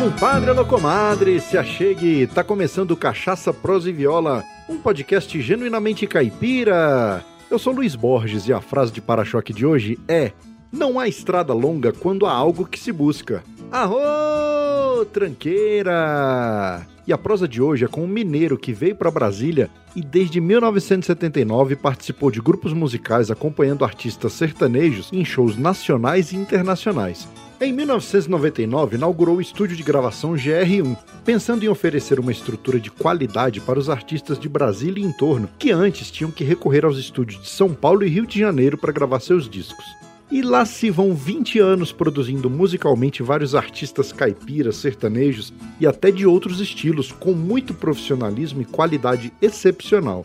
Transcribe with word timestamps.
compadre, 0.00 0.48
alô 0.48 0.64
comadre, 0.64 1.38
se 1.40 1.58
achegue, 1.58 2.26
tá 2.26 2.42
começando 2.42 2.96
Cachaça, 2.96 3.52
Prosa 3.52 3.90
e 3.90 3.92
Viola, 3.92 4.42
um 4.66 4.78
podcast 4.78 5.38
genuinamente 5.42 6.06
caipira. 6.06 7.22
Eu 7.50 7.58
sou 7.58 7.74
Luiz 7.74 7.94
Borges 7.94 8.48
e 8.48 8.52
a 8.52 8.62
frase 8.62 8.92
de 8.92 9.02
para-choque 9.02 9.52
de 9.52 9.66
hoje 9.66 9.98
é: 10.08 10.32
Não 10.72 10.98
há 10.98 11.06
estrada 11.06 11.52
longa 11.52 11.92
quando 11.92 12.24
há 12.24 12.32
algo 12.32 12.64
que 12.64 12.80
se 12.80 12.90
busca. 12.90 13.44
Arro, 13.70 15.04
tranqueira! 15.12 16.86
E 17.06 17.12
a 17.12 17.18
prosa 17.18 17.46
de 17.46 17.60
hoje 17.60 17.84
é 17.84 17.88
com 17.88 18.02
um 18.02 18.08
mineiro 18.08 18.56
que 18.56 18.72
veio 18.72 18.96
para 18.96 19.10
Brasília 19.10 19.68
e 19.94 20.00
desde 20.00 20.40
1979 20.40 21.76
participou 21.76 22.30
de 22.30 22.40
grupos 22.40 22.72
musicais 22.72 23.30
acompanhando 23.30 23.84
artistas 23.84 24.32
sertanejos 24.32 25.10
em 25.12 25.26
shows 25.26 25.58
nacionais 25.58 26.32
e 26.32 26.36
internacionais. 26.36 27.28
Em 27.62 27.74
1999, 27.74 28.96
inaugurou 28.96 29.36
o 29.36 29.40
estúdio 29.40 29.76
de 29.76 29.82
gravação 29.82 30.32
GR1, 30.32 30.96
pensando 31.26 31.62
em 31.62 31.68
oferecer 31.68 32.18
uma 32.18 32.32
estrutura 32.32 32.80
de 32.80 32.90
qualidade 32.90 33.60
para 33.60 33.78
os 33.78 33.90
artistas 33.90 34.38
de 34.38 34.48
Brasília 34.48 35.04
e 35.04 35.06
entorno, 35.06 35.46
que 35.58 35.70
antes 35.70 36.10
tinham 36.10 36.30
que 36.30 36.42
recorrer 36.42 36.86
aos 36.86 36.96
estúdios 36.96 37.42
de 37.42 37.50
São 37.50 37.74
Paulo 37.74 38.02
e 38.02 38.08
Rio 38.08 38.26
de 38.26 38.38
Janeiro 38.38 38.78
para 38.78 38.94
gravar 38.94 39.20
seus 39.20 39.46
discos. 39.46 39.84
E 40.30 40.40
lá 40.40 40.64
se 40.64 40.88
vão 40.88 41.14
20 41.14 41.58
anos 41.58 41.92
produzindo 41.92 42.48
musicalmente 42.48 43.22
vários 43.22 43.54
artistas 43.54 44.10
caipiras, 44.10 44.76
sertanejos 44.76 45.52
e 45.78 45.86
até 45.86 46.10
de 46.10 46.24
outros 46.24 46.60
estilos, 46.60 47.12
com 47.12 47.34
muito 47.34 47.74
profissionalismo 47.74 48.62
e 48.62 48.64
qualidade 48.64 49.34
excepcional. 49.42 50.24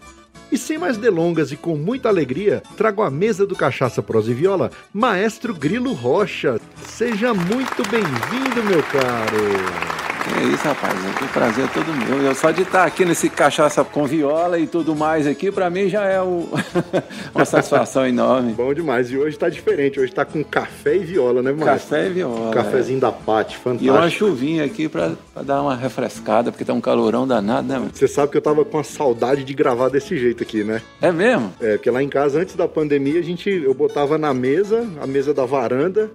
E 0.51 0.57
sem 0.57 0.77
mais 0.77 0.97
delongas 0.97 1.51
e 1.51 1.57
com 1.57 1.75
muita 1.75 2.09
alegria, 2.09 2.61
trago 2.77 3.01
à 3.01 3.09
mesa 3.09 3.45
do 3.45 3.55
Cachaça 3.55 4.01
Prosa 4.01 4.31
e 4.31 4.33
Viola, 4.33 4.71
Maestro 4.93 5.53
Grilo 5.53 5.93
Rocha. 5.93 6.59
Seja 6.87 7.33
muito 7.33 7.83
bem-vindo, 7.89 8.63
meu 8.63 8.81
caro! 8.83 10.14
É 10.33 10.43
isso, 10.43 10.63
rapaz. 10.67 10.93
É 10.93 11.23
um 11.23 11.27
prazer 11.27 11.69
todo 11.69 11.85
meu. 11.93 12.21
Eu 12.21 12.33
só 12.33 12.51
de 12.51 12.63
estar 12.63 12.83
aqui 12.83 13.05
nesse 13.05 13.29
cachaça 13.29 13.83
com 13.83 14.05
viola 14.05 14.57
e 14.57 14.65
tudo 14.65 14.95
mais 14.95 15.27
aqui, 15.27 15.51
para 15.51 15.69
mim 15.69 15.87
já 15.87 16.03
é 16.03 16.21
o... 16.21 16.49
uma 17.33 17.45
satisfação 17.45 18.07
enorme. 18.07 18.53
Bom 18.53 18.73
demais. 18.73 19.11
E 19.11 19.17
hoje 19.17 19.37
tá 19.37 19.49
diferente. 19.49 19.99
Hoje 19.99 20.11
tá 20.11 20.25
com 20.25 20.43
café 20.43 20.95
e 20.95 20.99
viola, 20.99 21.41
né, 21.41 21.51
Maestro? 21.51 21.89
Café 21.89 22.07
e 22.07 22.09
viola. 22.09 22.51
Cafézinho 22.53 22.97
é. 22.97 23.01
da 23.01 23.11
Pati, 23.11 23.57
fantástico. 23.57 23.85
E 23.85 23.89
uma 23.89 24.09
chuvinha 24.09 24.65
aqui 24.65 24.89
para 24.89 25.11
dar 25.43 25.61
uma 25.61 25.75
refrescada, 25.75 26.51
porque 26.51 26.65
tá 26.65 26.73
um 26.73 26.81
calorão 26.81 27.27
danado, 27.27 27.67
né? 27.67 27.89
Você 27.93 28.07
sabe 28.07 28.31
que 28.31 28.37
eu 28.37 28.41
tava 28.41 28.65
com 28.65 28.79
a 28.79 28.83
saudade 28.83 29.43
de 29.43 29.53
gravar 29.53 29.89
desse 29.89 30.17
jeito 30.17 30.43
aqui, 30.43 30.63
né? 30.63 30.81
É 31.01 31.11
mesmo? 31.11 31.53
É, 31.61 31.73
porque 31.73 31.91
lá 31.91 32.01
em 32.01 32.09
casa, 32.09 32.39
antes 32.39 32.55
da 32.55 32.67
pandemia, 32.67 33.19
a 33.19 33.23
gente, 33.23 33.49
eu 33.49 33.73
botava 33.73 34.17
na 34.17 34.33
mesa, 34.33 34.87
a 35.01 35.05
mesa 35.05 35.33
da 35.33 35.45
varanda, 35.45 36.09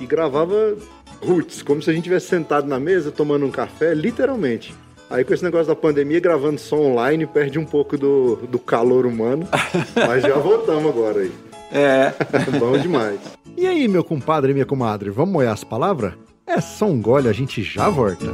e 0.00 0.06
gravava 0.06 0.76
roots, 1.22 1.62
como 1.62 1.82
se 1.82 1.90
a 1.90 1.92
gente 1.92 2.04
tivesse 2.04 2.26
sentado 2.26 2.66
na 2.66 2.78
mesa 2.78 3.10
tomando 3.10 3.46
um 3.46 3.50
café, 3.50 3.94
literalmente. 3.94 4.74
Aí 5.10 5.24
com 5.24 5.32
esse 5.32 5.42
negócio 5.42 5.66
da 5.66 5.74
pandemia, 5.74 6.20
gravando 6.20 6.60
som 6.60 6.80
online, 6.80 7.26
perde 7.26 7.58
um 7.58 7.64
pouco 7.64 7.96
do, 7.96 8.36
do 8.48 8.58
calor 8.58 9.06
humano. 9.06 9.48
Mas 9.96 10.22
já 10.22 10.36
voltamos 10.36 10.90
agora 10.90 11.20
aí. 11.20 11.32
É. 11.72 12.12
Bom 12.58 12.78
demais. 12.78 13.18
E 13.56 13.66
aí, 13.66 13.88
meu 13.88 14.04
compadre 14.04 14.50
e 14.50 14.54
minha 14.54 14.66
comadre, 14.66 15.10
vamos 15.10 15.32
moer 15.32 15.50
as 15.50 15.64
palavras? 15.64 16.14
É 16.46 16.60
só 16.60 16.86
um 16.86 17.00
gole, 17.00 17.28
a 17.28 17.32
gente 17.32 17.62
já 17.62 17.88
volta. 17.88 18.26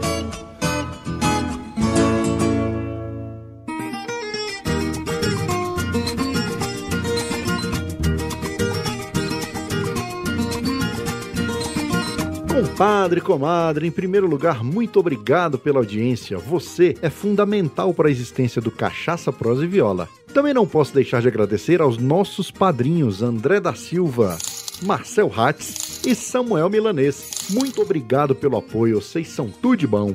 Compadre, 12.75 13.21
comadre, 13.21 13.87
em 13.87 13.91
primeiro 13.93 14.27
lugar, 14.27 14.65
muito 14.65 14.99
obrigado 14.99 15.57
pela 15.57 15.79
audiência. 15.79 16.37
Você 16.39 16.97
é 17.01 17.09
fundamental 17.09 17.95
para 17.95 18.09
a 18.09 18.11
existência 18.11 18.61
do 18.61 18.69
Cachaça, 18.69 19.33
Prosa 19.33 19.63
e 19.63 19.69
Viola. 19.69 20.09
Também 20.35 20.53
não 20.53 20.67
posso 20.67 20.93
deixar 20.93 21.23
de 21.23 21.29
agradecer 21.29 21.81
aos 21.81 21.99
nossos 21.99 22.51
padrinhos 22.51 23.23
André 23.23 23.61
da 23.61 23.77
Silva, 23.77 24.37
Marcel 24.83 25.33
Hatz 25.33 26.05
e 26.05 26.17
Samuel 26.17 26.69
Milanês. 26.69 27.47
Muito 27.51 27.81
obrigado 27.81 28.35
pelo 28.35 28.57
apoio, 28.57 29.01
vocês 29.01 29.29
são 29.29 29.49
tudo 29.49 29.77
de 29.77 29.87
bom. 29.87 30.13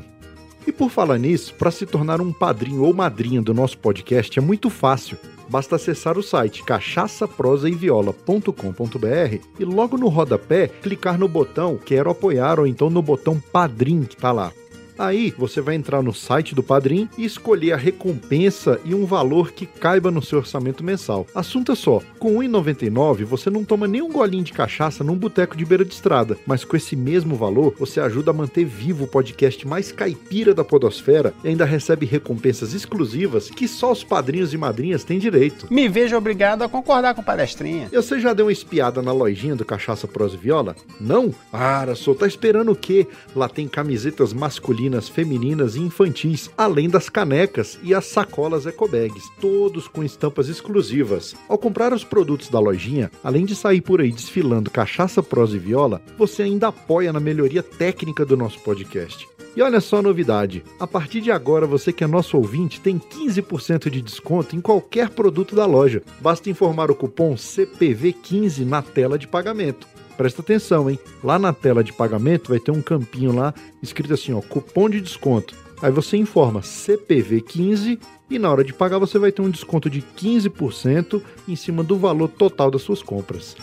E 0.68 0.72
por 0.74 0.90
falar 0.90 1.18
nisso, 1.18 1.54
para 1.54 1.72
se 1.72 1.86
tornar 1.86 2.20
um 2.20 2.34
padrinho 2.34 2.84
ou 2.84 2.94
madrinha 2.94 3.42
do 3.42 3.54
nosso 3.54 3.78
podcast 3.78 4.38
é 4.38 4.42
muito 4.42 4.70
fácil. 4.70 5.18
Basta 5.50 5.78
acessar 5.78 6.18
o 6.18 6.24
site 6.24 6.64
cachaçaprosaeviola.com.br 6.64 9.40
e 9.60 9.66
logo 9.66 9.98
no 9.98 10.08
rodapé 10.08 10.68
clicar 10.68 11.18
no 11.18 11.28
botão 11.28 11.78
Quero 11.78 12.12
apoiar 12.12 12.60
ou 12.60 12.68
então 12.68 12.90
no 12.90 13.02
botão 13.02 13.40
Padrim 13.40 14.04
que 14.04 14.16
está 14.16 14.32
lá. 14.32 14.52
Aí 15.00 15.34
você 15.38 15.62
vai 15.62 15.76
entrar 15.76 16.04
no 16.04 16.14
site 16.14 16.54
do 16.54 16.62
Padrim 16.62 17.08
e 17.18 17.24
escolher 17.24 17.72
a 17.72 17.78
recompensa 17.78 18.82
e 18.84 18.94
um 18.94 19.06
valor 19.06 19.54
que 19.54 19.66
caiba 19.66 20.12
no 20.12 20.22
seu 20.22 20.40
orçamento 20.40 20.84
mensal. 20.84 21.26
Assunto 21.34 21.72
é 21.72 21.76
só, 21.76 22.02
com 22.20 22.40
R$ 22.40 22.50
1,99 22.50 23.24
você 23.24 23.50
não 23.50 23.64
toma 23.64 23.88
nem 23.88 24.02
um 24.02 24.12
golinho 24.12 24.44
de 24.44 24.52
cachaça 24.52 25.02
num 25.02 25.16
boteco 25.16 25.56
de 25.56 25.64
beira 25.64 25.86
de 25.86 25.94
estrada, 25.94 26.38
mas 26.46 26.66
com 26.66 26.76
esse 26.76 26.98
mesmo 26.98 27.38
valor 27.38 27.74
você 27.80 28.02
ajuda 28.02 28.32
a 28.32 28.34
manter 28.34 28.66
vivo 28.66 29.06
o 29.06 29.08
podcast 29.08 29.66
mais 29.66 29.90
caipira 29.90 30.54
da 30.54 30.66
podosfera 30.66 31.34
e 31.46 31.48
ainda 31.48 31.64
recebe 31.64 32.06
recompensas 32.06 32.74
exclusivas 32.74 33.50
que 33.50 33.70
só 33.70 33.94
os 33.94 34.04
padrinhos 34.04 34.54
e 34.54 34.58
madrinhas 34.58 35.06
têm 35.06 35.18
direito. 35.18 35.66
Me 35.72 35.88
vejo 35.88 36.18
obrigado 36.18 36.62
a 36.62 36.68
concordar 36.68 37.16
com 37.16 37.24
palestrinha. 37.24 37.88
E 37.90 37.96
você 37.96 38.20
já 38.20 38.34
deu 38.34 38.48
uma 38.48 38.52
espiada 38.52 39.02
na 39.02 39.14
lojinha 39.14 39.56
do 39.56 39.64
Cachaça 39.64 40.10
Pros 40.10 40.36
Viola? 40.36 40.76
Não? 41.00 41.34
Para, 41.50 41.96
só 41.96 42.14
tá 42.14 42.28
esperando 42.28 42.74
o 42.74 42.76
quê? 42.76 43.08
Lá 43.34 43.48
tem 43.48 43.66
camisetas 43.66 44.34
masculinas 44.34 44.89
masculinas, 44.90 45.08
femininas 45.08 45.76
e 45.76 45.80
infantis, 45.80 46.50
além 46.58 46.90
das 46.90 47.10
canecas 47.10 47.78
e 47.84 47.94
as 47.94 48.06
sacolas 48.06 48.66
ecobags, 48.66 49.30
todos 49.40 49.88
com 49.88 50.04
estampas 50.04 50.50
exclusivas. 50.50 51.36
Ao 51.48 51.58
comprar 51.58 51.94
os 51.94 52.04
produtos 52.04 52.50
da 52.50 52.60
lojinha, 52.60 53.12
além 53.24 53.46
de 53.46 53.56
sair 53.56 53.82
por 53.82 54.02
aí 54.02 54.12
desfilando 54.12 54.72
cachaça, 54.72 55.22
prosa 55.22 55.56
e 55.56 55.60
viola, 55.60 56.02
você 56.18 56.44
ainda 56.44 56.68
apoia 56.68 57.14
na 57.14 57.20
melhoria 57.20 57.62
técnica 57.62 58.26
do 58.26 58.36
nosso 58.36 58.60
podcast. 58.62 59.28
E 59.56 59.62
olha 59.62 59.82
só 59.82 59.98
a 59.98 60.02
novidade: 60.02 60.64
a 60.80 60.88
partir 60.88 61.22
de 61.22 61.32
agora, 61.32 61.66
você 61.66 61.92
que 61.92 62.04
é 62.04 62.08
nosso 62.08 62.38
ouvinte 62.38 62.80
tem 62.82 63.00
15% 63.00 63.90
de 63.90 64.02
desconto 64.02 64.56
em 64.56 64.62
qualquer 64.62 65.10
produto 65.10 65.56
da 65.56 65.66
loja. 65.66 66.02
Basta 66.22 66.50
informar 66.50 66.90
o 66.90 66.96
cupom 66.96 67.36
CPV15 67.36 68.66
na 68.66 68.82
tela 68.82 69.18
de 69.18 69.28
pagamento. 69.28 69.88
Presta 70.20 70.42
atenção, 70.42 70.90
hein? 70.90 71.00
Lá 71.24 71.40
na 71.40 71.54
tela 71.54 71.82
de 71.82 71.94
pagamento 71.94 72.50
vai 72.50 72.60
ter 72.60 72.72
um 72.72 72.82
campinho 72.82 73.34
lá 73.34 73.54
escrito 73.82 74.14
assim, 74.14 74.34
ó, 74.34 74.42
cupom 74.42 74.90
de 74.90 75.00
desconto. 75.00 75.56
Aí 75.82 75.94
você 75.94 76.18
informa 76.18 76.60
CPV15 76.60 77.98
e 78.30 78.38
na 78.38 78.52
hora 78.52 78.62
de 78.62 78.74
pagar 78.74 79.00
você 79.00 79.18
vai 79.18 79.32
ter 79.32 79.42
um 79.42 79.50
desconto 79.50 79.90
de 79.90 80.02
15% 80.02 81.22
em 81.48 81.56
cima 81.56 81.86
do 81.86 81.96
valor 81.96 82.28
total 82.28 82.70
das 82.70 82.82
suas 82.82 83.02
compras. 83.02 83.56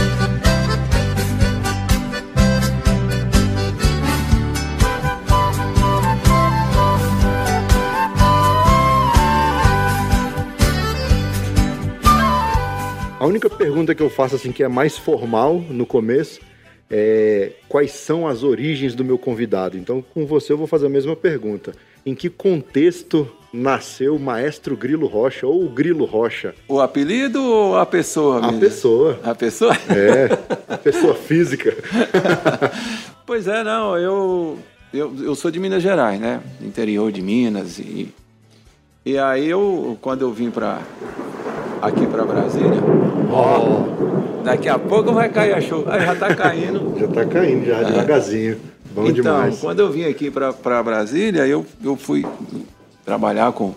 A 13.21 13.27
única 13.27 13.47
pergunta 13.47 13.93
que 13.93 14.01
eu 14.01 14.09
faço 14.09 14.33
assim 14.33 14.51
que 14.51 14.63
é 14.63 14.67
mais 14.67 14.97
formal 14.97 15.63
no 15.69 15.85
começo 15.85 16.41
é 16.89 17.51
quais 17.69 17.91
são 17.91 18.27
as 18.27 18.41
origens 18.41 18.95
do 18.95 19.05
meu 19.05 19.15
convidado. 19.15 19.77
Então, 19.77 20.03
com 20.15 20.25
você 20.25 20.51
eu 20.51 20.57
vou 20.57 20.65
fazer 20.65 20.87
a 20.87 20.89
mesma 20.89 21.15
pergunta. 21.15 21.71
Em 22.03 22.15
que 22.15 22.31
contexto 22.31 23.31
nasceu 23.53 24.15
o 24.15 24.19
Maestro 24.19 24.75
Grilo 24.75 25.05
Rocha 25.05 25.45
ou 25.45 25.63
o 25.63 25.69
Grilo 25.69 26.03
Rocha? 26.03 26.55
O 26.67 26.79
apelido 26.81 27.43
ou 27.43 27.77
a 27.77 27.85
pessoa? 27.85 28.43
A 28.43 28.53
pessoa. 28.53 29.19
A 29.23 29.35
pessoa? 29.35 29.77
É, 29.95 30.73
a 30.73 30.77
pessoa 30.79 31.13
física. 31.13 31.77
pois 33.23 33.47
é, 33.47 33.63
não, 33.63 33.99
eu, 33.99 34.57
eu, 34.91 35.13
eu 35.21 35.35
sou 35.35 35.51
de 35.51 35.59
Minas 35.59 35.83
Gerais, 35.83 36.19
né? 36.19 36.41
Interior 36.59 37.11
de 37.11 37.21
Minas 37.21 37.77
e 37.77 38.11
e 39.03 39.17
aí 39.17 39.49
eu, 39.49 39.97
quando 39.99 40.21
eu 40.21 40.31
vim 40.31 40.51
para 40.51 40.79
aqui 41.81 42.05
para 42.05 42.23
Brasília, 42.23 42.79
ó, 43.31 44.43
daqui 44.43 44.69
a 44.69 44.77
pouco 44.77 45.13
vai 45.13 45.29
cair 45.29 45.53
a 45.53 45.61
chuva. 45.61 45.93
Aí 45.93 46.01
já 46.05 46.15
tá 46.15 46.35
caindo. 46.35 46.99
já 46.99 47.07
tá 47.07 47.25
caindo, 47.25 47.65
já, 47.65 47.83
devagarzinho. 47.83 48.57
Bom 48.93 49.03
então, 49.03 49.13
demais. 49.13 49.59
quando 49.59 49.79
eu 49.79 49.89
vim 49.89 50.03
aqui 50.03 50.29
para 50.29 50.83
Brasília, 50.83 51.47
eu, 51.47 51.65
eu 51.83 51.95
fui 51.95 52.25
trabalhar 53.05 53.51
com 53.53 53.73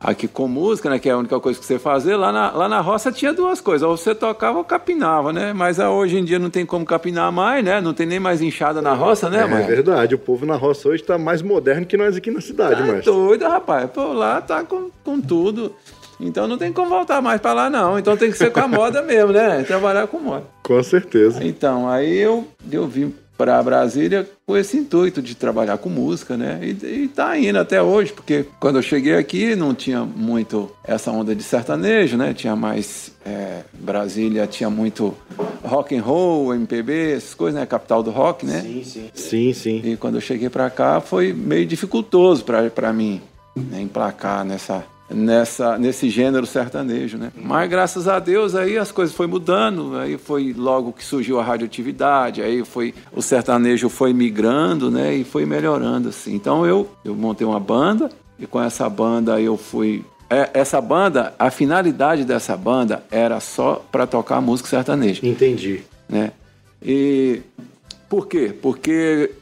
aqui 0.00 0.26
com 0.26 0.48
música, 0.48 0.88
né, 0.88 0.98
que 0.98 1.10
é 1.10 1.12
a 1.12 1.18
única 1.18 1.38
coisa 1.38 1.60
que 1.60 1.66
você 1.66 1.78
fazer, 1.78 2.16
lá 2.16 2.32
na, 2.32 2.50
lá 2.52 2.68
na 2.68 2.80
roça 2.80 3.12
tinha 3.12 3.34
duas 3.34 3.60
coisas, 3.60 3.86
ou 3.86 3.96
você 3.96 4.14
tocava 4.14 4.56
ou 4.56 4.64
capinava, 4.64 5.30
né? 5.30 5.52
Mas 5.52 5.78
ah, 5.78 5.90
hoje 5.90 6.16
em 6.16 6.24
dia 6.24 6.38
não 6.38 6.48
tem 6.48 6.64
como 6.64 6.86
capinar 6.86 7.30
mais, 7.30 7.62
né? 7.62 7.82
Não 7.82 7.92
tem 7.92 8.06
nem 8.06 8.18
mais 8.18 8.40
enxada 8.40 8.80
na 8.80 8.94
roça, 8.94 9.28
né, 9.28 9.42
É 9.42 9.66
verdade, 9.66 10.14
o 10.14 10.18
povo 10.18 10.46
na 10.46 10.56
roça 10.56 10.88
hoje 10.88 11.02
tá 11.02 11.18
mais 11.18 11.42
moderno 11.42 11.84
que 11.84 11.98
nós 11.98 12.16
aqui 12.16 12.30
na 12.30 12.40
cidade, 12.40 12.80
tá 12.80 12.86
mas. 12.86 13.04
doido, 13.04 13.46
rapaz. 13.46 13.90
Pô, 13.90 14.12
lá 14.14 14.40
tá 14.40 14.64
com, 14.64 14.90
com 15.04 15.20
tudo. 15.20 15.74
Então 16.20 16.46
não 16.46 16.58
tem 16.58 16.72
como 16.72 16.90
voltar 16.90 17.20
mais 17.20 17.40
para 17.40 17.52
lá, 17.52 17.70
não. 17.70 17.98
Então 17.98 18.16
tem 18.16 18.30
que 18.30 18.38
ser 18.38 18.52
com 18.52 18.60
a 18.60 18.68
moda 18.68 19.02
mesmo, 19.02 19.32
né? 19.32 19.62
Trabalhar 19.62 20.06
com 20.06 20.18
moda. 20.18 20.44
Com 20.62 20.82
certeza. 20.82 21.44
Então, 21.44 21.88
aí 21.88 22.18
eu, 22.18 22.46
eu 22.70 22.86
vim 22.86 23.14
para 23.40 23.62
Brasília 23.62 24.28
com 24.46 24.54
esse 24.54 24.76
intuito 24.76 25.22
de 25.22 25.34
trabalhar 25.34 25.78
com 25.78 25.88
música, 25.88 26.36
né? 26.36 26.60
E, 26.62 27.04
e 27.04 27.08
tá 27.08 27.38
indo 27.38 27.58
até 27.58 27.82
hoje, 27.82 28.12
porque 28.12 28.44
quando 28.60 28.76
eu 28.76 28.82
cheguei 28.82 29.16
aqui 29.16 29.56
não 29.56 29.74
tinha 29.74 30.04
muito 30.04 30.70
essa 30.84 31.10
onda 31.10 31.34
de 31.34 31.42
sertanejo, 31.42 32.18
né? 32.18 32.34
Tinha 32.34 32.54
mais 32.54 33.12
é, 33.24 33.62
Brasília 33.72 34.46
tinha 34.46 34.68
muito 34.68 35.16
rock 35.64 35.96
and 35.96 36.02
roll, 36.02 36.54
MPB, 36.54 37.12
essas 37.12 37.32
coisas, 37.32 37.58
né? 37.58 37.64
Capital 37.64 38.02
do 38.02 38.10
rock, 38.10 38.44
né? 38.44 38.60
Sim, 38.60 38.84
sim. 38.84 39.10
Sim, 39.14 39.52
sim. 39.54 39.82
E 39.84 39.96
quando 39.96 40.16
eu 40.16 40.20
cheguei 40.20 40.50
para 40.50 40.68
cá 40.68 41.00
foi 41.00 41.32
meio 41.32 41.64
dificultoso 41.64 42.44
para 42.44 42.92
mim 42.92 43.22
né? 43.56 43.80
emplacar 43.80 44.44
nessa 44.44 44.84
nessa 45.10 45.76
nesse 45.76 46.08
gênero 46.08 46.46
sertanejo, 46.46 47.18
né? 47.18 47.32
Mas 47.34 47.68
graças 47.68 48.06
a 48.06 48.18
Deus 48.18 48.54
aí 48.54 48.78
as 48.78 48.92
coisas 48.92 49.14
foi 49.14 49.26
mudando, 49.26 49.96
aí 49.96 50.16
foi 50.16 50.54
logo 50.56 50.92
que 50.92 51.04
surgiu 51.04 51.40
a 51.40 51.44
radioatividade, 51.44 52.42
aí 52.42 52.64
foi 52.64 52.94
o 53.12 53.20
sertanejo 53.20 53.88
foi 53.88 54.12
migrando, 54.12 54.90
né? 54.90 55.14
E 55.14 55.24
foi 55.24 55.44
melhorando 55.44 56.08
assim. 56.08 56.34
Então 56.34 56.64
eu 56.64 56.88
eu 57.04 57.14
montei 57.14 57.46
uma 57.46 57.60
banda 57.60 58.08
e 58.38 58.46
com 58.46 58.62
essa 58.62 58.88
banda 58.88 59.40
eu 59.40 59.56
fui 59.56 60.04
é, 60.30 60.48
essa 60.54 60.80
banda, 60.80 61.34
a 61.36 61.50
finalidade 61.50 62.24
dessa 62.24 62.56
banda 62.56 63.02
era 63.10 63.40
só 63.40 63.84
para 63.90 64.06
tocar 64.06 64.40
música 64.40 64.68
sertaneja. 64.68 65.26
Entendi. 65.26 65.82
Né? 66.08 66.30
E 66.80 67.42
por 68.08 68.28
quê? 68.28 68.54
Porque 68.62 69.32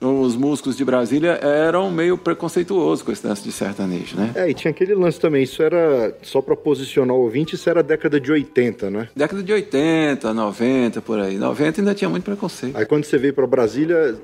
os 0.00 0.34
músicos 0.34 0.76
de 0.76 0.84
Brasília 0.84 1.38
eram 1.42 1.90
meio 1.90 2.16
preconceituosos 2.16 3.02
com 3.02 3.12
esse 3.12 3.26
lance 3.26 3.42
de 3.42 3.52
sertanejo, 3.52 4.16
né? 4.16 4.32
É, 4.34 4.48
e 4.48 4.54
tinha 4.54 4.70
aquele 4.70 4.94
lance 4.94 5.20
também, 5.20 5.42
isso 5.42 5.62
era 5.62 6.16
só 6.22 6.40
para 6.40 6.56
posicionar 6.56 7.14
o 7.14 7.20
ouvinte, 7.20 7.54
isso 7.54 7.68
era 7.68 7.82
década 7.82 8.18
de 8.18 8.32
80, 8.32 8.90
né? 8.90 9.08
Década 9.14 9.42
de 9.42 9.52
80, 9.52 10.32
90, 10.32 11.02
por 11.02 11.18
aí. 11.18 11.36
90 11.36 11.80
ainda 11.80 11.94
tinha 11.94 12.08
muito 12.08 12.24
preconceito. 12.24 12.76
Aí 12.76 12.86
quando 12.86 13.04
você 13.04 13.18
veio 13.18 13.34
para 13.34 13.46
Brasília, 13.46 14.16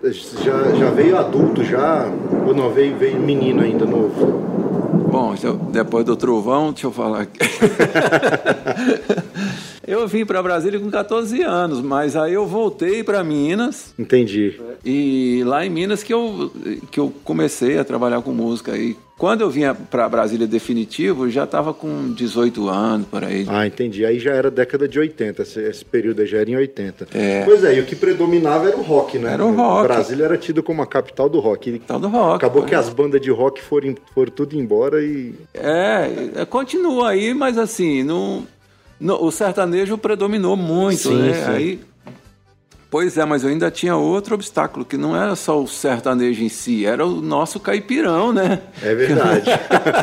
já, 0.43 0.75
já 0.75 0.91
veio 0.91 1.19
adulto 1.19 1.63
já, 1.63 2.11
ou 2.47 2.55
não 2.55 2.71
veio, 2.71 2.97
veio 2.97 3.21
menino 3.21 3.63
ainda 3.63 3.85
novo? 3.85 4.47
Bom, 5.11 5.35
depois 5.71 6.05
do 6.05 6.17
trovão, 6.17 6.73
deixa 6.73 6.87
eu 6.87 6.93
falar 6.93 7.23
aqui. 7.23 7.39
eu 9.87 10.07
vim 10.09 10.27
para 10.27 10.43
Brasília 10.43 10.81
com 10.81 10.91
14 10.91 11.43
anos, 11.43 11.81
mas 11.81 12.17
aí 12.17 12.35
eu 12.35 12.47
voltei 12.47 13.05
para 13.05 13.23
Minas. 13.23 13.95
Entendi. 13.99 14.61
E 14.89 15.43
lá 15.45 15.67
em 15.67 15.69
Minas 15.69 16.05
que 16.05 16.15
eu, 16.15 16.53
que 16.93 17.01
eu 17.01 17.13
comecei 17.25 17.77
a 17.77 17.83
trabalhar 17.85 18.23
com 18.23 18.31
música. 18.31 18.77
E 18.77 18.97
quando 19.19 19.41
eu 19.41 19.51
vinha 19.51 19.75
para 19.75 20.09
Brasília 20.09 20.47
definitivo, 20.47 21.29
já 21.29 21.43
estava 21.43 21.75
com 21.75 22.13
18 22.13 22.69
anos, 22.69 23.09
por 23.09 23.25
aí. 23.25 23.45
Ah, 23.49 23.67
entendi. 23.67 24.07
Aí 24.07 24.21
já 24.21 24.31
era 24.31 24.49
década 24.49 24.87
de 24.87 24.97
80, 24.97 25.43
esse, 25.43 25.61
esse 25.61 25.85
período 25.85 26.21
aí 26.21 26.27
já 26.29 26.39
era 26.39 26.49
em 26.49 26.55
80. 26.55 27.09
É. 27.13 27.43
Pois 27.45 27.65
é, 27.65 27.75
e 27.77 27.81
o 27.81 27.85
que 27.85 27.97
predominava 27.97 28.69
era 28.69 28.77
o 28.77 28.83
rock, 28.83 29.19
né? 29.19 29.33
Era 29.33 29.45
o 29.45 29.53
rock. 29.53 29.89
Brasília 29.89 30.25
era 30.25 30.39
tido 30.39 30.63
como 30.63 30.83
a 30.83 30.87
capital 30.87 31.29
do 31.29 31.41
rock. 31.41 31.73
Capital 31.73 31.99
do 31.99 32.09
rock. 32.09 32.37
Acabou 32.37 32.63
pô. 32.63 32.69
que 32.69 32.75
as 32.77 32.89
bandas 32.89 33.21
de 33.21 33.31
rock 33.31 33.61
foram, 33.61 33.93
foram 34.15 34.31
tudo 34.31 34.55
embora 34.55 35.03
e... 35.03 35.35
É, 35.53 36.45
continua 36.45 37.09
aí, 37.09 37.35
mas 37.35 37.59
assim, 37.59 38.05
não, 38.05 38.47
não, 39.01 39.21
o 39.21 39.33
sertanejo 39.33 39.99
predominou 39.99 40.57
muito, 40.57 41.09
Sim, 41.09 41.23
né? 41.23 41.35
sim. 41.35 41.51
Aí, 41.51 41.81
pois 42.91 43.17
é, 43.19 43.25
mas 43.25 43.43
eu 43.43 43.51
ainda 43.51 43.71
tinha 43.71 43.97
outro 43.97 44.35
obstáculo, 44.35 44.85
que 44.85 44.97
não 44.97 45.17
era 45.17 45.35
só 45.37 45.61
o 45.63 45.67
sertanejo 45.67 46.43
em 46.43 46.49
si, 46.49 46.87
era 46.87 47.05
o 47.07 47.21
nosso 47.21 47.59
caipirão, 47.61 48.33
né? 48.33 48.61
É 48.83 48.95
verdade. 48.95 49.51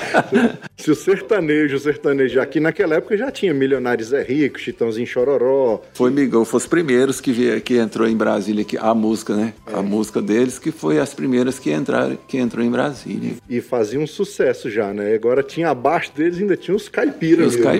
Se 0.77 0.91
o 0.91 0.95
sertanejo, 0.95 1.77
o 1.77 1.79
sertanejo 1.79 2.41
aqui 2.41 2.59
naquela 2.59 2.95
época 2.95 3.15
já 3.15 3.31
tinha 3.31 3.53
Milionários 3.53 4.11
é 4.11 4.21
Rico, 4.21 4.59
Chitãozinho 4.59 5.07
Chororó. 5.07 5.81
Foi 5.93 6.11
Migão, 6.11 6.43
foi 6.43 6.57
os 6.57 6.67
primeiros 6.67 7.21
que, 7.21 7.31
vie- 7.31 7.61
que 7.61 7.77
entrou 7.77 8.07
em 8.07 8.15
Brasília, 8.17 8.63
que, 8.65 8.77
a 8.77 8.93
música, 8.93 9.33
né? 9.35 9.53
A 9.65 9.81
música 9.81 10.21
deles 10.21 10.59
que 10.59 10.71
foi 10.71 10.99
as 10.99 11.13
primeiras 11.13 11.59
que 11.59 11.71
entraram, 11.71 12.17
que 12.27 12.37
entrou 12.37 12.63
em 12.65 12.69
Brasília. 12.69 13.33
E 13.49 13.61
fazia 13.61 13.99
um 13.99 14.07
sucesso 14.07 14.69
já, 14.69 14.93
né? 14.93 15.13
Agora 15.13 15.41
tinha 15.41 15.69
abaixo 15.69 16.11
deles 16.15 16.37
ainda 16.39 16.57
tinha 16.57 16.75
os 16.75 16.89
caipiras. 16.89 17.47
Os 17.47 17.55
mesmo, 17.55 17.69
né? 17.69 17.77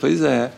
pois 0.00 0.22
é. 0.22 0.50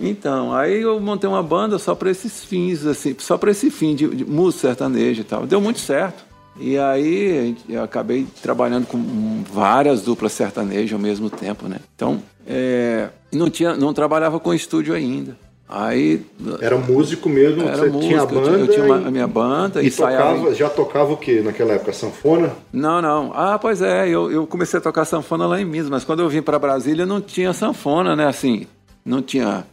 Então, 0.00 0.54
aí 0.54 0.80
eu 0.80 0.98
montei 0.98 1.28
uma 1.28 1.42
banda 1.42 1.78
só 1.78 1.94
para 1.94 2.10
esses 2.10 2.42
fins, 2.42 2.86
assim, 2.86 3.14
só 3.18 3.36
para 3.36 3.50
esse 3.50 3.70
fim 3.70 3.94
de, 3.94 4.08
de 4.08 4.24
música 4.24 4.68
sertaneja 4.68 5.20
e 5.20 5.24
tal. 5.24 5.46
Deu 5.46 5.60
muito 5.60 5.78
certo. 5.78 6.24
E 6.58 6.76
aí 6.78 7.54
eu 7.68 7.82
acabei 7.82 8.26
trabalhando 8.42 8.86
com 8.86 9.42
várias 9.52 10.02
duplas 10.02 10.32
sertanejas 10.32 10.92
ao 10.94 10.98
mesmo 10.98 11.28
tempo, 11.30 11.68
né? 11.68 11.76
Então, 11.94 12.22
é, 12.46 13.08
não 13.32 13.48
tinha, 13.50 13.76
não 13.76 13.92
trabalhava 13.94 14.40
com 14.40 14.52
estúdio 14.54 14.94
ainda. 14.94 15.36
Aí 15.68 16.26
Era 16.60 16.76
músico 16.76 17.28
mesmo, 17.28 17.62
era 17.62 17.76
você 17.76 17.88
música, 17.90 18.06
tinha 18.08 18.18
a 18.18 18.22
eu 18.24 18.26
tinha- 18.28 18.40
banda 18.40 18.58
eu 18.58 18.66
tinha 18.68 18.84
uma- 18.84 18.98
e, 18.98 19.04
a 19.06 19.10
minha 19.12 19.26
banda 19.28 19.82
e 19.82 19.88
tocava, 19.90 20.52
já 20.54 20.68
tocava 20.68 21.12
o 21.12 21.16
que 21.16 21.40
naquela 21.42 21.74
época? 21.74 21.92
Sanfona? 21.92 22.50
Não, 22.72 23.00
não. 23.00 23.30
Ah, 23.32 23.56
pois 23.56 23.80
é, 23.80 24.08
eu, 24.08 24.32
eu 24.32 24.46
comecei 24.48 24.78
a 24.78 24.82
tocar 24.82 25.04
sanfona 25.04 25.46
lá 25.46 25.60
em 25.60 25.64
Minas, 25.64 25.88
mas 25.88 26.02
quando 26.02 26.20
eu 26.20 26.28
vim 26.28 26.42
para 26.42 26.58
Brasília 26.58 27.06
não 27.06 27.20
tinha 27.20 27.52
sanfona, 27.52 28.16
né? 28.16 28.26
Assim, 28.26 28.66
não 29.04 29.22
tinha 29.22 29.64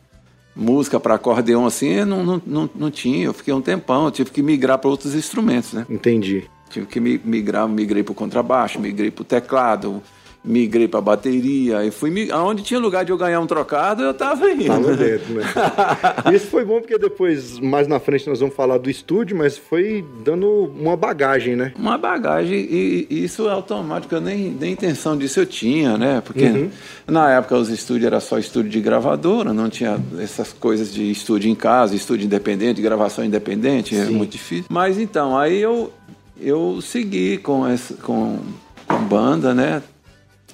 música 0.57 0.99
para 0.99 1.15
acordeão 1.15 1.65
assim, 1.65 2.03
não, 2.03 2.23
não, 2.23 2.41
não, 2.45 2.69
não 2.75 2.91
tinha. 2.91 3.25
Eu 3.25 3.33
fiquei 3.33 3.53
um 3.53 3.61
tempão, 3.61 4.05
eu 4.05 4.11
tive 4.11 4.31
que 4.31 4.41
migrar 4.41 4.77
para 4.79 4.89
outros 4.89 5.13
instrumentos, 5.15 5.73
né? 5.73 5.85
Entendi. 5.89 6.45
Tive 6.69 6.85
que 6.85 6.99
mi- 6.99 7.21
migrar, 7.23 7.67
migrei 7.67 8.03
para 8.03 8.11
o 8.11 8.15
contrabaixo, 8.15 8.79
migrei 8.79 9.09
para 9.11 9.21
o 9.21 9.25
teclado, 9.25 10.01
migrei 10.47 10.87
para 10.87 11.01
bateria. 11.01 11.83
E 11.85 11.91
fui, 11.91 12.31
aonde 12.31 12.63
tinha 12.63 12.79
lugar 12.79 13.03
de 13.05 13.11
eu 13.11 13.17
ganhar 13.17 13.39
um 13.39 13.45
trocado, 13.47 14.01
eu 14.03 14.13
tava 14.13 14.49
indo. 14.49 14.65
Tava 14.65 14.95
dentro, 14.95 15.33
né? 15.33 15.43
Isso 16.33 16.47
foi 16.47 16.63
bom 16.65 16.79
porque 16.79 16.97
depois, 16.97 17.59
mais 17.59 17.87
na 17.87 17.99
frente, 17.99 18.27
nós 18.27 18.39
vamos 18.39 18.55
falar 18.55 18.77
do 18.77 18.89
estúdio, 18.89 19.37
mas 19.37 19.57
foi 19.57 20.03
dando 20.23 20.71
uma 20.79 20.95
bagagem, 20.95 21.55
né? 21.55 21.73
uma 21.77 21.97
bagagem 21.97 22.57
e, 22.57 23.07
e 23.09 23.23
isso 23.23 23.47
é 23.47 23.51
automático, 23.51 24.13
eu 24.15 24.21
nem, 24.21 24.49
nem 24.51 24.73
intenção 24.73 25.17
disso 25.17 25.39
eu 25.39 25.45
tinha, 25.45 25.97
né? 25.97 26.21
Porque 26.25 26.47
Uhum. 26.47 26.69
na 27.07 27.29
época 27.31 27.57
os 27.57 27.69
estúdios 27.69 28.05
era 28.05 28.19
só 28.19 28.37
estúdio 28.37 28.71
de 28.71 28.79
gravadora, 28.81 29.53
não 29.53 29.69
tinha 29.69 29.99
essas 30.19 30.53
coisas 30.53 30.93
de 30.93 31.09
estúdio 31.11 31.49
em 31.49 31.55
casa, 31.55 31.95
estúdio 31.95 32.25
independente, 32.25 32.81
gravação 32.81 33.25
independente, 33.25 33.95
é 33.95 34.05
Sim. 34.05 34.13
muito 34.13 34.31
difícil. 34.31 34.65
Mas 34.69 34.97
então, 34.97 35.37
aí 35.37 35.59
eu, 35.59 35.91
eu 36.39 36.79
segui 36.81 37.37
com, 37.37 37.67
essa, 37.67 37.93
com, 37.95 38.39
com 38.87 38.97
banda, 39.03 39.53
né? 39.53 39.81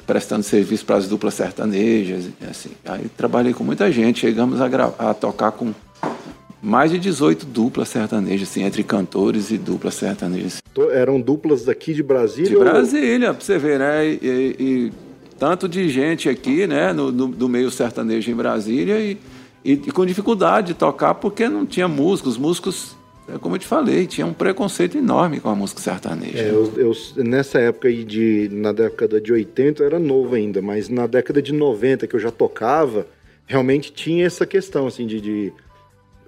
Prestando 0.05 0.43
serviço 0.43 0.85
para 0.85 0.97
as 0.97 1.07
duplas 1.07 1.33
sertanejas, 1.33 2.29
assim. 2.49 2.71
Aí 2.85 3.07
trabalhei 3.17 3.53
com 3.53 3.63
muita 3.63 3.91
gente, 3.91 4.19
chegamos 4.19 4.59
a, 4.61 4.67
a 4.99 5.13
tocar 5.13 5.51
com 5.51 5.73
mais 6.61 6.91
de 6.91 6.97
18 6.97 7.45
duplas 7.45 7.89
sertanejas, 7.89 8.49
assim, 8.49 8.63
entre 8.63 8.83
cantores 8.83 9.51
e 9.51 9.57
duplas 9.57 9.95
sertanejas. 9.95 10.61
Eram 10.93 11.19
duplas 11.19 11.65
daqui 11.65 11.93
de 11.93 12.01
Brasília? 12.01 12.49
De 12.49 12.55
Brasília, 12.55 13.29
ou... 13.29 13.35
pra 13.35 13.45
você 13.45 13.57
ver, 13.57 13.79
né? 13.79 14.07
E, 14.07 14.19
e, 14.21 14.55
e, 14.59 14.93
tanto 15.37 15.67
de 15.67 15.89
gente 15.89 16.29
aqui, 16.29 16.65
né, 16.65 16.93
no, 16.93 17.11
no, 17.11 17.27
do 17.27 17.49
meio 17.49 17.69
sertanejo 17.69 18.31
em 18.31 18.35
Brasília 18.35 18.97
e, 18.97 19.17
e, 19.65 19.75
com 19.91 20.05
dificuldade 20.05 20.67
de 20.67 20.73
tocar 20.73 21.15
porque 21.15 21.49
não 21.49 21.65
tinha 21.65 21.87
músicos. 21.87 22.33
Os 22.33 22.37
músicos, 22.37 22.95
como 23.39 23.55
eu 23.55 23.59
te 23.59 23.67
falei, 23.67 24.05
tinha 24.05 24.25
um 24.25 24.33
preconceito 24.33 24.97
enorme 24.97 25.39
com 25.39 25.49
a 25.49 25.55
música 25.55 25.81
sertaneja. 25.81 26.39
É, 26.39 26.49
eu, 26.49 26.73
eu, 26.75 27.23
nessa 27.23 27.59
época 27.59 27.87
aí 27.87 28.03
de, 28.03 28.49
na 28.51 28.71
década 28.71 29.19
de 29.19 29.31
80 29.31 29.81
eu 29.81 29.87
era 29.87 29.99
novo 29.99 30.35
ainda, 30.35 30.61
mas 30.61 30.89
na 30.89 31.07
década 31.07 31.41
de 31.41 31.53
90 31.53 32.07
que 32.07 32.15
eu 32.15 32.19
já 32.19 32.31
tocava, 32.31 33.07
realmente 33.45 33.91
tinha 33.91 34.25
essa 34.25 34.45
questão, 34.45 34.87
assim, 34.87 35.07
de, 35.07 35.21
de 35.21 35.53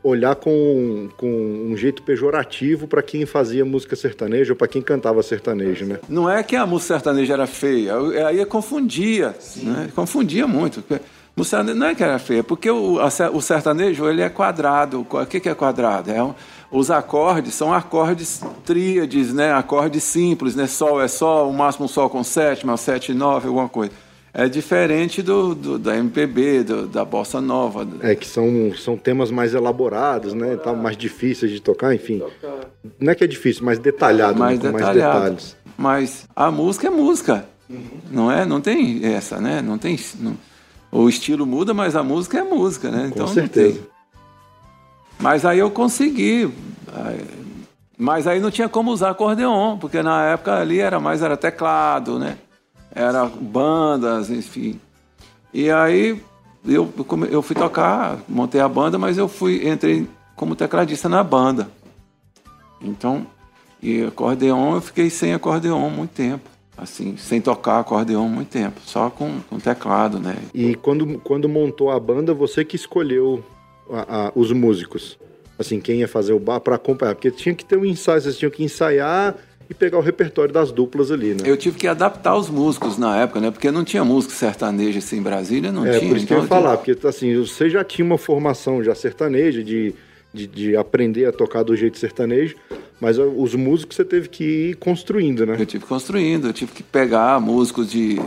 olhar 0.03 0.35
com, 0.35 1.09
com 1.17 1.27
um 1.27 1.75
jeito 1.75 2.03
pejorativo 2.03 2.87
para 2.87 3.01
quem 3.01 3.25
fazia 3.25 3.65
música 3.65 3.95
sertaneja 3.95 4.53
ou 4.53 4.57
para 4.57 4.67
quem 4.67 4.81
cantava 4.81 5.21
sertanejo, 5.23 5.85
né? 5.85 5.99
Não 6.07 6.29
é 6.29 6.43
que 6.43 6.55
a 6.55 6.65
música 6.65 6.93
sertaneja 6.93 7.33
era 7.33 7.47
feia, 7.47 7.95
aí 8.27 8.45
confundia, 8.45 9.35
né? 9.63 9.89
confundia 9.95 10.47
muito. 10.47 10.83
Música 11.35 11.63
não 11.63 11.87
é 11.87 11.95
que 11.95 12.01
era 12.01 12.17
feia, 12.17 12.43
porque 12.43 12.69
o, 12.69 12.97
o 13.33 13.41
sertanejo 13.41 14.07
ele 14.07 14.21
é 14.21 14.29
quadrado. 14.29 15.05
O 15.09 15.25
que, 15.25 15.41
que 15.41 15.49
é 15.49 15.53
quadrado? 15.53 16.09
É 16.09 16.23
um, 16.23 16.33
os 16.75 16.91
acordes 16.91 17.53
são 17.53 17.73
acordes 17.73 18.41
tríades, 18.65 19.33
né? 19.33 19.53
Acordes 19.53 20.03
simples, 20.03 20.55
né? 20.55 20.67
Sol 20.67 21.01
é 21.01 21.07
sol, 21.07 21.49
o 21.49 21.53
máximo 21.53 21.87
sol 21.87 22.09
com 22.09 22.23
sétima, 22.23 22.75
sete 22.77 23.11
e 23.11 23.15
nove, 23.15 23.47
alguma 23.47 23.69
coisa 23.69 23.91
é 24.37 24.49
diferente 24.49 25.21
do, 25.21 25.55
do 25.55 25.79
da 25.79 25.95
MPB, 25.95 26.63
do, 26.63 26.87
da 26.87 27.05
bossa 27.05 27.39
nova. 27.39 27.87
É 28.01 28.13
que 28.13 28.27
são, 28.27 28.73
são 28.77 28.97
temas 28.97 29.31
mais 29.31 29.53
elaborados, 29.53 30.33
né, 30.33 30.57
tá 30.57 30.73
mais 30.73 30.97
difíceis 30.97 31.49
de 31.49 31.61
tocar, 31.61 31.95
enfim. 31.95 32.21
Não 32.99 33.13
é 33.13 33.15
que 33.15 33.23
é 33.23 33.27
difícil, 33.27 33.63
mas 33.63 33.79
detalhado, 33.79 34.37
mais, 34.37 34.59
né, 34.59 34.71
detalhado. 34.71 34.99
mais 34.99 35.13
detalhes. 35.13 35.57
Mas 35.77 36.27
a 36.35 36.51
música 36.51 36.87
é 36.87 36.89
música, 36.89 37.45
uhum. 37.69 37.79
não 38.11 38.29
é? 38.29 38.45
Não 38.45 38.59
tem 38.59 39.05
essa, 39.05 39.39
né? 39.39 39.61
Não 39.61 39.77
tem. 39.77 39.97
Não, 40.19 40.35
o 40.91 41.07
estilo 41.07 41.45
muda, 41.45 41.73
mas 41.73 41.95
a 41.95 42.03
música 42.03 42.37
é 42.37 42.43
música, 42.43 42.91
né? 42.91 43.09
Então 43.13 43.27
Com 43.27 43.33
certeza. 43.33 43.79
Mas 45.19 45.45
aí 45.45 45.59
eu 45.59 45.71
consegui. 45.71 46.51
Mas 47.97 48.27
aí 48.27 48.39
não 48.39 48.51
tinha 48.51 48.67
como 48.67 48.91
usar 48.91 49.11
acordeon, 49.11 49.77
porque 49.77 50.01
na 50.03 50.25
época 50.25 50.57
ali 50.59 50.79
era 50.79 50.99
mais 50.99 51.21
era 51.21 51.37
teclado, 51.37 52.19
né? 52.19 52.37
era 52.95 53.25
bandas, 53.25 54.29
enfim. 54.29 54.79
E 55.53 55.69
aí 55.69 56.19
eu, 56.65 56.91
eu 57.29 57.41
fui 57.41 57.55
tocar, 57.55 58.17
montei 58.27 58.61
a 58.61 58.69
banda, 58.69 58.97
mas 58.97 59.17
eu 59.17 59.27
fui 59.27 59.67
entrei 59.67 60.07
como 60.35 60.55
tecladista 60.55 61.09
na 61.09 61.21
banda. 61.21 61.69
Então, 62.81 63.27
e 63.83 64.03
acordeon, 64.03 64.75
eu 64.75 64.81
fiquei 64.81 65.09
sem 65.09 65.33
acordeon 65.33 65.89
muito 65.89 66.11
tempo. 66.11 66.49
Assim, 66.77 67.15
sem 67.15 67.39
tocar 67.39 67.79
acordeon 67.79 68.27
muito 68.27 68.49
tempo, 68.49 68.81
só 68.83 69.09
com, 69.09 69.39
com 69.49 69.59
teclado, 69.59 70.19
né? 70.19 70.35
E 70.53 70.75
quando, 70.75 71.19
quando 71.19 71.47
montou 71.47 71.89
a 71.89 71.97
banda, 71.97 72.33
você 72.33 72.65
que 72.65 72.75
escolheu 72.75 73.41
a, 73.89 74.27
a, 74.27 74.31
os 74.35 74.51
músicos? 74.51 75.17
Assim, 75.57 75.79
quem 75.79 75.99
ia 75.99 76.07
fazer 76.07 76.33
o 76.33 76.39
bar 76.39 76.59
para 76.59 76.75
acompanhar? 76.75 77.15
Porque 77.15 77.31
tinha 77.31 77.55
que 77.55 77.63
ter 77.63 77.77
um 77.77 77.85
ensaio, 77.85 78.21
vocês 78.21 78.37
tinham 78.37 78.51
que 78.51 78.63
ensaiar 78.63 79.35
e 79.69 79.73
pegar 79.73 79.97
o 79.97 80.01
repertório 80.01 80.53
das 80.53 80.71
duplas 80.71 81.11
ali, 81.11 81.33
né? 81.33 81.39
Eu 81.45 81.57
tive 81.57 81.77
que 81.77 81.87
adaptar 81.87 82.35
os 82.35 82.49
músicos 82.49 82.97
na 82.97 83.17
época, 83.21 83.39
né? 83.39 83.51
Porque 83.51 83.71
não 83.71 83.83
tinha 83.83 84.03
músico 84.03 84.33
sertanejo 84.33 84.99
assim 84.99 85.17
em 85.17 85.21
Brasília, 85.21 85.71
não 85.71 85.85
é, 85.85 85.97
tinha. 85.97 86.09
Por 86.09 86.17
isso 86.17 86.25
então, 86.25 86.27
que 86.27 86.33
eu 86.33 86.43
ia 86.43 86.47
falar, 86.47 86.77
porque 86.77 87.07
assim, 87.07 87.35
você 87.37 87.69
já 87.69 87.83
tinha 87.83 88.05
uma 88.05 88.17
formação 88.17 88.83
já 88.83 88.93
sertaneja, 88.93 89.63
de, 89.63 89.95
de, 90.33 90.47
de, 90.47 90.75
aprender 90.75 91.25
a 91.25 91.31
tocar 91.31 91.63
do 91.63 91.75
jeito 91.75 91.97
sertanejo, 91.97 92.55
mas 92.99 93.17
os 93.17 93.55
músicos 93.55 93.95
você 93.95 94.05
teve 94.05 94.29
que 94.29 94.43
ir 94.43 94.75
construindo, 94.75 95.45
né? 95.45 95.55
Eu 95.57 95.65
tive 95.65 95.85
construindo, 95.85 96.47
eu 96.47 96.53
tive 96.53 96.71
que 96.71 96.83
pegar 96.83 97.39
músicos 97.39 97.89
de 97.89 98.19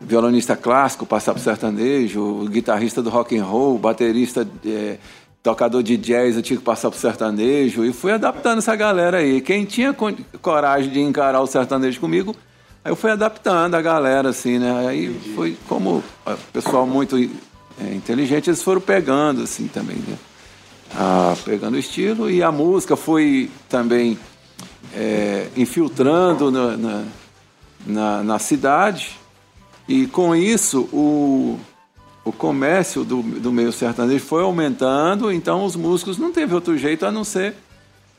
violonista 0.00 0.56
clássico, 0.56 1.06
passar 1.06 1.32
para 1.32 1.42
sertanejo, 1.42 2.44
guitarrista 2.48 3.02
do 3.02 3.10
rock 3.10 3.36
and 3.36 3.44
roll, 3.44 3.78
baterista 3.78 4.46
é, 4.66 4.98
tocador 5.42 5.82
de 5.82 5.96
jazz, 5.96 6.36
eu 6.36 6.42
tinha 6.42 6.58
que 6.58 6.64
passar 6.64 6.90
pro 6.90 6.98
sertanejo 6.98 7.84
e 7.84 7.92
fui 7.92 8.12
adaptando 8.12 8.58
essa 8.58 8.74
galera 8.74 9.18
aí. 9.18 9.40
Quem 9.40 9.64
tinha 9.64 9.94
coragem 10.40 10.90
de 10.90 11.00
encarar 11.00 11.40
o 11.40 11.46
sertanejo 11.46 12.00
comigo, 12.00 12.34
aí 12.84 12.90
eu 12.90 12.96
fui 12.96 13.10
adaptando 13.10 13.74
a 13.74 13.82
galera, 13.82 14.30
assim, 14.30 14.58
né? 14.58 14.86
Aí 14.88 15.06
Entendi. 15.06 15.34
foi 15.34 15.56
como 15.68 16.02
o 16.26 16.36
pessoal 16.52 16.86
muito 16.86 17.16
é, 17.16 17.94
inteligente, 17.94 18.50
eles 18.50 18.62
foram 18.62 18.80
pegando, 18.80 19.42
assim, 19.42 19.68
também, 19.68 19.96
né? 19.96 20.16
Ah, 20.96 21.34
pegando 21.44 21.74
o 21.74 21.78
estilo 21.78 22.30
e 22.30 22.42
a 22.42 22.52
música 22.52 22.94
foi 22.94 23.50
também 23.68 24.16
é, 24.94 25.48
infiltrando 25.56 26.50
na, 26.50 26.76
na, 26.76 27.04
na, 27.86 28.22
na 28.22 28.38
cidade 28.38 29.18
e 29.88 30.06
com 30.06 30.34
isso 30.34 30.88
o 30.92 31.58
o 32.24 32.32
comércio 32.32 33.04
do, 33.04 33.22
do 33.22 33.52
meio 33.52 33.70
sertanejo 33.70 34.24
foi 34.24 34.42
aumentando, 34.42 35.30
então 35.30 35.64
os 35.64 35.76
músicos 35.76 36.16
não 36.16 36.32
teve 36.32 36.54
outro 36.54 36.76
jeito 36.78 37.04
a 37.04 37.12
não 37.12 37.22
ser 37.22 37.54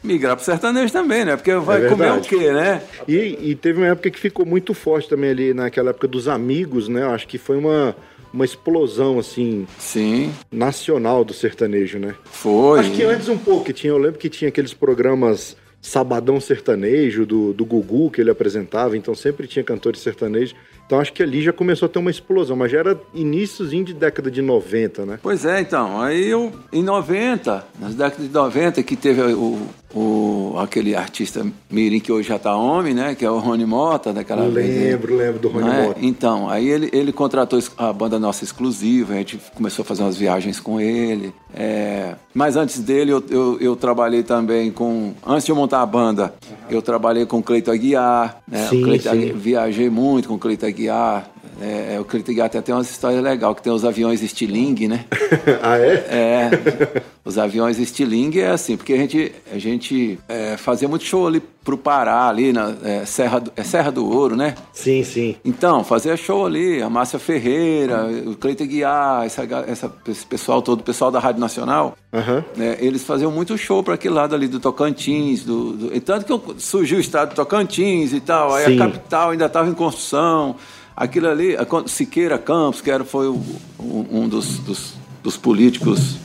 migrar 0.03 0.35
para 0.35 0.43
o 0.43 0.45
sertanejo 0.45 0.93
também, 0.93 1.25
né? 1.25 1.35
Porque 1.35 1.53
vai 1.55 1.83
é 1.83 1.89
comer 1.89 2.11
o 2.11 2.21
quê, 2.21 2.51
né? 2.51 2.83
E, 3.07 3.37
e, 3.41 3.55
teve 3.55 3.79
uma 3.79 3.87
época 3.87 4.11
que 4.11 4.19
ficou 4.19 4.45
muito 4.45 4.75
forte 4.75 5.09
também 5.09 5.31
ali, 5.31 5.53
naquela 5.53 5.89
época 5.89 6.07
dos 6.07 6.27
amigos, 6.27 6.87
né? 6.87 7.01
Eu 7.01 7.09
acho 7.09 7.27
que 7.27 7.39
foi 7.39 7.57
uma, 7.57 7.95
uma 8.31 8.45
explosão, 8.45 9.17
assim... 9.17 9.65
Sim. 9.79 10.31
Nacional 10.51 11.25
do 11.25 11.33
sertanejo, 11.33 11.97
né? 11.97 12.13
Foi. 12.25 12.81
Acho 12.81 12.91
que 12.91 13.03
antes 13.03 13.27
um 13.27 13.37
pouco, 13.37 13.65
que 13.65 13.73
tinha, 13.73 13.91
eu 13.91 13.97
lembro 13.97 14.19
que 14.19 14.29
tinha 14.29 14.49
aqueles 14.49 14.75
programas 14.75 15.57
Sabadão 15.81 16.39
Sertanejo, 16.39 17.25
do, 17.25 17.53
do 17.53 17.65
Gugu, 17.65 18.09
que 18.09 18.19
ele 18.19 18.31
apresentava, 18.31 18.97
então 18.97 19.13
sempre 19.13 19.47
tinha 19.47 19.63
cantores 19.63 20.01
sertanejos. 20.01 20.55
Então 20.85 20.99
acho 20.99 21.11
que 21.11 21.23
ali 21.23 21.41
já 21.41 21.51
começou 21.51 21.87
a 21.87 21.89
ter 21.89 21.99
uma 21.99 22.11
explosão, 22.11 22.55
mas 22.55 22.71
já 22.71 22.79
era 22.79 23.01
iníciozinho 23.13 23.83
de 23.83 23.93
década 23.93 24.29
de 24.29 24.41
90, 24.41 25.05
né? 25.05 25.19
Pois 25.21 25.43
é, 25.43 25.59
então. 25.59 25.99
Aí 25.99 26.27
eu, 26.27 26.51
em 26.71 26.83
90, 26.83 27.65
nas 27.79 27.95
décadas 27.95 28.27
de 28.27 28.33
90, 28.33 28.83
que 28.83 28.95
teve 28.95 29.21
o, 29.21 29.67
o, 29.95 30.55
aquele 30.59 30.95
artista 30.95 31.45
mirim 31.71 31.99
que 31.99 32.11
hoje 32.11 32.27
já 32.27 32.35
está 32.35 32.55
homem, 32.55 32.93
né? 32.93 33.15
Que 33.15 33.25
é 33.25 33.31
o 33.31 33.39
Rony 33.39 33.65
Mota, 33.65 34.13
daquela 34.13 34.43
lembro, 34.43 34.61
vez. 34.61 34.91
Lembro, 34.91 35.15
lembro 35.15 35.39
do 35.39 35.47
Rony 35.47 35.69
é? 35.69 35.87
Mota. 35.87 35.99
Então, 36.01 36.49
aí 36.49 36.69
ele, 36.69 36.89
ele 36.93 37.11
contratou 37.11 37.57
a 37.77 37.91
banda 37.91 38.19
nossa 38.19 38.43
exclusiva, 38.43 39.13
a 39.13 39.17
gente 39.17 39.39
começou 39.55 39.83
a 39.83 39.85
fazer 39.85 40.03
umas 40.03 40.17
viagens 40.17 40.59
com 40.59 40.79
ele. 40.79 41.33
É... 41.53 42.15
Mas 42.33 42.57
antes 42.57 42.79
dele, 42.79 43.11
eu, 43.11 43.23
eu, 43.29 43.57
eu, 43.61 43.75
trabalhei 43.77 44.21
também 44.21 44.69
com... 44.69 45.13
Antes 45.25 45.45
de 45.45 45.51
eu 45.51 45.55
montar 45.55 45.81
a 45.81 45.85
banda, 45.85 46.33
eu 46.69 46.81
trabalhei 46.81 47.25
com 47.25 47.37
o 47.37 47.43
Cleito 47.43 47.71
Aguiar. 47.71 48.41
Né? 48.45 48.67
Sim, 48.67 48.81
Cleito, 48.83 49.09
sim. 49.09 49.31
Viajei 49.33 49.89
muito 49.89 50.27
com 50.27 50.35
o 50.35 50.39
Cleito 50.39 50.65
Aguiar. 50.65 50.74
É, 50.77 51.25
é, 51.61 51.99
o 51.99 52.05
Cleiton 52.05 52.31
Aguiar 52.31 52.47
até 52.47 52.61
tem 52.61 52.73
umas 52.73 52.89
histórias 52.89 53.21
legais, 53.21 53.55
que 53.55 53.61
tem 53.61 53.71
os 53.71 53.85
aviões 53.85 54.21
Stiling, 54.21 54.87
né? 54.87 55.05
ah, 55.61 55.77
é? 55.77 55.93
É. 56.09 57.01
Os 57.23 57.37
aviões 57.37 57.77
Stiling 57.77 58.39
é 58.39 58.49
assim, 58.49 58.77
porque 58.77 58.93
a 58.93 58.97
gente, 58.97 59.31
a 59.51 59.57
gente 59.57 60.19
é, 60.27 60.57
fazia 60.57 60.87
muito 60.87 61.05
show 61.05 61.25
ali 61.25 61.41
pro 61.65 61.75
Pará, 61.75 62.27
ali 62.29 62.53
na 62.53 62.75
é, 62.83 63.05
Serra, 63.05 63.39
do, 63.39 63.51
é 63.55 63.63
Serra 63.63 63.91
do 63.91 64.07
Ouro, 64.07 64.35
né? 64.35 64.53
Sim, 64.71 65.03
sim. 65.03 65.35
Então, 65.43 65.83
fazia 65.83 66.15
show 66.15 66.45
ali, 66.45 66.81
a 66.81 66.89
Márcia 66.89 67.17
Ferreira, 67.17 68.05
o 68.27 68.35
Cleiton 68.35 68.67
Guiar, 68.67 69.25
essa, 69.25 69.43
essa, 69.67 69.91
esse 70.07 70.25
pessoal 70.25 70.61
todo, 70.61 70.81
o 70.81 70.83
pessoal 70.83 71.09
da 71.09 71.19
Rádio 71.19 71.41
Nacional, 71.41 71.97
uhum. 72.13 72.43
né, 72.55 72.77
eles 72.79 73.03
faziam 73.03 73.31
muito 73.31 73.57
show 73.57 73.81
para 73.81 73.95
aquele 73.95 74.13
lado 74.13 74.35
ali 74.35 74.47
do 74.47 74.59
Tocantins, 74.59 75.43
do, 75.43 75.73
do, 75.73 76.01
tanto 76.01 76.39
que 76.39 76.61
surgiu 76.61 76.99
o 76.99 77.01
estado 77.01 77.29
do 77.29 77.35
Tocantins 77.35 78.13
e 78.13 78.19
tal, 78.19 78.53
aí 78.53 78.65
sim. 78.65 78.79
a 78.79 78.85
capital 78.85 79.31
ainda 79.31 79.47
estava 79.47 79.67
em 79.67 79.73
construção, 79.73 80.55
aquilo 80.95 81.27
ali, 81.27 81.55
Siqueira 81.87 82.37
Campos, 82.37 82.81
que 82.81 82.89
era, 82.89 83.03
foi 83.03 83.27
o, 83.27 83.41
um 83.79 84.27
dos, 84.27 84.59
dos, 84.59 84.93
dos 85.23 85.37
políticos 85.37 86.17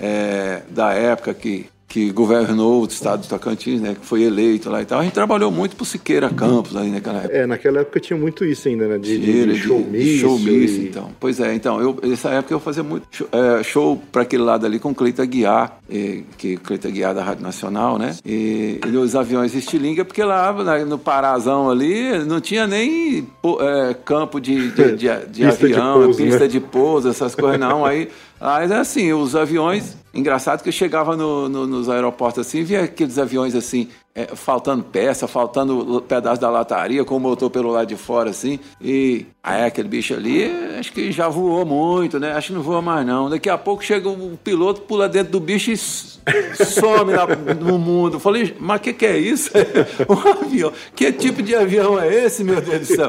é, 0.00 0.62
da 0.70 0.92
época 0.92 1.32
que 1.34 1.66
que 1.88 2.10
governou 2.10 2.82
o 2.82 2.86
estado 2.86 3.22
do 3.22 3.28
Tocantins, 3.28 3.80
né, 3.80 3.96
que 3.98 4.04
foi 4.04 4.22
eleito 4.22 4.68
lá 4.68 4.82
e 4.82 4.84
tal. 4.84 5.00
A 5.00 5.04
gente 5.04 5.14
trabalhou 5.14 5.50
muito 5.50 5.74
pro 5.74 5.86
Siqueira 5.86 6.28
Campos 6.28 6.76
aí 6.76 6.90
naquela 6.90 7.20
época. 7.20 7.34
É, 7.34 7.46
naquela 7.46 7.80
época 7.80 7.98
tinha 7.98 8.18
muito 8.18 8.44
isso 8.44 8.68
ainda, 8.68 8.86
né, 8.86 8.98
de, 8.98 9.18
de, 9.18 9.46
de 9.46 9.58
showmício. 9.58 10.18
Showmício, 10.20 10.82
e... 10.82 10.88
então. 10.88 11.10
Pois 11.18 11.40
é, 11.40 11.54
então, 11.54 11.80
eu, 11.80 11.98
nessa 12.02 12.28
época 12.28 12.52
eu 12.52 12.60
fazia 12.60 12.82
muito 12.82 13.06
show, 13.10 13.28
é, 13.32 13.62
show 13.62 14.00
para 14.12 14.22
aquele 14.22 14.42
lado 14.42 14.66
ali 14.66 14.78
com 14.78 14.94
Cleita 14.94 15.24
Guiar, 15.24 15.78
e, 15.88 16.24
que 16.36 16.58
Cleita 16.58 16.90
Guiar 16.90 17.14
da 17.14 17.24
Rádio 17.24 17.42
Nacional, 17.42 17.98
né, 17.98 18.14
e, 18.24 18.80
e 18.86 18.96
os 18.96 19.16
aviões 19.16 19.54
estilinga, 19.54 20.04
porque 20.04 20.22
lá 20.22 20.52
no 20.84 20.98
Parazão 20.98 21.70
ali 21.70 22.18
não 22.26 22.38
tinha 22.38 22.66
nem 22.66 23.26
é, 23.60 23.94
campo 24.04 24.38
de, 24.38 24.70
de, 24.72 24.92
de, 24.94 25.26
de 25.30 25.46
pista 25.48 25.64
avião, 25.64 26.02
pouso, 26.02 26.22
pista 26.22 26.40
né? 26.40 26.46
de 26.48 26.60
pouso, 26.60 27.08
essas 27.08 27.34
coisas 27.34 27.58
não, 27.58 27.86
aí 27.86 28.08
Mas 28.40 28.70
assim, 28.70 29.12
os 29.12 29.34
aviões, 29.34 29.96
engraçado 30.14 30.62
que 30.62 30.68
eu 30.68 30.72
chegava 30.72 31.16
no, 31.16 31.48
no, 31.48 31.66
nos 31.66 31.88
aeroportos 31.88 32.46
assim, 32.46 32.62
via 32.62 32.84
aqueles 32.84 33.18
aviões 33.18 33.54
assim, 33.54 33.88
é, 34.14 34.26
faltando 34.34 34.82
peça, 34.82 35.28
faltando 35.28 36.02
pedaço 36.02 36.40
da 36.40 36.50
lataria, 36.50 37.04
com 37.04 37.16
o 37.16 37.20
motor 37.20 37.50
pelo 37.50 37.70
lado 37.70 37.86
de 37.86 37.96
fora 37.96 38.30
assim. 38.30 38.58
E 38.80 39.26
aí 39.42 39.64
aquele 39.64 39.88
bicho 39.88 40.14
ali, 40.14 40.44
acho 40.78 40.92
que 40.92 41.12
já 41.12 41.28
voou 41.28 41.64
muito, 41.64 42.18
né? 42.18 42.32
Acho 42.32 42.48
que 42.48 42.54
não 42.54 42.62
voa 42.62 42.82
mais 42.82 43.06
não. 43.06 43.30
Daqui 43.30 43.48
a 43.48 43.58
pouco 43.58 43.84
chega 43.84 44.08
o 44.08 44.38
piloto, 44.42 44.82
pula 44.82 45.08
dentro 45.08 45.32
do 45.32 45.40
bicho 45.40 45.70
e 45.70 45.76
some 45.76 47.12
no 47.60 47.78
mundo. 47.78 48.16
Eu 48.16 48.20
falei, 48.20 48.56
mas 48.58 48.80
o 48.80 48.82
que, 48.82 48.92
que 48.92 49.06
é 49.06 49.18
isso? 49.18 49.50
um 50.08 50.44
avião. 50.44 50.72
Que 50.94 51.12
tipo 51.12 51.42
de 51.42 51.54
avião 51.54 51.98
é 52.00 52.24
esse, 52.24 52.42
meu 52.42 52.60
Deus 52.60 52.80
do 52.80 52.96
céu? 52.96 53.08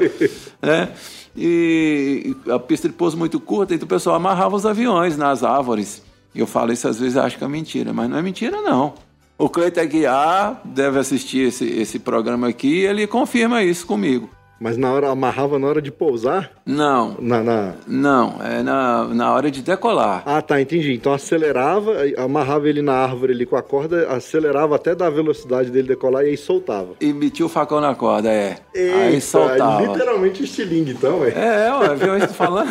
É 0.62 0.90
e 1.36 2.36
a 2.50 2.60
pista 2.60 2.88
de 2.88 2.94
pouso 2.94 3.18
muito 3.18 3.40
curta, 3.40 3.74
então 3.74 3.86
o 3.86 3.90
pessoal 3.90 4.16
amarrava 4.16 4.56
os 4.56 4.66
aviões 4.66 5.16
nas 5.16 5.44
árvores. 5.44 6.02
Eu 6.34 6.48
falo 6.48 6.72
isso 6.72 6.88
às 6.88 7.00
vezes, 7.00 7.18
acho 7.18 7.38
que 7.38 7.44
é 7.44 7.48
mentira, 7.48 7.92
mas 7.94 8.10
não 8.10 8.18
é 8.18 8.22
mentira 8.22 8.62
não. 8.62 8.94
O 9.38 9.50
Cleiton 9.50 9.82
Aguiar 9.82 10.62
deve 10.66 11.00
assistir 11.00 11.48
esse, 11.48 11.66
esse 11.66 11.98
programa 11.98 12.50
aqui 12.50 12.82
e 12.82 12.86
ele 12.86 13.08
confirma 13.08 13.64
isso 13.64 13.86
comigo. 13.88 14.30
Mas 14.60 14.78
na 14.78 14.92
hora 14.92 15.10
amarrava 15.10 15.58
na 15.58 15.68
hora 15.68 15.82
de 15.82 15.92
pousar? 15.92 16.52
Não. 16.66 17.16
Na, 17.20 17.42
na... 17.42 17.74
Não, 17.88 18.36
é 18.44 18.62
na, 18.62 19.06
na 19.06 19.34
hora 19.34 19.50
de 19.50 19.62
decolar. 19.62 20.22
Ah, 20.26 20.42
tá, 20.42 20.60
entendi. 20.60 20.94
Então 20.94 21.14
acelerava, 21.14 21.94
amarrava 22.18 22.68
ele 22.68 22.82
na 22.82 22.94
árvore 22.94 23.34
ali 23.34 23.46
com 23.46 23.56
a 23.56 23.64
corda, 23.64 24.10
acelerava 24.10 24.76
até 24.76 24.94
dar 24.94 25.08
a 25.08 25.12
velocidade 25.12 25.72
dele 25.72 25.88
decolar 25.88 26.26
e 26.26 26.30
aí 26.30 26.38
soltava. 26.38 26.90
E 27.00 27.14
metia 27.14 27.46
o 27.46 27.50
facão 27.50 27.80
na 27.80 27.96
corda, 27.96 28.30
é. 28.30 28.58
Eita, 28.76 28.98
aí 28.98 29.22
soltava. 29.22 29.82
Literalmente 29.82 30.44
estilingue, 30.44 30.92
então, 30.92 31.24
é. 31.24 31.30
É, 31.30 31.74
ué, 31.74 31.96
viu 31.96 32.18
isso 32.18 32.34
falando? 32.34 32.70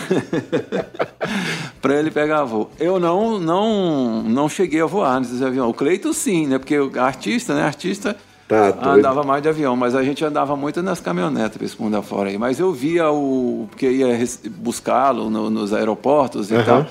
pra 1.80 1.98
ele 1.98 2.10
pegar 2.10 2.44
voo. 2.44 2.70
Eu 2.78 3.00
não, 3.00 3.38
não, 3.38 4.22
não 4.22 4.48
cheguei 4.48 4.82
a 4.82 4.86
voar 4.86 5.20
nesses 5.20 5.40
aviões. 5.40 5.70
O 5.70 5.74
Cleito 5.74 6.12
sim, 6.12 6.46
né? 6.46 6.58
Porque 6.58 6.78
o 6.78 6.92
artista, 7.00 7.54
né? 7.54 7.62
Artista 7.62 8.14
Tá, 8.48 8.74
andava 8.82 9.22
mais 9.22 9.42
de 9.42 9.48
avião, 9.50 9.76
mas 9.76 9.94
a 9.94 10.02
gente 10.02 10.24
andava 10.24 10.56
muito 10.56 10.82
nas 10.82 11.00
caminhonetas 11.00 11.58
para 11.58 11.66
esse 11.66 11.80
mundo 11.80 11.98
afora 11.98 12.30
aí. 12.30 12.38
Mas 12.38 12.58
eu 12.58 12.72
via 12.72 13.10
o. 13.10 13.68
porque 13.68 13.90
ia 13.90 14.18
buscá-lo 14.52 15.28
no, 15.28 15.50
nos 15.50 15.74
aeroportos 15.74 16.50
e 16.50 16.54
uhum. 16.54 16.64
tal. 16.64 16.86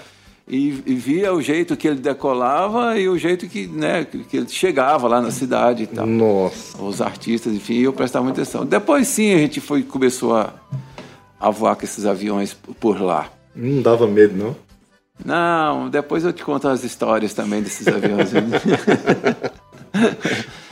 E, 0.48 0.84
e, 0.86 0.94
via 0.94 1.34
o 1.34 1.42
jeito 1.42 1.76
que 1.76 1.88
ele 1.88 2.00
decolava 2.00 2.98
e 2.98 3.10
o 3.10 3.18
jeito 3.18 3.48
que, 3.48 3.68
né, 3.68 4.06
que 4.06 4.38
ele 4.38 4.48
chegava 4.48 5.06
lá 5.08 5.20
na 5.20 5.32
cidade 5.32 5.84
e 5.84 5.88
tal. 5.88 6.06
Nossa. 6.06 6.82
Os 6.82 7.02
artistas, 7.02 7.52
enfim, 7.52 7.80
eu 7.80 7.92
prestava 7.92 8.24
muita 8.24 8.42
atenção. 8.42 8.66
Depois 8.66 9.08
sim 9.08 9.34
a 9.34 9.40
gente 9.40 9.60
foi, 9.60 9.84
começou 9.84 10.38
a, 10.38 10.54
a 11.38 11.50
voar 11.50 11.76
com 11.76 11.84
esses 11.84 12.06
aviões 12.06 12.54
por 12.80 13.02
lá. 13.02 13.30
Não 13.54 13.82
dava 13.82 14.08
medo, 14.08 14.38
não? 14.38 14.56
Não, 15.26 15.90
depois 15.90 16.24
eu 16.24 16.32
te 16.32 16.44
conto 16.44 16.68
as 16.70 16.84
histórias 16.84 17.34
também 17.34 17.62
desses 17.62 17.88
aviões. 17.88 18.30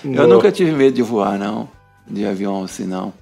eu 0.04 0.28
nunca 0.28 0.52
tive 0.52 0.72
medo 0.72 0.96
de 0.96 1.02
voar, 1.02 1.38
não. 1.38 1.70
De 2.08 2.26
avião 2.26 2.64
assim, 2.64 2.86
não. 2.86 3.14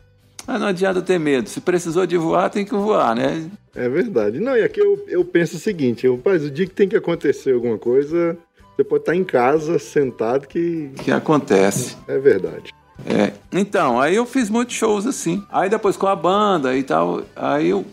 Mas 0.45 0.59
não 0.59 0.67
adianta 0.67 1.01
ter 1.01 1.19
medo. 1.19 1.47
Se 1.49 1.61
precisou 1.61 2.05
de 2.05 2.17
voar, 2.17 2.49
tem 2.49 2.65
que 2.65 2.75
voar, 2.75 3.15
né? 3.15 3.49
É 3.75 3.87
verdade. 3.87 4.39
Não, 4.39 4.55
e 4.57 4.61
aqui 4.61 4.79
eu, 4.79 5.03
eu 5.07 5.25
penso 5.25 5.55
o 5.55 5.59
seguinte: 5.59 6.05
eu, 6.05 6.15
rapaz, 6.15 6.43
o 6.43 6.51
dia 6.51 6.67
que 6.67 6.73
tem 6.73 6.87
que 6.87 6.97
acontecer 6.97 7.53
alguma 7.53 7.77
coisa, 7.77 8.37
você 8.75 8.83
pode 8.83 9.01
estar 9.03 9.15
em 9.15 9.23
casa, 9.23 9.79
sentado, 9.79 10.47
que. 10.47 10.91
Que 10.97 11.11
acontece. 11.11 11.95
É 12.07 12.17
verdade. 12.17 12.73
É. 13.05 13.33
Então, 13.51 13.99
aí 13.99 14.15
eu 14.15 14.25
fiz 14.25 14.49
muitos 14.49 14.75
shows 14.75 15.05
assim. 15.05 15.43
Aí 15.51 15.69
depois 15.69 15.97
com 15.97 16.07
a 16.07 16.15
banda 16.15 16.75
e 16.75 16.83
tal. 16.83 17.23
Aí 17.35 17.69
eu 17.69 17.85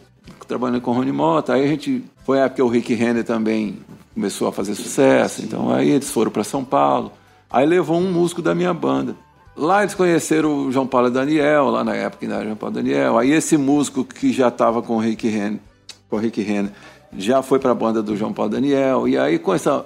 trabalhando 0.47 0.81
com 0.81 0.91
o 0.91 0.95
Rony 0.95 1.13
Mota, 1.13 1.55
aí 1.55 1.65
a 1.65 1.69
gente. 1.69 2.05
Foi 2.25 2.39
a 2.39 2.45
época 2.45 2.57
que 2.57 2.63
o 2.63 2.69
Rick 2.69 2.95
Renner 2.95 3.25
também 3.25 3.79
começou 4.15 4.49
a 4.49 4.53
fazer 4.53 4.75
sucesso. 4.75 5.43
Então 5.43 5.73
aí 5.73 5.91
eles 5.91 6.11
foram 6.11 6.31
para 6.31 6.45
São 6.45 6.65
Paulo. 6.65 7.13
Aí 7.51 7.67
levou 7.67 7.99
um 7.99 8.11
músico 8.11 8.41
da 8.41 8.55
minha 8.55 8.73
banda. 8.73 9.17
Lá 9.57 9.83
eles 9.83 9.95
conheceram 9.95 10.67
o 10.67 10.73
João 10.73 10.87
Paulo 10.87 11.11
Daniel, 11.11 11.69
lá 11.69 11.83
na 11.83 11.95
época 11.95 12.25
ainda 12.25 12.37
era 12.37 12.45
João 12.45 12.57
Paulo 12.57 12.75
Daniel. 12.75 13.19
Aí 13.19 13.33
esse 13.33 13.57
músico 13.57 14.05
que 14.05 14.33
já 14.33 14.49
estava 14.49 14.81
com 14.81 14.97
o 14.97 15.01
Rick 15.01 15.29
Renner, 15.29 15.61
com 16.09 16.17
o 16.17 16.19
Rick 16.19 16.41
Renner, 16.41 16.71
já 17.17 17.43
foi 17.43 17.59
para 17.59 17.73
a 17.73 17.75
banda 17.75 18.03
do 18.03 18.17
João 18.17 18.33
Paulo 18.33 18.51
Daniel. 18.51 19.09
E 19.09 19.19
aí 19.19 19.39
com 19.39 19.53
essa, 19.53 19.85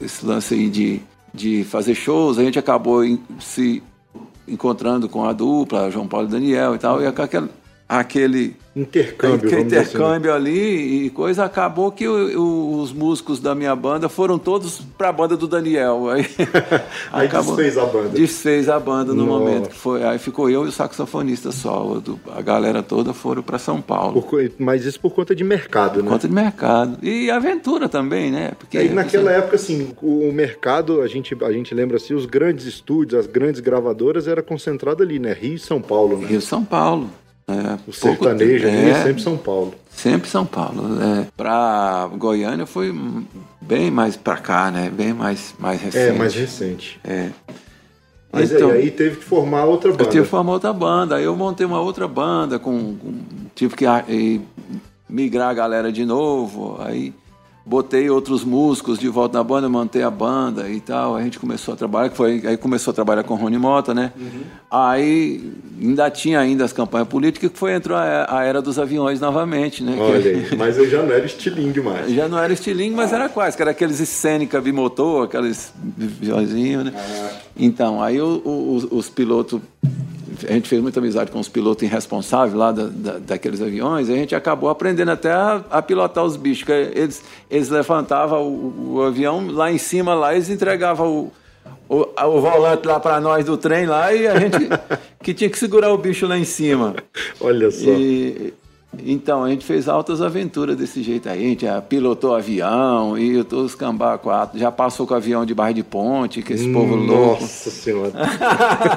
esse 0.00 0.26
lance 0.26 0.54
aí 0.54 0.68
de, 0.68 1.00
de 1.32 1.64
fazer 1.64 1.94
shows, 1.94 2.38
a 2.38 2.44
gente 2.44 2.58
acabou 2.58 3.04
em, 3.04 3.22
se 3.38 3.82
encontrando 4.46 5.08
com 5.08 5.24
a 5.24 5.32
dupla, 5.32 5.90
João 5.90 6.08
Paulo 6.08 6.26
Daniel 6.26 6.74
e 6.74 6.78
tal. 6.78 7.00
E 7.00 7.06
aquela, 7.06 7.48
aquele 7.88 8.56
intercâmbio, 8.80 9.60
intercâmbio 9.60 10.32
assim, 10.32 10.44
né? 10.44 10.50
ali 10.50 11.06
e 11.06 11.10
coisa. 11.10 11.44
Acabou 11.44 11.90
que 11.90 12.06
o, 12.06 12.40
o, 12.40 12.80
os 12.80 12.92
músicos 12.92 13.40
da 13.40 13.54
minha 13.54 13.74
banda 13.74 14.08
foram 14.08 14.38
todos 14.38 14.80
para 14.96 15.08
a 15.08 15.12
banda 15.12 15.36
do 15.36 15.46
Daniel. 15.46 16.08
Aí, 16.10 16.26
aí 17.12 17.26
acabou, 17.26 17.56
desfez 17.56 17.78
a 17.78 17.86
banda. 17.86 18.08
Desfez 18.10 18.68
a 18.68 18.78
banda 18.78 19.12
no 19.12 19.26
Nossa. 19.26 19.38
momento 19.38 19.68
que 19.70 19.76
foi. 19.76 20.04
Aí 20.04 20.18
ficou 20.18 20.48
eu 20.48 20.64
e 20.64 20.68
o 20.68 20.72
saxofonista 20.72 21.50
só. 21.50 22.00
A 22.34 22.42
galera 22.42 22.82
toda 22.82 23.12
foram 23.12 23.42
para 23.42 23.58
São 23.58 23.80
Paulo. 23.80 24.22
Por, 24.22 24.52
mas 24.58 24.84
isso 24.84 25.00
por 25.00 25.10
conta 25.10 25.34
de 25.34 25.44
mercado 25.44 25.94
por 25.94 26.04
né? 26.04 26.10
Conta 26.10 26.28
de 26.28 26.34
mercado. 26.34 26.98
E 27.02 27.30
aventura 27.30 27.88
também 27.88 28.28
né? 28.30 28.52
Porque 28.58 28.78
aí, 28.78 28.88
naquela 28.88 29.32
época 29.32 29.56
assim 29.56 29.94
o, 30.00 30.28
o 30.28 30.32
mercado 30.32 31.00
a 31.02 31.06
gente 31.06 31.36
a 31.42 31.52
gente 31.52 31.74
lembra 31.74 31.96
assim 31.96 32.14
os 32.14 32.26
grandes 32.26 32.66
estúdios 32.66 33.20
as 33.20 33.26
grandes 33.26 33.60
gravadoras 33.60 34.26
era 34.26 34.42
concentrado 34.42 35.02
ali 35.02 35.18
né? 35.18 35.32
Rio 35.32 35.54
e 35.54 35.58
São 35.58 35.80
Paulo 35.80 36.18
né? 36.18 36.26
Rio 36.26 36.38
e 36.38 36.42
São 36.42 36.64
Paulo 36.64 37.10
é, 37.48 37.78
o 37.86 37.92
sertanejo 37.92 38.66
é, 38.68 38.90
é 38.90 39.02
sempre 39.04 39.22
São 39.22 39.38
Paulo. 39.38 39.74
Sempre 39.90 40.28
São 40.28 40.44
Paulo. 40.44 41.02
É. 41.02 41.26
Para 41.34 42.08
Goiânia 42.18 42.66
foi 42.66 42.94
bem 43.60 43.90
mais 43.90 44.16
para 44.16 44.36
cá, 44.36 44.70
né? 44.70 44.90
Bem 44.90 45.14
mais, 45.14 45.54
mais 45.58 45.80
recente. 45.80 46.08
É, 46.08 46.12
mais 46.12 46.34
recente. 46.34 47.00
É. 47.02 47.30
Mas 48.30 48.52
então, 48.52 48.70
aí, 48.70 48.82
aí, 48.82 48.90
teve 48.90 49.16
que 49.16 49.24
formar 49.24 49.64
outra 49.64 49.90
banda. 49.90 50.04
Eu 50.04 50.10
tive 50.10 50.24
que 50.24 50.30
formar 50.30 50.52
outra 50.52 50.72
banda. 50.74 51.16
Aí 51.16 51.24
eu 51.24 51.34
montei 51.34 51.64
uma 51.64 51.80
outra 51.80 52.06
banda, 52.06 52.58
com, 52.58 52.96
com 52.96 53.14
tive 53.54 53.74
que 53.74 53.86
aí, 53.86 54.42
migrar 55.08 55.48
a 55.48 55.54
galera 55.54 55.90
de 55.90 56.04
novo. 56.04 56.76
Aí 56.80 57.14
botei 57.68 58.08
outros 58.08 58.44
músicos 58.44 58.98
de 58.98 59.08
volta 59.08 59.36
na 59.36 59.44
banda, 59.44 59.68
mantei 59.68 60.02
a 60.02 60.10
banda 60.10 60.70
e 60.70 60.80
tal. 60.80 61.14
A 61.14 61.22
gente 61.22 61.38
começou 61.38 61.74
a 61.74 61.76
trabalhar, 61.76 62.08
que 62.08 62.16
foi 62.16 62.42
aí 62.46 62.56
começou 62.56 62.92
a 62.92 62.94
trabalhar 62.94 63.22
com 63.24 63.34
o 63.34 63.36
Rony 63.36 63.58
Mota, 63.58 63.92
né? 63.92 64.10
Uhum. 64.18 64.40
Aí 64.70 65.52
ainda 65.78 66.10
tinha 66.10 66.40
ainda 66.40 66.64
as 66.64 66.72
campanhas 66.72 67.06
políticas, 67.08 67.50
que 67.50 67.58
foi 67.58 67.74
entrou 67.74 67.96
a, 67.96 68.38
a 68.38 68.44
era 68.44 68.62
dos 68.62 68.78
aviões 68.78 69.20
novamente, 69.20 69.82
né? 69.82 69.94
Olha 70.00 70.30
aí, 70.30 70.56
mas 70.56 70.78
eu 70.78 70.88
já 70.88 71.02
não 71.02 71.12
era 71.12 71.26
estilingue 71.26 71.80
mais. 71.82 72.10
Já 72.10 72.26
não 72.26 72.38
era 72.38 72.52
estilingue, 72.52 72.96
mas 72.96 73.12
era 73.12 73.28
quase, 73.28 73.54
que 73.54 73.62
era 73.62 73.72
aqueles 73.72 73.98
Scénica 73.98 74.60
bimotor, 74.62 75.24
aqueles 75.24 75.72
aviãozinhos, 76.00 76.84
né? 76.86 76.92
Ah. 76.96 77.30
Então, 77.54 78.02
aí 78.02 78.18
o, 78.18 78.40
o, 78.42 78.74
os, 78.76 78.84
os 78.90 79.10
pilotos 79.10 79.60
a 80.46 80.52
gente 80.52 80.68
fez 80.68 80.80
muita 80.80 81.00
amizade 81.00 81.30
com 81.30 81.38
os 81.38 81.48
pilotos 81.48 81.82
irresponsáveis 81.82 82.54
lá 82.54 82.72
da, 82.72 82.86
da, 82.86 83.18
daqueles 83.18 83.60
aviões, 83.60 84.08
e 84.08 84.12
a 84.12 84.16
gente 84.16 84.34
acabou 84.34 84.68
aprendendo 84.68 85.10
até 85.10 85.30
a, 85.30 85.64
a 85.70 85.82
pilotar 85.82 86.24
os 86.24 86.36
bichos. 86.36 86.64
Que 86.64 86.72
eles, 86.72 87.22
eles 87.50 87.68
levantavam 87.68 88.42
o, 88.42 88.94
o, 88.94 89.02
avião 89.02 89.46
lá 89.50 89.72
em 89.72 89.78
cima, 89.78 90.14
lá 90.14 90.34
eles 90.34 90.50
entregavam 90.50 91.32
o, 91.88 91.96
o, 91.96 92.06
o 92.26 92.40
volante 92.40 92.86
lá 92.86 93.00
para 93.00 93.20
nós 93.20 93.44
do 93.44 93.56
trem 93.56 93.86
lá, 93.86 94.12
e 94.12 94.26
a 94.26 94.38
gente 94.38 94.68
que 95.22 95.32
tinha 95.34 95.48
que 95.50 95.58
segurar 95.58 95.92
o 95.92 95.98
bicho 95.98 96.26
lá 96.26 96.38
em 96.38 96.44
cima. 96.44 96.94
Olha 97.40 97.70
só. 97.70 97.90
E, 97.90 98.54
então, 98.96 99.44
a 99.44 99.50
gente 99.50 99.66
fez 99.66 99.86
altas 99.88 100.22
aventuras 100.22 100.74
desse 100.76 101.02
jeito 101.02 101.28
aí. 101.28 101.44
A 101.44 101.48
gente 101.48 101.66
já 101.66 101.80
pilotou 101.80 102.34
avião, 102.34 103.18
e 103.18 103.36
os 103.36 103.74
cambá 103.74 104.16
quatro. 104.16 104.58
Já 104.58 104.72
passou 104.72 105.06
com 105.06 105.12
o 105.12 105.16
avião 105.16 105.44
de 105.44 105.54
barra 105.54 105.72
de 105.72 105.82
ponte, 105.82 106.42
que 106.42 106.54
esse 106.54 106.68
hum, 106.68 106.72
povo 106.72 106.96
louco. 106.96 107.42
Nossa 107.42 107.70
Senhora! 107.70 108.12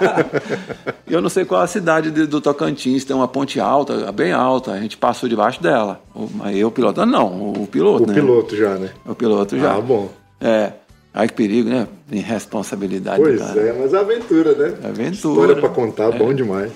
eu 1.07 1.21
não 1.21 1.29
sei 1.29 1.43
qual 1.43 1.61
a 1.61 1.67
cidade 1.67 2.09
do 2.09 2.39
Tocantins, 2.41 3.03
tem 3.03 3.15
uma 3.15 3.27
ponte 3.27 3.59
alta, 3.59 4.11
bem 4.11 4.31
alta. 4.31 4.71
A 4.71 4.79
gente 4.79 4.97
passou 4.97 5.27
debaixo 5.27 5.61
dela. 5.61 6.01
Mas 6.35 6.55
eu 6.55 6.71
pilotando, 6.71 7.11
não, 7.11 7.51
o 7.51 7.67
piloto, 7.67 8.03
o 8.03 8.07
né? 8.07 8.13
O 8.13 8.15
piloto 8.15 8.55
já, 8.55 8.75
né? 8.75 8.89
O 9.05 9.13
piloto 9.13 9.59
já. 9.59 9.75
Ah, 9.75 9.81
bom. 9.81 10.09
É. 10.39 10.71
Ai, 11.13 11.27
que 11.27 11.33
perigo, 11.33 11.69
né? 11.69 11.87
Irresponsabilidade. 12.09 13.21
Pois 13.21 13.57
é, 13.57 13.75
mas 13.77 13.93
é 13.93 13.97
aventura, 13.99 14.53
né? 14.53 14.77
Aventura. 14.81 15.11
História 15.11 15.55
pra 15.57 15.69
contar, 15.69 16.15
é. 16.15 16.17
bom 16.17 16.33
demais. 16.33 16.71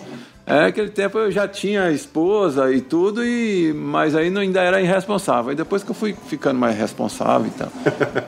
É, 0.47 0.65
aquele 0.65 0.89
tempo 0.89 1.17
eu 1.17 1.31
já 1.31 1.47
tinha 1.47 1.89
esposa 1.91 2.71
e 2.71 2.79
tudo, 2.79 3.25
e 3.25 3.73
mas 3.73 4.15
aí 4.15 4.35
ainda 4.37 4.61
era 4.61 4.79
irresponsável. 4.79 5.51
E 5.51 5.55
depois 5.55 5.83
que 5.83 5.89
eu 5.89 5.95
fui 5.95 6.15
ficando 6.27 6.59
mais 6.59 6.77
responsável 6.77 7.47
e 7.47 7.51
tal. 7.51 7.71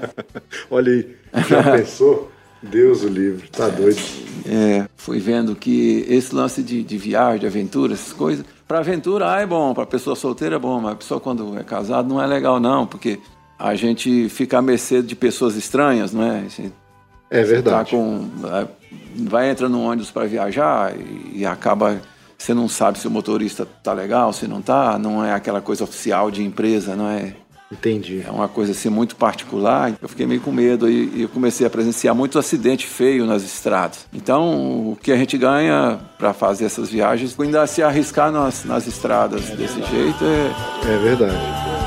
Olha 0.72 0.92
aí, 0.92 1.16
já 1.48 1.64
pensou? 1.64 2.32
Deus 2.62 3.04
o 3.04 3.08
livre, 3.08 3.48
tá 3.50 3.70
doido. 3.70 4.02
É, 4.48 4.88
fui 4.96 5.20
vendo 5.20 5.56
que 5.56 6.06
esse 6.10 6.34
lance 6.34 6.64
de, 6.64 6.84
de 6.84 6.98
viagem, 6.98 7.40
de 7.40 7.46
aventura, 7.46 7.94
essas 7.94 8.14
coisas, 8.14 8.44
para 8.68 8.80
aventura 8.80 9.32
ah, 9.32 9.42
é 9.42 9.46
bom, 9.46 9.74
para 9.74 9.86
pessoa 9.86 10.16
solteira 10.16 10.56
é 10.56 10.60
bom, 10.60 10.82
mas 10.82 10.94
a 10.94 10.96
pessoa 10.96 11.20
quando 11.20 11.58
é 11.58 11.64
casada 11.64 12.08
não 12.08 12.22
é 12.22 12.26
legal 12.26 12.60
não, 12.60 12.88
porque 12.88 13.20
a 13.60 13.76
gente 13.76 14.28
fica 14.30 14.58
à 14.58 14.62
mercê 14.62 15.02
de 15.02 15.16
pessoas 15.16 15.56
estranhas, 15.56 16.14
não 16.14 16.24
é? 16.24 16.46
É 17.30 17.44
verdade. 17.44 17.92
Tá 17.92 17.98
com, 17.98 18.30
é, 18.46 18.68
vai 19.16 19.50
entrando 19.50 19.74
no 19.74 19.84
ônibus 19.84 20.12
para 20.12 20.26
viajar 20.26 20.96
e, 20.96 21.40
e, 21.40 21.46
acaba 21.46 22.00
você 22.38 22.54
não 22.54 22.70
sabe 22.70 23.00
se 23.00 23.08
o 23.08 23.12
motorista 23.12 23.68
tá 23.84 23.94
legal, 23.94 24.32
se 24.32 24.48
não 24.48 24.62
tá, 24.62 25.00
não 25.00 25.26
é 25.26 25.34
aquela 25.34 25.60
coisa 25.60 25.84
oficial 25.84 26.30
de 26.30 26.44
empresa, 26.44 26.96
não 26.96 27.10
é? 27.10 27.34
Entendi. 27.72 28.24
É 28.26 28.32
uma 28.32 28.48
coisa 28.48 28.72
assim 28.72 28.90
muito 28.90 29.16
particular. 29.16 29.94
Eu 30.02 30.08
fiquei 30.08 30.26
meio 30.26 30.40
com 30.40 30.52
medo 30.52 30.90
e 30.90 31.24
eu 31.24 31.30
comecei 31.30 31.68
a 31.68 31.70
presenciar 31.70 32.16
muito 32.16 32.40
acidente 32.40 32.88
feio 32.88 33.26
nas 33.26 33.44
estradas. 33.44 34.08
Então, 34.14 34.92
o 34.92 34.98
que 35.02 35.12
a 35.12 35.18
gente 35.18 35.38
ganha 35.38 36.00
para 36.18 36.32
fazer 36.32 36.66
essas 36.66 36.90
viagens, 36.90 37.38
ainda 37.38 37.68
se 37.68 37.84
arriscar 37.84 38.32
nas, 38.32 38.64
nas 38.64 38.88
estradas 38.88 39.50
é 39.50 39.56
desse 39.56 39.82
jeito 39.84 40.24
é. 40.24 40.94
É 40.94 40.98
verdade. 40.98 41.87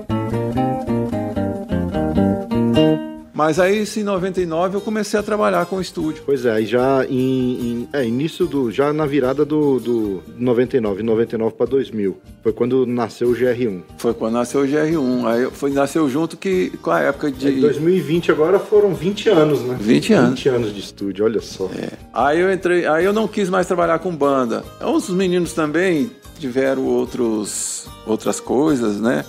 Mas 3.41 3.57
aí, 3.57 3.83
em 3.97 4.03
99, 4.03 4.77
eu 4.77 4.81
comecei 4.81 5.19
a 5.19 5.23
trabalhar 5.23 5.65
com 5.65 5.77
o 5.77 5.81
estúdio. 5.81 6.21
Pois 6.23 6.45
é, 6.45 6.61
já 6.61 7.03
em, 7.09 7.15
em 7.15 7.89
é, 7.91 8.05
início 8.05 8.45
do. 8.45 8.69
já 8.69 8.93
na 8.93 9.07
virada 9.07 9.43
do, 9.43 9.79
do 9.79 10.23
99, 10.37 11.01
99 11.01 11.55
para 11.55 11.65
2000. 11.65 12.21
Foi 12.43 12.53
quando 12.53 12.85
nasceu 12.85 13.29
o 13.29 13.33
GR1. 13.33 13.81
Foi 13.97 14.13
quando 14.13 14.33
nasceu 14.33 14.61
o 14.61 14.63
GR1. 14.63 15.25
Aí 15.25 15.49
foi, 15.49 15.71
nasceu 15.71 16.07
junto 16.07 16.37
que, 16.37 16.69
com 16.83 16.91
a 16.91 16.99
época 16.99 17.31
de. 17.31 17.47
É, 17.47 17.61
2020 17.61 18.31
agora 18.31 18.59
foram 18.59 18.93
20 18.93 19.29
anos, 19.29 19.61
né? 19.63 19.75
20 19.79 20.13
anos. 20.13 20.29
20 20.29 20.49
anos 20.49 20.75
de 20.75 20.79
estúdio, 20.79 21.25
olha 21.25 21.41
só. 21.41 21.65
É. 21.75 21.93
Aí 22.13 22.39
eu 22.39 22.53
entrei, 22.53 22.85
aí 22.85 23.03
eu 23.03 23.11
não 23.11 23.27
quis 23.27 23.49
mais 23.49 23.65
trabalhar 23.65 23.97
com 23.97 24.15
banda. 24.15 24.63
Os 24.79 25.09
meninos 25.09 25.53
também 25.53 26.11
tiveram 26.37 26.85
outros 26.85 27.87
outras 28.05 28.39
coisas, 28.39 29.01
né? 29.01 29.25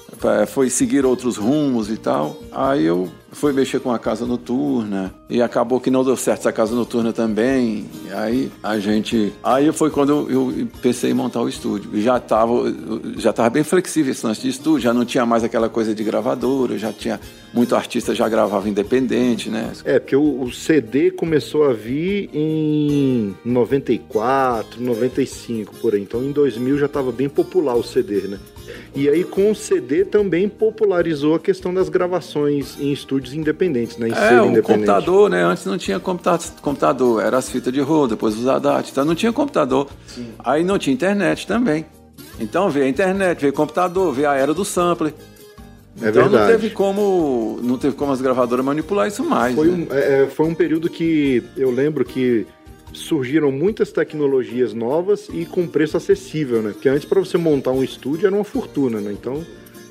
Foi 0.49 0.69
seguir 0.69 1.07
outros 1.07 1.39
rumos 1.39 1.91
e 1.91 1.97
tal. 1.97 2.37
Aí 2.53 2.85
eu 2.85 3.09
fui 3.33 3.53
mexer 3.53 3.81
com 3.81 3.91
a 3.91 3.99
casa 3.99 4.27
noturna 4.27 5.13
e 5.29 5.43
acabou 5.43 5.81
que 5.81 5.91
não 5.91 6.05
deu 6.05 6.17
certo 6.17 6.41
essa 6.41 6.53
casa 6.53 6.75
noturna 6.75 7.13
também. 7.13 7.87
Aí 8.13 8.51
a 8.63 8.79
gente, 8.79 9.33
aí 9.43 9.73
foi 9.73 9.91
quando 9.91 10.31
eu, 10.31 10.31
eu 10.31 10.69
pensei 10.81 11.11
em 11.11 11.15
montar 11.15 11.41
o 11.41 11.49
estúdio. 11.49 11.91
Já 12.01 12.19
estava 12.19 12.53
já 13.17 13.33
tava 13.33 13.51
bem 13.51 13.65
flexível 13.65 14.13
esse 14.13 14.25
lance 14.25 14.43
de 14.43 14.49
estúdio, 14.49 14.81
já 14.81 14.95
não 14.95 15.05
tinha 15.05 15.25
mais 15.25 15.43
aquela 15.43 15.69
coisa 15.69 15.95
de 15.95 16.05
gravadora, 16.05 16.79
já 16.79 16.93
tinha 16.93 17.19
muito 17.53 17.75
artista 17.75 18.15
já 18.15 18.29
gravava 18.29 18.69
independente, 18.69 19.51
né? 19.51 19.73
É, 19.85 19.99
porque 19.99 20.17
o, 20.17 20.43
o 20.43 20.53
CD 20.53 21.11
começou 21.11 21.65
a 21.65 21.73
vir 21.73 22.31
em 22.33 23.35
94, 23.45 24.83
95 24.83 25.75
por 25.77 25.95
aí. 25.95 26.03
Então 26.03 26.23
em 26.23 26.33
2000 26.33 26.79
já 26.79 26.87
estava 26.87 27.11
bem 27.13 27.29
popular 27.29 27.75
o 27.75 27.83
CD, 27.83 28.29
né? 28.29 28.39
E 28.95 29.09
aí, 29.09 29.25
com 29.25 29.51
o 29.51 29.55
CD, 29.55 30.05
também 30.05 30.49
popularizou 30.49 31.35
a 31.35 31.41
questão 31.41 31.73
das 31.73 31.89
gravações 31.89 32.79
em 32.79 32.93
estúdios 32.93 33.35
independentes, 33.35 33.97
né? 33.97 34.09
Em 34.09 34.13
é, 34.13 34.43
o 34.43 34.63
computador, 34.63 35.31
né? 35.31 35.43
Antes 35.45 35.65
não 35.65 35.79
tinha 35.79 35.99
computador, 36.01 37.23
era 37.23 37.39
as 37.39 37.49
fitas 37.49 37.73
de 37.73 37.81
rolo, 37.81 38.09
depois 38.09 38.39
os 38.39 38.47
ADAT, 38.47 38.91
então 38.91 39.05
não 39.05 39.15
tinha 39.15 39.33
computador. 39.33 39.89
Sim. 40.07 40.29
Aí 40.39 40.63
não 40.63 40.79
tinha 40.79 40.93
internet 40.93 41.47
também. 41.47 41.87
Então 42.39 42.71
veio 42.71 42.87
a 42.87 42.89
internet, 42.89 43.41
veio 43.41 43.53
o 43.53 43.57
computador, 43.57 44.13
veio 44.13 44.29
a 44.29 44.35
era 44.35 44.53
do 44.53 44.65
sampler. 44.65 45.15
É 46.01 46.09
então 46.09 46.23
verdade. 46.23 46.37
não 46.37 46.47
teve 46.47 46.71
como 46.71 47.61
não 47.63 47.77
teve 47.77 47.95
como 47.95 48.13
as 48.13 48.21
gravadoras 48.21 48.65
manipular 48.65 49.07
isso 49.09 49.23
mais. 49.23 49.55
Foi, 49.55 49.69
né? 49.69 49.87
um, 49.91 49.95
é, 49.95 50.27
foi 50.27 50.47
um 50.47 50.55
período 50.55 50.89
que 50.89 51.43
eu 51.57 51.71
lembro 51.71 52.05
que 52.05 52.47
surgiram 52.93 53.51
muitas 53.51 53.93
tecnologias 53.93 54.75
novas 54.75 55.29
e 55.33 55.45
com 55.45 55.67
preço 55.67 55.97
acessível, 55.97 56.63
né? 56.63 56.73
Porque 56.73 56.89
antes 56.89 57.05
para 57.05 57.21
você 57.21 57.39
montar 57.39 57.73
um 57.73 57.83
estúdio 57.83 58.27
era 58.27 58.35
uma 58.35 58.45
fortuna, 58.45 59.01
né? 59.01 59.13
Então 59.13 59.45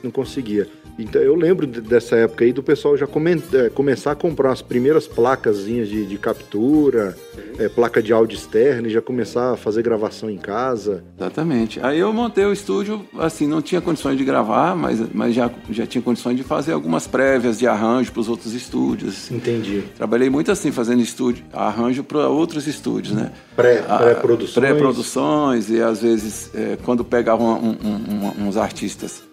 não 0.03 0.11
conseguia. 0.11 0.67
Então 0.97 1.21
eu 1.21 1.35
lembro 1.35 1.65
dessa 1.65 2.15
época 2.15 2.43
aí 2.43 2.53
do 2.53 2.63
pessoal 2.63 2.97
já 2.97 3.07
come, 3.07 3.41
é, 3.53 3.69
começar 3.69 4.11
a 4.11 4.15
comprar 4.15 4.51
as 4.51 4.61
primeiras 4.61 5.07
placas 5.07 5.65
de, 5.65 6.05
de 6.05 6.17
captura, 6.17 7.15
é, 7.57 7.69
placa 7.69 8.01
de 8.01 8.13
áudio 8.13 8.35
externa 8.35 8.87
e 8.87 8.91
já 8.91 9.01
começar 9.01 9.53
a 9.53 9.57
fazer 9.57 9.81
gravação 9.81 10.29
em 10.29 10.37
casa. 10.37 11.03
Exatamente. 11.17 11.79
Aí 11.81 11.99
eu 11.99 12.11
montei 12.11 12.45
o 12.45 12.53
estúdio, 12.53 13.05
assim, 13.17 13.47
não 13.47 13.61
tinha 13.61 13.81
condições 13.81 14.17
de 14.17 14.23
gravar, 14.23 14.75
mas, 14.75 14.99
mas 15.13 15.33
já, 15.33 15.49
já 15.69 15.85
tinha 15.85 16.01
condições 16.01 16.35
de 16.35 16.43
fazer 16.43 16.73
algumas 16.73 17.07
prévias 17.07 17.59
de 17.59 17.67
arranjo 17.67 18.11
para 18.11 18.21
os 18.21 18.29
outros 18.29 18.53
estúdios. 18.53 19.31
Entendi. 19.31 19.83
Trabalhei 19.95 20.29
muito 20.29 20.51
assim, 20.51 20.71
fazendo 20.71 21.01
estúdio, 21.01 21.43
arranjo 21.53 22.03
para 22.03 22.27
outros 22.27 22.67
estúdios, 22.67 23.13
né? 23.13 23.31
Pré-produções. 23.55 24.53
Pré 24.53 24.71
pré-produções 24.71 25.69
e 25.69 25.81
às 25.81 26.01
vezes 26.01 26.49
é, 26.53 26.77
quando 26.83 27.03
pegavam 27.03 27.59
um, 27.59 27.77
um, 27.87 28.43
um, 28.43 28.47
uns 28.47 28.57
artistas 28.57 29.23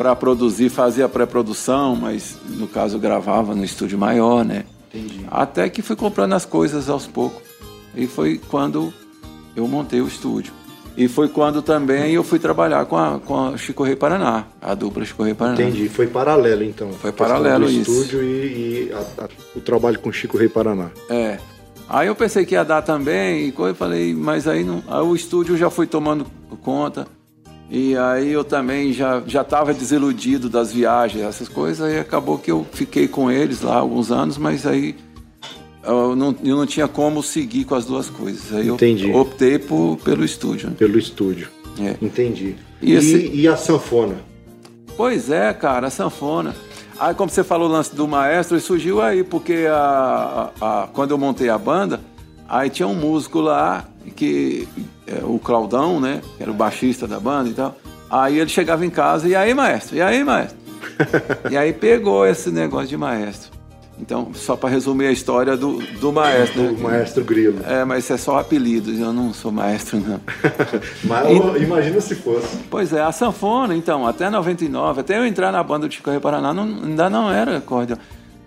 para 0.00 0.16
produzir, 0.16 0.70
fazia 0.70 1.06
pré-produção, 1.10 1.94
mas 1.94 2.38
no 2.48 2.66
caso 2.66 2.98
gravava 2.98 3.54
no 3.54 3.62
estúdio 3.62 3.98
maior, 3.98 4.42
né? 4.42 4.64
Entendi. 4.88 5.26
Até 5.30 5.68
que 5.68 5.82
fui 5.82 5.94
comprando 5.94 6.32
as 6.32 6.46
coisas 6.46 6.88
aos 6.88 7.06
poucos. 7.06 7.42
E 7.94 8.06
foi 8.06 8.40
quando 8.48 8.94
eu 9.54 9.68
montei 9.68 10.00
o 10.00 10.08
estúdio. 10.08 10.54
E 10.96 11.06
foi 11.06 11.28
quando 11.28 11.60
também 11.60 12.14
eu 12.14 12.24
fui 12.24 12.38
trabalhar 12.38 12.86
com 12.86 12.96
a, 12.96 13.20
com 13.20 13.48
a 13.48 13.58
Chico 13.58 13.84
Rei 13.84 13.94
Paraná, 13.94 14.46
a 14.58 14.72
dupla 14.74 15.04
Chico 15.04 15.22
Rei 15.22 15.34
Paraná. 15.34 15.60
Entendi, 15.60 15.86
foi 15.90 16.06
paralelo 16.06 16.64
então. 16.64 16.90
Foi 16.94 17.12
paralelo 17.12 17.66
do 17.66 17.70
isso. 17.70 17.90
estúdio 17.90 18.22
e, 18.22 18.86
e 18.88 18.92
a, 18.94 19.24
a, 19.24 19.28
o 19.54 19.60
trabalho 19.60 19.98
com 19.98 20.10
Chico 20.10 20.38
Rei 20.38 20.48
Paraná. 20.48 20.90
É. 21.10 21.36
Aí 21.86 22.08
eu 22.08 22.14
pensei 22.14 22.46
que 22.46 22.54
ia 22.54 22.64
dar 22.64 22.80
também, 22.80 23.48
e 23.48 23.54
eu 23.54 23.74
falei, 23.74 24.14
mas 24.14 24.48
aí, 24.48 24.64
não, 24.64 24.82
aí 24.88 25.02
o 25.02 25.14
estúdio 25.14 25.58
já 25.58 25.68
foi 25.68 25.86
tomando 25.86 26.24
conta. 26.62 27.06
E 27.70 27.96
aí 27.96 28.32
eu 28.32 28.42
também 28.42 28.92
já 28.92 29.22
já 29.26 29.42
estava 29.42 29.72
desiludido 29.72 30.48
das 30.48 30.72
viagens, 30.72 31.22
essas 31.24 31.48
coisas, 31.48 31.92
e 31.92 31.98
acabou 31.98 32.36
que 32.36 32.50
eu 32.50 32.66
fiquei 32.72 33.06
com 33.06 33.30
eles 33.30 33.62
lá 33.62 33.76
alguns 33.76 34.10
anos, 34.10 34.36
mas 34.36 34.66
aí 34.66 34.96
eu 35.84 36.14
não, 36.16 36.34
eu 36.44 36.56
não 36.56 36.66
tinha 36.66 36.88
como 36.88 37.22
seguir 37.22 37.64
com 37.64 37.74
as 37.76 37.84
duas 37.86 38.10
coisas. 38.10 38.52
Aí 38.52 38.68
Entendi. 38.68 39.08
eu 39.10 39.16
optei 39.16 39.58
por, 39.58 39.96
pelo 40.04 40.24
estúdio. 40.24 40.68
né? 40.70 40.74
Pelo 40.76 40.98
estúdio. 40.98 41.48
É. 41.80 41.96
Entendi. 42.02 42.56
E 42.82 42.90
E, 42.92 42.94
esse- 42.96 43.30
e 43.32 43.46
a 43.46 43.56
sanfona? 43.56 44.16
Pois 44.96 45.30
é, 45.30 45.52
cara, 45.52 45.86
a 45.86 45.90
sanfona. 45.90 46.54
Aí, 46.98 47.14
como 47.14 47.30
você 47.30 47.42
falou 47.42 47.68
o 47.68 47.72
lance 47.72 47.94
do 47.94 48.06
maestro, 48.06 48.56
ele 48.56 48.62
surgiu 48.62 49.00
aí, 49.00 49.22
porque 49.24 49.66
a, 49.70 50.50
a- 50.60 50.82
a- 50.82 50.86
quando 50.88 51.12
eu 51.12 51.18
montei 51.18 51.48
a 51.48 51.56
banda, 51.56 52.00
aí 52.46 52.68
tinha 52.68 52.86
um 52.86 52.94
músico 52.94 53.40
lá, 53.40 53.88
que 54.16 54.68
é, 55.10 55.24
o 55.24 55.38
Claudão, 55.38 55.98
né? 56.00 56.20
Que 56.36 56.42
era 56.42 56.50
o 56.50 56.54
baixista 56.54 57.06
da 57.06 57.18
banda 57.20 57.48
e 57.50 57.52
tal. 57.52 57.76
Aí 58.08 58.38
ele 58.38 58.50
chegava 58.50 58.84
em 58.84 58.90
casa, 58.90 59.28
e 59.28 59.34
aí, 59.36 59.54
maestro? 59.54 59.96
E 59.96 60.02
aí, 60.02 60.24
maestro? 60.24 60.58
e 61.50 61.56
aí 61.56 61.72
pegou 61.72 62.26
esse 62.26 62.50
negócio 62.50 62.88
de 62.88 62.96
maestro. 62.96 63.50
Então, 64.00 64.30
só 64.32 64.56
para 64.56 64.70
resumir 64.70 65.06
a 65.06 65.12
história 65.12 65.56
do, 65.58 65.76
do 66.00 66.10
maestro. 66.10 66.62
O 66.62 66.72
né? 66.72 66.78
maestro 66.82 67.22
Grilo. 67.22 67.58
É, 67.66 67.84
mas 67.84 68.04
isso 68.04 68.14
é 68.14 68.16
só 68.16 68.38
apelido, 68.38 68.90
eu 68.90 69.12
não 69.12 69.32
sou 69.34 69.52
maestro, 69.52 70.00
não. 70.00 70.18
Mas 71.04 71.28
E- 71.28 71.62
imagina 71.62 72.00
se 72.00 72.14
fosse. 72.14 72.56
Pois 72.70 72.94
é, 72.94 73.02
a 73.02 73.12
sanfona, 73.12 73.76
então, 73.76 74.06
até 74.06 74.30
99, 74.30 75.02
até 75.02 75.18
eu 75.18 75.26
entrar 75.26 75.52
na 75.52 75.62
banda 75.62 75.86
do 75.86 75.92
Chico 75.92 76.18
Paraná, 76.18 76.54
não- 76.54 76.64
ainda 76.82 77.10
não 77.10 77.30
era 77.30 77.58
acordeon, 77.58 77.96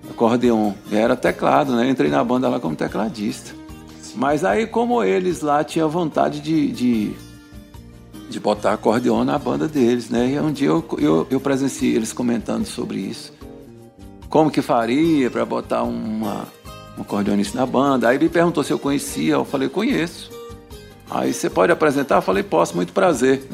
acordeon, 0.10 0.73
era 0.91 1.15
teclado, 1.15 1.76
né? 1.76 1.86
Eu 1.86 1.89
entrei 1.91 2.10
na 2.10 2.23
banda 2.23 2.49
lá 2.49 2.60
como 2.60 2.76
tecladista. 2.76 3.52
Mas 4.15 4.45
aí, 4.45 4.67
como 4.67 5.04
eles 5.04 5.41
lá 5.41 5.63
tinham 5.63 5.89
vontade 5.89 6.39
de, 6.39 6.71
de, 6.71 7.13
de 8.30 8.39
botar 8.39 8.73
acordeon 8.73 9.23
na 9.23 9.38
banda 9.39 9.67
deles, 9.67 10.10
né? 10.10 10.30
E 10.30 10.39
um 10.39 10.52
dia 10.52 10.67
eu, 10.67 10.86
eu, 10.97 11.28
eu 11.30 11.39
presenciei 11.39 11.95
eles 11.95 12.13
comentando 12.13 12.65
sobre 12.65 12.99
isso. 12.99 13.34
Como 14.30 14.52
que 14.52 14.62
faria 14.62 15.30
para 15.30 15.45
botar 15.45 15.84
uma, 15.84 16.47
um 16.97 17.02
acordeonista 17.02 17.58
na 17.58 17.65
banda? 17.65 18.10
Aí 18.10 18.19
me 18.19 18.30
perguntou 18.30 18.63
se 18.63 18.71
eu 18.71 18.80
conhecia, 18.80 19.34
eu 19.34 19.45
falei, 19.45 19.69
conheço. 19.69 20.32
Aí 21.10 21.34
você 21.34 21.49
pode 21.49 21.71
apresentar? 21.71 22.15
Eu 22.15 22.21
falei, 22.21 22.41
posso, 22.41 22.76
muito 22.76 22.93
prazer. 22.93 23.43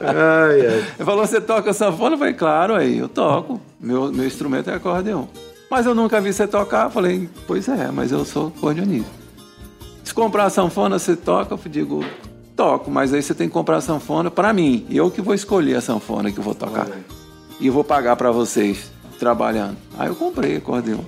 Ai, 0.00 0.60
ai. 0.60 0.84
Ele 0.96 1.04
falou, 1.04 1.26
você 1.26 1.40
toca 1.40 1.72
sanfona? 1.72 2.14
Eu 2.14 2.18
falei, 2.18 2.34
claro, 2.34 2.74
aí 2.74 2.98
eu 2.98 3.08
toco. 3.08 3.60
Meu, 3.80 4.12
meu 4.12 4.26
instrumento 4.26 4.70
é 4.70 4.74
acordeon. 4.74 5.24
Mas 5.70 5.86
eu 5.86 5.94
nunca 5.94 6.20
vi 6.20 6.32
você 6.32 6.46
tocar. 6.46 6.90
Falei, 6.90 7.28
pois 7.46 7.68
é, 7.68 7.90
mas 7.90 8.12
eu 8.12 8.24
sou 8.24 8.48
acordeonista. 8.48 9.10
Se 10.04 10.14
comprar 10.14 10.44
a 10.44 10.50
sanfona, 10.50 10.98
você 10.98 11.16
toca? 11.16 11.54
Eu 11.54 11.70
digo, 11.70 12.04
toco, 12.54 12.90
mas 12.90 13.12
aí 13.12 13.22
você 13.22 13.34
tem 13.34 13.48
que 13.48 13.52
comprar 13.52 13.78
a 13.78 13.80
sanfona 13.80 14.30
para 14.30 14.52
mim. 14.52 14.86
Eu 14.90 15.10
que 15.10 15.20
vou 15.20 15.34
escolher 15.34 15.76
a 15.76 15.80
sanfona 15.80 16.30
que 16.30 16.38
eu 16.38 16.44
vou 16.44 16.54
tocar. 16.54 16.88
E 17.60 17.68
vou 17.68 17.82
pagar 17.84 18.16
para 18.16 18.30
vocês 18.30 18.90
trabalhando. 19.18 19.76
Aí 19.98 20.08
eu 20.08 20.14
comprei 20.14 20.56
acordeon. 20.56 21.00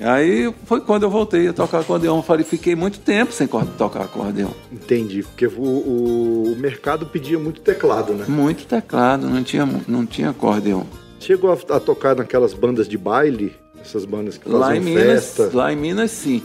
Aí 0.00 0.52
foi 0.64 0.80
quando 0.80 1.02
eu 1.02 1.10
voltei 1.10 1.48
a 1.48 1.52
tocar 1.52 1.80
acordeon. 1.80 2.18
Eu 2.18 2.22
falei, 2.22 2.44
fiquei 2.44 2.74
muito 2.74 3.00
tempo 3.00 3.32
sem 3.32 3.46
tocar 3.46 4.02
acordeon. 4.02 4.50
Entendi. 4.72 5.22
Porque 5.22 5.46
o, 5.46 5.60
o, 5.60 6.52
o 6.52 6.56
mercado 6.56 7.06
pedia 7.06 7.38
muito 7.38 7.60
teclado, 7.60 8.12
né? 8.14 8.24
Muito 8.28 8.64
teclado, 8.66 9.28
não 9.28 9.42
tinha, 9.42 9.68
não 9.86 10.06
tinha 10.06 10.30
acordeon. 10.30 10.84
Chegou 11.20 11.50
a, 11.52 11.76
a 11.76 11.80
tocar 11.80 12.14
naquelas 12.14 12.54
bandas 12.54 12.88
de 12.88 12.96
baile, 12.96 13.56
essas 13.80 14.04
bandas 14.04 14.36
que 14.38 14.48
Lá 14.48 14.76
em 14.76 14.80
Minas, 14.80 15.04
festa. 15.36 15.50
lá 15.56 15.72
em 15.72 15.76
Minas 15.76 16.10
sim. 16.10 16.42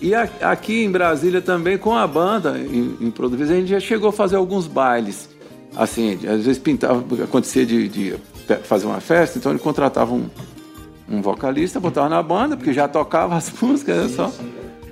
E 0.00 0.14
a- 0.14 0.28
aqui 0.42 0.82
em 0.84 0.90
Brasília 0.90 1.40
também 1.40 1.78
com 1.78 1.94
a 1.96 2.06
banda 2.06 2.58
em, 2.58 2.96
em 3.00 3.10
Produvis, 3.10 3.50
a 3.50 3.54
gente 3.54 3.68
já 3.68 3.78
chegou 3.80 4.08
a 4.08 4.12
fazer 4.12 4.36
alguns 4.36 4.66
bailes. 4.66 5.28
Assim, 5.76 6.14
às 6.26 6.44
vezes 6.44 6.58
pintava, 6.58 7.02
acontecia 7.24 7.64
de, 7.64 7.88
de 7.88 8.14
fazer 8.64 8.86
uma 8.86 9.00
festa, 9.00 9.38
então 9.38 9.52
ele 9.52 9.58
contratava 9.58 10.12
um, 10.12 10.28
um 11.08 11.22
vocalista, 11.22 11.78
botava 11.80 12.08
na 12.08 12.22
banda, 12.22 12.56
porque 12.56 12.72
já 12.72 12.86
tocava 12.88 13.36
as 13.36 13.50
músicas, 13.60 13.96
era 13.96 14.08
só. 14.08 14.32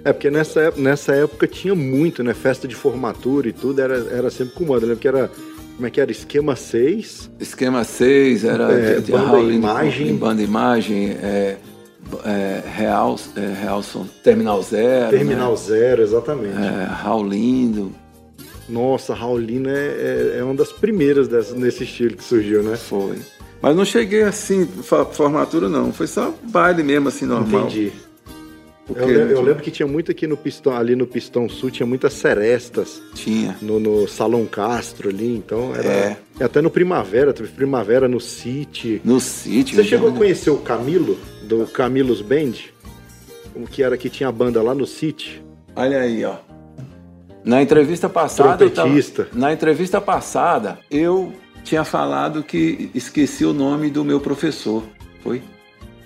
É, 0.03 0.13
porque 0.15 0.31
nessa, 0.31 0.71
nessa 0.79 1.13
época 1.15 1.47
tinha 1.47 1.75
muito, 1.75 2.23
né? 2.25 2.33
Festa 2.33 2.67
de 2.67 2.75
formatura 2.75 3.49
e 3.49 3.53
tudo, 3.53 3.81
era, 3.83 3.97
era 4.11 4.31
sempre 4.31 4.55
com 4.55 4.65
banda. 4.65 4.83
Eu 4.85 4.89
lembro 4.89 5.01
que 5.03 5.09
era, 5.09 5.31
como 5.81 5.87
é 5.87 5.91
que 5.91 5.99
era? 5.99 6.13
Esquema 6.13 6.55
6, 6.55 7.31
Esquema 7.41 7.85
6, 7.85 8.45
era 8.45 8.71
É, 8.71 9.01
de- 9.01 9.11
banda 9.13 9.25
Raul- 9.29 9.51
imagem. 9.51 10.15
banda 10.15 10.43
imagem, 10.43 11.11
é, 11.23 11.57
é, 12.27 12.63
Real, 12.77 13.19
é, 13.35 13.63
Realson, 13.63 14.07
Terminal 14.23 14.63
Zero, 14.63 15.11
Terminal 15.11 15.57
Zero, 15.57 16.03
exatamente. 16.03 16.55
né? 16.55 16.87
é, 16.87 16.93
Raul 16.93 17.27
Lindo, 17.27 17.93
Nossa, 18.69 19.15
Raulina 19.15 19.71
é, 19.71 20.33
é, 20.35 20.39
é 20.41 20.45
uma 20.45 20.55
das 20.55 20.71
primeiras 20.71 21.27
dessas, 21.27 21.57
nesse 21.57 21.83
estilo 21.85 22.15
que 22.15 22.23
surgiu, 22.23 22.63
né? 22.63 22.77
Foi. 22.77 23.17
Mas 23.63 23.75
não 23.75 23.85
cheguei 23.85 24.23
assim, 24.23 24.69
formatura 25.13 25.69
não. 25.69 25.93
Foi 25.95 26.07
só 26.07 26.33
baile 26.45 26.83
mesmo, 26.83 27.09
assim, 27.09 27.25
normal. 27.25 27.63
Entendi. 27.63 27.91
Porque 28.95 29.11
Eu, 29.11 29.27
le- 29.27 29.33
eu 29.33 29.41
lembro 29.43 29.63
que 29.63 29.71
tinha 29.71 29.87
muito 29.87 30.11
aqui 30.11 30.27
no 30.27 30.37
Pistão, 30.37 30.77
ali 30.77 30.97
no 30.97 31.07
Pistão 31.07 31.49
Sul, 31.49 31.71
tinha 31.71 31.87
muitas 31.87 32.13
serestas 32.15 33.01
Tinha. 33.15 33.57
no, 33.63 33.79
no 33.79 34.09
Salão 34.09 34.45
Castro 34.47 35.09
ali, 35.09 35.37
então 35.37 35.75
era. 35.75 35.89
É. 35.89 36.17
Até 36.41 36.61
no 36.61 36.71
Primavera, 36.71 37.33
teve 37.33 37.49
Primavera 37.51 38.09
no 38.09 38.19
City. 38.21 39.01
No 39.05 39.21
sítio. 39.21 39.77
Você 39.77 39.85
chegou 39.85 40.09
a 40.11 40.13
conhecer 40.13 40.51
o 40.51 40.59
Camilo, 40.59 41.19
do 41.43 41.67
Camilos 41.67 42.21
Band? 42.23 42.53
O 43.55 43.67
que 43.67 43.83
era 43.83 43.97
que 43.97 44.09
tinha 44.09 44.29
a 44.29 44.33
banda 44.33 44.63
lá 44.63 44.75
no 44.75 44.87
City? 44.87 45.43
Olha 45.77 46.01
aí, 46.01 46.25
ó. 46.25 46.37
Na 47.45 47.63
entrevista 47.63 48.09
passada. 48.09 48.65
eu 48.65 48.71
tava-. 48.71 48.91
Na 49.33 49.53
entrevista 49.53 50.01
passada, 50.01 50.79
eu 50.91 51.33
tinha 51.65 51.85
falado 51.85 52.43
que 52.43 52.91
esqueci 52.95 53.45
o 53.45 53.53
nome 53.53 53.91
do 53.91 54.05
meu 54.05 54.21
professor. 54.21 54.83
Foi? 55.23 55.43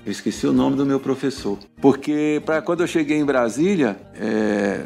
Eu 0.04 0.12
esqueci 0.12 0.46
o 0.46 0.52
nome 0.52 0.76
do 0.76 0.84
meu 0.84 1.00
professor. 1.00 1.58
Porque 1.80 2.42
pra, 2.44 2.60
quando 2.60 2.82
eu 2.82 2.86
cheguei 2.86 3.18
em 3.18 3.24
Brasília, 3.24 3.96
é, 4.20 4.80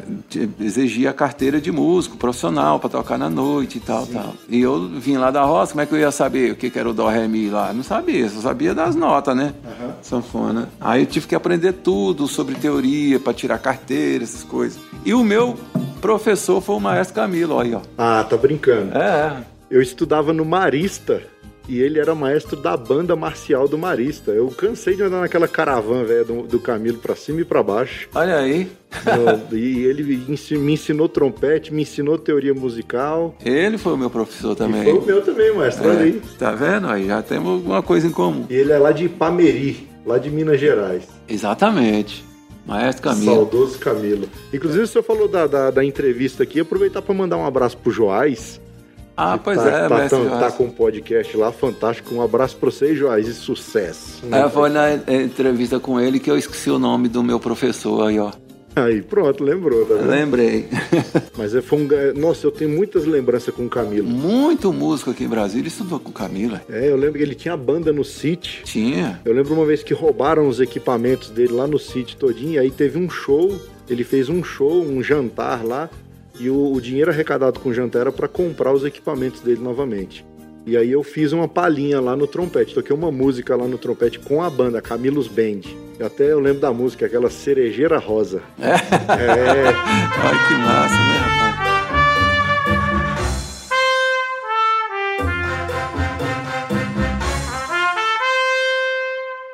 exigia 0.61 1.11
carteira 1.11 1.59
de 1.59 1.71
músico 1.71 2.15
profissional 2.15 2.79
para 2.79 2.89
tocar 2.89 3.17
na 3.17 3.29
noite 3.29 3.77
e 3.77 3.81
tal, 3.81 4.07
tal. 4.07 4.33
E 4.47 4.61
eu 4.61 4.87
vim 4.87 5.17
lá 5.17 5.29
da 5.29 5.43
roça, 5.43 5.73
como 5.73 5.81
é 5.81 5.85
que 5.85 5.93
eu 5.93 5.99
ia 5.99 6.11
saber 6.11 6.53
o 6.53 6.55
que, 6.55 6.69
que 6.69 6.79
era 6.79 6.89
o 6.89 6.93
Dó 6.93 7.09
Ré 7.09 7.27
Mi 7.27 7.49
lá? 7.49 7.73
Não 7.73 7.83
sabia, 7.83 8.29
só 8.29 8.39
sabia 8.41 8.73
das 8.73 8.95
notas, 8.95 9.35
né? 9.35 9.53
Sanfona. 10.01 10.69
Aí 10.79 11.01
eu 11.01 11.05
tive 11.05 11.27
que 11.27 11.35
aprender 11.35 11.73
tudo 11.73 12.25
sobre 12.27 12.55
teoria 12.55 13.19
para 13.19 13.33
tirar 13.33 13.59
carteira, 13.59 14.23
essas 14.23 14.43
coisas. 14.43 14.79
E 15.03 15.13
o 15.13 15.23
meu 15.23 15.57
professor 15.99 16.61
foi 16.61 16.75
o 16.75 16.79
maestro 16.79 17.15
Camilo, 17.15 17.59
aí, 17.59 17.73
ó. 17.73 17.81
Ah, 17.97 18.23
tá 18.23 18.37
brincando. 18.37 18.97
É, 18.97 19.43
Eu 19.69 19.81
estudava 19.81 20.31
no 20.33 20.45
Marista 20.45 21.21
e 21.69 21.79
ele 21.81 21.99
era 21.99 22.15
maestro 22.15 22.55
da 22.57 22.75
banda 22.75 23.15
marcial 23.15 23.67
do 23.67 23.77
Marista. 23.77 24.31
Eu 24.31 24.47
cansei 24.47 24.95
de 24.95 25.03
andar 25.03 25.21
naquela 25.21 25.47
caravana, 25.47 26.03
velho, 26.03 26.25
do, 26.25 26.41
do 26.43 26.59
Camilo 26.59 26.97
pra 26.97 27.15
cima 27.15 27.41
e 27.41 27.45
pra 27.45 27.61
baixo. 27.63 28.09
olha 28.15 28.37
aí. 28.37 28.67
E 29.51 29.83
ele 29.85 30.03
me 30.57 30.73
ensinou 30.73 31.07
trompete, 31.07 31.73
me 31.73 31.83
ensinou 31.83 32.17
teoria 32.17 32.53
musical. 32.53 33.35
Ele 33.45 33.77
foi 33.77 33.93
o 33.93 33.97
meu 33.97 34.09
professor 34.09 34.53
E 34.53 34.55
também. 34.55 34.83
foi 34.83 34.93
o 34.93 35.01
meu 35.05 35.21
também, 35.21 35.53
maestro. 35.55 35.87
Olha 35.89 35.99
É, 35.99 36.03
aí. 36.03 36.21
tá 36.37 36.51
vendo? 36.51 36.87
Aí 36.87 37.05
já 37.07 37.21
temos 37.21 37.49
alguma 37.51 37.83
coisa 37.83 38.07
em 38.07 38.11
comum. 38.11 38.45
E 38.49 38.55
ele 38.55 38.71
é 38.71 38.77
lá 38.79 38.91
de 38.91 39.05
Ipameri, 39.05 39.87
lá 40.05 40.17
de 40.17 40.29
Minas 40.31 40.59
Gerais. 40.59 41.03
Exatamente. 41.27 42.25
Maestro 42.65 43.03
Camilo. 43.03 43.33
Saudoso 43.35 43.79
Camilo. 43.79 44.27
Inclusive, 44.53 44.83
o 44.83 44.87
senhor 44.87 45.03
falou 45.03 45.27
da, 45.27 45.47
da, 45.47 45.71
da 45.71 45.83
entrevista 45.83 46.43
aqui, 46.43 46.59
aproveitar 46.59 47.01
para 47.01 47.15
mandar 47.15 47.37
um 47.37 47.45
abraço 47.45 47.77
pro 47.77 47.91
Joás. 47.91 48.59
Ah, 49.21 49.37
pois 49.37 49.57
tá, 49.57 49.67
é, 49.67 49.89
tá, 49.89 49.97
mestre 49.97 50.29
tá, 50.29 50.39
tá 50.39 50.51
com 50.51 50.63
um 50.63 50.69
podcast 50.69 51.35
lá, 51.35 51.51
fantástico. 51.51 52.15
Um 52.15 52.21
abraço 52.21 52.55
pra 52.55 52.71
você, 52.71 52.95
Joás, 52.95 53.27
e 53.27 53.33
sucesso. 53.33 54.23
É, 54.31 54.49
foi 54.49 54.69
na 54.69 54.93
entrevista 54.93 55.77
com 55.77 55.99
ele 55.99 56.21
que 56.21 56.31
eu 56.31 56.37
esqueci 56.37 56.69
o 56.69 56.79
nome 56.79 57.09
do 57.09 57.21
meu 57.21 57.37
professor 57.37 58.07
aí, 58.07 58.17
ó. 58.17 58.31
Aí, 58.77 59.01
pronto, 59.01 59.43
lembrou, 59.43 59.85
tá 59.85 59.95
vendo? 59.95 60.09
Lembrei. 60.09 60.69
Mas 61.37 61.53
é, 61.53 61.61
foi 61.61 61.79
um. 61.79 61.87
Nossa, 62.17 62.47
eu 62.47 62.51
tenho 62.51 62.69
muitas 62.69 63.03
lembranças 63.03 63.53
com 63.53 63.65
o 63.65 63.69
Camilo. 63.69 64.07
Muito 64.07 64.71
músico 64.71 65.11
aqui 65.11 65.25
em 65.25 65.27
Brasília 65.27 65.67
estudou 65.67 65.99
com 65.99 66.13
Camila. 66.13 66.61
É, 66.69 66.89
eu 66.89 66.95
lembro 66.95 67.17
que 67.17 67.23
ele 67.23 67.35
tinha 67.35 67.57
banda 67.57 67.91
no 67.91 68.05
City. 68.05 68.61
Tinha. 68.63 69.19
Eu 69.25 69.33
lembro 69.33 69.53
uma 69.53 69.65
vez 69.65 69.83
que 69.83 69.93
roubaram 69.93 70.47
os 70.47 70.61
equipamentos 70.61 71.29
dele 71.29 71.51
lá 71.51 71.67
no 71.67 71.77
City 71.77 72.15
todinho, 72.15 72.53
e 72.53 72.59
aí 72.59 72.71
teve 72.71 72.97
um 72.97 73.09
show, 73.09 73.59
ele 73.89 74.05
fez 74.05 74.29
um 74.29 74.41
show, 74.41 74.81
um 74.81 75.03
jantar 75.03 75.65
lá, 75.65 75.89
e 76.39 76.49
o, 76.49 76.73
o 76.73 76.81
dinheiro 76.81 77.11
arrecadado 77.11 77.59
com 77.59 77.69
o 77.69 77.73
jantar 77.73 78.01
era 78.01 78.11
para 78.11 78.27
comprar 78.27 78.73
os 78.73 78.85
equipamentos 78.85 79.41
dele 79.41 79.61
novamente. 79.61 80.25
E 80.65 80.77
aí 80.77 80.91
eu 80.91 81.01
fiz 81.03 81.31
uma 81.31 81.47
palhinha 81.47 81.99
lá 81.99 82.15
no 82.15 82.27
trompete, 82.27 82.75
toquei 82.75 82.95
uma 82.95 83.11
música 83.11 83.55
lá 83.55 83.67
no 83.67 83.77
trompete 83.77 84.19
com 84.19 84.41
a 84.41 84.49
banda, 84.49 84.81
Camilos 84.81 85.27
Band. 85.27 85.61
E 85.99 86.03
até 86.03 86.31
eu 86.31 86.39
lembro 86.39 86.61
da 86.61 86.71
música, 86.71 87.05
aquela 87.05 87.29
Cerejeira 87.29 87.97
Rosa. 87.97 88.41
É, 88.59 89.69
Olha 90.21 90.47
que 90.47 90.53
massa, 90.53 90.95
né, 90.95 91.17
rapaz? 91.17 91.59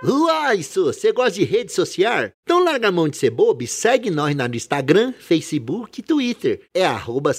Uai, 0.03 0.57
isso, 0.57 0.85
você 0.85 1.11
gosta 1.11 1.31
de 1.31 1.43
rede 1.43 1.71
social? 1.71 2.31
Então 2.47 2.63
larga 2.63 2.89
a 2.89 2.91
mão 2.91 3.09
de 3.09 3.17
ser 3.17 3.31
bobo 3.31 3.63
e 3.63 3.67
segue 3.67 4.11
nós 4.11 4.35
no 4.35 4.55
Instagram, 4.55 5.13
Facebook 5.19 5.99
e 5.99 6.03
Twitter. 6.03 6.61
É 6.75 6.85
arroba. 6.85 7.33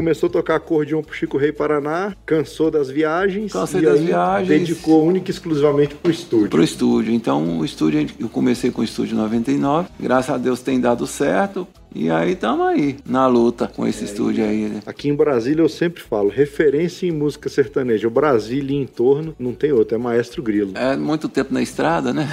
Começou 0.00 0.28
a 0.30 0.32
tocar 0.32 0.56
acordeon 0.56 1.02
pro 1.02 1.14
Chico 1.14 1.36
Rei 1.36 1.52
Paraná, 1.52 2.16
cansou 2.24 2.70
das 2.70 2.88
viagens, 2.88 3.52
Cansei 3.52 3.82
das 3.82 4.00
viagens. 4.00 4.48
dedicou 4.48 5.04
única 5.04 5.30
e 5.30 5.34
exclusivamente 5.34 5.94
pro 5.94 6.10
estúdio. 6.10 6.48
Pro 6.48 6.62
estúdio. 6.62 7.12
Então, 7.12 7.58
o 7.58 7.64
estúdio, 7.66 8.06
eu 8.18 8.28
comecei 8.30 8.70
com 8.70 8.80
o 8.80 8.84
estúdio 8.84 9.12
em 9.12 9.18
99. 9.18 9.90
Graças 10.00 10.34
a 10.34 10.38
Deus 10.38 10.60
tem 10.62 10.80
dado 10.80 11.06
certo. 11.06 11.68
E 11.92 12.08
aí 12.08 12.32
estamos 12.32 12.64
aí, 12.68 12.98
na 13.04 13.26
luta 13.26 13.66
com 13.74 13.84
esse 13.86 14.04
estúdio 14.04 14.44
aí, 14.44 14.68
né? 14.68 14.80
Aqui 14.86 15.08
em 15.08 15.14
Brasília 15.14 15.60
eu 15.62 15.68
sempre 15.68 16.00
falo, 16.00 16.28
referência 16.28 17.04
em 17.06 17.10
música 17.10 17.48
sertaneja. 17.48 18.06
O 18.06 18.10
Brasília 18.10 18.76
e 18.78 18.80
em 18.80 18.86
torno 18.86 19.34
não 19.38 19.52
tem 19.52 19.72
outro, 19.72 19.96
é 19.96 19.98
Maestro 19.98 20.40
Grilo. 20.40 20.72
É 20.76 20.96
muito 20.96 21.28
tempo 21.28 21.52
na 21.52 21.60
estrada, 21.60 22.12
né? 22.12 22.28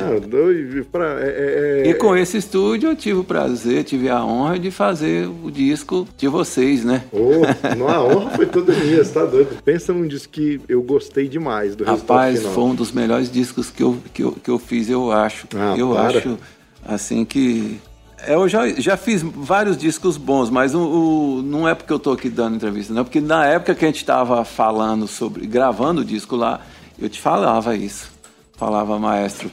Ah, 0.00 0.20
doido, 0.24 0.84
pra- 0.92 1.18
é- 1.20 1.82
é- 1.86 1.90
E 1.90 1.94
com 1.94 2.16
esse 2.16 2.36
estúdio 2.36 2.90
eu 2.90 2.94
tive 2.96 3.18
o 3.18 3.24
prazer, 3.24 3.82
tive 3.82 4.08
a 4.08 4.24
honra 4.24 4.58
de 4.60 4.70
fazer 4.70 5.28
o 5.42 5.50
disco 5.50 6.06
de 6.16 6.28
vocês, 6.28 6.84
né? 6.84 7.02
Ô, 7.12 7.30
não, 7.76 7.88
a 7.88 8.04
honra 8.04 8.30
foi 8.36 8.46
toda 8.46 8.72
minha, 8.72 9.02
você 9.02 9.12
tá 9.12 9.24
doido? 9.24 9.60
Pensa 9.64 9.92
num 9.92 10.06
disco 10.06 10.32
que 10.32 10.60
eu 10.68 10.80
gostei 10.82 11.26
demais 11.26 11.74
do 11.74 11.82
Rapaz, 11.82 12.38
final. 12.38 12.54
foi 12.54 12.62
um 12.64 12.74
dos 12.76 12.92
melhores 12.92 13.30
discos 13.30 13.70
que 13.70 13.82
eu, 13.82 13.96
que 14.14 14.22
eu, 14.22 14.32
que 14.32 14.48
eu 14.50 14.58
fiz, 14.58 14.88
eu 14.88 15.10
acho. 15.10 15.48
Ah, 15.56 15.74
eu 15.76 15.90
para. 15.94 16.18
acho, 16.18 16.38
assim, 16.86 17.24
que... 17.24 17.78
Eu 18.26 18.48
já, 18.48 18.68
já 18.68 18.96
fiz 18.96 19.22
vários 19.22 19.76
discos 19.76 20.16
bons, 20.16 20.50
mas 20.50 20.74
o, 20.74 20.80
o- 20.80 21.42
não 21.42 21.68
é 21.68 21.74
porque 21.74 21.92
eu 21.92 21.98
tô 21.98 22.12
aqui 22.12 22.28
dando 22.28 22.56
entrevista, 22.56 22.92
não. 22.92 23.04
Porque 23.04 23.20
na 23.20 23.46
época 23.46 23.74
que 23.74 23.84
a 23.84 23.88
gente 23.88 24.04
tava 24.04 24.44
falando 24.44 25.06
sobre... 25.08 25.46
Gravando 25.46 26.02
o 26.02 26.04
disco 26.04 26.36
lá, 26.36 26.60
eu 27.00 27.08
te 27.08 27.20
falava 27.20 27.74
isso. 27.76 28.10
Falava, 28.56 28.98
maestro, 28.98 29.50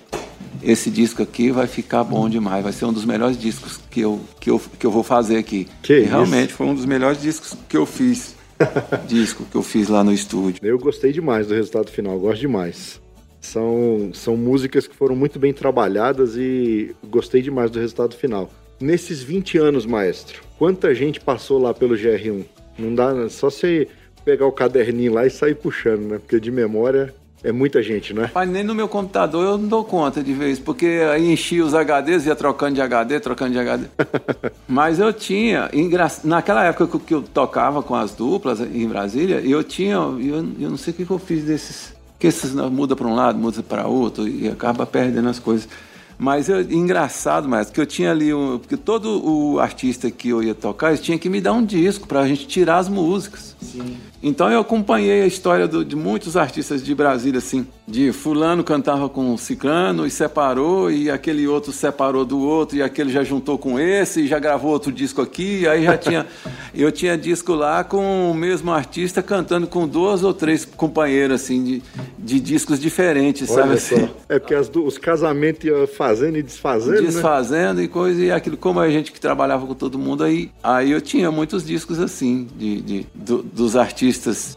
esse 0.62 0.90
disco 0.90 1.24
aqui 1.24 1.50
vai 1.50 1.66
ficar 1.68 2.04
bom 2.04 2.28
demais. 2.28 2.64
Vai 2.64 2.74
ser 2.74 2.86
um 2.86 2.92
dos 2.94 3.06
melhores 3.06 3.38
discos 3.40 3.80
que 3.90 4.02
eu, 4.02 4.20
que 4.40 4.50
eu, 4.50 4.62
que 4.78 4.86
eu 4.86 4.92
vou 4.92 5.04
fazer 5.04 5.38
aqui. 5.38 5.68
Que 5.82 6.00
e 6.00 6.04
realmente 6.04 6.52
foi 6.54 6.68
um 6.68 6.76
dos 6.76 6.86
melhores 6.86 7.22
discos 7.22 7.56
que 7.70 7.78
eu 7.78 7.86
fiz. 7.86 8.36
disco 9.08 9.46
que 9.50 9.56
eu 9.56 9.64
fiz 9.64 9.88
lá 9.88 10.04
no 10.04 10.12
estúdio. 10.12 10.60
Eu 10.64 10.78
gostei 10.80 11.12
demais 11.14 11.48
do 11.48 11.54
resultado 11.54 11.90
final, 11.92 12.18
gosto 12.20 12.42
demais. 12.42 13.00
São, 13.48 14.10
são 14.14 14.36
músicas 14.36 14.88
que 14.88 14.96
foram 14.96 15.16
muito 15.16 15.40
bem 15.40 15.54
trabalhadas 15.54 16.36
e 16.36 16.94
gostei 17.10 17.42
demais 17.42 17.72
do 17.72 17.80
resultado 17.80 18.14
final. 18.16 18.50
Nesses 18.80 19.24
20 19.24 19.58
anos, 19.58 19.86
maestro, 19.86 20.44
quanta 20.60 20.94
gente 20.94 21.20
passou 21.20 21.58
lá 21.60 21.74
pelo 21.74 21.96
GR1? 21.96 22.44
Não 22.78 22.94
dá, 22.94 23.30
só 23.30 23.50
você 23.50 23.88
pegar 24.26 24.46
o 24.46 24.52
caderninho 24.52 25.14
lá 25.14 25.26
e 25.26 25.30
sair 25.30 25.56
puxando, 25.56 26.02
né? 26.02 26.18
Porque 26.20 26.40
de 26.40 26.52
memória 26.52 27.16
é 27.44 27.52
muita 27.52 27.82
gente, 27.82 28.14
né? 28.14 28.30
Mas 28.36 28.50
nem 28.50 28.64
no 28.64 28.76
meu 28.76 28.88
computador 28.88 29.46
eu 29.46 29.58
não 29.58 29.68
dou 29.68 29.84
conta 29.86 30.22
de 30.22 30.34
vez, 30.34 30.60
porque 30.60 30.86
aí 31.12 31.32
enchia 31.32 31.64
os 31.64 31.74
HDs, 31.74 32.26
ia 32.26 32.36
trocando 32.36 32.76
de 32.76 32.82
HD, 32.82 33.20
trocando 33.20 33.54
de 33.54 33.60
HD. 33.60 33.86
Mas 34.68 35.00
eu 35.00 35.14
tinha, 35.14 35.70
engra- 35.72 36.12
naquela 36.24 36.66
época 36.66 37.00
que- 37.00 37.14
eu 37.14 37.22
tocava 37.24 37.82
com 37.82 37.96
as 37.96 38.12
duplas 38.12 38.60
em 38.60 38.88
Brasília, 38.88 39.40
eu 39.40 39.64
tinha, 39.64 39.96
eu, 39.96 40.46
eu 40.60 40.70
não 40.70 40.78
sei 40.78 40.92
o 40.94 40.96
que 40.98 41.06
que 41.06 41.12
eu 41.12 41.18
fiz 41.20 41.44
desses, 41.46 41.96
Porque 42.18 42.32
você 42.32 42.48
muda 42.48 42.96
para 42.96 43.08
um 43.08 43.14
lado, 43.14 43.38
muda 43.38 43.62
para 43.62 43.86
outro 43.86 44.28
e 44.28 44.48
acaba 44.48 44.88
perdendo 44.88 45.30
as 45.30 45.38
coisas. 45.38 45.70
Mas 46.18 46.50
eu, 46.50 46.62
engraçado, 46.62 47.48
mas 47.48 47.70
que 47.70 47.80
eu 47.80 47.86
tinha 47.86 48.10
ali, 48.10 48.34
um, 48.34 48.58
porque 48.58 48.76
todo 48.76 49.24
o 49.24 49.60
artista 49.60 50.10
que 50.10 50.30
eu 50.30 50.42
ia 50.42 50.56
tocar, 50.56 50.88
eles 50.88 51.02
tinha 51.02 51.20
que 51.20 51.30
me 51.30 51.40
dar 51.40 51.54
um 51.54 51.64
disco 51.64 52.08
para 52.08 52.22
a 52.22 52.28
gente 52.28 52.48
tirar 52.48 52.78
as 52.78 52.90
músicas. 52.90 53.56
Sim. 53.62 53.98
Então 54.22 54.50
eu 54.52 54.60
acompanhei 54.60 55.22
a 55.22 55.28
história 55.28 55.68
do, 55.68 55.86
de 55.86 55.96
muitos 55.96 56.36
artistas 56.36 56.84
de 56.84 56.94
Brasília, 56.96 57.38
assim, 57.38 57.68
de 57.88 58.12
fulano 58.12 58.64
cantava 58.64 59.08
com 59.08 59.38
ciclano 59.38 60.06
e 60.08 60.10
separou, 60.12 60.92
e 60.92 61.10
aquele 61.10 61.48
outro 61.48 61.72
separou 61.72 62.26
do 62.26 62.40
outro, 62.40 62.76
e 62.78 62.82
aquele 62.82 63.12
já 63.12 63.24
juntou 63.24 63.58
com 63.58 63.80
esse, 63.80 64.22
e 64.22 64.28
já 64.28 64.40
gravou 64.40 64.72
outro 64.72 64.92
disco 64.92 65.22
aqui, 65.22 65.62
e 65.62 65.68
aí 65.68 65.84
já 65.86 65.98
tinha, 65.98 66.26
eu 66.74 66.92
tinha 66.92 67.16
disco 67.18 67.54
lá 67.54 67.84
com 67.84 68.32
o 68.32 68.34
mesmo 68.34 68.72
artista 68.72 69.22
cantando 69.22 69.68
com 69.68 69.88
duas 69.88 70.24
ou 70.24 70.34
três 70.34 70.66
companheiros, 70.66 71.42
assim, 71.42 71.64
de, 71.64 71.84
de 72.18 72.40
discos 72.40 72.80
diferentes, 72.80 73.50
Olha 73.52 73.62
sabe 73.62 73.74
assim? 73.76 74.10
É 74.28 74.40
porque 74.40 74.56
as 74.56 74.68
do- 74.68 74.84
os 74.86 74.98
casamentos 74.98 75.64
iam 75.64 75.86
fazendo 75.88 76.38
e 76.38 76.42
desfazendo, 76.44 76.96
né? 76.96 77.02
desfazendo 77.02 77.82
e 77.84 77.88
coisa, 77.88 78.20
e 78.22 78.32
aquilo, 78.32 78.58
como 78.58 78.80
a 78.80 78.90
gente 78.90 79.12
que 79.12 79.20
trabalhava 79.22 79.66
com 79.68 79.76
todo 79.76 79.98
mundo 80.00 80.24
aí, 80.24 80.50
aí 80.64 80.90
eu 80.92 81.00
tinha 81.00 81.32
muitos 81.32 81.64
discos 81.64 82.00
assim, 82.00 82.48
de, 82.58 82.82
de- 82.82 83.06
do- 83.14 83.44
dos 83.44 83.76
artistas, 83.76 84.07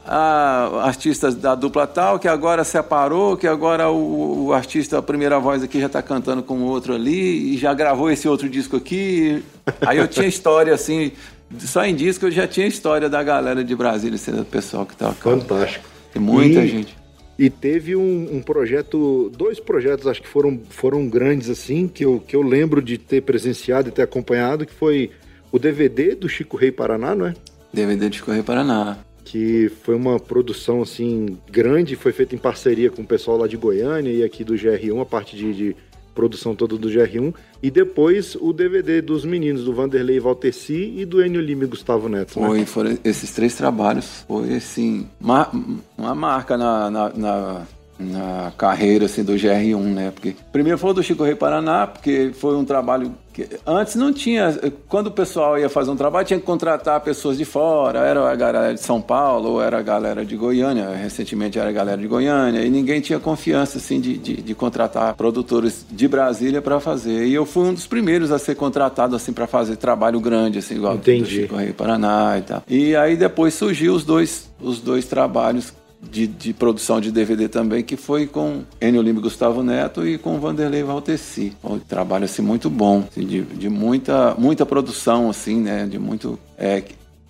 ah, 0.07 0.83
artistas 0.85 1.35
da 1.35 1.55
dupla 1.55 1.87
tal, 1.87 2.19
que 2.19 2.29
agora 2.29 2.65
separou, 2.65 3.37
que 3.37 3.47
agora 3.47 3.91
o, 3.91 4.47
o 4.47 4.53
artista, 4.53 4.99
a 4.99 5.03
primeira 5.03 5.39
voz 5.39 5.63
aqui 5.63 5.81
já 5.81 5.89
tá 5.89 6.03
cantando 6.03 6.43
com 6.43 6.59
o 6.59 6.65
outro 6.65 6.95
ali, 6.95 7.55
e 7.55 7.59
já 7.59 7.73
gravou 7.75 8.11
esse 8.11 8.29
outro 8.29 8.49
disco 8.49 8.77
aqui, 8.77 9.43
aí 9.81 9.99
eu 9.99 10.09
tinha 10.09 10.27
história 10.27 10.75
assim, 10.75 11.13
só 11.59 11.85
em 11.85 11.95
disco 11.95 12.27
eu 12.27 12.31
já 12.31 12.47
tinha 12.47 12.67
história 12.67 13.09
da 13.09 13.23
galera 13.23 13.65
de 13.65 13.75
Brasília, 13.75 14.17
assim, 14.17 14.33
do 14.33 14.45
pessoal 14.45 14.87
que 14.87 14.97
tava 14.97 15.15
Fantástico. 15.15 15.85
Tem 16.13 16.23
muita 16.23 16.61
E- 16.61 16.69
gente. 16.69 17.01
E 17.39 17.49
teve 17.49 17.97
um, 17.97 18.29
um 18.37 18.43
projeto, 18.43 19.33
dois 19.35 19.59
projetos 19.59 20.07
acho 20.07 20.21
que 20.21 20.29
foram, 20.29 20.61
foram 20.69 21.09
grandes 21.09 21.49
assim, 21.49 21.89
que 21.89 22.05
eu, 22.05 22.21
que 22.21 22.37
eu 22.37 22.43
lembro 22.43 22.83
de 22.83 22.99
ter 22.99 23.23
presenciado 23.23 23.89
e 23.89 23.91
ter 23.91 24.03
acompanhado, 24.03 24.67
que 24.67 24.75
foi 24.75 25.11
o 25.51 25.59
DVD 25.59 26.15
do 26.15 26.29
Chico 26.29 26.59
Rei 26.59 26.71
Paraná, 26.71 27.15
não 27.15 27.25
é? 27.25 27.35
DVD 27.73 28.09
de 28.09 28.23
Correio 28.23 28.45
Paraná. 28.45 28.99
Que 29.31 29.71
foi 29.85 29.95
uma 29.95 30.19
produção 30.19 30.83
assim 30.83 31.39
grande, 31.51 31.95
foi 31.95 32.11
feita 32.13 32.35
em 32.35 32.39
parceria 32.39 32.91
com 32.91 33.03
o 33.03 33.07
pessoal 33.07 33.37
lá 33.39 33.47
de 33.47 33.57
Goiânia 33.57 34.11
e 34.11 34.25
aqui 34.25 34.43
do 34.43 34.55
GR1, 34.55 35.01
a 35.01 35.05
parte 35.07 35.37
de, 35.37 35.55
de 35.55 35.77
produção 36.15 36.55
toda 36.57 36.77
do 36.77 36.89
GR1. 36.89 37.33
E 37.63 37.71
depois 37.71 38.35
o 38.35 38.53
DVD 38.53 39.01
dos 39.01 39.25
meninos, 39.25 39.65
do 39.65 39.73
Vanderlei 39.73 40.19
Valteci 40.19 40.95
e 40.97 41.05
do 41.05 41.25
Enio 41.25 41.41
Lima 41.41 41.63
e 41.63 41.67
Gustavo 41.69 42.09
Neto. 42.09 42.41
né? 42.41 42.47
Foi, 42.49 42.65
foram 42.67 42.99
esses 43.05 43.31
três 43.33 43.55
trabalhos. 43.55 44.25
Foi, 44.27 44.53
assim, 44.55 45.07
ma- 45.21 45.51
uma 45.97 46.15
marca 46.15 46.57
na, 46.59 46.91
na, 46.91 47.09
na- 47.11 47.67
na 48.01 48.53
carreira, 48.57 49.05
assim, 49.05 49.23
do 49.23 49.35
GR1, 49.35 49.79
né? 49.79 50.11
Porque 50.15 50.35
primeiro 50.51 50.79
foi 50.79 50.91
o 50.91 50.95
do 50.95 51.03
Chico 51.03 51.25
Rei 51.25 51.35
Paraná, 51.35 51.87
porque 51.87 52.31
foi 52.35 52.57
um 52.57 52.65
trabalho 52.65 53.15
que 53.33 53.47
antes 53.67 53.95
não 53.95 54.13
tinha... 54.13 54.59
Quando 54.89 55.09
o 55.09 55.11
pessoal 55.11 55.59
ia 55.59 55.69
fazer 55.69 55.91
um 55.91 55.97
trabalho, 55.97 56.27
tinha 56.27 56.41
que 56.41 56.47
contratar 56.47 57.01
pessoas 57.01 57.39
de 57.39 57.45
fora. 57.45 58.01
Era 58.01 58.29
a 58.29 58.35
galera 58.35 58.75
de 58.75 58.81
São 58.81 59.01
Paulo, 59.01 59.51
ou 59.51 59.63
era 59.63 59.79
a 59.79 59.83
galera 59.83 60.25
de 60.25 60.37
Goiânia. 60.37 60.89
Recentemente 60.91 61.59
era 61.59 61.69
a 61.69 61.73
galera 61.73 62.01
de 62.01 62.09
Goiânia. 62.09 62.63
E 62.63 62.71
ninguém 62.71 63.01
tinha 63.01 63.21
confiança, 63.21 63.79
assim, 63.79 64.01
de, 64.01 64.17
de, 64.19 64.43
de 64.43 64.55
contratar 64.55 65.15
produtores 65.15 65.87
de 65.91 66.09
Brasília 66.09 66.61
para 66.61 66.81
fazer. 66.81 67.27
E 67.27 67.35
eu 67.35 67.47
fui 67.47 67.69
um 67.69 67.75
dos 67.75 67.87
primeiros 67.87 68.33
a 68.33 68.39
ser 68.39 68.57
contratado, 68.57 69.15
assim, 69.15 69.33
para 69.33 69.47
fazer 69.47 69.77
trabalho 69.77 70.19
grande, 70.21 70.59
assim, 70.59 70.75
igual 70.75 70.95
do 70.95 71.01
Entendi. 71.01 71.43
Chico 71.43 71.57
Rei 71.57 71.73
Paraná 71.73 72.37
e 72.39 72.43
tal. 72.43 72.63
E 72.69 72.97
aí 72.97 73.17
depois 73.17 73.55
surgiu 73.55 73.95
os 73.95 74.05
dois, 74.05 74.51
os 74.61 74.81
dois 74.81 75.07
trabalhos 75.07 75.73
de, 76.03 76.27
de 76.27 76.53
produção 76.55 77.01
de 77.01 77.11
DVD 77.13 77.49
também, 77.49 77.83
que 77.83 77.97
foi 77.97 78.27
com 78.27 78.63
Enio 78.81 79.03
Lima 79.03 79.19
e 79.19 79.23
Gustavo 79.23 79.63
Neto 79.63 80.07
e 80.07 80.17
com 80.19 80.39
Vanderlei 80.41 80.83
Valteci. 80.83 81.53
Um 81.63 81.79
trabalho 81.79 82.25
assim 82.25 82.43
muito 82.43 82.71
bom, 82.71 83.05
assim, 83.11 83.27
de, 83.27 83.43
de 83.43 83.69
muita, 83.69 84.35
muita 84.39 84.65
produção, 84.65 85.29
assim, 85.29 85.61
né? 85.61 85.87
De 85.87 85.99
muito, 85.99 86.39
é, 86.57 86.83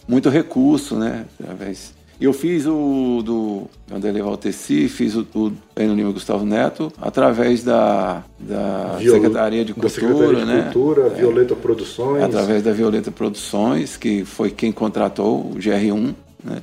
muito 0.06 0.28
recurso, 0.28 0.94
né? 0.96 1.26
Através. 1.40 1.98
Eu 2.20 2.34
fiz 2.34 2.66
o 2.66 3.22
do 3.24 3.62
Vanderlei 3.88 4.20
Valteci, 4.22 4.88
fiz 4.90 5.16
o 5.16 5.22
do 5.22 5.52
Enio 5.74 5.94
Lima 5.94 6.10
e 6.10 6.12
Gustavo 6.12 6.44
Neto 6.44 6.92
através 7.00 7.64
da, 7.64 8.22
da 8.38 8.96
Viol- 8.98 9.14
Secretaria 9.16 9.64
de 9.64 9.72
da 9.72 9.80
Cultura, 9.80 9.90
Secretaria 9.90 10.36
de 10.40 10.44
né? 10.44 10.62
Cultura, 10.64 11.08
Violeta 11.08 11.56
Produções. 11.56 12.22
através 12.22 12.62
da 12.62 12.72
Violeta 12.72 13.10
Produções, 13.10 13.96
que 13.96 14.22
foi 14.26 14.50
quem 14.50 14.70
contratou 14.70 15.40
o 15.40 15.54
GR1 15.56 16.14
né, 16.44 16.60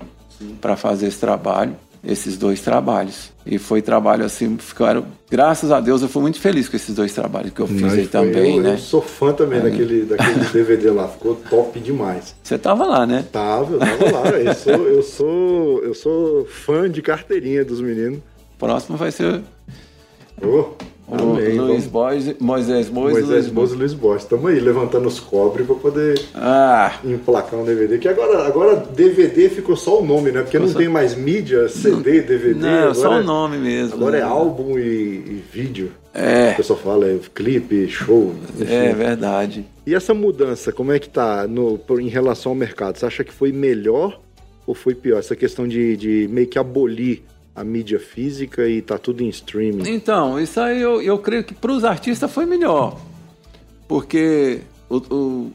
para 0.61 0.75
fazer 0.77 1.07
esse 1.07 1.19
trabalho, 1.19 1.75
esses 2.03 2.37
dois 2.37 2.61
trabalhos. 2.61 3.31
E 3.45 3.57
foi 3.57 3.81
trabalho 3.81 4.25
assim, 4.25 4.57
ficaram. 4.57 5.05
Graças 5.29 5.71
a 5.71 5.79
Deus 5.79 6.01
eu 6.01 6.09
fui 6.09 6.21
muito 6.21 6.39
feliz 6.39 6.67
com 6.67 6.75
esses 6.75 6.95
dois 6.95 7.13
trabalhos 7.13 7.51
que 7.53 7.59
eu 7.59 7.67
fiz 7.67 7.81
Mas 7.81 7.93
aí 7.93 8.07
também, 8.07 8.57
eu, 8.57 8.63
né? 8.63 8.73
Eu 8.73 8.77
sou 8.77 9.01
fã 9.01 9.33
também 9.33 9.61
daquele, 9.61 10.05
daquele 10.05 10.45
DVD 10.51 10.91
lá, 10.91 11.07
ficou 11.07 11.35
top 11.49 11.79
demais. 11.79 12.35
Você 12.43 12.57
tava 12.57 12.85
lá, 12.85 13.05
né? 13.05 13.25
Tava, 13.31 13.73
eu 13.73 13.79
tava 13.79 14.11
lá. 14.11 14.27
Eu 14.37 14.53
sou, 14.53 14.87
eu 14.87 15.03
sou, 15.03 15.83
eu 15.83 15.93
sou 15.93 16.45
fã 16.45 16.89
de 16.89 17.01
carteirinha 17.01 17.65
dos 17.65 17.81
meninos. 17.81 18.19
Próximo 18.57 18.97
vai 18.97 19.11
ser 19.11 19.41
Ô, 20.41 20.45
o 20.45 20.75
amém, 21.09 21.57
Luiz 21.59 21.85
vamos. 21.85 21.87
Bois, 21.87 22.35
Moisés 22.39 22.89
Moisés 22.89 23.27
Luiz 23.29 23.47
Boas 23.47 23.71
e 23.71 23.75
Luiz 23.75 23.93
Bosch. 23.93 24.23
Estamos 24.23 24.45
aí 24.51 24.59
levantando 24.59 25.07
os 25.07 25.19
cobres 25.19 25.65
para 25.65 25.75
poder 25.75 26.21
Ah, 26.35 26.99
emplacar 27.03 27.59
um 27.59 27.63
DVD. 27.63 27.97
Que 27.97 28.07
agora, 28.07 28.45
agora 28.45 28.75
DVD 28.75 29.49
ficou 29.49 29.75
só 29.75 30.01
o 30.01 30.05
nome, 30.05 30.31
né? 30.31 30.41
Porque 30.41 30.59
não 30.59 30.67
só- 30.67 30.77
tem 30.77 30.87
mais 30.89 31.15
mídia, 31.15 31.69
CD, 31.69 32.21
DVD. 32.21 32.59
não, 32.59 32.69
agora 32.69 32.93
só 32.93 33.13
é- 33.13 33.19
o 33.21 33.23
nome 33.23 33.57
mesmo. 33.57 33.95
Agora 33.95 34.17
é 34.17 34.21
né? 34.21 34.25
álbum 34.27 34.77
e, 34.77 34.81
e 34.83 35.43
vídeo. 35.51 35.91
É, 36.13 36.51
O 36.53 36.55
pessoal 36.57 36.79
fala, 36.79 37.05
é 37.07 37.19
clipe, 37.33 37.87
show. 37.87 38.33
enfim. 38.59 38.73
é 38.73 38.91
verdade. 38.93 39.65
E 39.85 39.93
essa 39.93 40.13
mudança, 40.13 40.71
como 40.71 40.91
é 40.91 40.97
que 40.99 41.07
tá 41.07 41.47
no, 41.47 41.79
em 41.99 42.07
relação 42.07 42.51
ao 42.51 42.55
mercado? 42.55 42.97
Você 42.97 43.05
acha 43.05 43.23
que 43.23 43.31
foi 43.31 43.51
melhor 43.51 44.19
ou 44.65 44.73
foi 44.73 44.95
pior? 44.95 45.19
Essa 45.19 45.35
questão 45.35 45.67
de, 45.67 45.95
de 45.95 46.27
meio 46.31 46.47
que 46.47 46.57
abolir 46.57 47.21
a 47.57 47.63
mídia 47.63 47.99
física 47.99 48.69
e 48.69 48.83
tá 48.83 48.99
tudo 48.99 49.23
em 49.23 49.29
streaming. 49.29 49.89
Então, 49.89 50.39
isso 50.39 50.59
aí 50.61 50.79
eu, 50.79 51.01
eu 51.01 51.17
creio 51.17 51.43
que 51.43 51.55
para 51.55 51.71
os 51.71 51.83
artistas 51.83 52.31
foi 52.31 52.45
melhor. 52.45 52.99
Porque 53.87 54.59
o, 54.87 54.97
o, 54.97 55.51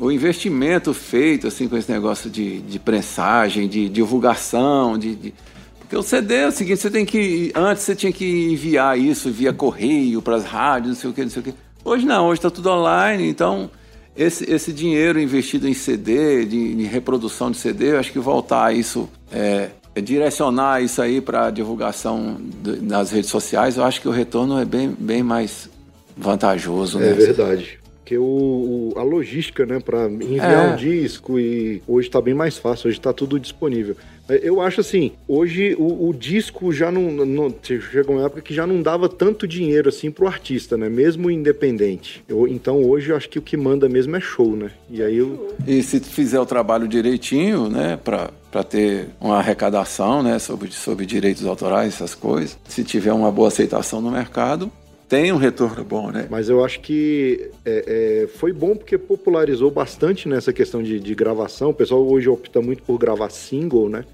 o 0.00 0.10
investimento 0.10 0.92
feito 0.92 1.46
assim 1.46 1.68
com 1.68 1.76
esse 1.76 1.90
negócio 1.90 2.28
de, 2.28 2.60
de 2.62 2.78
prensagem, 2.80 3.68
de 3.68 3.88
divulgação, 3.88 4.98
de, 4.98 5.14
de- 5.14 5.34
porque 5.78 5.96
o 5.96 6.02
CD 6.02 6.34
é 6.34 6.46
o 6.48 6.50
seguinte, 6.50 6.80
você 6.80 6.90
tem 6.90 7.06
que 7.06 7.52
antes 7.54 7.84
você 7.84 7.94
tinha 7.94 8.10
que 8.10 8.26
enviar 8.50 8.98
isso 8.98 9.30
via 9.30 9.52
correio 9.52 10.20
para 10.20 10.34
as 10.34 10.44
rádios, 10.44 10.94
não 10.96 11.00
sei 11.00 11.10
o 11.10 11.12
que, 11.12 11.22
não 11.22 11.30
sei 11.30 11.40
o 11.40 11.44
que. 11.44 11.54
Hoje 11.84 12.04
não, 12.04 12.26
hoje 12.26 12.40
está 12.40 12.50
tudo 12.50 12.68
online, 12.70 13.28
então 13.28 13.70
esse, 14.16 14.50
esse 14.50 14.72
dinheiro 14.72 15.20
investido 15.20 15.68
em 15.68 15.74
CD, 15.74 16.44
de, 16.44 16.74
de 16.74 16.82
reprodução 16.84 17.52
de 17.52 17.56
CD, 17.58 17.92
eu 17.92 18.00
acho 18.00 18.10
que 18.10 18.18
voltar 18.18 18.64
a 18.64 18.72
isso, 18.72 19.08
é, 19.30 19.68
direcionar 20.00 20.82
isso 20.82 21.00
aí 21.00 21.20
para 21.20 21.50
divulgação 21.50 22.36
de- 22.62 22.80
nas 22.82 23.10
redes 23.10 23.30
sociais, 23.30 23.76
eu 23.76 23.84
acho 23.84 24.00
que 24.00 24.08
o 24.08 24.10
retorno 24.12 24.58
é 24.58 24.64
bem, 24.64 24.94
bem 24.98 25.22
mais 25.22 25.68
vantajoso. 26.16 26.98
É 26.98 27.06
né? 27.08 27.12
verdade. 27.12 27.78
Porque 28.02 28.16
o, 28.18 28.22
o- 28.22 28.92
a 28.96 29.02
logística, 29.02 29.66
né, 29.66 29.80
para 29.80 30.06
enviar 30.06 30.68
É. 30.68 30.72
um 30.72 30.76
disco 30.76 31.38
e 31.40 31.82
hoje 31.88 32.08
tá 32.08 32.20
bem 32.20 32.34
mais 32.34 32.56
fácil, 32.56 32.88
hoje 32.88 33.00
tá 33.00 33.12
tudo 33.12 33.38
disponível. 33.40 33.96
É, 34.28 34.40
Eu 34.42 34.60
acho 34.60 34.80
assim, 34.80 35.12
hoje 35.28 35.74
o, 35.78 36.08
o 36.08 36.12
disco 36.14 36.72
já 36.72 36.90
não, 36.90 37.10
não 37.24 37.54
chegou 37.90 38.16
uma 38.16 38.26
época 38.26 38.40
que 38.42 38.54
já 38.54 38.66
não 38.66 38.82
dava 38.82 39.08
tanto 39.08 39.46
dinheiro 39.46 39.88
assim 39.88 40.10
pro 40.10 40.26
artista, 40.26 40.76
né, 40.76 40.88
mesmo 40.88 41.30
independente. 41.30 42.24
Eu- 42.28 42.46
então 42.48 42.82
hoje 42.84 43.10
eu 43.10 43.16
acho 43.16 43.28
que 43.28 43.38
o 43.38 43.42
que 43.42 43.56
manda 43.56 43.88
mesmo 43.88 44.16
é 44.16 44.20
show, 44.20 44.56
né? 44.56 44.70
E 44.90 45.02
aí 45.02 45.16
eu, 45.18 45.54
E 45.66 45.82
se 45.82 46.00
tu 46.00 46.06
fizer 46.08 46.40
o 46.40 46.46
trabalho 46.46 46.88
direitinho, 46.88 47.68
né, 47.68 47.98
para 48.02 48.64
ter 48.64 49.08
uma 49.20 49.38
arrecadação, 49.38 50.22
né, 50.22 50.38
sobre, 50.38 50.70
sobre 50.72 51.06
direitos 51.06 51.44
autorais, 51.46 51.94
essas 51.94 52.14
coisas, 52.14 52.58
se 52.68 52.82
tiver 52.84 53.12
uma 53.12 53.30
boa 53.30 53.48
aceitação 53.48 54.00
no 54.00 54.10
mercado, 54.10 54.70
tem 55.08 55.30
um 55.32 55.36
retorno 55.36 55.84
bom, 55.84 56.10
né? 56.10 56.26
Mas 56.28 56.48
eu 56.48 56.64
acho 56.64 56.80
que 56.80 57.50
é, 57.64 58.24
é, 58.24 58.26
foi 58.26 58.52
bom 58.52 58.74
porque 58.74 58.98
popularizou 58.98 59.70
bastante 59.70 60.28
nessa 60.28 60.52
questão 60.52 60.82
de, 60.82 60.98
de 60.98 61.14
gravação. 61.14 61.70
O 61.70 61.74
pessoal 61.74 62.04
hoje 62.04 62.28
opta 62.28 62.60
muito 62.60 62.82
por 62.82 62.98
gravar 62.98 63.30
single, 63.30 63.88
né? 63.88 64.04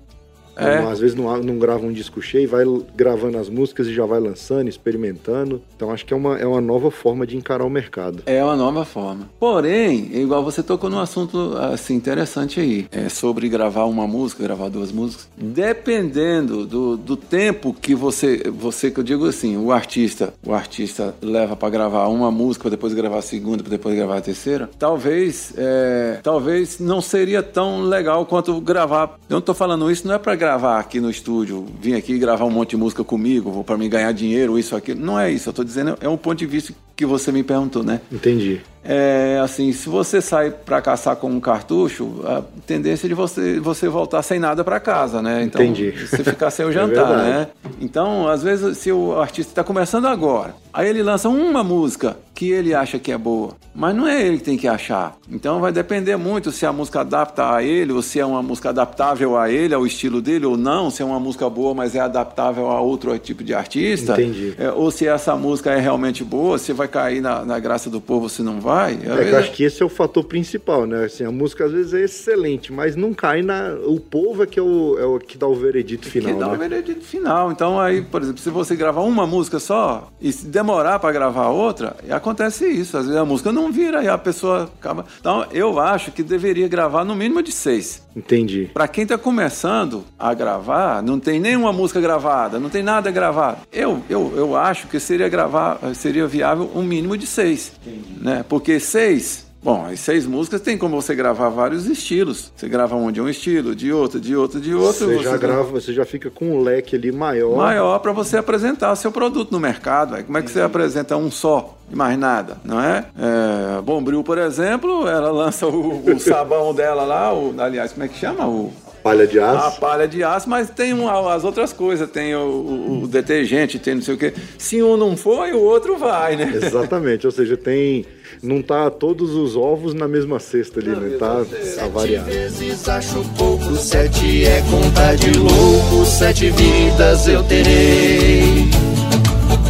É. 0.56 0.78
Às 0.78 1.00
vezes 1.00 1.16
não, 1.16 1.36
não 1.38 1.58
grava 1.58 1.86
um 1.86 1.92
disco 1.92 2.20
cheio, 2.20 2.48
vai 2.48 2.64
gravando 2.94 3.38
as 3.38 3.48
músicas 3.48 3.86
e 3.86 3.94
já 3.94 4.04
vai 4.04 4.20
lançando, 4.20 4.68
experimentando. 4.68 5.62
Então 5.76 5.90
acho 5.90 6.04
que 6.04 6.12
é 6.12 6.16
uma, 6.16 6.38
é 6.38 6.46
uma 6.46 6.60
nova 6.60 6.90
forma 6.90 7.26
de 7.26 7.36
encarar 7.36 7.64
o 7.64 7.70
mercado. 7.70 8.22
É 8.26 8.42
uma 8.44 8.56
nova 8.56 8.84
forma. 8.84 9.28
Porém, 9.38 10.10
igual 10.14 10.42
você 10.42 10.62
tocou 10.62 10.90
num 10.90 10.98
assunto 10.98 11.56
assim 11.56 11.94
interessante 11.94 12.60
aí, 12.60 12.86
é 12.90 13.08
sobre 13.08 13.48
gravar 13.48 13.84
uma 13.84 14.06
música, 14.06 14.42
gravar 14.42 14.68
duas 14.68 14.92
músicas. 14.92 15.28
Dependendo 15.36 16.66
do, 16.66 16.96
do 16.96 17.16
tempo 17.16 17.74
que 17.74 17.94
você, 17.94 18.42
você 18.50 18.90
que 18.90 19.00
eu 19.00 19.04
digo 19.04 19.26
assim, 19.26 19.56
o 19.56 19.72
artista, 19.72 20.34
o 20.46 20.52
artista 20.52 21.14
leva 21.20 21.56
para 21.56 21.70
gravar 21.70 22.08
uma 22.08 22.30
música, 22.30 22.70
depois 22.70 22.92
gravar 22.94 23.18
a 23.18 23.22
segunda, 23.22 23.62
depois 23.62 23.94
gravar 23.94 24.18
a 24.18 24.20
terceira. 24.20 24.68
Talvez, 24.78 25.52
é, 25.56 26.20
talvez 26.22 26.78
não 26.78 27.00
seria 27.00 27.42
tão 27.42 27.82
legal 27.82 28.26
quanto 28.26 28.60
gravar. 28.60 29.18
Eu 29.28 29.34
não 29.34 29.40
tô 29.40 29.54
falando 29.54 29.90
isso 29.90 30.06
não 30.06 30.14
é 30.14 30.18
para 30.18 30.34
gravar 30.42 30.80
aqui 30.80 31.00
no 31.00 31.08
estúdio, 31.08 31.64
vir 31.80 31.94
aqui 31.94 32.18
gravar 32.18 32.44
um 32.44 32.50
monte 32.50 32.70
de 32.70 32.76
música 32.76 33.04
comigo, 33.04 33.62
para 33.62 33.78
mim 33.78 33.88
ganhar 33.88 34.10
dinheiro, 34.10 34.58
isso, 34.58 34.74
aquilo. 34.74 35.00
Não 35.00 35.16
é 35.16 35.30
isso. 35.30 35.48
Eu 35.48 35.52
tô 35.52 35.62
dizendo, 35.62 35.96
é 36.00 36.08
um 36.08 36.16
ponto 36.16 36.38
de 36.38 36.46
vista 36.46 36.74
que 36.96 37.06
você 37.06 37.32
me 37.32 37.42
perguntou, 37.42 37.82
né? 37.82 38.00
Entendi. 38.10 38.60
É 38.84 39.40
assim, 39.42 39.72
se 39.72 39.88
você 39.88 40.20
sai 40.20 40.50
para 40.50 40.82
caçar 40.82 41.14
com 41.14 41.28
um 41.30 41.38
cartucho, 41.38 42.20
a 42.24 42.42
tendência 42.66 43.06
é 43.06 43.08
de 43.08 43.14
você, 43.14 43.60
você 43.60 43.88
voltar 43.88 44.22
sem 44.22 44.40
nada 44.40 44.64
para 44.64 44.80
casa, 44.80 45.22
né? 45.22 45.42
Então, 45.44 45.62
Entendi. 45.62 45.92
Você 45.92 46.24
ficar 46.24 46.50
sem 46.50 46.66
o 46.66 46.70
É 46.70 46.72
jantar, 46.72 47.06
verdade. 47.06 47.28
né? 47.28 47.46
Então, 47.80 48.26
às 48.28 48.42
vezes, 48.42 48.78
se 48.78 48.90
o 48.90 49.20
artista 49.20 49.52
está 49.52 49.62
começando 49.62 50.06
agora, 50.06 50.54
aí 50.72 50.88
ele 50.88 51.02
lança 51.02 51.28
uma 51.28 51.62
música 51.62 52.16
que 52.34 52.50
ele 52.50 52.74
acha 52.74 52.98
que 52.98 53.12
é 53.12 53.18
boa, 53.18 53.50
mas 53.72 53.94
não 53.94 54.08
é 54.08 54.20
ele 54.20 54.38
que 54.38 54.44
tem 54.44 54.56
que 54.56 54.66
achar. 54.66 55.16
Então, 55.30 55.60
vai 55.60 55.70
depender 55.70 56.16
muito 56.16 56.50
se 56.50 56.66
a 56.66 56.72
música 56.72 57.02
adapta 57.02 57.54
a 57.54 57.62
ele, 57.62 57.92
ou 57.92 58.02
se 58.02 58.18
é 58.18 58.26
uma 58.26 58.42
música 58.42 58.70
adaptável 58.70 59.38
a 59.38 59.48
ele, 59.50 59.74
ao 59.74 59.86
estilo 59.86 60.20
dele, 60.20 60.46
ou 60.46 60.56
não, 60.56 60.90
se 60.90 61.02
é 61.02 61.04
uma 61.04 61.20
música 61.20 61.48
boa, 61.48 61.72
mas 61.72 61.94
é 61.94 62.00
adaptável 62.00 62.68
a 62.68 62.80
outro 62.80 63.16
tipo 63.18 63.44
de 63.44 63.54
artista. 63.54 64.14
Entendi. 64.14 64.54
É, 64.58 64.72
ou 64.72 64.90
se 64.90 65.06
essa 65.06 65.36
música 65.36 65.70
é 65.70 65.78
realmente 65.78 66.24
boa, 66.24 66.58
se 66.58 66.72
vai 66.72 66.81
cair 66.88 67.20
na, 67.20 67.44
na 67.44 67.58
graça 67.58 67.88
do 67.88 68.00
povo, 68.00 68.28
se 68.28 68.42
não 68.42 68.60
vai. 68.60 68.94
É 68.94 68.96
vezes 68.96 69.32
eu 69.32 69.38
acho 69.38 69.52
que 69.52 69.64
esse 69.64 69.82
é 69.82 69.86
o 69.86 69.88
fator 69.88 70.24
principal, 70.24 70.86
né? 70.86 71.04
Assim, 71.04 71.24
a 71.24 71.30
música 71.30 71.64
às 71.64 71.72
vezes 71.72 71.94
é 71.94 72.02
excelente, 72.02 72.72
mas 72.72 72.96
não 72.96 73.12
cai 73.12 73.42
na. 73.42 73.74
O 73.84 73.98
povo 74.00 74.42
é 74.42 74.46
que 74.46 74.58
é 74.58 74.62
o, 74.62 74.98
é 74.98 75.04
o 75.04 75.18
que 75.18 75.36
dá 75.36 75.46
o 75.46 75.54
veredito 75.54 76.08
final. 76.08 76.32
que 76.32 76.38
dá 76.38 76.48
o 76.48 76.52
né? 76.52 76.68
veredito 76.68 77.04
final. 77.04 77.52
Então 77.52 77.80
aí, 77.80 78.02
por 78.02 78.22
exemplo, 78.22 78.40
se 78.40 78.50
você 78.50 78.76
gravar 78.76 79.02
uma 79.02 79.26
música 79.26 79.58
só 79.58 80.08
e 80.20 80.32
se 80.32 80.46
demorar 80.46 80.98
para 80.98 81.12
gravar 81.12 81.48
outra, 81.48 81.96
acontece 82.10 82.66
isso. 82.66 82.96
Às 82.96 83.06
vezes 83.06 83.20
a 83.20 83.24
música 83.24 83.52
não 83.52 83.70
vira 83.70 84.02
e 84.02 84.08
a 84.08 84.18
pessoa 84.18 84.70
acaba. 84.78 85.06
Então 85.20 85.46
eu 85.52 85.78
acho 85.78 86.12
que 86.12 86.22
deveria 86.22 86.68
gravar 86.68 87.04
no 87.04 87.14
mínimo 87.14 87.42
de 87.42 87.52
seis. 87.52 88.02
Entendi. 88.14 88.70
Para 88.72 88.86
quem 88.86 89.06
tá 89.06 89.16
começando 89.16 90.04
a 90.18 90.34
gravar, 90.34 91.02
não 91.02 91.18
tem 91.18 91.40
nenhuma 91.40 91.72
música 91.72 92.00
gravada, 92.00 92.58
não 92.58 92.68
tem 92.68 92.82
nada 92.82 93.10
gravado. 93.10 93.58
Eu, 93.72 94.02
eu, 94.08 94.32
eu 94.36 94.56
acho 94.56 94.86
que 94.86 95.00
seria 95.00 95.28
gravar, 95.28 95.78
seria 95.94 96.26
viável 96.26 96.70
um 96.74 96.82
mínimo 96.82 97.16
de 97.16 97.26
seis, 97.26 97.72
né? 98.20 98.44
Porque 98.48 98.78
seis, 98.80 99.46
bom, 99.62 99.86
as 99.86 100.00
seis 100.00 100.26
músicas 100.26 100.60
tem 100.60 100.76
como 100.78 101.00
você 101.00 101.14
gravar 101.14 101.48
vários 101.48 101.86
estilos. 101.86 102.52
Você 102.56 102.68
grava 102.68 102.96
um 102.96 103.10
de 103.12 103.20
um 103.20 103.28
estilo, 103.28 103.74
de 103.74 103.92
outro, 103.92 104.20
de 104.20 104.34
outro, 104.36 104.60
de 104.60 104.74
outro. 104.74 105.06
Você 105.06 105.18
já 105.22 105.36
gra- 105.36 105.38
grava, 105.38 105.62
você 105.64 105.92
já 105.92 106.04
fica 106.04 106.30
com 106.30 106.56
um 106.56 106.62
leque 106.62 106.96
ali 106.96 107.12
maior. 107.12 107.56
maior 107.56 107.98
para 107.98 108.12
você 108.12 108.36
apresentar 108.36 108.94
seu 108.96 109.12
produto 109.12 109.50
no 109.52 109.60
mercado. 109.60 110.22
Como 110.24 110.38
é 110.38 110.42
que 110.42 110.50
você 110.50 110.60
apresenta 110.60 111.16
um 111.16 111.30
só 111.30 111.76
e 111.90 111.96
mais 111.96 112.18
nada, 112.18 112.56
não 112.64 112.80
é? 112.80 113.06
é 113.18 113.80
Bombril, 113.82 114.22
por 114.24 114.38
exemplo, 114.38 115.06
ela 115.06 115.30
lança 115.30 115.66
o, 115.66 116.10
o 116.10 116.18
sabão 116.18 116.72
dela 116.74 117.04
lá, 117.04 117.32
o, 117.34 117.54
aliás, 117.60 117.92
como 117.92 118.04
é 118.04 118.08
que 118.08 118.18
chama? 118.18 118.46
O, 118.48 118.72
Palha 119.02 119.26
de 119.26 119.38
a 119.40 119.50
aço. 119.50 119.80
palha 119.80 120.06
de 120.06 120.22
aço, 120.22 120.48
mas 120.48 120.70
tem 120.70 120.94
um- 120.94 121.08
as 121.28 121.42
outras 121.44 121.72
coisas, 121.72 122.08
tem 122.10 122.34
o, 122.34 122.38
o- 122.40 123.02
o 123.02 123.06
detergente, 123.08 123.78
tem 123.78 123.96
não 123.96 124.02
sei 124.02 124.14
o 124.14 124.18
quê. 124.18 124.32
Se 124.58 124.82
um 124.82 124.96
não 124.96 125.16
foi, 125.16 125.52
o 125.52 125.60
outro 125.60 125.96
vai, 125.98 126.36
né? 126.36 126.52
Exatamente, 126.54 127.26
ou 127.26 127.32
seja, 127.32 127.56
tem. 127.56 128.04
Não 128.42 128.62
tá 128.62 128.90
todos 128.90 129.34
os 129.34 129.56
ovos 129.56 129.92
na 129.94 130.08
mesma 130.08 130.38
cesta 130.40 130.80
ali, 130.80 130.88
né? 130.90 131.16
Tá, 131.18 131.44
tá 131.76 131.86
variado. 131.88 132.24
vezes 132.30 132.88
acho 132.88 133.22
pouco, 133.36 133.74
sete 133.76 134.44
é 134.44 134.62
conta 134.70 135.14
de 135.16 135.38
louco, 135.38 136.04
sete 136.06 136.50
vidas 136.50 137.28
eu 137.28 137.42
terei. 137.44 138.70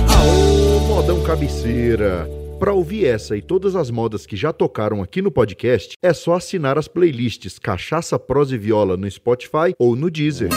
Aô, 0.09 0.81
modão 0.81 1.21
cabeceira! 1.23 2.29
Para 2.63 2.73
ouvir 2.73 3.07
essa 3.07 3.37
e 3.37 3.43
todas 3.43 3.75
as 3.75 3.91
modas 3.91 4.25
que 4.25 4.37
já 4.37 4.53
tocaram 4.53 5.03
aqui 5.03 5.21
no 5.21 5.33
podcast, 5.33 5.97
é 6.01 6.13
só 6.13 6.35
assinar 6.35 6.79
as 6.79 6.87
playlists 6.87 7.59
Cachaça, 7.59 8.17
Prosa 8.21 8.55
e 8.55 8.59
Viola 8.59 8.97
no 8.97 9.11
Spotify 9.11 9.75
ou 9.77 9.97
no 9.97 10.09
Deezer. 10.09 10.49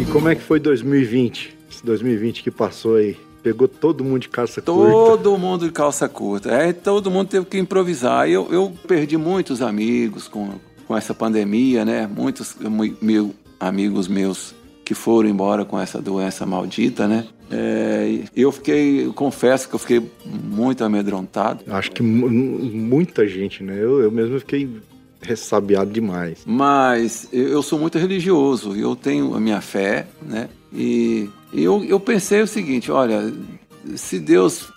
E 0.00 0.04
como 0.06 0.30
é 0.30 0.34
que 0.34 0.40
foi 0.40 0.58
2020? 0.58 1.54
Esse 1.70 1.84
2020 1.84 2.42
que 2.42 2.50
passou 2.50 2.96
aí? 2.96 3.18
Pegou 3.44 3.68
todo 3.68 4.02
mundo 4.02 4.20
de 4.22 4.28
calça 4.30 4.60
curta. 4.62 4.92
Todo 5.22 5.38
mundo 5.38 5.66
de 5.66 5.70
calça 5.72 6.08
curta. 6.08 6.50
É, 6.50 6.72
todo 6.72 7.10
mundo 7.10 7.28
teve 7.28 7.44
que 7.46 7.58
improvisar. 7.58 8.26
Eu, 8.28 8.48
eu 8.50 8.72
perdi 8.88 9.16
muitos 9.18 9.60
amigos 9.62 10.26
com, 10.26 10.52
com 10.88 10.96
essa 10.96 11.12
pandemia, 11.14 11.84
né? 11.84 12.08
Muitos 12.12 12.56
mu- 12.58 12.96
mil 13.02 13.34
amigos 13.60 14.08
meus 14.08 14.54
que 14.84 14.94
foram 14.94 15.28
embora 15.28 15.64
com 15.64 15.78
essa 15.78 16.00
doença 16.00 16.44
maldita, 16.46 17.06
né? 17.06 17.26
É, 17.50 18.20
eu 18.34 18.50
fiquei, 18.50 19.04
eu 19.06 19.12
confesso 19.12 19.68
que 19.68 19.74
eu 19.74 19.78
fiquei 19.78 20.02
muito 20.42 20.82
amedrontado. 20.82 21.62
Acho 21.68 21.90
que 21.92 22.02
mu- 22.02 22.28
muita 22.30 23.28
gente, 23.28 23.62
né? 23.62 23.74
Eu, 23.78 24.00
eu 24.00 24.10
mesmo 24.10 24.38
fiquei 24.40 24.68
ressabiado 25.20 25.90
demais. 25.90 26.38
Mas 26.46 27.28
eu 27.32 27.48
eu 27.48 27.62
sou 27.62 27.78
muito 27.78 27.98
religioso, 27.98 28.74
eu 28.74 28.96
tenho 28.96 29.34
a 29.34 29.40
minha 29.40 29.60
fé, 29.60 30.06
né? 30.22 30.48
E 30.72 31.28
eu, 31.62 31.84
eu 31.84 32.00
pensei 32.00 32.42
o 32.42 32.46
seguinte: 32.46 32.90
olha, 32.90 33.32
se 33.96 34.18
Deus, 34.18 34.68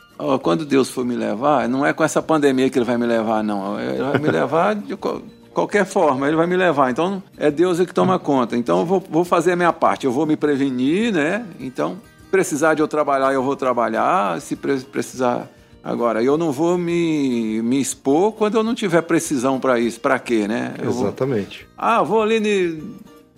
quando 0.41 0.65
Deus 0.65 0.89
for 0.89 1.03
me 1.05 1.15
levar, 1.15 1.67
não 1.67 1.85
é 1.85 1.93
com 1.93 2.03
essa 2.03 2.21
pandemia 2.21 2.69
que 2.69 2.77
Ele 2.77 2.85
vai 2.85 2.97
me 2.97 3.05
levar, 3.05 3.43
não. 3.43 3.79
Ele 3.79 4.01
vai 4.03 4.19
me 4.19 4.29
levar 4.29 4.75
de 4.75 4.95
qual- 4.95 5.21
qualquer 5.53 5.85
forma, 5.85 6.27
Ele 6.27 6.35
vai 6.35 6.47
me 6.47 6.55
levar. 6.57 6.89
Então 6.91 7.21
é 7.37 7.49
Deus 7.49 7.79
que 7.79 7.93
toma 7.93 8.19
conta. 8.19 8.55
Então 8.57 8.79
eu 8.79 8.85
vou, 8.85 9.03
vou 9.09 9.23
fazer 9.25 9.53
a 9.53 9.55
minha 9.55 9.73
parte, 9.73 10.05
eu 10.05 10.11
vou 10.11 10.25
me 10.25 10.35
prevenir, 10.37 11.11
né? 11.13 11.45
Então, 11.59 11.97
precisar 12.29 12.73
de 12.73 12.81
eu 12.81 12.87
trabalhar, 12.87 13.33
eu 13.33 13.41
vou 13.43 13.55
trabalhar. 13.55 14.39
Se 14.41 14.55
pre- 14.55 14.79
precisar. 14.81 15.47
Agora, 15.83 16.21
eu 16.21 16.37
não 16.37 16.51
vou 16.51 16.77
me, 16.77 17.61
me 17.61 17.79
expor 17.79 18.33
quando 18.33 18.55
eu 18.57 18.63
não 18.63 18.75
tiver 18.75 19.01
precisão 19.03 19.57
para 19.57 19.79
isso. 19.79 20.01
Para 20.01 20.19
quê, 20.19 20.45
né? 20.45 20.73
Eu 20.83 20.91
vou- 20.91 21.03
Exatamente. 21.03 21.65
ah, 21.77 22.03
vou 22.03 22.21
ali, 22.21 22.83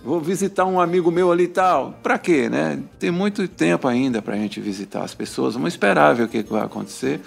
vou 0.04 0.20
visitar 0.20 0.66
um 0.66 0.80
amigo 0.80 1.12
meu 1.12 1.32
ali 1.32 1.44
e 1.44 1.48
tal. 1.48 1.98
Pra 2.02 2.18
quê, 2.18 2.50
né? 2.50 2.80
Tem 2.98 3.12
muito 3.12 3.48
tempo 3.48 3.88
ainda 3.88 4.22
pra 4.22 4.36
gente 4.36 4.60
visitar 4.60 5.04
as 5.04 5.14
pessoas. 5.14 5.54
Vamos 5.54 5.74
esperar 5.74 6.16
ver 6.16 6.24
o 6.24 6.28
que 6.28 6.42
vai 6.44 6.64
acontecer. 6.64 7.22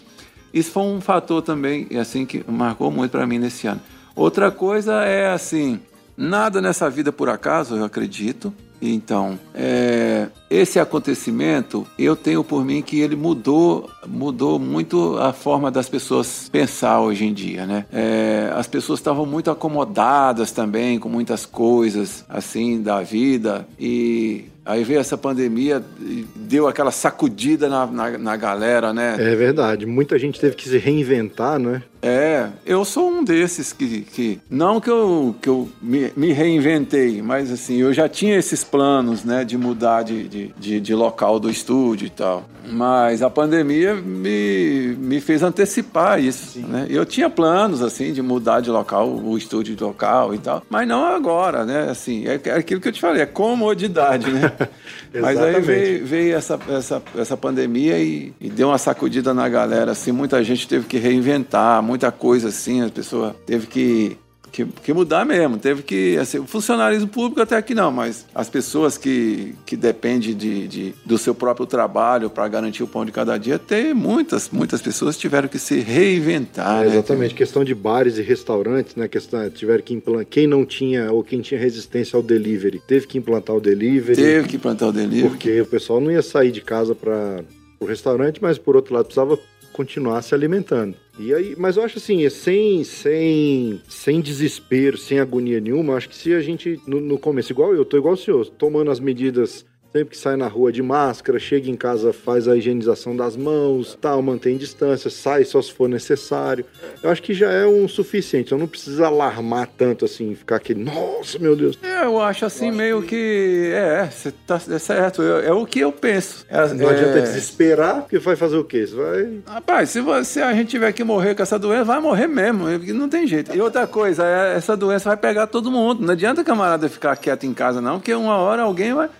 Isso 0.52 0.70
foi 0.70 0.82
um 0.82 1.00
fator 1.00 1.42
também, 1.42 1.88
assim, 1.98 2.26
que 2.26 2.44
marcou 2.50 2.90
muito 2.90 3.12
pra 3.12 3.26
mim 3.26 3.38
nesse 3.38 3.66
ano. 3.66 3.80
Outra 4.14 4.50
coisa 4.50 5.04
é 5.04 5.30
assim, 5.30 5.80
nada 6.16 6.60
nessa 6.60 6.88
vida 6.88 7.12
por 7.12 7.28
acaso, 7.28 7.76
eu 7.76 7.84
acredito. 7.84 8.52
Então, 8.84 9.38
é, 9.54 10.26
esse 10.50 10.80
acontecimento, 10.80 11.86
eu 11.96 12.16
tenho 12.16 12.42
por 12.42 12.64
mim 12.64 12.82
que 12.82 12.98
ele 12.98 13.14
mudou, 13.14 13.88
mudou 14.04 14.58
muito 14.58 15.16
a 15.18 15.32
forma 15.32 15.70
das 15.70 15.88
pessoas 15.88 16.48
pensar 16.50 17.00
hoje 17.00 17.24
em 17.24 17.32
dia, 17.32 17.64
né? 17.64 17.86
É, 17.92 18.50
as 18.52 18.66
pessoas 18.66 18.98
estavam 18.98 19.24
muito 19.24 19.52
acomodadas 19.52 20.50
também 20.50 20.98
com 20.98 21.08
muitas 21.08 21.46
coisas 21.46 22.24
assim 22.28 22.82
da 22.82 23.02
vida 23.02 23.68
e 23.78 24.46
aí 24.64 24.82
veio 24.82 24.98
essa 24.98 25.16
pandemia 25.16 25.80
e 26.00 26.26
deu 26.34 26.66
aquela 26.66 26.90
sacudida 26.90 27.68
na, 27.68 27.86
na, 27.86 28.18
na 28.18 28.36
galera, 28.36 28.92
né? 28.92 29.14
É 29.16 29.36
verdade. 29.36 29.86
Muita 29.86 30.18
gente 30.18 30.40
teve 30.40 30.56
que 30.56 30.68
se 30.68 30.78
reinventar, 30.78 31.56
né? 31.56 31.84
É, 32.02 32.48
eu 32.66 32.84
sou 32.84 33.08
um 33.08 33.22
desses 33.22 33.72
que, 33.72 34.00
que 34.00 34.40
não 34.50 34.80
que 34.80 34.90
eu, 34.90 35.36
que 35.40 35.48
eu 35.48 35.70
me, 35.80 36.12
me 36.16 36.32
reinventei, 36.32 37.22
mas 37.22 37.52
assim, 37.52 37.76
eu 37.76 37.92
já 37.92 38.08
tinha 38.08 38.36
esses 38.36 38.64
planos, 38.64 39.22
né, 39.22 39.44
de 39.44 39.56
mudar 39.56 40.02
de, 40.02 40.26
de, 40.26 40.48
de, 40.58 40.80
de 40.80 40.94
local 40.96 41.38
do 41.38 41.48
estúdio 41.48 42.06
e 42.06 42.10
tal. 42.10 42.44
Mas 42.68 43.22
a 43.22 43.30
pandemia 43.30 43.94
me, 43.94 44.96
me 44.98 45.20
fez 45.20 45.42
antecipar 45.42 46.22
isso, 46.22 46.60
né? 46.60 46.86
Eu 46.88 47.04
tinha 47.04 47.28
planos, 47.28 47.82
assim, 47.82 48.12
de 48.12 48.22
mudar 48.22 48.60
de 48.60 48.70
local, 48.70 49.08
o 49.08 49.36
estúdio 49.36 49.74
de 49.74 49.82
local 49.82 50.32
e 50.32 50.38
tal, 50.38 50.62
mas 50.70 50.86
não 50.86 51.04
agora, 51.04 51.64
né? 51.64 51.90
Assim, 51.90 52.24
é, 52.26 52.40
é 52.44 52.52
aquilo 52.52 52.80
que 52.80 52.88
eu 52.88 52.92
te 52.92 53.00
falei, 53.00 53.22
é 53.22 53.26
comodidade, 53.26 54.30
né? 54.30 54.52
mas 55.20 55.40
aí 55.40 55.60
veio, 55.60 56.06
veio 56.06 56.36
essa, 56.36 56.58
essa, 56.68 57.02
essa 57.16 57.36
pandemia 57.36 57.98
e, 57.98 58.32
e 58.40 58.48
deu 58.48 58.68
uma 58.68 58.78
sacudida 58.78 59.34
na 59.34 59.48
galera, 59.48 59.90
assim, 59.90 60.12
muita 60.12 60.42
gente 60.44 60.68
teve 60.68 60.86
que 60.86 60.98
reinventar, 60.98 61.82
muita 61.92 62.10
coisa 62.10 62.48
assim, 62.48 62.80
a 62.80 62.88
pessoa 62.88 63.36
teve 63.44 63.66
que, 63.66 64.16
que, 64.50 64.64
que 64.64 64.92
mudar 64.94 65.26
mesmo, 65.26 65.58
teve 65.58 65.82
que, 65.82 66.16
assim, 66.16 66.38
o 66.38 66.46
funcionalismo 66.46 67.06
público 67.06 67.42
até 67.42 67.60
que 67.60 67.74
não, 67.74 67.90
mas 67.92 68.24
as 68.34 68.48
pessoas 68.48 68.96
que, 68.96 69.54
que 69.66 69.76
dependem 69.76 70.34
de, 70.34 70.66
de, 70.68 70.94
do 71.04 71.18
seu 71.18 71.34
próprio 71.34 71.66
trabalho 71.66 72.30
para 72.30 72.48
garantir 72.48 72.82
o 72.82 72.86
pão 72.86 73.04
de 73.04 73.12
cada 73.12 73.36
dia, 73.36 73.58
tem 73.58 73.92
muitas, 73.92 74.48
muitas 74.50 74.80
pessoas 74.80 75.18
tiveram 75.18 75.48
que 75.48 75.58
se 75.58 75.80
reinventar, 75.80 76.82
É, 76.82 76.86
né? 76.88 76.92
exatamente. 76.94 77.34
Questão 77.34 77.62
de 77.62 77.74
bares 77.74 78.16
e 78.16 78.22
restaurantes, 78.22 78.96
né? 78.96 79.06
Questão, 79.06 79.50
tiveram 79.50 79.82
que 79.82 79.92
implantar. 79.92 80.26
Quem 80.30 80.46
não 80.46 80.64
tinha 80.64 81.12
ou 81.12 81.22
quem 81.22 81.42
tinha 81.42 81.60
resistência 81.60 82.16
ao 82.16 82.22
delivery, 82.22 82.80
teve 82.88 83.06
que 83.06 83.18
implantar 83.18 83.54
o 83.54 83.60
delivery. 83.60 84.16
Teve 84.16 84.48
que 84.48 84.56
plantar 84.56 84.86
o 84.88 84.92
delivery. 84.92 85.28
Porque 85.28 85.60
o 85.60 85.66
pessoal 85.66 86.00
não 86.00 86.10
ia 86.10 86.22
sair 86.22 86.50
de 86.52 86.62
casa 86.62 86.94
para 86.94 87.44
o 87.78 87.84
restaurante, 87.84 88.40
mas 88.40 88.56
por 88.56 88.76
outro 88.76 88.94
lado 88.94 89.04
precisava 89.04 89.38
continuar 89.72 90.22
se 90.22 90.34
alimentando. 90.34 90.94
E 91.18 91.34
aí, 91.34 91.54
mas 91.58 91.76
eu 91.76 91.84
acho 91.84 91.98
assim, 91.98 92.24
é 92.24 92.30
sem, 92.30 92.84
sem, 92.84 93.80
sem 93.88 94.20
desespero, 94.20 94.96
sem 94.96 95.18
agonia 95.18 95.60
nenhuma, 95.60 95.94
acho 95.94 96.08
que 96.08 96.16
se 96.16 96.32
a 96.32 96.40
gente 96.40 96.80
no, 96.86 97.00
no 97.00 97.18
começo, 97.18 97.52
igual 97.52 97.74
eu, 97.74 97.84
tô 97.84 97.96
igual 97.96 98.14
o 98.14 98.16
senhor, 98.16 98.46
tomando 98.46 98.90
as 98.90 99.00
medidas 99.00 99.64
sempre 99.92 100.10
que 100.10 100.16
sai 100.16 100.36
na 100.36 100.48
rua 100.48 100.72
de 100.72 100.82
máscara, 100.82 101.38
chega 101.38 101.70
em 101.70 101.76
casa, 101.76 102.12
faz 102.12 102.48
a 102.48 102.56
higienização 102.56 103.14
das 103.14 103.36
mãos, 103.36 103.96
tal, 104.00 104.22
mantém 104.22 104.56
distância, 104.56 105.10
sai 105.10 105.44
só 105.44 105.60
se 105.60 105.70
for 105.72 105.88
necessário. 105.88 106.64
Eu 107.02 107.10
acho 107.10 107.22
que 107.22 107.34
já 107.34 107.50
é 107.50 107.66
um 107.66 107.86
suficiente, 107.86 108.46
então 108.46 108.58
não 108.58 108.66
precisa 108.66 109.06
alarmar 109.06 109.68
tanto 109.76 110.06
assim, 110.06 110.34
ficar 110.34 110.56
aquele, 110.56 110.82
nossa, 110.82 111.38
meu 111.38 111.54
Deus. 111.54 111.78
É, 111.82 112.04
eu 112.04 112.20
acho 112.20 112.46
assim 112.46 112.70
meio 112.70 113.02
que. 113.02 113.70
É, 113.74 114.08
você 114.10 114.32
tá 114.46 114.60
é 114.70 114.78
certo. 114.78 115.22
É, 115.22 115.48
é 115.48 115.52
o 115.52 115.66
que 115.66 115.80
eu 115.80 115.92
penso. 115.92 116.46
É, 116.48 116.56
Não 116.72 116.88
adianta 116.88 117.18
é- 117.18 117.22
desesperar, 117.22 118.02
porque 118.02 118.18
vai 118.18 118.34
fazer 118.36 118.56
o 118.56 118.64
quê? 118.64 118.86
Você 118.86 118.94
vai. 118.94 119.40
Rapaz, 119.46 119.90
se, 119.90 120.00
você, 120.00 120.40
a 120.40 120.54
gente 120.54 120.68
tiver 120.70 120.92
que 120.92 121.04
morrer 121.04 121.34
com 121.34 121.42
essa 121.42 121.58
doença, 121.58 121.84
vai 121.84 122.00
morrer 122.00 122.26
mesmo. 122.26 122.64
porque 122.64 122.92
Não 122.92 123.08
tem 123.08 123.26
jeito. 123.26 123.54
E 123.54 123.60
outra 123.60 123.86
coisa, 123.86 124.24
é, 124.24 124.56
essa 124.56 124.74
doença 124.76 125.10
vai 125.10 125.16
pegar 125.18 125.46
todo 125.46 125.70
mundo. 125.70 126.02
Não 126.02 126.12
adianta 126.12 126.42
camarada 126.42 126.88
ficar 126.88 127.14
quieto 127.16 127.44
em 127.44 127.52
casa, 127.52 127.80
não, 127.80 127.98
porque 127.98 128.14
uma 128.14 128.36
hora 128.36 128.62
alguém 128.62 128.94
vai. 128.94 129.10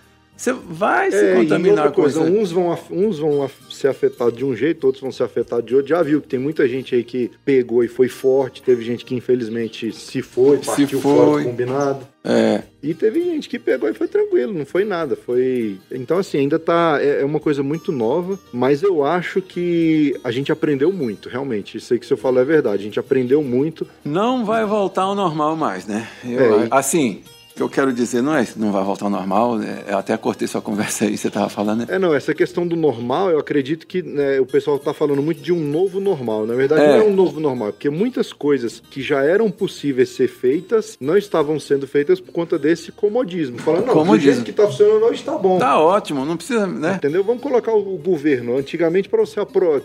Você 0.42 0.52
vai 0.52 1.08
se 1.08 1.24
É, 1.24 1.36
contaminar 1.36 1.92
com 1.92 2.02
coisa, 2.02 2.20
uns 2.20 2.50
vão, 2.50 2.76
uns 2.90 3.16
vão 3.20 3.48
ser 3.70 3.86
afetados 3.86 4.36
de 4.36 4.44
um 4.44 4.56
jeito, 4.56 4.82
outros 4.84 5.00
vão 5.00 5.12
ser 5.12 5.22
afetados 5.22 5.64
de 5.64 5.72
outro. 5.76 5.88
Já 5.90 6.02
viu 6.02 6.20
que 6.20 6.26
tem 6.26 6.40
muita 6.40 6.66
gente 6.68 6.96
aí 6.96 7.04
que 7.04 7.30
pegou 7.44 7.84
e 7.84 7.86
foi 7.86 8.08
forte, 8.08 8.60
teve 8.60 8.82
gente 8.84 9.04
que 9.04 9.14
infelizmente 9.14 9.92
se 9.92 10.20
foi, 10.20 10.58
Se 10.58 10.64
partiu 10.66 11.00
foi. 11.00 11.00
fora 11.00 11.38
do 11.38 11.48
combinado. 11.48 12.08
É. 12.24 12.62
E 12.82 12.92
teve 12.92 13.22
gente 13.22 13.48
que 13.48 13.56
pegou 13.56 13.88
e 13.88 13.94
foi 13.94 14.08
tranquilo, 14.08 14.52
não 14.52 14.66
foi 14.66 14.84
nada. 14.84 15.14
Foi. 15.14 15.78
Então, 15.92 16.18
assim, 16.18 16.38
ainda 16.38 16.58
tá. 16.58 16.98
É 17.00 17.20
é 17.20 17.24
uma 17.24 17.38
coisa 17.38 17.62
muito 17.62 17.92
nova, 17.92 18.36
mas 18.52 18.82
eu 18.82 19.04
acho 19.04 19.40
que 19.40 20.16
a 20.24 20.32
gente 20.32 20.50
aprendeu 20.50 20.92
muito, 20.92 21.28
realmente. 21.28 21.76
Isso 21.76 21.92
aí 21.92 22.00
que 22.00 22.06
você 22.06 22.16
falou 22.16 22.40
é 22.42 22.44
verdade. 22.44 22.82
A 22.82 22.84
gente 22.84 22.98
aprendeu 22.98 23.44
muito. 23.44 23.86
Não 24.04 24.44
vai 24.44 24.64
voltar 24.66 25.02
ao 25.02 25.14
normal 25.14 25.54
mais, 25.54 25.86
né? 25.86 26.08
Eu- 26.24 26.62
É, 26.64 26.68
Assim, 26.68 27.20
o 27.52 27.54
que 27.54 27.62
eu 27.62 27.68
quero 27.68 27.92
dizer 27.92 28.22
não 28.22 28.34
é 28.34 28.46
não 28.56 28.72
vai 28.72 28.82
voltar 28.82 29.04
ao 29.06 29.10
normal. 29.10 29.56
né? 29.58 29.84
Eu 29.86 29.98
até 29.98 30.16
cortei 30.16 30.48
sua 30.48 30.60
conversa 30.62 31.04
aí, 31.04 31.16
você 31.16 31.30
tava 31.30 31.48
falando, 31.48 31.80
né? 31.80 31.86
É, 31.88 31.98
não, 31.98 32.14
essa 32.14 32.34
questão 32.34 32.66
do 32.66 32.74
normal, 32.76 33.30
eu 33.30 33.38
acredito 33.38 33.86
que 33.86 34.02
né, 34.02 34.40
o 34.40 34.46
pessoal 34.46 34.78
tá 34.78 34.92
falando 34.94 35.22
muito 35.22 35.40
de 35.42 35.52
um 35.52 35.60
novo 35.60 36.00
normal. 36.00 36.46
Na 36.46 36.54
verdade, 36.54 36.82
É. 36.82 36.88
não 36.88 36.94
é 36.94 37.04
um 37.04 37.14
novo 37.14 37.40
normal, 37.40 37.68
é 37.68 37.72
porque 37.72 37.90
muitas 37.90 38.32
coisas 38.32 38.82
que 38.90 39.02
já 39.02 39.22
eram 39.22 39.50
possíveis 39.50 40.08
ser 40.10 40.28
feitas 40.28 40.96
não 41.00 41.16
estavam 41.16 41.58
sendo 41.60 41.86
feitas 41.86 42.20
por 42.20 42.32
conta 42.32 42.58
desse 42.58 42.90
comodismo. 42.92 43.58
Falando, 43.58 43.86
não, 43.86 43.94
do 43.94 44.00
Comodismo. 44.00 44.32
jeito 44.32 44.44
que 44.44 44.52
tá 44.52 44.66
funcionando 44.66 45.04
hoje 45.04 45.22
tá 45.22 45.36
bom. 45.36 45.58
Tá 45.58 45.78
ótimo, 45.78 46.24
não 46.24 46.36
precisa, 46.36 46.66
né? 46.66 46.94
Entendeu? 46.96 47.22
Vamos 47.22 47.42
colocar 47.42 47.72
o, 47.72 47.94
o 47.94 47.98
governo. 47.98 48.56
Antigamente, 48.56 49.08
para 49.08 49.20
você 49.20 49.38
aprovar, 49.40 49.80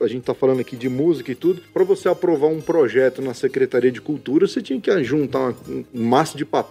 a 0.00 0.06
gente 0.06 0.22
tá 0.24 0.34
falando 0.34 0.60
aqui 0.60 0.76
de 0.76 0.88
música 0.88 1.32
e 1.32 1.34
tudo, 1.34 1.62
para 1.72 1.84
você 1.84 2.08
aprovar 2.08 2.48
um 2.48 2.60
projeto 2.60 3.22
na 3.22 3.32
Secretaria 3.34 3.90
de 3.90 4.00
Cultura, 4.00 4.46
você 4.46 4.60
tinha 4.60 4.80
que 4.80 5.02
juntar 5.04 5.38
uma, 5.40 5.54
um 5.94 6.04
maço 6.04 6.36
de 6.36 6.44
papel, 6.44 6.65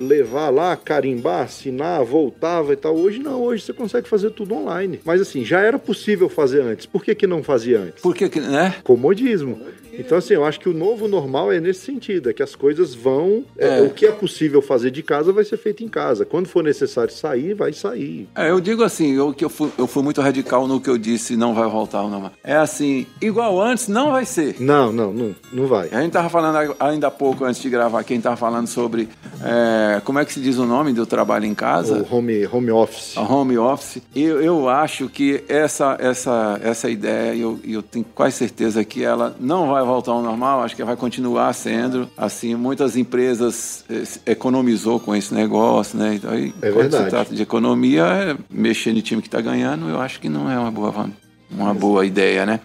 levar 0.00 0.50
lá, 0.50 0.76
carimbar, 0.76 1.42
assinar, 1.44 2.04
voltava 2.04 2.72
e 2.72 2.76
tal. 2.76 2.96
Hoje 2.96 3.18
não, 3.18 3.40
hoje 3.42 3.62
você 3.64 3.72
consegue 3.72 4.08
fazer 4.08 4.30
tudo 4.30 4.54
online. 4.54 5.00
Mas 5.04 5.20
assim, 5.20 5.44
já 5.44 5.60
era 5.60 5.78
possível 5.78 6.28
fazer 6.28 6.60
antes. 6.62 6.86
Por 6.86 7.04
que, 7.04 7.14
que 7.14 7.26
não 7.26 7.42
fazia 7.42 7.78
antes? 7.80 8.02
Por 8.02 8.14
que, 8.14 8.28
que- 8.28 8.40
né? 8.40 8.74
Comodismo. 8.84 9.58
Então, 9.98 10.16
assim, 10.18 10.34
eu 10.34 10.44
acho 10.44 10.60
que 10.60 10.68
o 10.68 10.72
novo 10.74 11.08
normal 11.08 11.52
é 11.52 11.60
nesse 11.60 11.80
sentido, 11.84 12.30
é 12.30 12.32
que 12.32 12.42
as 12.42 12.54
coisas 12.54 12.94
vão. 12.94 13.44
é, 13.58 13.78
É. 13.78 13.82
o 13.82 13.90
que 13.90 14.06
é 14.06 14.12
possível 14.12 14.62
fazer 14.62 14.90
de 14.90 15.02
casa 15.02 15.32
vai 15.32 15.44
ser 15.44 15.56
feito 15.56 15.82
em 15.84 15.88
casa. 15.88 16.24
Quando 16.24 16.46
for 16.46 16.62
necessário 16.62 17.12
sair, 17.12 17.54
vai 17.54 17.72
sair. 17.72 18.28
É, 18.34 18.50
eu 18.50 18.60
digo 18.60 18.82
assim, 18.82 19.14
eu, 19.14 19.32
que 19.34 19.44
eu, 19.44 19.48
fui, 19.50 19.70
eu 19.76 19.86
fui 19.86 20.02
muito 20.02 20.20
radical 20.20 20.66
no 20.66 20.80
que 20.80 20.88
eu 20.88 20.96
disse, 20.98 21.36
não 21.36 21.54
vai 21.54 21.68
voltar 21.68 21.98
ao 21.98 22.08
normal. 22.08 22.32
É 22.42 22.56
assim, 22.56 23.06
igual 23.20 23.60
antes, 23.60 23.88
não 23.88 24.12
vai 24.12 24.24
ser. 24.24 24.56
Não, 24.60 24.92
não, 24.92 25.12
não, 25.12 25.34
não 25.52 25.66
vai. 25.66 25.88
A 25.90 26.00
gente 26.00 26.12
tava 26.12 26.28
falando 26.28 26.74
ainda 26.78 27.08
há 27.08 27.10
pouco, 27.10 27.44
antes 27.44 27.60
de 27.60 27.68
gravar, 27.68 28.02
quem 28.04 28.20
tava 28.20 28.36
falando 28.36 28.66
sobre 28.66 29.08
é, 29.44 30.00
como 30.04 30.18
é 30.18 30.24
que 30.24 30.32
se 30.32 30.40
diz 30.40 30.58
o 30.58 30.64
nome 30.66 30.92
do 30.92 31.06
trabalho 31.06 31.44
em 31.44 31.54
casa? 31.54 32.06
O 32.10 32.16
home, 32.16 32.46
home 32.46 32.70
office. 32.70 33.16
a 33.16 33.22
home 33.22 33.58
office. 33.58 34.02
Eu, 34.14 34.40
eu 34.42 34.68
acho 34.68 35.08
que 35.08 35.42
essa, 35.48 35.96
essa, 36.00 36.58
essa 36.62 36.88
ideia, 36.90 37.34
eu, 37.34 37.58
eu 37.66 37.82
tenho 37.82 38.04
quase 38.14 38.36
certeza 38.36 38.84
que 38.84 39.02
ela 39.04 39.34
não 39.40 39.68
vai 39.68 39.84
voltar 39.88 40.12
ao 40.12 40.22
normal, 40.22 40.62
acho 40.62 40.76
que 40.76 40.84
vai 40.84 40.96
continuar 40.96 41.52
sendo. 41.52 42.08
Assim, 42.16 42.54
muitas 42.54 42.96
empresas 42.96 43.84
eh, 43.90 44.30
economizou 44.32 45.00
com 45.00 45.14
esse 45.14 45.34
negócio, 45.34 45.98
né? 45.98 46.14
Então, 46.14 46.30
aí, 46.30 46.52
É 46.62 46.70
quando 46.70 46.82
verdade. 46.90 47.04
se 47.04 47.10
trata 47.10 47.34
de 47.34 47.42
economia, 47.42 48.04
é 48.04 48.36
mexer 48.50 48.92
no 48.92 49.02
time 49.02 49.20
que 49.22 49.28
está 49.28 49.40
ganhando, 49.40 49.88
eu 49.88 50.00
acho 50.00 50.20
que 50.20 50.28
não 50.28 50.50
é 50.50 50.58
uma 50.58 50.70
boa, 50.70 51.10
uma 51.50 51.74
boa 51.74 52.04
ideia, 52.06 52.46
né? 52.46 52.60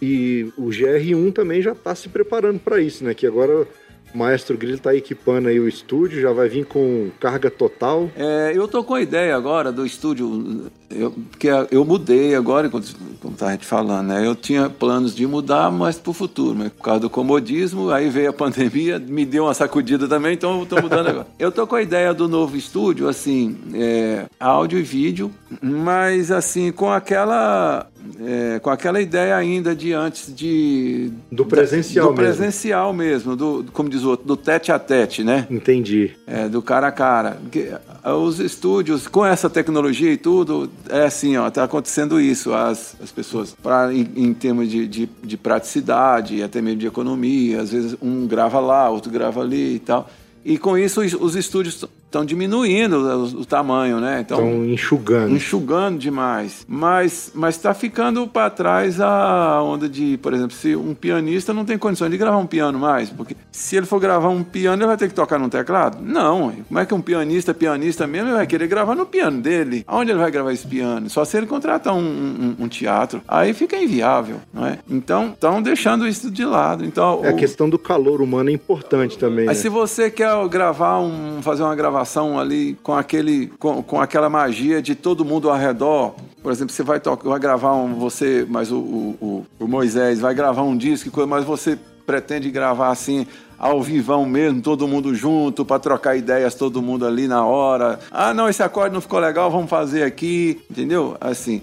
E 0.00 0.52
o 0.58 0.66
GR1 0.68 1.32
também 1.32 1.62
já 1.62 1.72
está 1.72 1.94
se 1.94 2.08
preparando 2.08 2.60
para 2.60 2.80
isso, 2.80 3.02
né? 3.04 3.14
Que 3.14 3.26
agora 3.26 3.66
o 4.14 4.18
Maestro 4.18 4.56
Grilo 4.56 4.76
está 4.76 4.94
equipando 4.94 5.48
aí 5.48 5.58
o 5.58 5.66
estúdio, 5.66 6.20
já 6.20 6.32
vai 6.32 6.48
vir 6.48 6.66
com 6.66 7.10
carga 7.18 7.50
total. 7.50 8.10
É, 8.14 8.52
eu 8.54 8.68
tô 8.68 8.84
com 8.84 8.94
a 8.94 9.00
ideia 9.00 9.34
agora 9.34 9.72
do 9.72 9.86
estúdio, 9.86 10.70
eu, 10.94 11.10
porque 11.10 11.48
eu 11.70 11.84
mudei 11.84 12.34
agora, 12.34 12.68
como 12.68 12.82
como 13.24 13.34
tá 13.34 13.48
a 13.48 13.52
gente 13.52 13.64
falando, 13.64 14.08
né? 14.08 14.26
Eu 14.26 14.34
tinha 14.34 14.68
planos 14.68 15.14
de 15.14 15.26
mudar, 15.26 15.70
mas 15.72 15.96
pro 15.96 16.12
futuro, 16.12 16.54
mas 16.58 16.70
por 16.70 16.82
causa 16.82 17.00
do 17.00 17.08
comodismo, 17.10 17.90
aí 17.90 18.10
veio 18.10 18.28
a 18.28 18.32
pandemia, 18.34 18.98
me 18.98 19.24
deu 19.24 19.44
uma 19.44 19.54
sacudida 19.54 20.06
também, 20.06 20.34
então 20.34 20.60
eu 20.60 20.66
tô 20.66 20.80
mudando 20.80 21.08
agora. 21.08 21.26
Eu 21.38 21.50
tô 21.50 21.66
com 21.66 21.74
a 21.74 21.82
ideia 21.82 22.12
do 22.12 22.28
novo 22.28 22.54
estúdio, 22.54 23.08
assim, 23.08 23.56
é, 23.72 24.26
áudio 24.38 24.78
e 24.78 24.82
vídeo, 24.82 25.30
mas 25.62 26.30
assim, 26.30 26.70
com 26.70 26.90
aquela. 26.90 27.86
é, 28.20 28.58
com 28.58 28.68
aquela 28.68 29.00
ideia 29.00 29.34
ainda 29.34 29.74
de 29.74 29.94
antes 29.94 30.34
de. 30.34 31.10
Do 31.32 31.46
presencial 31.46 32.08
do 32.08 32.12
mesmo. 32.12 32.24
presencial 32.36 32.92
mesmo, 32.92 33.34
do, 33.34 33.64
como 33.72 33.88
diz 33.88 34.02
o 34.02 34.10
outro, 34.10 34.26
do 34.26 34.36
tete 34.36 34.70
a 34.70 34.78
tete, 34.78 35.24
né? 35.24 35.46
Entendi. 35.50 36.12
É, 36.26 36.46
do 36.46 36.60
cara 36.60 36.88
a 36.88 36.92
cara. 36.92 37.38
Ah, 38.02 38.14
Os 38.14 38.38
estúdios, 38.38 39.08
com 39.08 39.24
essa 39.24 39.48
tecnologia 39.48 40.12
e 40.12 40.18
tudo, 40.18 40.70
é 40.88 41.04
assim, 41.04 41.36
ó, 41.36 41.50
tá 41.50 41.64
acontecendo 41.64 42.20
isso. 42.20 42.52
As, 42.52 42.96
as 43.02 43.10
pessoas, 43.10 43.52
pra, 43.52 43.92
em, 43.92 44.08
em 44.16 44.34
termos 44.34 44.70
de, 44.70 44.86
de, 44.86 45.08
de 45.22 45.36
praticidade, 45.36 46.42
até 46.42 46.60
mesmo 46.60 46.80
de 46.80 46.86
economia, 46.86 47.60
às 47.60 47.70
vezes 47.70 47.96
um 48.00 48.26
grava 48.26 48.60
lá, 48.60 48.88
outro 48.88 49.10
grava 49.10 49.40
ali 49.40 49.76
e 49.76 49.78
tal. 49.78 50.10
E 50.44 50.58
com 50.58 50.76
isso 50.76 51.00
os, 51.00 51.14
os 51.14 51.36
estúdios 51.36 51.84
estão 52.14 52.24
diminuindo 52.24 52.96
o, 52.98 53.24
o 53.40 53.44
tamanho, 53.44 53.98
né? 54.00 54.20
Estão 54.20 54.64
enxugando. 54.64 55.34
enxugando 55.34 55.98
demais. 55.98 56.64
Mas 56.68 57.32
mas 57.34 57.56
está 57.56 57.74
ficando 57.74 58.26
para 58.28 58.50
trás 58.50 59.00
a 59.00 59.60
onda 59.62 59.88
de, 59.88 60.16
por 60.18 60.32
exemplo, 60.32 60.52
se 60.56 60.76
um 60.76 60.94
pianista 60.94 61.52
não 61.52 61.64
tem 61.64 61.76
condições 61.76 62.10
de 62.10 62.16
gravar 62.16 62.38
um 62.38 62.46
piano 62.46 62.78
mais, 62.78 63.10
porque 63.10 63.36
se 63.50 63.76
ele 63.76 63.86
for 63.86 63.98
gravar 63.98 64.28
um 64.28 64.42
piano, 64.44 64.80
ele 64.82 64.86
vai 64.86 64.96
ter 64.96 65.08
que 65.08 65.14
tocar 65.14 65.38
num 65.38 65.48
teclado? 65.48 65.98
Não. 66.00 66.52
Como 66.68 66.78
é 66.80 66.86
que 66.86 66.94
um 66.94 67.00
pianista, 67.00 67.52
pianista 67.52 68.06
mesmo, 68.06 68.28
ele 68.28 68.36
vai 68.36 68.46
querer 68.46 68.66
gravar 68.68 68.94
no 68.94 69.06
piano 69.06 69.40
dele? 69.40 69.84
Aonde 69.86 70.10
ele 70.12 70.18
vai 70.20 70.30
gravar 70.30 70.52
esse 70.52 70.66
piano? 70.66 71.10
Só 71.10 71.24
se 71.24 71.36
ele 71.36 71.46
contratar 71.46 71.94
um, 71.94 71.98
um- 71.98 72.56
um 72.60 72.68
teatro. 72.68 73.20
Aí 73.26 73.52
fica 73.52 73.76
inviável, 73.76 74.36
não 74.52 74.66
é? 74.66 74.78
Então, 74.88 75.28
estão 75.28 75.60
deixando 75.60 76.06
isso 76.06 76.30
de 76.30 76.44
lado. 76.44 76.84
Então, 76.84 77.20
É, 77.24 77.30
a 77.30 77.32
o- 77.32 77.36
questão 77.36 77.68
do 77.68 77.78
calor 77.78 78.20
humano 78.22 78.50
é 78.50 78.52
importante 78.52 79.18
também. 79.18 79.46
mas 79.46 79.56
né? 79.58 79.62
se 79.62 79.68
você 79.68 80.10
quer 80.10 80.32
gravar 80.48 81.00
um, 81.00 81.40
fazer 81.42 81.62
uma 81.62 81.74
gravação 81.74 82.03
ali 82.38 82.76
com 82.82 82.94
aquele, 82.94 83.48
com, 83.58 83.82
com 83.82 84.00
aquela 84.00 84.28
magia 84.30 84.80
de 84.82 84.94
todo 84.94 85.24
mundo 85.24 85.50
ao 85.50 85.56
redor, 85.56 86.14
por 86.42 86.52
exemplo, 86.52 86.72
você 86.74 86.82
vai, 86.82 87.00
tocar, 87.00 87.28
vai 87.28 87.38
gravar 87.40 87.74
um, 87.74 87.94
você, 87.94 88.46
mas 88.48 88.70
o, 88.70 88.76
o, 88.78 89.46
o- 89.58 89.66
Moisés 89.68 90.20
vai 90.20 90.34
gravar 90.34 90.62
um 90.62 90.76
disco, 90.76 91.26
mas 91.26 91.44
você 91.44 91.78
pretende 92.06 92.50
gravar 92.50 92.90
assim 92.90 93.26
ao 93.58 93.82
vivão 93.82 94.26
mesmo, 94.26 94.60
todo 94.60 94.86
mundo 94.86 95.14
junto, 95.14 95.64
para 95.64 95.78
trocar 95.78 96.16
ideias, 96.16 96.54
todo 96.54 96.82
mundo 96.82 97.06
ali 97.06 97.26
na 97.26 97.44
hora. 97.46 97.98
Ah, 98.10 98.34
não, 98.34 98.48
esse 98.48 98.62
acorde 98.62 98.92
não 98.94 99.00
ficou 99.00 99.18
legal, 99.18 99.50
vamos 99.50 99.70
fazer 99.70 100.02
aqui, 100.02 100.60
entendeu? 100.70 101.16
Assim. 101.20 101.62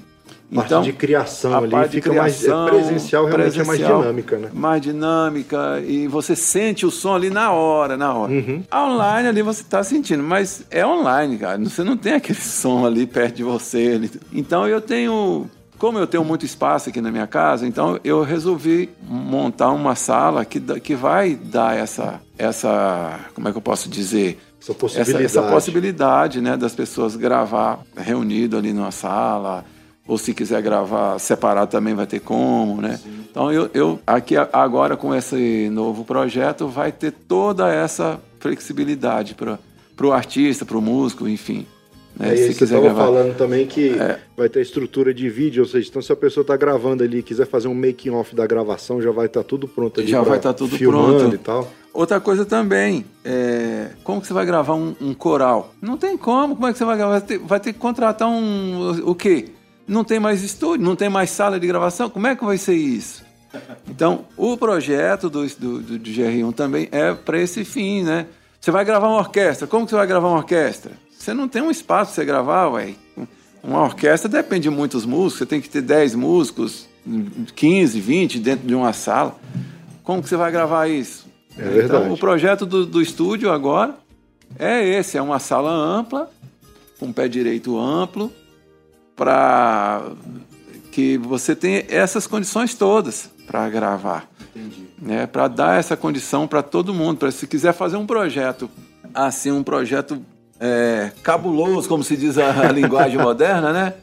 Parte 0.53 0.81
de 0.83 0.93
criação 0.93 1.53
a 1.53 1.57
ali 1.59 1.89
fica 1.89 2.11
mais- 2.13 2.41
é 2.41 2.45
criação, 2.45 2.65
presencial, 2.65 3.25
realmente 3.25 3.59
é 3.59 3.63
mais 3.63 3.79
dinâmica, 3.79 4.37
né? 4.37 4.49
Mais 4.53 4.81
dinâmica 4.81 5.81
e 5.87 6.07
você 6.07 6.35
sente 6.35 6.85
o 6.85 6.91
som 6.91 7.15
ali 7.15 7.29
na 7.29 7.51
hora, 7.51 7.95
na 7.95 8.13
hora. 8.13 8.31
Uhum. 8.33 8.63
Online 8.73 9.29
ali 9.29 9.41
você 9.41 9.63
tá 9.63 9.81
sentindo, 9.83 10.21
mas 10.21 10.63
é 10.69 10.85
online, 10.85 11.37
cara. 11.37 11.57
Você 11.59 11.83
não 11.83 11.95
tem 11.95 12.13
aquele 12.13 12.39
som 12.41 12.85
ali 12.85 13.07
perto 13.07 13.35
de 13.35 13.43
você. 13.43 13.93
ali. 13.95 14.11
Então 14.33 14.67
eu 14.67 14.81
tenho 14.81 15.49
como 15.77 15.97
eu 15.97 16.05
tenho 16.05 16.23
muito 16.23 16.45
espaço 16.45 16.89
aqui 16.89 17.01
na 17.01 17.09
minha 17.09 17.25
casa, 17.25 17.65
então 17.65 17.99
eu 18.03 18.21
resolvi 18.21 18.87
montar 19.01 19.71
uma 19.71 19.95
sala 19.95 20.45
que, 20.45 20.59
que 20.79 20.93
vai 20.93 21.33
dar 21.33 21.75
essa, 21.75 22.21
essa, 22.37 23.19
como 23.33 23.47
é 23.47 23.51
que 23.51 23.57
eu 23.57 23.61
posso 23.63 23.89
dizer? 23.89 24.39
Essa 24.59 24.73
essa, 24.73 24.73
possibilidade. 24.75 25.25
essa 25.25 25.41
possibilidade 25.41 26.39
né, 26.39 26.55
das 26.55 26.75
pessoas 26.75 27.15
gravar 27.15 27.79
reunido 27.97 28.57
ali 28.57 28.73
numa 28.73 28.91
sala, 28.91 29.65
ou 30.11 30.17
se 30.17 30.33
quiser 30.33 30.61
gravar 30.61 31.17
separado 31.19 31.71
também 31.71 31.93
vai 31.93 32.05
ter 32.05 32.19
como, 32.19 32.81
né? 32.81 32.99
Então 33.31 33.49
eu, 33.49 33.69
eu 33.73 33.97
aqui 34.05 34.35
agora 34.35 34.97
com 34.97 35.15
esse 35.15 35.69
novo 35.71 36.03
projeto 36.03 36.67
vai 36.67 36.91
ter 36.91 37.11
toda 37.13 37.73
essa 37.73 38.19
flexibilidade 38.37 39.35
para 39.35 39.57
o 40.05 40.11
artista, 40.11 40.65
para 40.65 40.77
o 40.77 40.81
músico, 40.81 41.29
enfim. 41.29 41.65
Né, 42.19 42.31
Aí 42.31 42.37
se 42.37 42.47
você 42.47 42.59
quiser 42.59 42.83
estava 42.83 42.93
falando 42.93 43.37
também 43.37 43.65
que 43.65 43.91
É. 43.97 44.19
vai 44.35 44.49
ter 44.49 44.59
estrutura 44.61 45.13
de 45.13 45.29
vídeo, 45.29 45.63
ou 45.63 45.69
seja, 45.69 45.87
então 45.87 46.01
se 46.01 46.11
a 46.11 46.15
pessoa 46.17 46.41
está 46.41 46.57
gravando 46.57 47.05
ali 47.05 47.19
e 47.19 47.23
quiser 47.23 47.47
fazer 47.47 47.69
um 47.69 47.73
making 47.73 48.09
off 48.09 48.35
da 48.35 48.45
gravação, 48.45 49.01
já 49.01 49.11
vai 49.11 49.27
estar 49.27 49.43
tudo 49.43 49.65
pronto 49.65 50.01
ali. 50.01 50.09
Já 50.09 50.21
vai 50.21 50.39
estar 50.39 50.53
tudo 50.53 50.77
filmando 50.77 51.19
pronto. 51.19 51.35
e 51.35 51.37
tal. 51.37 51.71
Outra 51.93 52.19
coisa 52.19 52.43
também, 52.43 53.05
é, 53.23 53.91
como 54.03 54.19
que 54.19 54.27
você 54.27 54.33
vai 54.33 54.45
gravar 54.45 54.73
um, 54.75 54.93
um, 54.99 55.13
coral? 55.13 55.73
Não 55.81 55.95
tem 55.95 56.17
como, 56.17 56.55
como 56.55 56.67
é 56.67 56.73
que 56.73 56.77
você 56.77 56.83
vai 56.83 56.97
gravar? 56.97 57.19
Vai 57.19 57.21
ter, 57.21 57.37
vai 57.37 57.59
ter 57.61 57.71
que 57.71 57.79
contratar 57.79 58.27
um. 58.27 59.03
o 59.05 59.15
quê? 59.15 59.45
Não 59.91 60.05
tem 60.05 60.21
mais 60.21 60.41
estúdio, 60.41 60.85
não 60.85 60.95
tem 60.95 61.09
mais 61.09 61.29
sala 61.31 61.59
de 61.59 61.67
gravação, 61.67 62.09
como 62.09 62.25
é 62.25 62.33
que 62.33 62.45
vai 62.45 62.57
ser 62.57 62.75
isso? 62.75 63.25
Então, 63.89 64.23
o 64.37 64.55
projeto 64.55 65.29
do, 65.29 65.45
do, 65.45 65.81
do 65.81 65.99
GR1 65.99 66.53
também 66.55 66.87
é 66.93 67.13
para 67.13 67.37
esse 67.37 67.65
fim, 67.65 68.01
né? 68.01 68.27
Você 68.57 68.71
vai 68.71 68.85
gravar 68.85 69.09
uma 69.09 69.17
orquestra, 69.17 69.67
como 69.67 69.83
que 69.83 69.89
você 69.89 69.97
vai 69.97 70.07
gravar 70.07 70.29
uma 70.29 70.37
orquestra? 70.37 70.93
Você 71.11 71.33
não 71.33 71.45
tem 71.45 71.61
um 71.61 71.69
espaço 71.69 72.13
para 72.13 72.15
você 72.15 72.25
gravar, 72.25 72.69
ué. 72.69 72.93
Uma 73.61 73.83
orquestra 73.83 74.29
depende 74.29 74.61
de 74.61 74.69
muitos 74.69 75.05
músicos, 75.05 75.39
você 75.39 75.45
tem 75.45 75.59
que 75.59 75.69
ter 75.69 75.81
10 75.81 76.15
músicos, 76.15 76.87
15, 77.53 77.99
20 77.99 78.39
dentro 78.39 78.65
de 78.65 78.73
uma 78.73 78.93
sala. 78.93 79.35
Como 80.05 80.23
que 80.23 80.29
você 80.29 80.37
vai 80.37 80.53
gravar 80.53 80.87
isso? 80.87 81.27
É 81.57 81.63
então, 81.63 81.73
verdade. 81.73 82.03
Então, 82.03 82.13
o 82.13 82.17
projeto 82.17 82.65
do, 82.65 82.85
do 82.85 83.01
estúdio 83.01 83.51
agora 83.51 83.95
é 84.57 84.87
esse: 84.87 85.17
é 85.17 85.21
uma 85.21 85.37
sala 85.37 85.69
ampla, 85.69 86.31
com 86.97 87.11
pé 87.11 87.27
direito 87.27 87.77
amplo, 87.77 88.31
para 89.21 90.01
que 90.91 91.15
você 91.15 91.55
tenha 91.55 91.85
essas 91.87 92.25
condições 92.25 92.73
todas 92.73 93.29
para 93.45 93.69
gravar. 93.69 94.27
Entendi. 94.55 94.87
Né? 94.99 95.27
Para 95.27 95.47
dar 95.47 95.79
essa 95.79 95.95
condição 95.95 96.47
para 96.47 96.63
todo 96.63 96.91
mundo. 96.91 97.19
Para 97.19 97.29
se 97.29 97.45
quiser 97.45 97.71
fazer 97.71 97.97
um 97.97 98.07
projeto 98.07 98.67
assim, 99.13 99.51
um 99.51 99.61
projeto 99.61 100.19
é, 100.59 101.11
cabuloso, 101.21 101.87
como 101.87 102.03
se 102.03 102.17
diz 102.17 102.39
a, 102.39 102.67
a 102.67 102.71
linguagem 102.73 103.19
moderna, 103.19 103.71
né? 103.71 103.93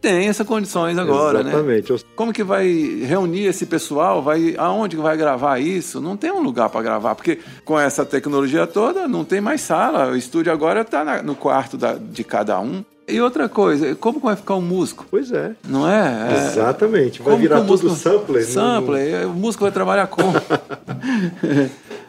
tem 0.00 0.26
essas 0.26 0.46
condições 0.46 0.96
agora, 0.96 1.42
Exatamente. 1.42 1.92
né? 1.92 1.98
Como 2.16 2.32
que 2.32 2.42
vai 2.42 2.66
reunir 3.06 3.44
esse 3.44 3.66
pessoal? 3.66 4.22
Vai 4.22 4.54
aonde 4.56 4.96
que 4.96 5.02
vai 5.02 5.18
gravar 5.18 5.60
isso? 5.60 6.00
Não 6.00 6.16
tem 6.16 6.32
um 6.32 6.40
lugar 6.40 6.70
para 6.70 6.82
gravar, 6.82 7.14
porque 7.14 7.38
com 7.62 7.78
essa 7.78 8.04
tecnologia 8.06 8.66
toda 8.66 9.06
não 9.06 9.22
tem 9.22 9.40
mais 9.40 9.60
sala. 9.60 10.10
O 10.10 10.16
estúdio 10.16 10.50
agora 10.50 10.80
está 10.80 11.22
no 11.22 11.36
quarto 11.36 11.76
da, 11.76 11.92
de 11.94 12.24
cada 12.24 12.58
um. 12.58 12.82
E 13.06 13.20
outra 13.20 13.48
coisa, 13.48 13.94
como 13.96 14.20
vai 14.20 14.36
ficar 14.36 14.54
o 14.54 14.58
um 14.58 14.62
músico? 14.62 15.04
Pois 15.10 15.32
é. 15.32 15.52
Não 15.68 15.88
é? 15.88 16.28
é... 16.30 16.46
Exatamente. 16.46 17.20
Vai 17.20 17.36
virar 17.36 17.60
tudo 17.60 17.68
músico... 17.68 17.90
sampler. 17.90 18.44
Sampler. 18.44 19.26
O 19.26 19.34
músico 19.34 19.64
vai 19.64 19.72
trabalhar 19.72 20.06
como? 20.06 20.32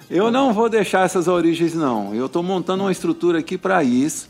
Eu 0.09 0.29
não 0.29 0.53
vou 0.53 0.69
deixar 0.69 1.05
essas 1.05 1.27
origens, 1.27 1.73
não. 1.73 2.13
Eu 2.13 2.27
estou 2.27 2.43
montando 2.43 2.83
uma 2.83 2.91
estrutura 2.91 3.39
aqui 3.39 3.57
para 3.57 3.83
isso. 3.83 4.29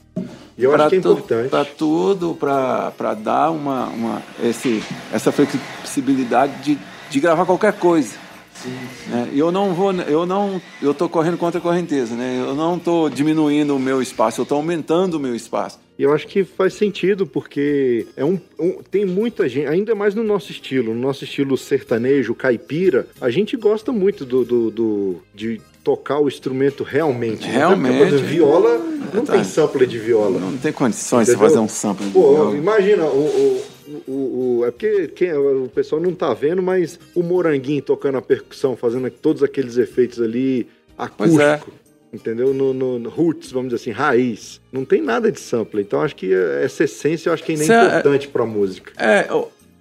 E 0.57 0.63
eu 0.63 0.73
acho 0.73 0.87
que 0.87 0.95
é 0.95 0.97
importante. 0.99 1.49
Para 1.49 1.65
tudo, 1.65 2.35
para 2.39 3.13
dar 3.15 3.51
uma, 3.51 3.87
uma, 3.87 4.21
esse, 4.41 4.81
essa 5.11 5.31
flexibilidade 5.31 6.53
de, 6.61 6.79
de 7.09 7.19
gravar 7.19 7.45
qualquer 7.45 7.73
coisa. 7.73 8.15
Sim, 8.53 8.77
sim. 9.03 9.09
Né? 9.09 9.29
Eu 9.33 9.51
não 9.51 9.73
vou, 9.73 9.91
eu 9.91 10.25
não, 10.25 10.61
eu 10.81 10.91
estou 10.91 11.09
correndo 11.09 11.37
contra 11.37 11.59
a 11.59 11.61
correnteza, 11.61 12.15
né? 12.15 12.37
Eu 12.39 12.55
não 12.55 12.77
estou 12.77 13.09
diminuindo 13.09 13.75
o 13.75 13.79
meu 13.79 14.01
espaço, 14.01 14.39
eu 14.39 14.43
estou 14.43 14.57
aumentando 14.57 15.15
o 15.15 15.19
meu 15.19 15.35
espaço. 15.35 15.79
E 15.97 16.03
eu 16.03 16.11
acho 16.11 16.27
que 16.27 16.43
faz 16.43 16.73
sentido, 16.73 17.27
porque 17.27 18.07
é 18.15 18.25
um, 18.25 18.39
um, 18.59 18.81
tem 18.89 19.05
muita 19.05 19.47
gente, 19.47 19.67
ainda 19.67 19.93
mais 19.93 20.15
no 20.15 20.23
nosso 20.23 20.51
estilo, 20.51 20.93
no 20.93 20.99
nosso 20.99 21.23
estilo 21.23 21.55
sertanejo, 21.55 22.33
caipira, 22.33 23.07
a 23.21 23.29
gente 23.29 23.55
gosta 23.55 23.91
muito 23.91 24.25
do, 24.25 24.43
do, 24.43 24.71
do 24.71 25.15
de 25.35 25.61
tocar 25.83 26.19
o 26.19 26.27
instrumento 26.27 26.83
realmente. 26.83 27.47
Né? 27.47 27.57
Realmente. 27.57 28.11
Né? 28.11 28.17
viola, 28.21 28.79
não 29.13 29.23
tá. 29.23 29.33
tem 29.33 29.43
sampler 29.43 29.87
de 29.87 29.99
viola. 29.99 30.39
Não 30.39 30.57
tem 30.57 30.71
condições 30.71 31.29
Entendeu? 31.29 31.45
de 31.45 31.53
fazer 31.53 31.59
um 31.63 31.69
sampler 31.69 32.07
de 32.07 32.13
Pô, 32.13 32.31
viola. 32.31 32.57
Imagina, 32.57 33.05
o, 33.05 33.07
o, 33.07 33.63
o, 34.07 34.11
o, 34.59 34.65
é 34.65 34.71
porque 34.71 35.09
quem, 35.09 35.31
o 35.33 35.69
pessoal 35.69 36.01
não 36.01 36.13
tá 36.13 36.33
vendo, 36.33 36.63
mas 36.63 36.99
o 37.13 37.21
Moranguinho 37.21 37.83
tocando 37.83 38.17
a 38.17 38.21
percussão, 38.21 38.75
fazendo 38.75 39.11
todos 39.11 39.43
aqueles 39.43 39.77
efeitos 39.77 40.19
ali 40.19 40.67
é. 40.97 41.03
acústico. 41.03 41.71
É. 42.13 42.15
Entendeu? 42.15 42.53
No, 42.53 42.73
no, 42.73 42.99
no, 42.99 43.09
roots, 43.09 43.51
vamos 43.51 43.69
dizer 43.69 43.81
assim, 43.81 43.91
raiz. 43.91 44.61
Não 44.71 44.85
tem 44.85 45.01
nada 45.01 45.31
de 45.31 45.39
sampler. 45.39 45.83
Então 45.85 46.01
acho 46.01 46.15
que 46.15 46.33
essa 46.61 46.83
essência 46.83 47.29
eu 47.29 47.33
acho 47.33 47.43
que 47.43 47.53
ainda 47.53 47.63
é, 47.63 47.77
é 47.77 47.87
importante 47.87 48.27
para 48.27 48.45
música. 48.45 48.91
É, 48.97 49.27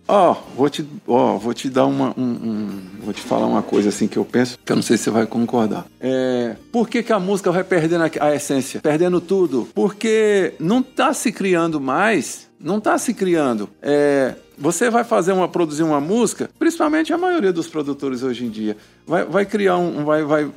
Ó, 0.08 0.32
oh, 0.32 0.56
vou 0.56 0.68
te, 0.68 0.84
oh, 1.06 1.38
vou 1.38 1.54
te 1.54 1.70
dar 1.70 1.86
uma, 1.86 2.12
um, 2.18 2.22
um, 2.22 2.82
vou 3.02 3.14
te 3.14 3.20
falar 3.20 3.46
uma 3.46 3.62
coisa 3.62 3.88
assim 3.88 4.08
que 4.08 4.16
eu 4.16 4.24
penso, 4.24 4.58
que 4.64 4.72
eu 4.72 4.76
não 4.76 4.82
sei 4.82 4.96
se 4.96 5.04
você 5.04 5.10
vai 5.10 5.26
concordar. 5.26 5.86
É, 6.00 6.56
por 6.72 6.88
que, 6.88 7.02
que 7.04 7.12
a 7.12 7.20
música 7.20 7.52
vai 7.52 7.62
perdendo 7.62 8.04
a, 8.04 8.26
a 8.26 8.34
essência, 8.34 8.80
perdendo 8.80 9.20
tudo? 9.20 9.68
Porque 9.72 10.54
não 10.58 10.80
está 10.80 11.14
se 11.14 11.30
criando 11.30 11.80
mais, 11.80 12.48
não 12.58 12.78
está 12.78 12.98
se 12.98 13.14
criando. 13.14 13.68
É, 13.80 14.34
você 14.58 14.90
vai 14.90 15.04
fazer 15.04 15.32
uma 15.32 15.48
produzir 15.48 15.82
uma 15.82 16.00
música, 16.00 16.50
principalmente 16.58 17.12
a 17.12 17.18
maioria 17.18 17.52
dos 17.52 17.68
produtores 17.68 18.22
hoje 18.22 18.44
em 18.44 18.50
dia, 18.50 18.76
vai, 19.06 19.24
vai 19.24 19.46
criar 19.46 19.76
um 19.76 20.04
vai, 20.04 20.24
vai 20.24 20.50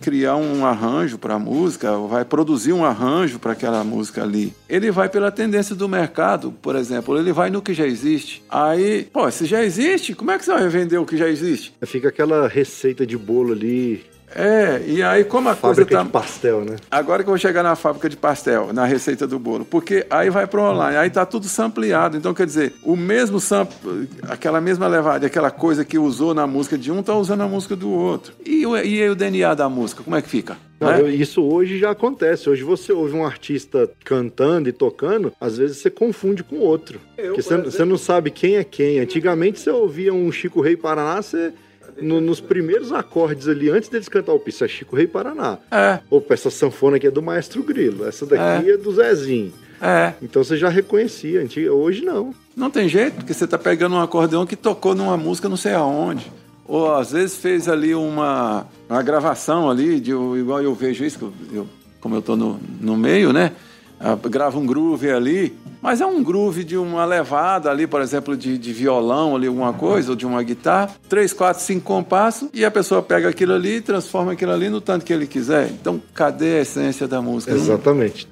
criar 0.00 0.36
um 0.36 0.64
arranjo 0.64 1.18
para 1.18 1.34
a 1.34 1.38
música, 1.38 1.96
vai 1.98 2.24
produzir 2.24 2.72
um 2.72 2.84
arranjo 2.84 3.38
para 3.38 3.52
aquela 3.52 3.82
música 3.84 4.22
ali. 4.22 4.54
Ele 4.68 4.90
vai 4.90 5.08
pela 5.08 5.30
tendência 5.30 5.74
do 5.74 5.88
mercado, 5.88 6.52
por 6.62 6.76
exemplo, 6.76 7.18
ele 7.18 7.32
vai 7.32 7.50
no 7.50 7.62
que 7.62 7.74
já 7.74 7.86
existe. 7.86 8.42
Aí, 8.48 9.08
pô, 9.12 9.30
se 9.30 9.46
já 9.46 9.62
existe, 9.62 10.14
como 10.14 10.30
é 10.30 10.38
que 10.38 10.44
você 10.44 10.52
vai 10.52 10.68
vender 10.68 10.98
o 10.98 11.06
que 11.06 11.16
já 11.16 11.28
existe? 11.28 11.74
Fica 11.84 12.08
aquela 12.08 12.48
receita 12.48 13.06
de 13.06 13.16
bolo 13.16 13.52
ali 13.52 14.04
é, 14.38 14.82
e 14.86 15.02
aí 15.02 15.24
como 15.24 15.48
a 15.48 15.54
fábrica 15.54 15.84
coisa 15.86 15.98
tá... 15.98 16.02
de 16.04 16.10
pastel, 16.10 16.60
né? 16.62 16.76
Agora 16.90 17.22
que 17.22 17.28
eu 17.28 17.32
vou 17.32 17.38
chegar 17.38 17.62
na 17.62 17.74
fábrica 17.74 18.06
de 18.06 18.18
pastel, 18.18 18.70
na 18.70 18.84
receita 18.84 19.26
do 19.26 19.38
bolo, 19.38 19.64
porque 19.64 20.06
aí 20.10 20.28
vai 20.28 20.46
para 20.46 20.60
online, 20.60 20.96
aí 20.98 21.08
tá 21.08 21.24
tudo 21.24 21.48
sampleado. 21.48 22.18
Então, 22.18 22.34
quer 22.34 22.44
dizer, 22.44 22.74
o 22.82 22.94
mesmo 22.96 23.40
sample, 23.40 24.08
aquela 24.28 24.60
mesma 24.60 24.86
levada, 24.86 25.26
aquela 25.26 25.50
coisa 25.50 25.86
que 25.86 25.98
usou 25.98 26.34
na 26.34 26.46
música 26.46 26.76
de 26.76 26.92
um, 26.92 27.02
tá 27.02 27.14
usando 27.14 27.38
na 27.38 27.48
música 27.48 27.74
do 27.74 27.90
outro. 27.90 28.34
E, 28.44 28.66
o, 28.66 28.76
e 28.76 29.02
aí 29.02 29.08
o 29.08 29.16
DNA 29.16 29.54
da 29.54 29.70
música, 29.70 30.02
como 30.02 30.14
é 30.14 30.20
que 30.20 30.28
fica? 30.28 30.58
Não, 30.78 30.88
né? 30.88 31.10
Isso 31.10 31.42
hoje 31.42 31.78
já 31.78 31.90
acontece. 31.90 32.50
Hoje 32.50 32.62
você 32.62 32.92
ouve 32.92 33.14
um 33.14 33.24
artista 33.24 33.90
cantando 34.04 34.68
e 34.68 34.72
tocando, 34.72 35.32
às 35.40 35.56
vezes 35.56 35.78
você 35.78 35.88
confunde 35.88 36.44
com 36.44 36.58
outro. 36.58 37.00
Eu, 37.16 37.28
porque 37.28 37.42
você, 37.42 37.56
você 37.56 37.84
não 37.86 37.96
sabe 37.96 38.30
quem 38.30 38.56
é 38.56 38.64
quem. 38.64 38.98
Antigamente 38.98 39.58
você 39.58 39.70
ouvia 39.70 40.12
um 40.12 40.30
Chico 40.30 40.60
Rei 40.60 40.76
Paraná, 40.76 41.22
você 41.22 41.54
no, 42.00 42.20
nos 42.20 42.40
primeiros 42.40 42.92
acordes 42.92 43.48
ali, 43.48 43.70
antes 43.70 43.88
deles 43.88 44.08
cantar 44.08 44.32
o 44.32 44.38
Pissa 44.38 44.66
Chico 44.68 44.96
Rei 44.96 45.06
Paraná. 45.06 45.58
É. 45.70 46.00
Opa, 46.10 46.34
essa 46.34 46.50
sanfona 46.50 46.96
aqui 46.96 47.06
é 47.06 47.10
do 47.10 47.22
Maestro 47.22 47.62
Grilo, 47.62 48.06
essa 48.06 48.26
daqui 48.26 48.70
é, 48.70 48.74
é 48.74 48.76
do 48.76 48.92
Zezinho. 48.92 49.52
É. 49.80 50.14
Então 50.22 50.42
você 50.42 50.56
já 50.56 50.68
reconhecia, 50.68 51.46
hoje 51.72 52.04
não. 52.04 52.34
Não 52.56 52.70
tem 52.70 52.88
jeito, 52.88 53.16
porque 53.16 53.34
você 53.34 53.46
tá 53.46 53.58
pegando 53.58 53.96
um 53.96 54.00
acordeão 54.00 54.46
que 54.46 54.56
tocou 54.56 54.94
numa 54.94 55.16
música 55.16 55.48
não 55.48 55.56
sei 55.56 55.74
aonde. 55.74 56.30
Ou 56.66 56.94
às 56.94 57.12
vezes 57.12 57.36
fez 57.36 57.68
ali 57.68 57.94
uma, 57.94 58.66
uma 58.88 59.02
gravação 59.02 59.70
ali, 59.70 60.00
de, 60.00 60.10
igual 60.10 60.62
eu 60.62 60.74
vejo 60.74 61.04
isso, 61.04 61.18
eu, 61.22 61.32
eu, 61.52 61.68
como 62.00 62.14
eu 62.14 62.22
tô 62.22 62.34
no, 62.34 62.58
no 62.80 62.96
meio, 62.96 63.32
né? 63.32 63.52
Ah, 63.98 64.16
grava 64.28 64.58
um 64.58 64.66
groove 64.66 65.10
ali, 65.10 65.56
mas 65.80 66.00
é 66.00 66.06
um 66.06 66.22
groove 66.22 66.64
de 66.64 66.76
uma 66.76 67.04
levada 67.04 67.70
ali, 67.70 67.86
por 67.86 68.02
exemplo, 68.02 68.36
de, 68.36 68.58
de 68.58 68.72
violão 68.72 69.34
ali, 69.34 69.46
alguma 69.46 69.72
coisa, 69.72 70.10
ou 70.10 70.16
de 70.16 70.26
uma 70.26 70.42
guitarra, 70.42 70.90
três, 71.08 71.32
quatro, 71.32 71.62
cinco 71.62 71.84
compassos, 71.84 72.48
e 72.52 72.64
a 72.64 72.70
pessoa 72.70 73.00
pega 73.00 73.28
aquilo 73.28 73.54
ali 73.54 73.76
e 73.76 73.80
transforma 73.80 74.32
aquilo 74.32 74.52
ali 74.52 74.68
no 74.68 74.80
tanto 74.80 75.04
que 75.04 75.12
ele 75.12 75.26
quiser. 75.26 75.70
Então, 75.70 76.00
cadê 76.14 76.58
a 76.58 76.60
essência 76.60 77.08
da 77.08 77.22
música? 77.22 77.52
Exatamente. 77.52 78.28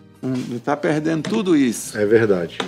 Está 0.55 0.77
perdendo 0.77 1.29
tudo 1.29 1.57
isso. 1.57 1.97
É 1.97 2.05
verdade. 2.05 2.59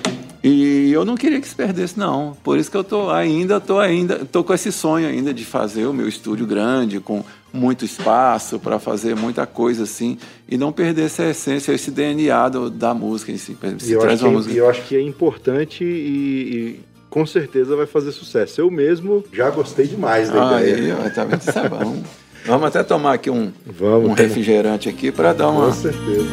E 0.42 0.92
eu 0.92 1.04
não 1.04 1.16
queria 1.16 1.40
que 1.40 1.48
se 1.48 1.54
perdesse, 1.54 1.98
não. 1.98 2.36
Por 2.44 2.56
isso 2.56 2.70
que 2.70 2.76
eu 2.76 2.84
tô 2.84 3.10
ainda, 3.10 3.60
tô 3.60 3.80
ainda, 3.80 4.24
tô 4.30 4.44
com 4.44 4.54
esse 4.54 4.70
sonho 4.70 5.08
ainda 5.08 5.34
de 5.34 5.44
fazer 5.44 5.86
o 5.86 5.92
meu 5.92 6.06
estúdio 6.06 6.46
grande, 6.46 7.00
com 7.00 7.24
muito 7.56 7.84
espaço 7.84 8.58
para 8.60 8.78
fazer 8.78 9.16
muita 9.16 9.46
coisa 9.46 9.84
assim 9.84 10.18
e 10.48 10.56
não 10.56 10.70
perder 10.70 11.06
essa 11.06 11.24
essência, 11.24 11.72
esse 11.72 11.90
DNA 11.90 12.48
do, 12.48 12.70
da 12.70 12.94
música 12.94 13.32
em 13.32 13.36
si. 13.36 13.56
Se 13.78 13.92
eu, 13.92 14.02
acho 14.02 14.18
que, 14.18 14.24
é 14.24 14.30
música... 14.30 14.54
eu 14.54 14.70
acho 14.70 14.82
que 14.82 14.96
é 14.96 15.00
importante 15.00 15.82
e, 15.84 15.88
e, 15.88 16.80
com 17.10 17.26
certeza 17.26 17.74
vai 17.74 17.86
fazer 17.86 18.12
sucesso. 18.12 18.60
Eu 18.60 18.70
mesmo 18.70 19.24
já 19.32 19.50
gostei 19.50 19.86
demais 19.86 20.30
da 20.30 20.56
ah, 20.56 20.62
ideia. 20.62 20.96
Eu, 21.02 21.14
tá 21.14 21.24
vendo? 21.24 21.40
Isso 21.40 21.58
é 21.58 21.68
bom. 21.68 22.02
Vamos 22.46 22.68
até 22.68 22.84
tomar 22.84 23.14
aqui 23.14 23.28
um, 23.28 23.50
Vamos, 23.66 24.10
um 24.10 24.12
refrigerante 24.12 24.88
aqui 24.88 25.10
para 25.10 25.32
dar 25.32 25.50
uma, 25.50 25.66
com 25.66 25.72
certeza. 25.72 26.26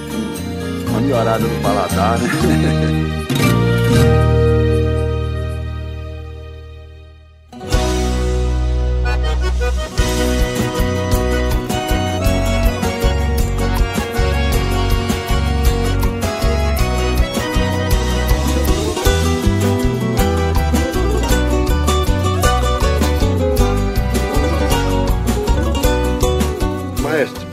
uma 0.90 1.02
melhorada 1.02 1.40
no 1.40 1.62
paladar. 1.62 2.20
Né? 2.20 2.30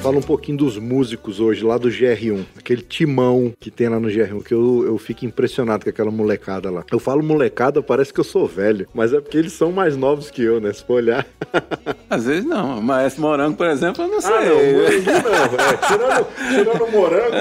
Fala 0.02 0.16
um 0.16 0.22
pouquinho 0.22 0.56
dos 0.56 0.78
músicos 0.78 1.40
hoje, 1.40 1.62
lá 1.62 1.76
do 1.76 1.90
GR1. 1.90 2.46
Aquele 2.58 2.80
timão 2.80 3.52
que 3.60 3.70
tem 3.70 3.86
lá 3.86 4.00
no 4.00 4.08
GR1, 4.08 4.42
que 4.42 4.54
eu, 4.54 4.84
eu 4.86 4.96
fico 4.96 5.26
impressionado 5.26 5.84
com 5.84 5.90
aquela 5.90 6.10
molecada 6.10 6.70
lá. 6.70 6.82
Eu 6.90 6.98
falo 6.98 7.22
molecada, 7.22 7.82
parece 7.82 8.10
que 8.10 8.18
eu 8.18 8.24
sou 8.24 8.46
velho, 8.46 8.88
mas 8.94 9.12
é 9.12 9.20
porque 9.20 9.36
eles 9.36 9.52
são 9.52 9.70
mais 9.70 9.98
novos 9.98 10.30
que 10.30 10.42
eu, 10.42 10.58
né? 10.58 10.72
Se 10.72 10.82
for 10.82 10.94
olhar. 10.94 11.26
Às 12.08 12.24
vezes 12.24 12.46
não. 12.46 12.78
O 12.78 12.82
Maestro 12.82 13.20
Morango, 13.20 13.58
por 13.58 13.66
exemplo, 13.66 14.02
eu 14.02 14.08
não 14.08 14.20
sei. 14.22 14.32
Ah, 14.32 14.40
não, 14.40 14.54
morango 14.56 15.56
não. 15.58 15.64
É, 15.64 15.76
tirando, 15.76 16.26
tirando 16.48 16.84
o 16.84 16.92
morango. 16.92 17.36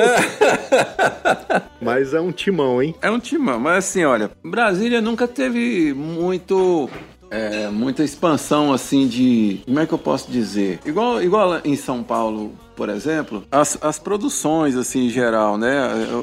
mas 1.82 2.14
é 2.14 2.20
um 2.20 2.32
timão, 2.34 2.84
hein? 2.84 2.94
É 3.02 3.10
um 3.10 3.20
timão, 3.20 3.58
mas 3.58 3.86
assim, 3.86 4.04
olha, 4.04 4.30
Brasília 4.44 5.00
nunca 5.00 5.30
teve 5.30 5.94
muito 5.94 6.90
é, 7.30 7.68
muita 7.70 8.04
expansão 8.04 8.74
assim 8.74 9.08
de. 9.08 9.62
Como 9.66 9.80
é 9.80 9.86
que 9.86 9.94
eu 9.94 9.98
posso 9.98 10.32
dizer? 10.32 10.80
Igual, 10.86 11.22
igual 11.22 11.62
em 11.64 11.76
São 11.76 12.04
Paulo, 12.04 12.54
por 12.76 12.90
exemplo, 12.90 13.44
as, 13.52 13.78
as 13.82 14.00
produções 14.00 14.76
assim 14.76 15.08
em 15.08 15.10
geral, 15.10 15.58
né? 15.58 15.78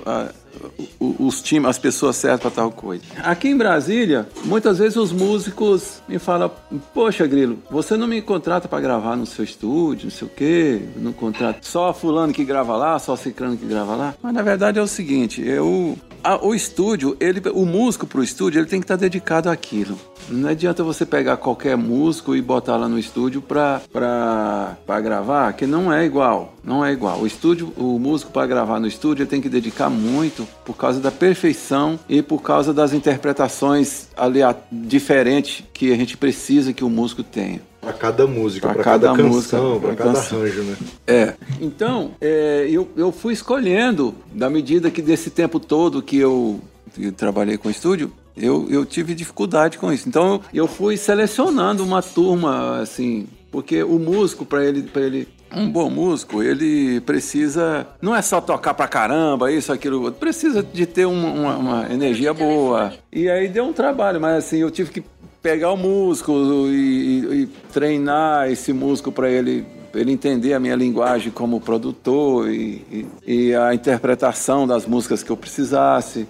A, 0.05 0.31
os 1.01 1.43
times, 1.43 1.69
as 1.69 1.79
pessoas 1.79 2.17
certas 2.17 2.41
para 2.41 2.51
tal 2.51 2.71
coisa. 2.71 3.03
Aqui 3.23 3.49
em 3.49 3.57
Brasília, 3.57 4.29
muitas 4.45 4.79
vezes 4.79 4.97
os 4.97 5.13
músicos 5.13 6.03
me 6.09 6.19
falam: 6.19 6.51
Poxa, 6.93 7.27
Grilo, 7.27 7.59
você 7.71 7.97
não 7.97 8.07
me 8.07 8.21
contrata 8.23 8.69
para 8.69 8.81
gravar 8.81 9.17
no 9.17 9.27
seu 9.27 9.45
estúdio, 9.45 10.05
não 10.05 10.11
sei 10.11 10.27
o 10.27 10.31
quê, 10.31 10.83
não 10.97 11.13
contrata 11.13 11.61
só 11.63 11.93
fulano 11.93 12.33
que 12.33 12.45
grava 12.45 12.77
lá, 12.77 12.99
só 12.99 13.17
ciclano 13.17 13.57
que 13.57 13.67
grava 13.67 13.97
lá. 13.97 14.15
Mas 14.23 14.35
na 14.35 14.43
verdade 14.43 14.79
é 14.79 14.83
o 14.83 14.87
seguinte: 14.87 15.43
eu 15.43 15.97
a, 16.27 16.45
o 16.45 16.55
estúdio, 16.55 17.17
ele, 17.21 17.41
o 17.55 17.65
músico 17.65 18.05
para 18.05 18.19
o 18.19 18.25
estúdio, 18.25 18.59
ele 18.59 18.67
tem 18.67 18.81
que 18.81 18.85
estar 18.85 18.97
tá 18.97 19.01
dedicado 19.01 19.49
àquilo. 19.49 19.97
Não 20.29 20.49
adianta 20.49 20.83
você 20.83 21.07
pegar 21.07 21.37
qualquer 21.37 21.77
músico 21.77 22.35
e 22.35 22.43
botar 22.43 22.77
lá 22.77 22.89
no 22.89 22.99
estúdio 22.99 23.41
para 23.41 23.81
gravar, 25.01 25.53
que 25.53 25.67
não 25.67 25.93
é 25.93 26.05
igual. 26.05 26.56
Não 26.67 26.85
é 26.85 26.93
igual. 26.93 27.21
O 27.21 27.27
estúdio, 27.27 27.73
o 27.77 27.97
músico 27.97 28.33
para 28.33 28.45
gravar 28.45 28.81
no 28.81 28.89
estúdio, 28.89 29.23
ele 29.23 29.31
tem 29.31 29.41
que 29.41 29.49
dedicar 29.49 29.89
muito 29.89 30.47
por 30.65 30.77
causa 30.77 30.99
da 30.99 31.13
perfeição 31.13 31.99
e 32.09 32.21
por 32.21 32.43
causa 32.43 32.75
das 32.75 32.93
interpretações 32.93 34.09
ali, 34.17 34.41
diferentes 34.73 35.65
que 35.73 35.93
a 35.93 35.97
gente 35.97 36.17
precisa 36.17 36.73
que 36.73 36.83
o 36.83 36.91
músico 36.91 37.23
tenha. 37.23 37.61
Para 37.81 37.93
cada 37.93 38.27
música, 38.27 38.67
para 38.67 38.83
cada, 38.83 39.09
cada, 39.11 39.23
canção, 39.23 39.79
para 39.79 39.95
cada 39.95 40.13
canção. 40.15 40.41
arranjo, 40.41 40.63
né? 40.65 40.77
É. 41.07 41.35
Então, 41.61 42.11
é, 42.21 42.67
eu, 42.69 42.89
eu 42.97 43.13
fui 43.13 43.33
escolhendo, 43.33 44.13
da 44.33 44.51
medida 44.51 44.91
que 44.91 45.01
desse 45.01 45.31
tempo 45.31 45.61
todo 45.61 46.03
que 46.03 46.17
eu, 46.17 46.61
que 46.93 47.05
eu 47.05 47.13
trabalhei 47.13 47.57
com 47.57 47.71
estúdio, 47.71 48.13
eu, 48.37 48.67
eu 48.69 48.85
tive 48.85 49.15
dificuldade 49.15 49.79
com 49.79 49.93
isso. 49.93 50.09
Então, 50.09 50.41
eu 50.53 50.67
fui 50.67 50.97
selecionando 50.97 51.85
uma 51.85 52.03
turma, 52.03 52.81
assim, 52.81 53.29
porque 53.53 53.85
o 53.85 54.01
músico, 54.01 54.45
para 54.45 54.65
ele, 54.65 54.83
para 54.83 55.03
ele 55.03 55.29
um 55.55 55.71
bom 55.71 55.89
músico, 55.89 56.43
ele 56.43 57.01
precisa. 57.01 57.87
Não 58.01 58.15
é 58.15 58.23
só 58.23 58.41
tocar 58.41 58.75
pra 58.75 58.89
caramba, 58.89 59.51
isso, 59.51 59.73
aquilo, 59.73 60.13
precisa 60.13 60.63
de 60.63 60.87
ter 60.87 61.07
uma, 61.07 61.29
uma, 61.29 61.57
uma, 61.57 61.93
energia 61.93 62.33
boa. 62.35 62.93
E 63.13 63.29
aí 63.29 63.49
deu 63.49 63.65
um 63.65 63.73
trabalho, 63.73 64.21
mas 64.21 64.45
assim, 64.45 64.59
eu 64.59 64.71
tive 64.71 64.91
que 64.91 65.05
pegar 65.43 65.73
o 65.73 65.77
músico 65.77 66.33
e, 66.69 66.73
e, 66.73 67.43
e 67.43 67.47
treinar 67.73 68.51
esse 68.51 68.73
músico 68.73 69.13
para 69.13 69.31
ele 69.31 69.65
ele 69.95 70.13
entender 70.13 70.53
a 70.53 70.61
minha 70.61 70.77
linguagem 70.77 71.33
como 71.33 71.61
produtor 71.61 72.51
e, 72.51 73.07
e, 73.27 73.49
e, 73.49 73.55
a 73.55 73.75
interpretação 73.75 74.67
das 74.67 74.85
músicas 74.85 75.23
que 75.23 75.31
eu 75.31 75.37
precisasse. 75.37 76.29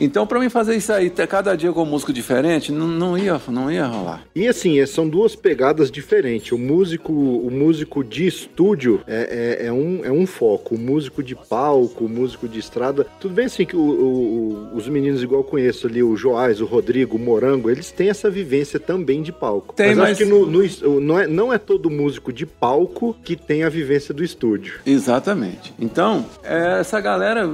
Então, 0.00 0.26
para 0.26 0.40
mim 0.40 0.48
fazer 0.48 0.76
isso 0.76 0.92
aí, 0.92 1.10
ter 1.10 1.26
cada 1.26 1.56
dia 1.56 1.72
com 1.72 1.82
um 1.82 1.86
músico 1.86 2.12
diferente, 2.12 2.72
não, 2.72 2.86
não, 2.86 3.18
ia, 3.18 3.40
não 3.48 3.70
ia 3.70 3.86
rolar. 3.86 4.22
E 4.34 4.46
assim, 4.48 4.78
é, 4.78 4.86
são 4.86 5.08
duas 5.08 5.36
pegadas 5.36 5.90
diferentes. 5.90 6.52
O 6.52 6.58
músico, 6.58 7.12
o 7.12 7.50
músico 7.50 8.02
de 8.02 8.26
estúdio 8.26 9.00
é, 9.06 9.58
é, 9.60 9.66
é 9.66 9.72
um, 9.72 10.04
é 10.04 10.10
um 10.10 10.26
foco. 10.26 10.74
O 10.74 10.78
músico 10.78 11.22
de 11.22 11.34
palco, 11.34 12.04
o 12.04 12.08
músico 12.08 12.48
de 12.48 12.58
estrada. 12.58 13.06
Tudo 13.20 13.34
bem 13.34 13.46
assim 13.46 13.64
que 13.64 13.76
o, 13.76 13.80
o, 13.80 14.76
os 14.76 14.88
meninos, 14.88 15.22
igual 15.22 15.40
eu 15.40 15.44
conheço 15.44 15.86
ali, 15.86 16.02
o 16.02 16.16
Joás, 16.16 16.60
o 16.60 16.66
Rodrigo, 16.66 17.16
o 17.16 17.20
Morango, 17.20 17.70
eles 17.70 17.90
têm 17.90 18.08
essa 18.08 18.30
vivência 18.30 18.80
também 18.80 19.22
de 19.22 19.32
palco. 19.32 19.74
Tem, 19.74 19.88
mas, 19.88 19.98
mas... 19.98 20.10
acho 20.10 20.18
que 20.18 20.24
no, 20.24 20.46
no, 20.46 21.00
não, 21.00 21.18
é, 21.18 21.26
não 21.26 21.52
é 21.52 21.58
todo 21.58 21.90
músico 21.90 22.32
de 22.32 22.46
palco 22.46 23.16
que 23.24 23.36
tem 23.36 23.62
a 23.64 23.68
vivência 23.68 24.12
do 24.12 24.24
estúdio. 24.24 24.80
Exatamente. 24.84 25.72
Então, 25.78 26.26
é, 26.42 26.80
essa 26.80 27.00
galera 27.00 27.48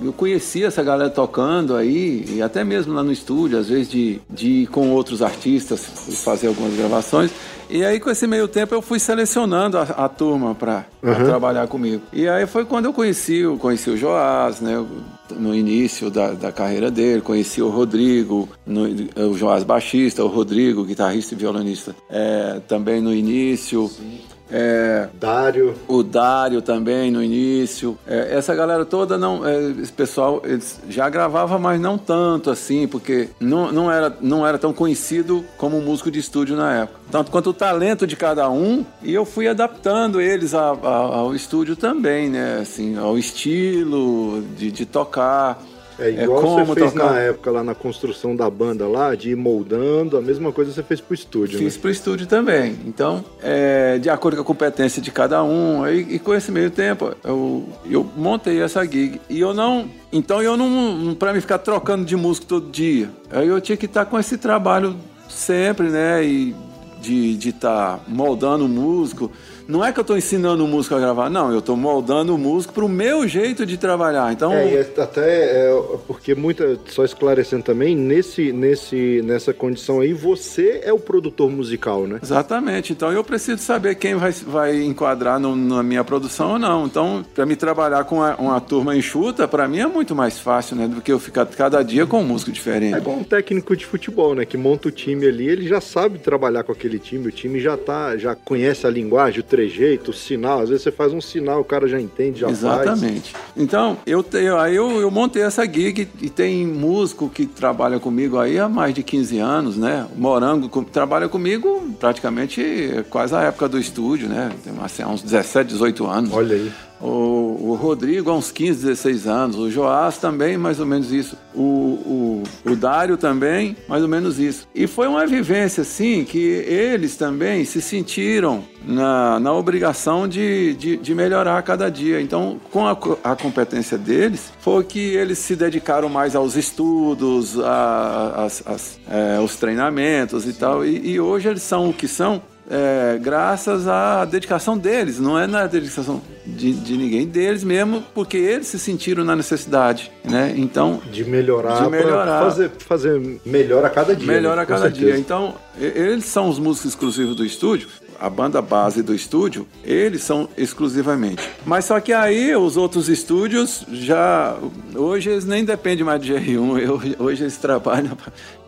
eu 0.00 0.12
conhecia 0.12 0.66
essa 0.66 0.82
galera 0.82 1.10
tocando 1.10 1.74
aí, 1.74 2.24
e 2.28 2.42
até 2.42 2.62
mesmo 2.62 2.94
lá 2.94 3.02
no 3.02 3.12
estúdio, 3.12 3.58
às 3.58 3.68
vezes 3.68 3.88
de, 3.88 4.20
de 4.30 4.48
ir 4.62 4.66
com 4.68 4.90
outros 4.90 5.22
artistas 5.22 5.84
fazer 6.22 6.48
algumas 6.48 6.74
gravações. 6.74 7.30
E 7.70 7.84
aí, 7.84 8.00
com 8.00 8.08
esse 8.08 8.26
meio 8.26 8.48
tempo, 8.48 8.74
eu 8.74 8.80
fui 8.80 8.98
selecionando 8.98 9.76
a, 9.76 9.82
a 9.82 10.08
turma 10.08 10.54
para 10.54 10.86
uhum. 11.02 11.24
trabalhar 11.24 11.66
comigo. 11.66 12.02
E 12.12 12.26
aí 12.26 12.46
foi 12.46 12.64
quando 12.64 12.86
eu 12.86 12.94
conheci, 12.94 13.38
eu 13.38 13.58
conheci 13.58 13.90
o 13.90 13.96
Joás, 13.96 14.60
né? 14.60 14.82
No 15.30 15.54
início 15.54 16.10
da, 16.10 16.32
da 16.32 16.50
carreira 16.50 16.90
dele, 16.90 17.20
conheci 17.20 17.60
o 17.60 17.68
Rodrigo, 17.68 18.48
no, 18.66 18.84
o 19.28 19.36
Joás 19.36 19.64
baixista, 19.64 20.24
o 20.24 20.28
Rodrigo, 20.28 20.84
guitarrista 20.84 21.34
e 21.34 21.36
violonista, 21.36 21.94
é, 22.08 22.60
também 22.66 23.02
no 23.02 23.12
início. 23.12 23.88
Sim. 23.88 24.20
É, 24.50 25.08
Dário. 25.14 25.74
O 25.86 26.02
Dário 26.02 26.62
também 26.62 27.10
no 27.10 27.22
início. 27.22 27.98
É, 28.06 28.36
essa 28.36 28.54
galera 28.54 28.84
toda, 28.84 29.18
não, 29.18 29.46
é, 29.46 29.70
esse 29.72 29.92
pessoal 29.92 30.40
eles 30.44 30.80
já 30.88 31.08
gravava, 31.08 31.58
mas 31.58 31.80
não 31.80 31.98
tanto 31.98 32.50
assim, 32.50 32.88
porque 32.88 33.28
não, 33.40 33.70
não, 33.70 33.90
era, 33.90 34.16
não 34.20 34.46
era 34.46 34.58
tão 34.58 34.72
conhecido 34.72 35.44
como 35.56 35.80
músico 35.80 36.10
de 36.10 36.18
estúdio 36.18 36.56
na 36.56 36.82
época. 36.82 36.98
Tanto 37.10 37.30
quanto 37.30 37.50
o 37.50 37.54
talento 37.54 38.06
de 38.06 38.16
cada 38.16 38.50
um, 38.50 38.84
e 39.02 39.12
eu 39.14 39.24
fui 39.24 39.48
adaptando 39.48 40.20
eles 40.20 40.54
a, 40.54 40.70
a, 40.70 40.88
ao 40.88 41.34
estúdio 41.34 41.76
também, 41.76 42.28
né? 42.28 42.58
Assim, 42.60 42.96
ao 42.98 43.18
estilo 43.18 44.42
de, 44.56 44.70
de 44.70 44.86
tocar. 44.86 45.62
É, 45.98 46.10
é 46.10 46.22
igual 46.22 46.60
é 46.60 46.64
você 46.64 46.80
fez 46.80 46.92
tocar. 46.92 47.12
na 47.12 47.18
época 47.20 47.50
lá 47.50 47.64
na 47.64 47.74
construção 47.74 48.36
da 48.36 48.48
banda 48.48 48.86
lá, 48.86 49.14
de 49.14 49.30
ir 49.30 49.36
moldando, 49.36 50.16
a 50.16 50.22
mesma 50.22 50.52
coisa 50.52 50.72
você 50.72 50.82
fez 50.82 51.00
pro 51.00 51.14
estúdio, 51.14 51.58
Fiz 51.58 51.74
né? 51.74 51.80
pro 51.80 51.90
estúdio 51.90 52.26
também. 52.26 52.76
Então, 52.86 53.24
é, 53.42 53.98
de 53.98 54.08
acordo 54.08 54.36
com 54.36 54.42
a 54.42 54.44
competência 54.44 55.02
de 55.02 55.10
cada 55.10 55.42
um, 55.42 55.82
aí, 55.82 56.06
e 56.08 56.18
com 56.18 56.34
esse 56.34 56.52
meio 56.52 56.70
tempo, 56.70 57.14
eu, 57.24 57.68
eu 57.88 58.06
montei 58.16 58.60
essa 58.60 58.84
gig. 58.84 59.20
E 59.28 59.40
eu 59.40 59.52
não. 59.52 59.88
Então 60.12 60.42
eu 60.42 60.56
não. 60.56 61.14
Pra 61.14 61.32
mim 61.32 61.40
ficar 61.40 61.58
trocando 61.58 62.04
de 62.04 62.16
músico 62.16 62.46
todo 62.46 62.70
dia. 62.70 63.10
Aí 63.30 63.48
eu 63.48 63.60
tinha 63.60 63.76
que 63.76 63.86
estar 63.86 64.04
com 64.04 64.18
esse 64.18 64.38
trabalho 64.38 64.96
sempre, 65.28 65.88
né? 65.88 66.24
E 66.24 66.54
de 67.00 67.48
estar 67.48 67.98
tá 67.98 68.00
moldando 68.08 68.64
o 68.64 68.68
músico 68.68 69.30
não 69.68 69.84
é 69.84 69.92
que 69.92 70.00
eu 70.00 70.02
estou 70.02 70.16
ensinando 70.16 70.64
o 70.64 70.66
músico 70.66 70.94
a 70.94 70.98
gravar, 70.98 71.28
não, 71.28 71.52
eu 71.52 71.58
estou 71.58 71.76
moldando 71.76 72.34
o 72.34 72.38
músico 72.38 72.72
para 72.72 72.84
o 72.84 72.88
meu 72.88 73.28
jeito 73.28 73.66
de 73.66 73.76
trabalhar. 73.76 74.32
Então, 74.32 74.50
é, 74.50 74.74
é 74.74 75.02
até 75.02 75.68
é, 75.68 75.82
porque 76.06 76.34
muita, 76.34 76.78
só 76.86 77.04
esclarecendo 77.04 77.62
também, 77.62 77.94
nesse, 77.94 78.50
nesse, 78.50 79.20
nessa 79.22 79.52
condição 79.52 80.00
aí, 80.00 80.14
você 80.14 80.80
é 80.82 80.92
o 80.92 80.98
produtor 80.98 81.50
musical, 81.50 82.06
né? 82.06 82.18
Exatamente. 82.22 82.94
Então 82.94 83.12
eu 83.12 83.22
preciso 83.22 83.62
saber 83.62 83.96
quem 83.96 84.14
vai, 84.14 84.32
vai 84.32 84.82
enquadrar 84.82 85.38
no, 85.38 85.54
na 85.54 85.82
minha 85.82 86.02
produção 86.02 86.52
ou 86.52 86.58
não. 86.58 86.86
Então, 86.86 87.24
para 87.34 87.44
me 87.44 87.54
trabalhar 87.54 88.04
com 88.04 88.16
uma, 88.16 88.36
uma 88.36 88.60
turma 88.60 88.96
enxuta, 88.96 89.46
para 89.46 89.68
mim 89.68 89.80
é 89.80 89.86
muito 89.86 90.14
mais 90.14 90.38
fácil, 90.38 90.76
né, 90.76 90.88
do 90.88 91.02
que 91.02 91.12
eu 91.12 91.18
ficar 91.18 91.44
cada 91.44 91.82
dia 91.82 92.06
com 92.06 92.20
um 92.20 92.24
músico 92.24 92.50
diferente. 92.50 92.94
É 92.94 92.98
igual 92.98 93.18
um 93.18 93.24
técnico 93.24 93.76
de 93.76 93.84
futebol, 93.84 94.34
né, 94.34 94.46
que 94.46 94.56
monta 94.56 94.88
o 94.88 94.90
time 94.90 95.26
ali, 95.26 95.46
ele 95.46 95.68
já 95.68 95.80
sabe 95.80 96.18
trabalhar 96.18 96.64
com 96.64 96.72
aquele 96.72 96.98
time, 96.98 97.28
o 97.28 97.32
time 97.32 97.60
já 97.60 97.76
tá, 97.76 98.16
já 98.16 98.34
conhece 98.34 98.86
a 98.86 98.90
linguagem, 98.90 99.40
o 99.40 99.42
trejeito, 99.58 100.12
sinal. 100.12 100.60
Às 100.60 100.68
vezes 100.68 100.84
você 100.84 100.92
faz 100.92 101.12
um 101.12 101.20
sinal, 101.20 101.60
o 101.60 101.64
cara 101.64 101.88
já 101.88 102.00
entende, 102.00 102.40
já 102.40 102.48
Exatamente. 102.48 103.32
Faz. 103.32 103.44
Então, 103.56 103.98
eu, 104.06 104.22
tenho, 104.22 104.56
aí 104.56 104.76
eu, 104.76 105.00
eu 105.00 105.10
montei 105.10 105.42
essa 105.42 105.64
gig 105.64 106.08
e 106.20 106.30
tem 106.30 106.64
músico 106.64 107.28
que 107.28 107.44
trabalha 107.44 107.98
comigo 107.98 108.38
aí 108.38 108.58
há 108.58 108.68
mais 108.68 108.94
de 108.94 109.02
15 109.02 109.38
anos, 109.38 109.76
né? 109.76 110.06
O 110.16 110.20
Morango 110.20 110.68
trabalha 110.84 111.28
comigo 111.28 111.92
praticamente 111.98 113.04
quase 113.10 113.34
a 113.34 113.42
época 113.42 113.68
do 113.68 113.80
estúdio, 113.80 114.28
né? 114.28 114.52
Tem 114.62 114.72
assim, 114.80 115.04
uns 115.04 115.22
17, 115.22 115.68
18 115.70 116.06
anos. 116.06 116.32
Olha 116.32 116.54
aí. 116.54 116.72
O, 117.00 117.70
o, 117.70 117.78
Rodrigo 117.80 118.30
há 118.30 118.34
uns 118.34 118.50
15, 118.50 118.86
16 118.86 119.26
anos. 119.26 119.56
O 119.56 119.70
Joás 119.70 120.18
também, 120.18 120.56
mais 120.56 120.80
ou 120.80 120.86
menos 120.86 121.12
isso. 121.12 121.36
O, 121.54 121.62
o, 121.62 122.42
o 122.64 122.76
Dário 122.76 123.16
também, 123.16 123.76
mais 123.88 124.02
ou 124.02 124.08
menos 124.08 124.38
isso. 124.38 124.66
E 124.74 124.86
foi 124.86 125.06
uma 125.06 125.26
vivência, 125.26 125.82
assim, 125.82 126.24
que 126.24 126.38
eles 126.38 127.16
também 127.16 127.64
se 127.64 127.80
sentiram 127.80 128.64
na, 128.84 129.38
na 129.38 129.52
obrigação 129.52 130.26
de, 130.26 130.74
de, 130.74 130.96
de 130.96 131.14
melhorar 131.14 131.58
a 131.58 131.62
cada 131.62 131.88
dia. 131.88 132.20
Então, 132.20 132.60
com 132.72 132.86
a, 132.86 132.92
a, 133.24 133.36
competência 133.36 133.96
deles, 133.96 134.52
foi 134.60 134.82
que 134.84 134.98
eles 134.98 135.38
se 135.38 135.54
dedicaram 135.54 136.08
mais 136.08 136.34
aos 136.34 136.56
estudos, 136.56 137.58
a, 137.60 137.64
a, 137.66 138.46
a, 138.46 139.36
é, 139.36 139.40
os 139.40 139.56
treinamentos 139.56 140.46
e 140.46 140.52
tal. 140.52 140.84
E, 140.84 141.12
e 141.12 141.20
hoje 141.20 141.48
eles 141.48 141.62
são 141.62 141.90
o 141.90 141.92
que 141.92 142.08
são 142.08 142.42
é, 142.70 143.18
graças 143.18 143.88
à 143.88 144.24
dedicação 144.24 144.76
deles, 144.76 145.18
não 145.18 145.38
é 145.38 145.46
na 145.46 145.66
dedicação 145.66 146.20
de, 146.46 146.72
de, 146.72 146.96
ninguém, 146.96 147.26
deles 147.26 147.64
mesmo, 147.64 148.04
porque 148.14 148.36
eles 148.36 148.66
se 148.66 148.78
sentiram 148.78 149.24
na 149.24 149.34
necessidade, 149.34 150.12
né? 150.24 150.54
Então 150.56 151.00
de 151.10 151.24
melhorar, 151.24 151.82
de 151.82 151.90
melhorar, 151.90 152.42
fazer, 152.42 152.70
fazer 152.78 153.40
melhor 153.44 153.84
a 153.84 153.90
cada 153.90 154.14
dia. 154.14 154.26
Melhor 154.26 154.56
né? 154.56 154.62
a 154.62 154.66
cada 154.66 154.90
dia. 154.90 155.16
Então 155.16 155.54
eles 155.78 156.24
são 156.24 156.48
os 156.48 156.58
músicos 156.58 156.90
exclusivos 156.90 157.36
do 157.36 157.44
estúdio. 157.44 157.88
a 158.20 158.28
banda 158.28 158.60
base 158.60 159.02
do 159.02 159.14
estúdio, 159.14 159.66
eles 159.84 160.22
são 160.22 160.48
exclusivamente. 160.56 161.48
Mas 161.64 161.84
só 161.84 162.00
que 162.00 162.12
aí 162.12 162.54
os 162.56 162.76
outros 162.76 163.08
estúdios 163.08 163.86
já. 163.90 164.56
Hoje 164.94 165.30
eles 165.30 165.44
nem 165.44 165.64
dependem 165.64 166.04
mais 166.04 166.20
de 166.20 166.32
GR1, 166.32 166.78
eu, 166.82 167.00
hoje 167.24 167.44
eles 167.44 167.56
trabalham 167.56 168.16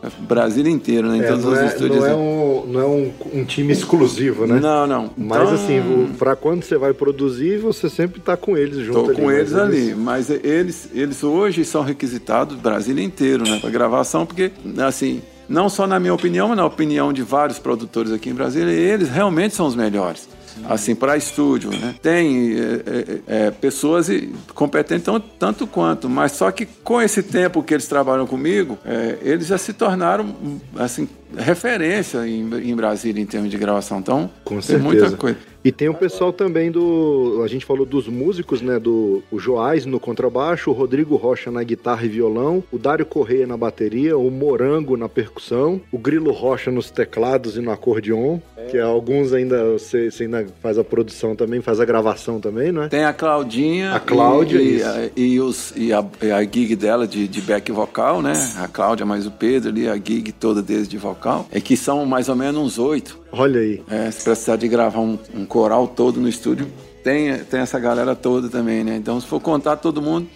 para 0.01 0.11
Brasil 0.20 0.66
inteiro, 0.66 1.09
né? 1.09 1.18
Em 1.18 1.22
É, 1.22 1.26
todos 1.28 1.44
não, 1.44 1.53
os 1.53 1.59
é, 1.59 1.66
estúdios. 1.66 1.98
não 2.01 2.07
é 2.07 2.14
um, 2.14 2.66
não 2.66 2.80
é 2.80 2.84
um, 2.86 3.12
um 3.34 3.44
time 3.44 3.72
exclusivo, 3.72 4.46
né? 4.46 4.59
Não, 4.61 4.86
não. 4.86 5.11
Mas 5.16 5.42
Então, 5.42 5.55
assim, 5.55 6.12
pra 6.18 6.34
quando 6.34 6.62
você 6.62 6.76
vai 6.78 6.92
produzir, 6.94 7.59
você 7.59 7.88
sempre 7.88 8.20
tá 8.20 8.36
com 8.36 8.57
eles 8.57 8.78
junto 8.78 8.98
Estou 8.98 9.05
ali. 9.11 9.14
com 9.16 9.26
mas 9.26 9.36
eles 9.38 9.55
ali, 9.55 9.94
mas 9.94 10.30
eles, 10.30 10.88
eles 10.94 11.22
hoje 11.22 11.64
são 11.64 11.82
requisitados 11.82 12.57
Brasil 12.57 12.98
inteiro, 12.98 13.44
né, 13.44 13.59
para 13.61 13.70
gravação, 13.70 14.24
porque 14.24 14.51
assim, 14.86 15.20
não 15.48 15.68
só 15.68 15.86
na 15.86 15.98
minha 16.01 16.14
opinião, 16.14 16.48
mas 16.48 16.57
na 16.57 16.64
opinião 16.64 17.12
de 17.12 17.22
vários 17.22 17.59
produtores 17.59 18.12
aqui 18.12 18.30
em 18.30 18.34
Brasília, 18.34 18.70
eles 18.72 19.09
realmente 19.11 19.55
são 19.55 19.66
os 19.66 19.74
melhores. 19.74 20.28
Assim, 20.68 20.94
para 20.94 21.16
estúdio, 21.16 21.70
né? 21.70 21.94
Tem 22.03 22.55
é, 22.55 22.62
é, 22.62 23.46
é, 23.46 23.51
pessoas 23.51 24.09
competentes 24.55 25.05
tanto, 25.05 25.26
tanto 25.38 25.66
quanto, 25.66 26.09
mas 26.09 26.32
só 26.32 26.51
que 26.51 26.66
com 26.66 27.01
esse 27.01 27.22
tempo 27.22 27.62
que 27.62 27.74
eles 27.74 27.86
trabalham 27.86 28.26
comigo, 28.26 28.78
é, 28.84 29.18
eles 29.22 29.46
já 29.46 29.59
se 29.59 29.72
tornaram, 29.72 30.34
assim, 30.76 31.09
referência 31.36 32.26
em, 32.26 32.70
em 32.70 32.74
Brasília 32.74 33.22
em 33.22 33.26
termos 33.26 33.51
de 33.51 33.59
gravação. 33.59 33.98
Então, 33.98 34.30
Com 34.44 34.55
tem 34.55 34.62
certeza. 34.62 34.84
muita 34.84 35.16
coisa. 35.16 35.38
E 35.62 35.70
tem 35.70 35.88
o 35.88 35.94
pessoal 35.94 36.32
também 36.32 36.70
do. 36.70 37.42
A 37.44 37.48
gente 37.48 37.66
falou 37.66 37.84
dos 37.84 38.08
músicos, 38.08 38.62
né? 38.62 38.78
Do 38.78 39.22
o 39.30 39.38
Joás 39.38 39.84
no 39.84 40.00
contrabaixo, 40.00 40.70
o 40.70 40.72
Rodrigo 40.72 41.16
Rocha 41.16 41.50
na 41.50 41.62
guitarra 41.62 42.04
e 42.04 42.08
violão, 42.08 42.64
o 42.72 42.78
Dário 42.78 43.04
Correia 43.04 43.46
na 43.46 43.56
bateria, 43.56 44.16
o 44.16 44.30
Morango 44.30 44.96
na 44.96 45.08
percussão, 45.08 45.80
o 45.92 45.98
Grilo 45.98 46.32
Rocha 46.32 46.70
nos 46.70 46.90
teclados 46.90 47.56
e 47.56 47.61
no 47.61 47.70
acordeon, 47.70 48.38
que 48.70 48.78
alguns 48.78 49.32
ainda 49.32 49.72
você, 49.72 50.11
você 50.11 50.24
ainda 50.24 50.46
faz 50.62 50.78
a 50.78 50.84
produção 50.84 51.36
também, 51.36 51.61
faz 51.61 51.78
a 51.78 51.84
gravação 51.84 52.40
também, 52.40 52.72
não 52.72 52.84
é? 52.84 52.88
Tem 52.88 53.04
a 53.04 53.12
Claudinha. 53.12 53.94
A 53.94 54.00
Cláudia, 54.00 54.61
e, 54.61 54.80
e, 55.14 55.34
e 55.34 55.40
os, 55.40 55.74
e, 55.76 55.92
a, 55.92 55.98
a 55.98 56.42
gig 56.42 56.74
dela 56.74 57.06
de, 57.06 57.28
de 57.28 57.40
back 57.42 57.70
vocal, 57.70 58.22
né? 58.22 58.32
A 58.58 58.68
Cláudia 58.68 59.04
mais 59.04 59.26
o 59.26 59.30
Pedro 59.30 59.68
ali, 59.68 59.88
a 59.88 59.96
gig 59.96 60.32
toda 60.32 60.62
deles 60.62 60.88
de 60.88 60.96
vocal. 60.96 61.46
É 61.50 61.61
que 61.61 61.76
são 61.76 62.06
mais 62.06 62.28
ou 62.28 62.36
menos 62.36 62.61
uns 62.61 62.78
oito. 62.78 63.20
Olha 63.33 63.61
aí. 63.61 63.83
É, 63.91 64.11
se 64.11 64.24
precisar 64.24 64.57
de 64.57 64.66
gravar 64.68 65.01
um, 65.01 65.18
um 65.35 65.45
coral 65.45 65.87
todo 65.89 66.20
no 66.20 66.28
estúdio, 66.28 66.66
tem, 67.05 67.37
tem 67.45 67.61
essa 67.61 67.78
galera 67.78 68.14
toda 68.14 68.49
também, 68.49 68.83
né? 68.85 68.97
Então, 68.97 69.20
se 69.20 69.26
for 69.26 69.41
contar 69.41 69.76
todo 69.76 70.03
mundo, 70.03 70.26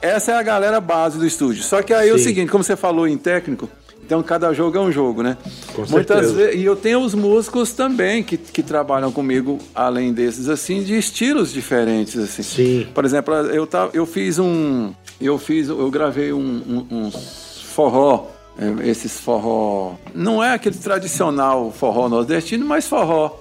essa 0.00 0.32
é 0.32 0.34
a 0.36 0.42
galera 0.42 0.80
base 0.80 1.18
do 1.18 1.26
estúdio. 1.26 1.62
Só 1.62 1.82
que 1.82 1.92
aí 1.92 2.08
é 2.08 2.12
o 2.12 2.18
Sim. 2.18 2.24
seguinte, 2.24 2.50
como 2.50 2.62
você 2.62 2.76
falou 2.76 3.08
em 3.08 3.16
técnico, 3.18 3.68
então 4.04 4.22
cada 4.22 4.52
jogo 4.52 4.78
é 4.78 4.80
um 4.80 4.92
jogo, 4.92 5.22
né? 5.22 5.36
Com 5.74 5.84
Muitas 5.90 6.18
certeza. 6.26 6.32
vezes, 6.34 6.60
e 6.60 6.64
eu 6.64 6.76
tenho 6.76 7.00
os 7.00 7.12
músicos 7.14 7.72
também 7.72 8.22
que, 8.22 8.36
que 8.36 8.62
trabalham 8.62 9.10
comigo, 9.10 9.58
além 9.74 10.12
desses, 10.12 10.48
assim, 10.48 10.82
de 10.84 10.96
estilos 10.96 11.52
diferentes, 11.52 12.16
assim. 12.16 12.42
Sim. 12.44 12.86
Por 12.94 13.04
exemplo, 13.04 13.34
eu, 13.34 13.66
ta- 13.66 13.90
eu 13.92 14.06
fiz 14.06 14.38
um. 14.38 14.92
Eu 15.20 15.36
fiz. 15.38 15.68
Eu 15.68 15.90
gravei 15.90 16.32
um, 16.32 16.38
um, 16.90 16.96
uns 17.06 17.62
forró. 17.74 18.26
É, 18.58 18.88
Esses 18.88 19.20
forró. 19.20 19.94
Não 20.14 20.42
é 20.42 20.54
aquele 20.54 20.76
tradicional 20.76 21.70
forró 21.70 22.08
nordestino, 22.08 22.64
mas 22.64 22.86
forró. 22.86 23.38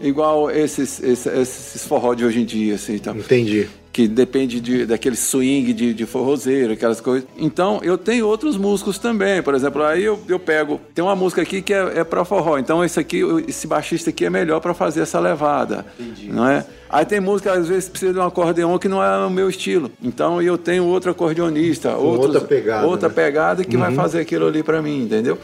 Igual 0.00 0.50
esses, 0.50 1.02
esses, 1.02 1.26
esses 1.26 1.84
forró 1.84 2.14
de 2.14 2.24
hoje 2.24 2.40
em 2.40 2.44
dia, 2.44 2.76
assim, 2.76 2.98
tá? 2.98 3.12
Entendi. 3.12 3.68
Que 3.92 4.08
depende 4.08 4.58
de, 4.60 4.86
daquele 4.86 5.16
swing 5.16 5.72
de, 5.74 5.92
de 5.92 6.06
forrozeiro, 6.06 6.72
aquelas 6.72 7.00
coisas. 7.00 7.28
Então, 7.36 7.78
eu 7.82 7.98
tenho 7.98 8.26
outros 8.26 8.56
músicos 8.56 8.98
também. 8.98 9.42
Por 9.42 9.54
exemplo, 9.54 9.82
aí 9.82 10.02
eu, 10.02 10.18
eu 10.26 10.38
pego. 10.38 10.80
Tem 10.94 11.04
uma 11.04 11.14
música 11.14 11.42
aqui 11.42 11.60
que 11.60 11.74
é, 11.74 11.98
é 11.98 12.04
pra 12.04 12.24
forró. 12.24 12.56
Então, 12.58 12.82
esse 12.82 12.98
aqui, 12.98 13.20
esse 13.46 13.66
baixista 13.66 14.08
aqui 14.08 14.24
é 14.24 14.30
melhor 14.30 14.60
pra 14.60 14.72
fazer 14.72 15.02
essa 15.02 15.20
levada. 15.20 15.84
Não 16.24 16.48
é? 16.48 16.64
Aí 16.88 17.04
tem 17.04 17.20
música, 17.20 17.52
às 17.52 17.68
vezes, 17.68 17.88
precisa 17.88 18.12
de 18.14 18.18
um 18.18 18.22
acordeon 18.22 18.78
que 18.78 18.88
não 18.88 19.02
é 19.02 19.26
o 19.26 19.30
meu 19.30 19.48
estilo. 19.48 19.90
Então, 20.02 20.40
eu 20.40 20.56
tenho 20.56 20.84
outro 20.86 21.10
acordeonista, 21.10 21.94
outros- 21.96 22.34
outra 22.34 22.40
pegada, 22.40 22.86
outra 22.86 23.08
né? 23.08 23.14
pegada 23.14 23.64
que 23.64 23.76
vai 23.76 23.94
fazer 23.94 24.20
aquilo 24.20 24.46
ali 24.46 24.62
pra 24.62 24.80
mim, 24.80 25.02
entendeu? 25.04 25.38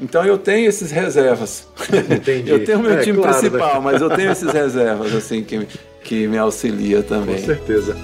Então 0.00 0.24
eu 0.24 0.38
tenho 0.38 0.68
esses 0.68 0.90
reservas. 0.90 1.66
Entendi. 2.10 2.48
eu 2.50 2.64
tenho 2.64 2.78
meu 2.80 2.92
É, 2.98 3.02
time 3.02 3.18
claro, 3.18 3.34
né? 3.34 3.40
principal, 3.50 3.82
mas 3.82 4.00
eu 4.00 4.08
tenho 4.10 4.30
esses 4.32 4.50
reservas 4.52 5.14
assim 5.14 5.42
que, 5.44 5.66
que 6.02 6.26
me 6.26 6.38
auxilia 6.38 7.02
também. 7.02 7.36
Com 7.36 7.44
certeza. 7.46 7.96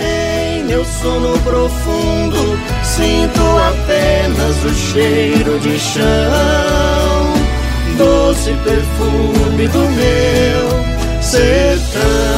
Em 0.00 0.64
meu 0.64 0.84
sono 0.84 1.38
profundo, 1.40 2.58
sinto 2.84 3.40
apenas 3.70 4.64
o 4.64 4.74
cheiro 4.74 5.58
de 5.60 5.78
chão, 5.78 6.04
doce 7.96 8.50
perfume 8.64 9.68
do 9.68 9.78
meu 9.78 11.22
sertão. 11.22 12.37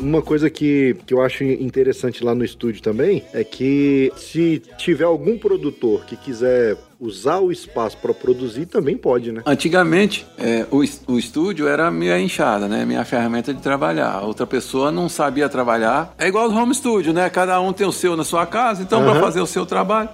Uma 0.00 0.22
coisa 0.22 0.48
que, 0.50 0.96
que 1.06 1.14
eu 1.14 1.22
acho 1.22 1.44
interessante 1.44 2.24
lá 2.24 2.34
no 2.34 2.44
estúdio 2.44 2.82
também 2.82 3.24
é 3.32 3.44
que 3.44 4.12
se 4.16 4.62
tiver 4.78 5.04
algum 5.04 5.38
produtor 5.38 6.04
que 6.04 6.16
quiser 6.16 6.76
usar 6.98 7.40
o 7.40 7.52
espaço 7.52 7.96
para 7.98 8.14
produzir, 8.14 8.66
também 8.66 8.96
pode, 8.96 9.30
né? 9.30 9.42
Antigamente, 9.44 10.26
é, 10.38 10.66
o, 10.70 10.82
o 11.12 11.18
estúdio 11.18 11.68
era 11.68 11.90
minha 11.90 12.18
enxada, 12.18 12.66
né? 12.66 12.84
Minha 12.84 13.04
ferramenta 13.04 13.52
de 13.52 13.60
trabalhar. 13.60 14.12
A 14.12 14.22
outra 14.22 14.46
pessoa 14.46 14.90
não 14.90 15.08
sabia 15.08 15.48
trabalhar. 15.48 16.14
É 16.18 16.26
igual 16.26 16.50
ao 16.50 16.56
home 16.56 16.74
studio, 16.74 17.12
né? 17.12 17.28
Cada 17.28 17.60
um 17.60 17.72
tem 17.72 17.86
o 17.86 17.92
seu 17.92 18.16
na 18.16 18.24
sua 18.24 18.46
casa, 18.46 18.82
então 18.82 19.02
para 19.02 19.12
Aham. 19.12 19.20
fazer 19.20 19.40
o 19.40 19.46
seu 19.46 19.66
trabalho. 19.66 20.08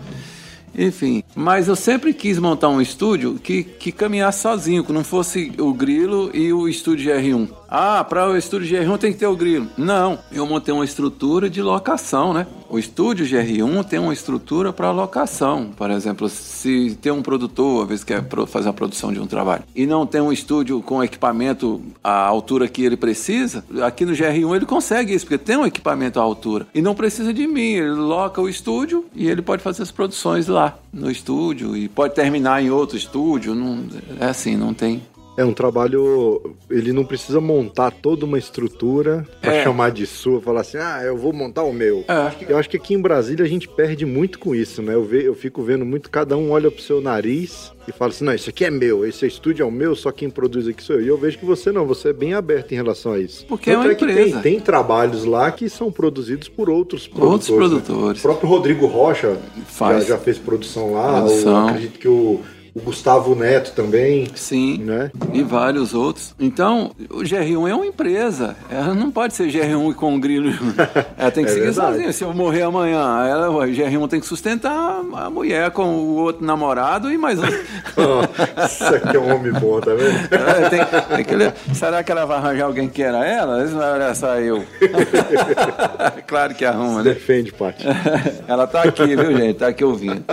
Enfim, 0.77 1.23
mas 1.35 1.69
eu 1.69 1.77
sempre 1.77 2.15
quis 2.15 2.39
montar 2.39 2.69
um 2.69 2.81
estúdio 2.81 3.35
que, 3.35 3.63
que 3.63 3.93
caminhasse 3.93 4.41
sozinho, 4.41 4.85
que 4.85 4.93
não 4.93 5.05
fosse 5.05 5.53
o 5.59 5.73
Grilo 5.73 6.31
e 6.35 6.53
o 6.53 6.69
estúdio 6.69 7.13
GR1. 7.13 7.49
Ah, 7.69 8.05
para 8.05 8.29
o 8.29 8.37
estúdio 8.37 8.77
GR1 8.77 8.99
tem 8.99 9.13
que 9.13 9.19
ter 9.19 9.27
o 9.27 9.37
Grilo. 9.37 9.69
Não, 9.77 10.19
eu 10.31 10.47
montei 10.47 10.73
uma 10.73 10.85
estrutura 10.85 11.49
de 11.49 11.63
locação, 11.63 12.33
né? 12.33 12.47
O 12.73 12.79
estúdio 12.79 13.27
GR1 13.27 13.85
tem 13.85 13.99
uma 13.99 14.15
estrutura 14.15 14.73
para 14.73 14.91
locação. 14.91 15.73
Por 15.77 15.91
exemplo, 15.91 16.27
se 16.31 16.97
tem 17.03 17.13
um 17.13 17.21
produtor, 17.21 17.83
às 17.83 17.89
vezes 17.91 18.03
quer 18.03 18.25
fazer 18.47 18.71
a 18.71 18.73
produção 18.73 19.13
de 19.13 19.21
um 19.21 19.27
trabalho, 19.27 19.63
e 19.77 19.85
não 19.85 20.07
tem 20.07 20.23
um 20.23 20.33
estúdio 20.33 20.81
com 20.81 21.05
equipamento 21.05 21.83
à 22.03 22.25
altura 22.25 22.67
que 22.67 22.83
ele 22.83 22.97
precisa, 22.97 23.63
aqui 23.85 24.07
no 24.07 24.13
GR1 24.13 24.57
ele 24.57 24.65
consegue 24.65 25.13
isso, 25.13 25.27
porque 25.27 25.37
tem 25.37 25.59
um 25.59 25.67
equipamento 25.67 26.19
à 26.19 26.23
altura. 26.23 26.67
E 26.75 26.81
não 26.81 26.95
precisa 26.95 27.31
de 27.35 27.47
mim, 27.47 27.75
ele 27.75 27.91
loca 27.91 28.41
o 28.41 28.49
estúdio 28.49 29.05
e 29.15 29.29
ele 29.29 29.43
pode 29.43 29.63
fazer 29.63 29.83
as 29.83 29.91
produções 29.91 30.47
lá 30.47 30.79
no 30.91 31.11
estúdio 31.11 31.77
e 31.77 31.91
pode 31.91 32.15
terminar 32.15 32.63
em 32.63 32.71
outro 32.71 32.97
estúdio. 32.97 33.55
Não, 33.55 33.85
é 34.19 34.25
assim, 34.25 34.57
não 34.57 34.73
tem. 34.73 35.03
É 35.37 35.45
um 35.45 35.53
trabalho. 35.53 36.55
Ele 36.71 36.93
não 36.93 37.05
precisa 37.05 37.41
montar 37.41 37.91
toda 37.91 38.27
uma 38.27 38.39
estrutura 38.39 39.27
para 39.41 39.55
É. 39.55 39.65
chamar 39.65 39.91
de 39.91 40.07
sua, 40.07 40.41
falar 40.41 40.61
assim, 40.61 40.77
ah, 40.77 41.01
eu 41.05 41.17
vou 41.17 41.33
montar 41.33 41.63
o 41.63 41.73
meu. 41.73 42.05
É. 42.07 42.53
Eu 42.53 42.59
acho 42.59 42.69
que 42.69 42.77
aqui 42.77 42.93
em 42.95 43.01
Brasília 43.01 43.45
a 43.45 43.49
gente 43.49 43.67
perde 43.69 44.05
muito 44.05 44.39
com 44.39 44.55
isso, 44.55 44.83
né? 44.83 44.95
Eu, 44.95 45.05
ve, 45.05 45.25
eu 45.25 45.35
fico 45.35 45.63
vendo 45.63 45.87
muito, 45.87 46.11
cada 46.11 46.37
um 46.37 46.51
olha 46.51 46.71
pro 46.71 46.83
seu 46.83 47.01
nariz 47.01 47.73
e 47.89 47.93
fala 47.93 48.11
assim, 48.11 48.25
não, 48.25 48.35
isso 48.35 48.51
aqui 48.51 48.65
é 48.65 48.71
meu, 48.71 49.07
esse 49.07 49.27
estúdio 49.27 49.63
é 49.63 49.67
o 49.67 49.71
meu, 49.71 49.97
só 49.97 50.13
quem 50.13 50.29
produz 50.29 50.69
aqui 50.69 50.83
sou 50.83 50.97
eu. 50.97 51.03
E 51.03 51.09
eu 51.09 51.17
vejo 51.17 51.39
que 51.39 51.45
você 51.47 51.73
não, 51.73 51.87
você 51.87 52.11
é 52.11 52.13
bem 52.13 52.35
aberto 52.35 52.73
em 52.73 52.77
relação 52.77 53.13
a 53.13 53.19
isso. 53.19 53.47
Porque 53.47 53.71
é 53.71 53.75
Tanto 53.75 53.87
uma 53.89 53.95
que 53.95 54.05
empresa. 54.05 54.33
tem, 54.41 54.53
tem 54.57 54.61
trabalhos 54.61 55.25
lá 55.25 55.51
que 55.51 55.69
são 55.69 55.91
produzidos 55.91 56.49
por 56.49 56.69
outros 56.69 57.09
produtores. 57.09 57.49
Outros 57.49 57.73
né? 57.73 57.81
produtores. 57.87 58.19
O 58.19 58.23
próprio 58.23 58.49
Rodrigo 58.51 58.87
Rocha 58.87 59.39
Faz. 59.67 60.03
Já, 60.07 60.11
já 60.11 60.19
fez 60.19 60.39
produção 60.39 60.93
lá. 60.93 61.23
Produção. 61.23 61.53
Eu 61.63 61.67
acredito 61.69 61.99
que 61.99 62.09
o, 62.09 62.41
o 62.75 62.81
Gustavo 62.81 63.35
Neto 63.35 63.73
também, 63.75 64.29
Sim. 64.35 64.79
né? 64.79 65.11
E 65.33 65.43
vários 65.43 65.93
outros. 65.95 66.35
Então, 66.41 66.93
o 67.11 67.19
GR1 67.23 67.69
é 67.69 67.75
uma 67.75 67.87
empresa. 67.87 68.57
Ela 68.71 68.95
não 68.95 69.11
pode 69.11 69.35
ser 69.35 69.49
GR1 69.49 69.95
com 69.95 70.15
um 70.15 70.21
grilo. 70.21 70.51
Ela 71.19 71.31
tem 71.31 71.45
que 71.45 71.51
É 71.51 71.55
seguir 71.55 71.65
verdade. 71.67 71.93
sozinha. 71.93 72.13
Se 72.13 72.25
eu 72.25 72.33
morrer 72.33 72.63
amanhã, 72.63 73.25
ela, 73.27 73.51
o 73.51 73.61
GR1 73.61 74.09
tem 74.09 74.21
que 74.21 74.27
sustentar 74.27 75.01
a 75.15 75.29
mulher 75.31 75.71
com 75.71 75.85
o 75.85 76.17
outro 76.17 76.45
namorado 76.45 77.13
e 77.13 77.19
mais 77.19 77.39
um. 77.39 77.43
Isso 77.45 78.85
aqui 78.95 79.17
é 79.17 79.21
um 79.21 79.35
homem 79.35 79.53
bom, 79.53 79.81
tá 79.81 79.93
vendo? 79.95 80.35
É, 80.35 80.69
tem- 80.69 80.85
tem 81.17 81.25
que. 81.25 81.75
Será 81.75 82.03
que 82.03 82.11
ela 82.11 82.25
vai 82.25 82.39
arranjar 82.39 82.65
alguém 82.67 82.89
que 82.89 82.95
queira 82.95 83.25
ela? 83.27 83.65
Isso 83.65 83.75
não 83.75 83.83
era 83.83 84.15
só 84.15 84.35
eu. 84.41 84.65
claro 86.27 86.55
que 86.55 86.65
arruma, 86.65 87.03
né? 87.03 87.13
Defende, 87.15 87.53
Paty. 87.53 87.85
Ela 88.49 88.67
tá 88.67 88.83
aqui, 88.83 89.15
viu, 89.17 89.37
gente? 89.37 89.59
Tá 89.59 89.69
aqui 89.69 89.85
ouvindo. 89.85 90.25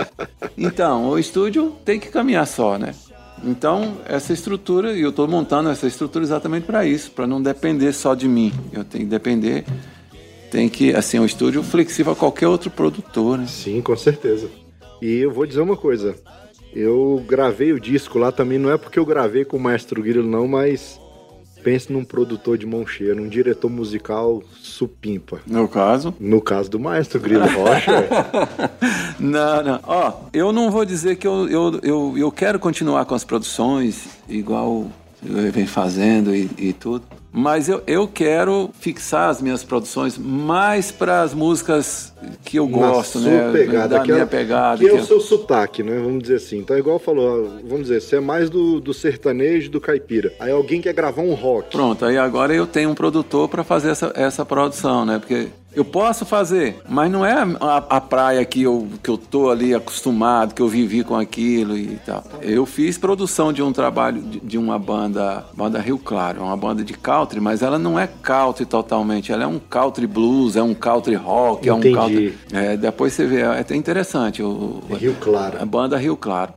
Então, 0.56 1.08
o 1.10 1.18
estúdio 1.18 1.74
tem 1.84 1.98
que 1.98 2.08
caminhar 2.08 2.29
só, 2.46 2.78
né? 2.78 2.94
Então, 3.42 3.96
essa 4.06 4.32
estrutura, 4.32 4.92
e 4.92 5.00
eu 5.00 5.10
estou 5.10 5.26
montando 5.26 5.70
essa 5.70 5.86
estrutura 5.86 6.24
exatamente 6.24 6.66
para 6.66 6.84
isso, 6.84 7.10
para 7.10 7.26
não 7.26 7.42
depender 7.42 7.92
só 7.92 8.14
de 8.14 8.28
mim. 8.28 8.52
Eu 8.72 8.84
tenho 8.84 9.04
que 9.04 9.10
depender 9.10 9.64
tem 10.50 10.68
que, 10.68 10.94
assim, 10.94 11.18
o 11.18 11.24
estúdio 11.24 11.62
flexível 11.62 12.12
a 12.12 12.16
qualquer 12.16 12.48
outro 12.48 12.70
produtor, 12.70 13.38
né? 13.38 13.46
Sim, 13.46 13.80
com 13.80 13.96
certeza. 13.96 14.50
E 15.00 15.18
eu 15.18 15.30
vou 15.30 15.46
dizer 15.46 15.60
uma 15.60 15.76
coisa. 15.76 16.16
Eu 16.74 17.22
gravei 17.26 17.72
o 17.72 17.80
disco 17.80 18.18
lá 18.18 18.30
também, 18.32 18.58
não 18.58 18.70
é 18.70 18.76
porque 18.76 18.98
eu 18.98 19.06
gravei 19.06 19.44
com 19.44 19.56
o 19.56 19.60
Maestro 19.60 20.02
Grilo, 20.02 20.28
não, 20.28 20.46
mas 20.46 21.00
pense 21.62 21.92
num 21.92 22.04
produtor 22.04 22.58
de 22.58 22.66
mão 22.66 22.86
cheia, 22.86 23.14
num 23.14 23.28
diretor 23.28 23.70
musical 23.70 24.42
supimpa. 24.60 25.40
No 25.46 25.68
caso? 25.68 26.14
No 26.18 26.40
caso 26.40 26.70
do 26.70 26.78
Maestro 26.78 27.20
Grilo 27.20 27.46
Rocha. 27.46 28.08
não, 29.20 29.62
não. 29.62 29.80
Ó, 29.84 30.12
eu 30.32 30.52
não 30.52 30.70
vou 30.70 30.84
dizer 30.84 31.16
que 31.16 31.26
eu, 31.26 31.48
eu, 31.48 31.80
eu, 31.82 32.14
eu 32.18 32.32
quero 32.32 32.58
continuar 32.58 33.04
com 33.04 33.14
as 33.14 33.24
produções 33.24 34.08
igual 34.28 34.86
eu 35.24 35.52
venho 35.52 35.68
fazendo 35.68 36.34
e, 36.34 36.50
e 36.58 36.72
tudo. 36.72 37.04
Mas 37.32 37.68
eu, 37.68 37.82
eu 37.86 38.08
quero 38.08 38.70
fixar 38.80 39.28
as 39.30 39.40
minhas 39.40 39.62
produções 39.62 40.18
mais 40.18 40.90
para 40.90 41.22
as 41.22 41.32
músicas 41.32 42.12
que 42.44 42.56
eu 42.58 42.66
gosto, 42.66 43.20
né? 43.20 43.50
Pegada, 43.52 43.88
da 43.96 44.00
que 44.00 44.10
minha 44.10 44.24
é, 44.24 44.26
pegada. 44.26 44.78
Que 44.78 44.86
é 44.86 44.88
que 44.88 44.94
o 44.96 44.98
eu- 44.98 45.04
seu 45.04 45.20
sotaque, 45.20 45.82
né? 45.82 45.98
Vamos 45.98 46.22
dizer 46.22 46.36
assim. 46.36 46.58
Então, 46.58 46.76
igual 46.76 46.98
falou, 46.98 47.48
vamos 47.64 47.82
dizer, 47.82 48.00
você 48.02 48.16
é 48.16 48.20
mais 48.20 48.50
do, 48.50 48.80
do 48.80 48.92
sertanejo 48.92 49.70
do 49.70 49.80
caipira. 49.80 50.32
Aí 50.40 50.50
alguém 50.50 50.80
quer 50.80 50.92
gravar 50.92 51.22
um 51.22 51.34
rock. 51.34 51.70
Pronto, 51.70 52.04
aí 52.04 52.18
agora 52.18 52.52
eu 52.52 52.66
tenho 52.66 52.90
um 52.90 52.94
produtor 52.94 53.48
para 53.48 53.62
fazer 53.62 53.90
essa, 53.90 54.12
essa 54.16 54.44
produção, 54.44 55.04
né? 55.04 55.18
Porque 55.18 55.48
eu 55.74 55.84
posso 55.84 56.26
fazer, 56.26 56.80
mas 56.88 57.10
não 57.10 57.24
é 57.24 57.32
a, 57.60 57.76
a 57.76 58.00
praia 58.00 58.44
que 58.44 58.62
eu, 58.62 58.88
que 59.02 59.08
eu 59.08 59.16
tô 59.16 59.50
ali 59.50 59.72
acostumado, 59.72 60.52
que 60.52 60.60
eu 60.60 60.68
vivi 60.68 61.04
com 61.04 61.14
aquilo 61.14 61.76
e 61.78 61.96
tal. 62.04 62.24
Eu 62.42 62.66
fiz 62.66 62.98
produção 62.98 63.52
de 63.52 63.62
um 63.62 63.72
trabalho 63.72 64.20
de, 64.20 64.40
de 64.40 64.58
uma 64.58 64.78
banda, 64.80 65.44
banda 65.54 65.78
Rio 65.78 65.96
Claro, 65.98 66.42
uma 66.42 66.56
banda 66.56 66.82
de 66.82 66.92
country, 67.20 67.40
mas 67.40 67.62
ela 67.62 67.78
não 67.78 67.98
é 67.98 68.08
country 68.22 68.64
totalmente, 68.64 69.30
ela 69.30 69.44
é 69.44 69.46
um 69.46 69.58
country 69.58 70.06
blues, 70.06 70.56
é 70.56 70.62
um 70.62 70.74
country 70.74 71.14
rock, 71.14 71.68
é 71.68 71.74
um 71.74 71.78
Entendi. 71.78 71.94
country. 71.94 72.38
É, 72.52 72.76
depois 72.76 73.12
você 73.12 73.26
vê, 73.26 73.40
é 73.40 73.60
até 73.60 73.76
interessante 73.76 74.42
o, 74.42 74.82
Rio 74.98 75.14
Claro. 75.20 75.58
a 75.60 75.64
banda 75.66 75.96
Rio 75.98 76.16
Claro. 76.16 76.54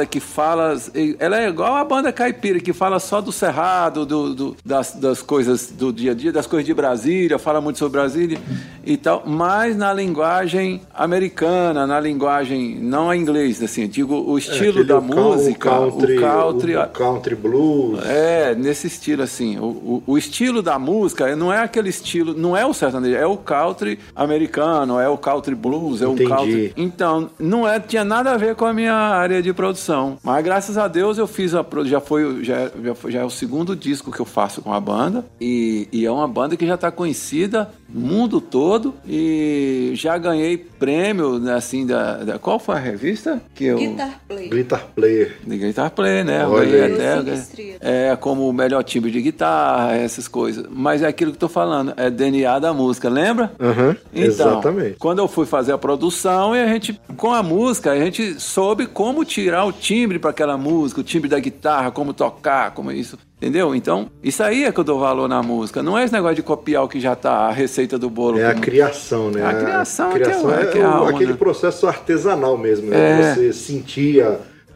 Banda 0.00 0.06
que 0.06 0.20
fala. 0.20 0.74
Ela 1.18 1.40
é 1.42 1.48
igual 1.48 1.76
a 1.76 1.84
banda 1.84 2.12
caipira, 2.12 2.58
que 2.60 2.72
fala 2.72 2.98
só 2.98 3.20
do 3.20 3.30
cerrado, 3.32 4.06
do, 4.06 4.34
do- 4.34 4.56
das, 4.64 4.94
das 4.94 5.22
coisas 5.22 5.68
do 5.70 5.92
dia 5.92 6.12
a 6.12 6.14
dia, 6.14 6.32
das 6.32 6.46
coisas 6.46 6.66
de 6.66 6.74
Brasília, 6.74 7.38
fala 7.38 7.60
muito 7.60 7.78
sobre 7.78 7.98
Brasília 8.00 8.38
e 8.84 8.96
tal, 8.96 9.22
mas 9.26 9.76
na 9.76 9.92
linguagem 9.92 10.80
americana, 10.94 11.86
na 11.86 12.00
linguagem. 12.00 12.78
não 12.80 13.10
a 13.10 13.16
inglês, 13.16 13.62
assim, 13.62 13.86
digo 13.86 14.14
o 14.14 14.38
estilo 14.38 14.70
Aquele 14.70 14.84
da 14.84 14.98
o 14.98 15.02
música, 15.02 15.70
o 15.80 15.90
country, 15.90 16.16
o 16.16 16.20
country. 16.20 16.76
o 16.76 16.86
country 16.88 17.34
blues. 17.34 18.04
É, 18.06 18.54
nesse 18.54 18.86
estilo 18.86 19.22
assim. 19.22 19.58
O, 19.58 20.02
o, 20.06 20.18
estilo 20.18 20.62
da 20.62 20.78
música 20.78 21.34
não 21.36 21.52
é 21.52 21.58
aquele 21.58 21.88
estilo, 21.88 22.34
não 22.34 22.56
é 22.56 22.64
o 22.64 22.72
sertanejo, 22.72 23.16
é 23.16 23.26
o 23.26 23.36
country 23.36 23.98
americano, 24.14 24.98
é 24.98 25.08
o 25.08 25.18
country 25.18 25.54
blues, 25.54 26.02
é 26.02 26.06
o 26.06 26.14
country. 26.14 26.72
Então, 26.76 27.30
não 27.38 27.68
é, 27.68 27.78
tinha 27.80 28.04
nada 28.04 28.32
a 28.32 28.36
ver 28.36 28.54
com 28.54 28.64
a 28.64 28.72
minha 28.72 28.94
área 28.94 29.42
de 29.42 29.52
produção. 29.52 30.18
Mas 30.22 30.44
graças 30.44 30.78
a 30.78 30.88
Deus 30.88 31.18
eu 31.18 31.26
fiz 31.26 31.54
a 31.54 31.64
já 31.84 32.00
foi 32.00 32.44
já, 32.44 32.70
já, 32.82 32.94
foi- 32.94 33.12
já 33.12 33.20
é 33.20 33.24
o 33.24 33.30
segundo 33.30 33.74
disco 33.76 34.10
que 34.10 34.20
eu 34.20 34.26
faço 34.26 34.62
com 34.62 34.72
a 34.72 34.80
banda 34.80 35.24
e, 35.40 35.88
e 35.92 36.04
é 36.04 36.10
uma 36.10 36.28
banda 36.28 36.56
que 36.56 36.66
já 36.66 36.74
está 36.74 36.90
conhecida 36.90 37.70
mundo 37.92 38.40
todo 38.40 38.69
e 39.06 39.92
já 39.94 40.16
ganhei 40.18 40.56
prêmio 40.56 41.38
né, 41.38 41.54
assim 41.54 41.86
da, 41.86 42.16
da- 42.18 42.38
qual 42.38 42.58
foi 42.58 42.76
a 42.76 42.78
revista 42.78 43.40
que 43.54 43.64
eu 43.64 43.78
Guitar 43.78 44.20
Play. 44.28 44.48
Guitar 44.48 44.86
player. 44.94 45.36
de 45.46 45.58
Guitar 45.58 45.90
Play, 45.90 46.24
né? 46.24 46.46
Olha 46.46 46.86
até, 46.86 47.32
estrelas. 47.34 47.78
é 47.80 48.16
como 48.16 48.48
o 48.48 48.52
melhor 48.52 48.82
timbre 48.84 49.10
de 49.10 49.20
guitarra, 49.20 49.94
essas 49.96 50.26
coisas. 50.28 50.64
Mas 50.70 51.02
é 51.02 51.06
aquilo 51.08 51.30
que 51.32 51.36
eu 51.36 51.40
tô 51.40 51.48
falando, 51.48 51.92
é 51.96 52.08
DNA 52.10 52.58
da 52.58 52.72
música, 52.72 53.08
lembra? 53.08 53.52
Aham, 53.60 53.96
Então, 54.12 54.24
exatamente. 54.28 54.96
quando 54.98 55.18
eu 55.18 55.28
fui 55.28 55.46
fazer 55.46 55.72
a 55.72 55.78
produção, 55.78 56.54
e 56.54 56.60
a 56.60 56.66
gente, 56.66 56.98
com 57.16 57.32
a 57.32 57.42
música, 57.42 57.90
a 57.92 57.98
gente 57.98 58.40
soube 58.40 58.86
como 58.86 59.24
tirar 59.24 59.64
o 59.64 59.72
timbre 59.72 60.18
para 60.18 60.30
aquela 60.30 60.56
música, 60.56 61.00
o 61.00 61.04
timbre 61.04 61.28
da 61.28 61.38
guitarra, 61.38 61.90
como 61.90 62.12
tocar, 62.12 62.72
como 62.72 62.90
isso. 62.92 63.18
Entendeu? 63.40 63.74
Então, 63.74 64.10
isso 64.22 64.42
aí 64.42 64.64
é 64.64 64.72
que 64.72 64.78
eu 64.78 64.84
dou 64.84 65.00
valor 65.00 65.26
na 65.26 65.42
música. 65.42 65.82
Não 65.82 65.96
é 65.96 66.04
esse 66.04 66.12
negócio 66.12 66.36
de 66.36 66.42
copiar 66.42 66.84
o 66.84 66.88
que 66.88 67.00
já 67.00 67.16
tá, 67.16 67.46
a 67.46 67.50
receita 67.50 67.98
do 67.98 68.10
bolo. 68.10 68.38
É 68.38 68.44
a 68.44 68.50
como- 68.50 68.62
criação, 68.62 69.30
né? 69.30 69.42
A 69.46 69.54
criação 69.54 70.08
é 70.10 70.12
que 70.12 70.16
é- 70.18 70.24
criação 70.24 70.50
é 70.50 70.62
é 70.62 70.78
o- 70.78 70.86
a 70.86 70.90
alma, 70.92 71.10
aquele 71.10 71.32
né? 71.32 71.38
processo 71.38 71.86
artesanal 71.86 72.58
mesmo, 72.58 72.90
né? 72.90 73.20
É. 73.30 73.34
Você 73.34 73.52
sentir 73.54 74.22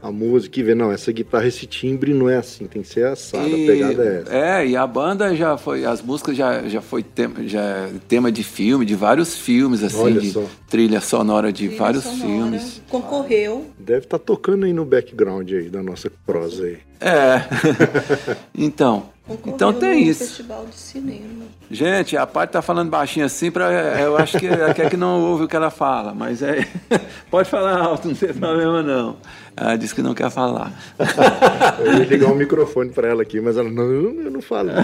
a, 0.08 0.12
música 0.12 0.60
e 0.60 0.62
ver, 0.62 0.76
não, 0.76 0.90
essa 0.92 1.10
guitarra, 1.12 1.46
esse 1.46 1.66
timbre 1.66 2.12
não 2.14 2.28
é 2.28 2.36
assim, 2.36 2.66
tem 2.66 2.82
que 2.82 2.88
ser 2.88 3.06
assada, 3.06 3.48
E- 3.48 3.64
a 3.64 3.66
pegada 3.66 4.04
é 4.04 4.20
essa. 4.22 4.34
É, 4.34 4.66
e 4.68 4.76
a 4.76 4.86
banda 4.86 5.34
já 5.34 5.56
foi, 5.56 5.84
as 5.84 6.02
músicas 6.02 6.36
já, 6.36 6.62
já 6.68 6.80
foi 6.80 7.02
tema, 7.02 7.46
já 7.46 7.60
é 7.60 7.90
tema 8.08 8.30
de 8.30 8.42
filme, 8.42 8.84
de 8.84 8.94
vários 8.94 9.36
filmes, 9.36 9.82
assim, 9.82 9.96
Olha 10.02 10.20
de 10.20 10.30
só. 10.32 10.44
trilha 10.68 11.00
sonora 11.00 11.52
de 11.52 11.66
Trilha 11.68 11.78
vários 11.82 12.04
sonora. 12.04 12.26
filmes. 12.26 12.82
Concorreu. 12.88 13.66
Deve 13.78 14.00
estar 14.04 14.18
tocando 14.18 14.64
aí 14.66 14.72
no 14.72 14.84
background 14.84 15.50
aí 15.50 15.68
da 15.68 15.82
nossa 15.82 16.10
prosa 16.26 16.64
aí. 16.64 16.78
É. 17.00 17.42
então, 18.56 19.10
Concorreu 19.26 19.54
então 19.54 19.72
tem 19.72 20.04
no 20.04 20.10
isso. 20.10 20.24
Festival 20.24 20.66
de 20.66 20.76
Cinema. 20.76 21.44
Gente, 21.70 22.16
a 22.16 22.26
parte 22.26 22.50
tá 22.50 22.62
falando 22.62 22.90
baixinho 22.90 23.24
assim, 23.26 23.50
pra, 23.50 23.70
eu 24.00 24.16
acho 24.18 24.38
que 24.38 24.46
ela 24.46 24.72
quer 24.74 24.90
que 24.90 24.96
não 24.96 25.20
ouve 25.22 25.44
o 25.44 25.48
que 25.48 25.56
ela 25.56 25.70
fala, 25.70 26.14
mas 26.14 26.42
é. 26.42 26.66
Pode 27.30 27.48
falar 27.48 27.78
alto, 27.80 28.08
não 28.08 28.14
tem 28.14 28.32
problema 28.34 28.82
não. 28.82 29.16
Ela 29.56 29.76
disse 29.76 29.94
que 29.94 30.02
não 30.02 30.14
quer 30.14 30.30
falar. 30.30 30.72
Eu 31.78 31.92
ia 31.98 32.04
ligar 32.04 32.30
o 32.32 32.34
microfone 32.34 32.90
pra 32.90 33.08
ela 33.08 33.22
aqui, 33.22 33.40
mas 33.40 33.56
ela, 33.56 33.70
não, 33.70 33.84
eu 33.84 34.30
não 34.30 34.42
falo. 34.42 34.70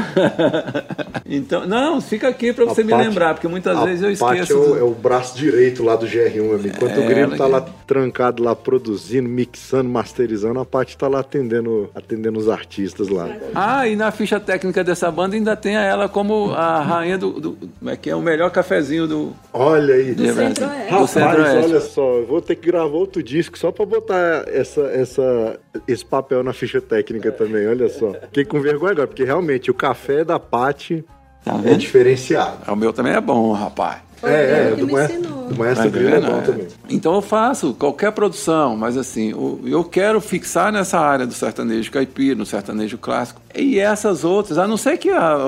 Então, 1.33 1.65
não, 1.65 2.01
fica 2.01 2.27
aqui 2.29 2.53
pra 2.53 2.65
você 2.65 2.81
A 2.81 2.85
me 2.85 2.93
lembrar, 2.93 3.35
porque 3.35 3.47
muitas 3.47 3.79
a 3.79 3.85
vezes 3.85 4.03
eu 4.03 4.11
esqueço. 4.11 4.53
É 4.53 4.57
o, 4.57 4.65
do- 4.65 4.79
é 4.79 4.83
o 4.83 4.91
braço 4.91 5.37
direito 5.39 5.85
lá 5.85 5.95
do 5.95 6.05
GR1, 6.05 6.35
meu 6.35 6.55
amigo. 6.57 6.75
Enquanto 6.77 6.99
É, 6.99 7.05
o 7.05 7.07
Grilo 7.07 7.37
tá 7.37 7.45
que- 7.47 7.51
lá 7.53 7.61
trancado, 7.87 8.43
lá 8.43 8.57
produzindo, 8.57 9.29
mixando, 9.29 9.89
masterizando, 9.89 10.59
a 10.59 10.65
Paty 10.65 10.97
tá 10.97 11.07
lá 11.07 11.21
atendendo, 11.21 11.89
atendendo 11.95 12.37
os 12.37 12.49
artistas 12.49 13.09
lá. 13.09 13.29
Ah, 13.55 13.87
e 13.87 13.95
na 13.95 14.11
ficha 14.11 14.41
técnica 14.41 14.83
dessa 14.83 15.09
banda 15.11 15.37
ainda 15.37 15.55
tem 15.55 15.77
ela 15.77 16.09
como 16.09 16.51
a 16.53 16.81
rainha 16.83 17.17
do. 17.17 17.39
do 17.39 17.53
como 17.79 17.91
é 17.91 17.97
que 17.97 18.11
é 18.11 18.17
o 18.17 18.21
melhor 18.21 18.51
cafezinho 18.51 19.07
do. 19.07 19.33
Olha 19.53 19.95
aí. 19.95 20.13
Do 20.13 20.25
de 20.25 20.33
Brasil. 20.33 20.55
Centro-Oeste. 20.57 21.15
Do 21.17 21.21
Rapaz, 21.21 21.65
olha 21.65 21.81
só, 21.81 22.15
eu 22.17 22.27
vou 22.27 22.41
ter 22.43 22.57
que 22.57 22.67
gravar 22.67 22.97
outro 22.97 23.23
disco 23.23 23.57
só 23.57 23.71
pra 23.71 23.87
botar 23.87 24.45
essa, 24.61 24.83
essa, 24.83 25.59
esse 25.87 26.05
papel 26.05 26.43
na 26.43 26.53
ficha 26.53 26.81
técnica 26.81 27.33
também, 27.33 27.67
olha 27.67 27.89
só. 27.89 28.13
Fiquei 28.13 28.45
com 28.45 28.61
vergonha 28.61 28.93
agora, 28.93 29.07
porque 29.07 29.25
realmente 29.25 29.71
o 29.71 29.75
café 29.75 30.25
da 30.25 30.39
Paty 30.39 31.05
Tá 31.45 31.59
é 31.65 31.75
diferenciado. 31.75 32.71
O 32.71 32.77
meu 32.77 32.93
também 32.93 33.15
é 33.15 33.21
bom, 33.21 33.53
rapaz. 33.53 33.99
Foi 34.17 34.31
é, 34.31 34.69
é, 34.73 34.77
do, 34.77 34.87
me 34.87 34.93
maestro, 34.93 35.19
ensinou. 35.19 35.47
do 35.47 35.57
maestro 35.57 35.91
Grilo 35.91 36.09
é 36.09 36.21
vendo? 36.21 36.27
bom 36.27 36.39
É. 36.39 36.43
também. 36.43 36.69
Então 36.91 37.15
eu 37.15 37.23
faço 37.23 37.73
qualquer 37.73 38.13
produção, 38.13 38.77
mas 38.77 38.99
assim, 38.99 39.31
eu 39.65 39.83
quero 39.83 40.21
fixar 40.21 40.71
nessa 40.71 41.01
área 41.01 41.27
do 41.27 41.33
sertanejo 41.33 41.91
caipira, 41.91 42.35
no 42.35 42.45
sertanejo 42.45 42.99
clássico. 42.99 43.41
E 43.55 43.79
essas 43.79 44.23
outras, 44.23 44.59
a 44.59 44.69
não 44.69 44.77
ser 44.77 44.99
que 44.99 45.09
a, 45.09 45.39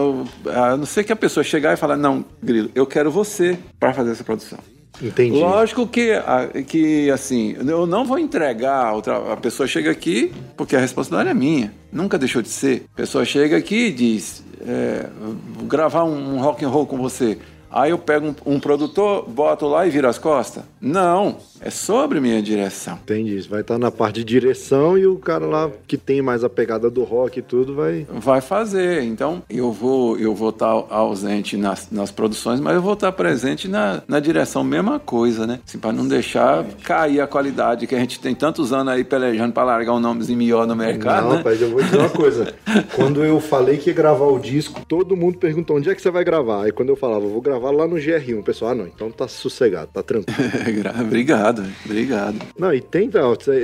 a 0.46 0.76
não 0.78 0.86
ser 0.86 1.04
que 1.04 1.12
a 1.12 1.16
pessoa 1.16 1.44
chegar 1.44 1.74
e 1.74 1.76
falar, 1.76 1.98
não, 1.98 2.24
Grilo, 2.42 2.70
eu 2.74 2.86
quero 2.86 3.10
você 3.10 3.58
para 3.78 3.92
fazer 3.92 4.12
essa 4.12 4.24
produção. 4.24 4.58
Entendi. 5.00 5.38
Lógico 5.38 5.86
que, 5.86 6.12
que 6.66 7.10
assim, 7.10 7.56
eu 7.66 7.86
não 7.86 8.04
vou 8.04 8.18
entregar, 8.18 8.94
a 9.30 9.36
pessoa 9.36 9.66
chega 9.66 9.90
aqui, 9.90 10.32
porque 10.56 10.76
a 10.76 10.80
responsabilidade 10.80 11.30
é 11.30 11.34
minha, 11.34 11.72
nunca 11.90 12.18
deixou 12.18 12.42
de 12.42 12.48
ser. 12.48 12.84
A 12.92 12.96
pessoa 12.96 13.24
chega 13.24 13.56
aqui 13.56 13.86
e 13.86 13.92
diz, 13.92 14.44
é, 14.60 15.06
vou 15.54 15.66
gravar 15.66 16.04
um 16.04 16.40
rock 16.40 16.64
and 16.64 16.68
roll 16.68 16.86
com 16.86 16.98
você. 16.98 17.38
Aí 17.72 17.90
eu 17.90 17.98
pego 17.98 18.26
um, 18.26 18.54
um 18.54 18.60
produtor, 18.60 19.28
boto 19.28 19.66
lá 19.66 19.86
e 19.86 19.90
viro 19.90 20.06
as 20.08 20.18
costas? 20.18 20.62
Não, 20.80 21.36
é 21.60 21.70
sobre 21.70 22.20
minha 22.20 22.42
direção. 22.42 22.98
Entendi. 23.02 23.40
Vai 23.48 23.62
estar 23.62 23.78
na 23.78 23.90
parte 23.90 24.16
de 24.16 24.24
direção 24.24 24.98
e 24.98 25.06
o 25.06 25.16
cara 25.16 25.46
lá 25.46 25.70
que 25.86 25.96
tem 25.96 26.20
mais 26.20 26.44
a 26.44 26.50
pegada 26.50 26.90
do 26.90 27.02
rock 27.04 27.38
e 27.38 27.42
tudo 27.42 27.74
vai. 27.74 28.06
Vai 28.10 28.40
fazer. 28.40 29.02
Então, 29.04 29.42
eu 29.48 29.72
vou 29.72 30.18
eu 30.18 30.34
vou 30.34 30.50
estar 30.50 30.66
ausente 30.66 31.56
nas, 31.56 31.90
nas 31.90 32.10
produções, 32.10 32.60
mas 32.60 32.74
eu 32.74 32.82
vou 32.82 32.92
estar 32.94 33.12
presente 33.12 33.68
na, 33.68 34.02
na 34.06 34.20
direção, 34.20 34.62
mesma 34.62 34.98
coisa, 34.98 35.46
né? 35.46 35.60
Assim, 35.66 35.78
para 35.78 35.92
não 35.92 36.06
deixar 36.06 36.64
cair 36.82 37.20
a 37.20 37.26
qualidade 37.26 37.86
que 37.86 37.94
a 37.94 37.98
gente 37.98 38.20
tem 38.20 38.34
tantos 38.34 38.72
anos 38.72 38.92
aí 38.92 39.04
pelejando 39.04 39.52
para 39.52 39.64
largar 39.64 39.94
um 39.94 40.00
nomezinho 40.00 40.38
melhor 40.38 40.66
no 40.66 40.74
mercado, 40.76 41.24
Não, 41.24 41.30
né? 41.30 41.36
rapaz, 41.38 41.62
eu 41.62 41.70
vou 41.70 41.82
dizer 41.82 41.98
uma 41.98 42.10
coisa. 42.10 42.54
quando 42.94 43.24
eu 43.24 43.40
falei 43.40 43.78
que 43.78 43.90
ia 43.90 43.94
gravar 43.94 44.26
o 44.26 44.38
disco, 44.38 44.84
todo 44.86 45.16
mundo 45.16 45.38
perguntou 45.38 45.76
onde 45.76 45.88
é 45.88 45.94
que 45.94 46.02
você 46.02 46.10
vai 46.10 46.24
gravar. 46.24 46.64
Aí 46.64 46.72
quando 46.72 46.88
eu 46.88 46.96
falava, 46.96 47.20
vou 47.20 47.40
gravar 47.40 47.61
lá 47.70 47.86
no 47.86 47.96
GR1, 47.96 48.40
o 48.40 48.42
pessoal, 48.42 48.72
ah, 48.72 48.74
não, 48.74 48.86
então 48.86 49.10
tá 49.10 49.28
sossegado, 49.28 49.90
tá 49.92 50.02
tranquilo. 50.02 50.50
Obrigado, 51.00 51.64
obrigado. 51.84 52.36
não, 52.58 52.72
e 52.72 52.80
tem, 52.80 53.10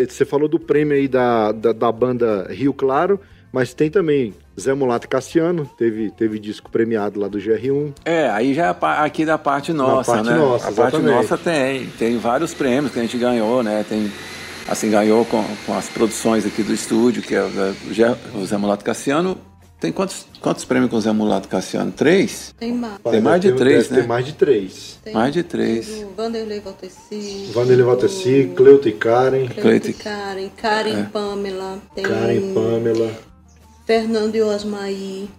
você 0.08 0.24
falou 0.24 0.48
do 0.48 0.58
prêmio 0.58 0.96
aí 0.96 1.08
da, 1.08 1.52
da, 1.52 1.72
da 1.72 1.90
banda 1.92 2.46
Rio 2.50 2.72
Claro. 2.72 3.20
Mas 3.50 3.72
tem 3.72 3.90
também 3.90 4.34
Zé 4.60 4.74
Mulato 4.74 5.08
Cassiano, 5.08 5.64
teve, 5.78 6.10
teve 6.10 6.38
disco 6.38 6.70
premiado 6.70 7.18
lá 7.18 7.28
do 7.28 7.38
GR1. 7.38 7.94
É, 8.04 8.28
aí 8.28 8.52
já 8.52 8.66
é 8.66 8.76
aqui 9.02 9.24
da 9.24 9.38
parte 9.38 9.72
nossa, 9.72 10.12
parte 10.12 10.28
né? 10.28 10.36
nossa, 10.36 10.68
a 10.68 10.72
parte 10.72 10.98
nossa 10.98 11.38
tem. 11.38 11.86
Tem 11.98 12.18
vários 12.18 12.52
prêmios 12.52 12.92
que 12.92 12.98
a 12.98 13.02
gente 13.02 13.16
ganhou, 13.16 13.62
né? 13.62 13.84
Tem, 13.88 14.12
assim, 14.68 14.90
ganhou 14.90 15.24
com, 15.24 15.42
com 15.64 15.74
as 15.74 15.88
produções 15.88 16.44
aqui 16.44 16.62
do 16.62 16.74
estúdio, 16.74 17.22
que 17.22 17.34
é 17.34 17.42
o 17.42 17.48
Zé- 17.94 18.16
o 18.34 18.44
Zé 18.44 18.56
Mulato 18.58 18.84
Cassiano. 18.84 19.38
Tem 19.80 19.92
quantos, 19.92 20.26
quantos 20.40 20.64
prêmios 20.64 20.90
com 20.90 20.96
o 20.96 21.00
Zé 21.00 21.12
Mulato 21.12 21.46
Cassiano? 21.48 21.92
Três? 21.92 22.52
Tem 22.58 22.72
mais. 22.72 22.98
Tem 23.10 23.20
mais 23.20 23.40
de 23.40 23.52
três, 23.52 23.88
né? 23.88 24.00
ter 24.00 24.06
mais 24.08 24.26
de 24.26 24.32
três. 24.32 24.98
Tem 25.04 25.14
Mais 25.14 25.32
de 25.32 25.42
três. 25.44 26.02
O 26.02 26.10
Vanderlei 26.16 26.58
Valteci. 26.60 27.50
Vanderlei 27.54 27.84
Valteci, 27.86 28.52
Cleuto 28.56 28.88
e 28.88 28.92
Karen, 28.92 29.46
Cleide 29.46 29.60
Cleide. 29.60 29.92
Karen. 29.94 30.48
Karen 30.56 31.00
É. 31.00 31.02
Pamela. 31.04 31.78
Tem 31.94 32.02
Karen 32.04 32.52
Pamela. 32.54 33.12
Fernando 33.86 34.34
e 34.34 34.42
Osmaí. 34.42 35.30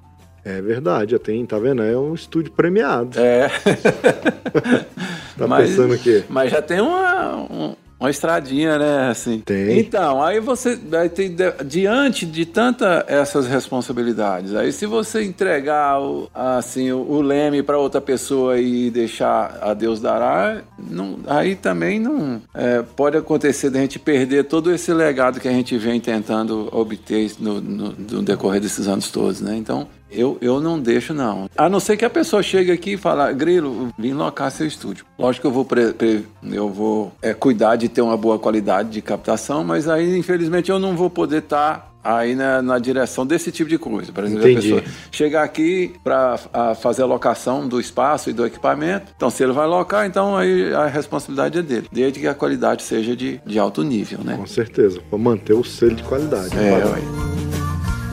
É 0.45 0.61
verdade, 0.61 1.11
já 1.11 1.19
tem, 1.19 1.45
tá 1.45 1.59
vendo? 1.59 1.83
É 1.83 1.97
um 1.97 2.13
estúdio 2.13 2.51
premiado. 2.53 3.19
É. 3.19 3.49
Tá 5.37 5.47
pensando 5.55 5.93
o 5.93 5.97
quê? 5.97 6.25
Mas 6.27 6.51
já 6.51 6.61
tem 6.61 6.81
uma, 6.81 7.37
um- 7.49 7.75
uma 7.99 8.09
estradinha, 8.09 8.77
né? 8.77 9.09
Assim. 9.09 9.39
Tem. 9.39 9.79
Então, 9.79 10.23
aí 10.23 10.39
você 10.39 10.79
aí 10.93 11.09
tem, 11.09 11.35
diante 11.65 12.25
de 12.25 12.45
tanta 12.45 13.03
essas 13.07 13.47
responsabilidades, 13.47 14.55
aí 14.55 14.71
se 14.71 14.85
você 14.85 15.23
entregar 15.23 15.99
o, 16.01 16.29
assim, 16.33 16.91
o, 16.91 16.99
o 16.99 17.21
leme 17.21 17.61
para 17.61 17.77
outra 17.77 17.99
pessoa 17.99 18.59
e 18.59 18.89
deixar 18.89 19.57
a 19.61 19.73
Deus 19.73 19.99
dará, 19.99 20.61
não, 20.77 21.19
aí 21.27 21.55
também 21.55 21.99
não 21.99 22.41
é, 22.53 22.83
pode 22.95 23.17
acontecer 23.17 23.69
da 23.69 23.79
gente 23.79 23.99
perder 23.99 24.45
todo 24.45 24.71
esse 24.71 24.93
legado 24.93 25.39
que 25.39 25.47
a 25.47 25.51
gente 25.51 25.77
vem 25.77 25.99
tentando 25.99 26.69
obter 26.71 27.31
no, 27.39 27.59
no, 27.59 27.91
no 27.91 28.21
decorrer 28.21 28.61
desses 28.61 28.87
anos 28.87 29.11
todos, 29.11 29.41
né? 29.41 29.55
Então, 29.55 29.87
eu, 30.11 30.37
eu 30.41 30.59
não 30.59 30.79
deixo, 30.79 31.13
não. 31.13 31.49
A 31.57 31.69
não 31.69 31.79
ser 31.79 31.97
que 31.97 32.05
a 32.05 32.09
pessoa 32.09 32.41
chegue 32.43 32.71
aqui 32.71 32.93
e 32.93 32.97
fale, 32.97 33.33
Grilo, 33.33 33.89
vim 33.97 34.13
locar 34.13 34.51
seu 34.51 34.65
estúdio. 34.67 35.05
Lógico 35.17 35.41
que 35.43 35.47
eu 35.47 35.51
vou, 35.51 35.65
pre- 35.65 35.93
pre- 35.93 36.23
eu 36.51 36.69
vou 36.69 37.11
é, 37.21 37.33
cuidar 37.33 37.75
de 37.75 37.87
ter 37.89 38.01
uma 38.01 38.17
boa 38.17 38.39
qualidade 38.39 38.89
de 38.89 39.01
captação, 39.01 39.63
mas 39.63 39.87
aí, 39.87 40.17
infelizmente, 40.17 40.69
eu 40.71 40.79
não 40.79 40.95
vou 40.95 41.09
poder 41.09 41.39
estar 41.39 41.87
aí 42.01 42.33
na, 42.33 42.61
na 42.61 42.79
direção 42.79 43.25
desse 43.25 43.51
tipo 43.51 43.69
de 43.69 43.77
coisa. 43.77 44.11
Por 44.11 44.23
exemplo, 44.23 44.49
Entendi. 44.49 44.71
a 44.73 44.75
pessoa 44.77 44.95
chegar 45.11 45.43
aqui 45.43 45.93
para 46.01 46.37
fazer 46.81 47.01
a 47.01 47.05
locação 47.05 47.67
do 47.67 47.77
espaço 47.79 48.29
e 48.29 48.33
do 48.33 48.45
equipamento. 48.45 49.11
Então, 49.15 49.29
se 49.29 49.43
ele 49.43 49.51
vai 49.51 49.67
locar, 49.67 50.05
então 50.05 50.35
aí 50.37 50.73
a 50.73 50.87
responsabilidade 50.87 51.59
é 51.59 51.61
dele. 51.61 51.87
Desde 51.91 52.19
que 52.21 52.27
a 52.27 52.33
qualidade 52.33 52.83
seja 52.83 53.15
de, 53.15 53.41
de 53.45 53.59
alto 53.59 53.83
nível, 53.83 54.19
né? 54.23 54.35
Com 54.37 54.47
certeza, 54.47 55.01
pra 55.09 55.19
manter 55.19 55.53
o 55.53 55.63
selo 55.63 55.93
de 55.95 56.03
qualidade. 56.03 56.57
É. 56.57 56.79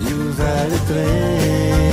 E 0.01 0.13
o 0.13 0.31
velho 0.33 0.81
trem 0.89 1.86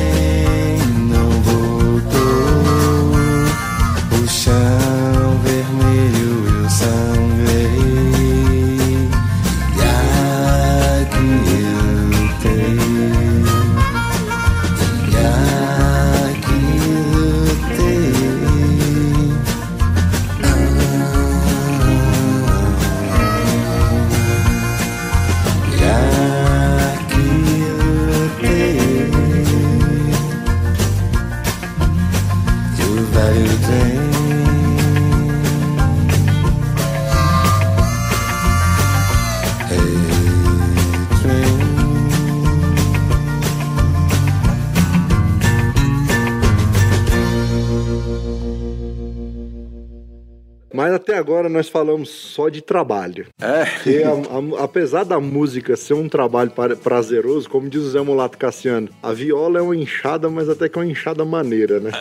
agora 51.33 51.49
nós 51.49 51.67
falamos 51.67 52.09
só 52.09 52.47
de 52.49 52.61
trabalho. 52.61 53.25
É. 53.41 53.65
Porque 53.65 54.03
a- 54.03 54.11
a- 54.11 54.63
apesar 54.63 55.03
da 55.03 55.19
música 55.19 55.75
ser 55.75 55.93
um 55.95 56.07
trabalho 56.07 56.51
prazeroso, 56.81 57.49
como 57.49 57.67
diz 57.67 57.81
o 57.81 57.89
Zé 57.89 58.01
Mulato 58.01 58.37
Cassiano, 58.37 58.87
a 59.01 59.11
viola 59.11 59.59
é 59.59 59.61
uma 59.61 59.75
enxada, 59.75 60.29
mas 60.29 60.47
até 60.47 60.69
que 60.69 60.77
é 60.77 60.81
uma 60.81 60.91
enxada 60.91 61.25
maneira, 61.25 61.79
né? 61.79 61.91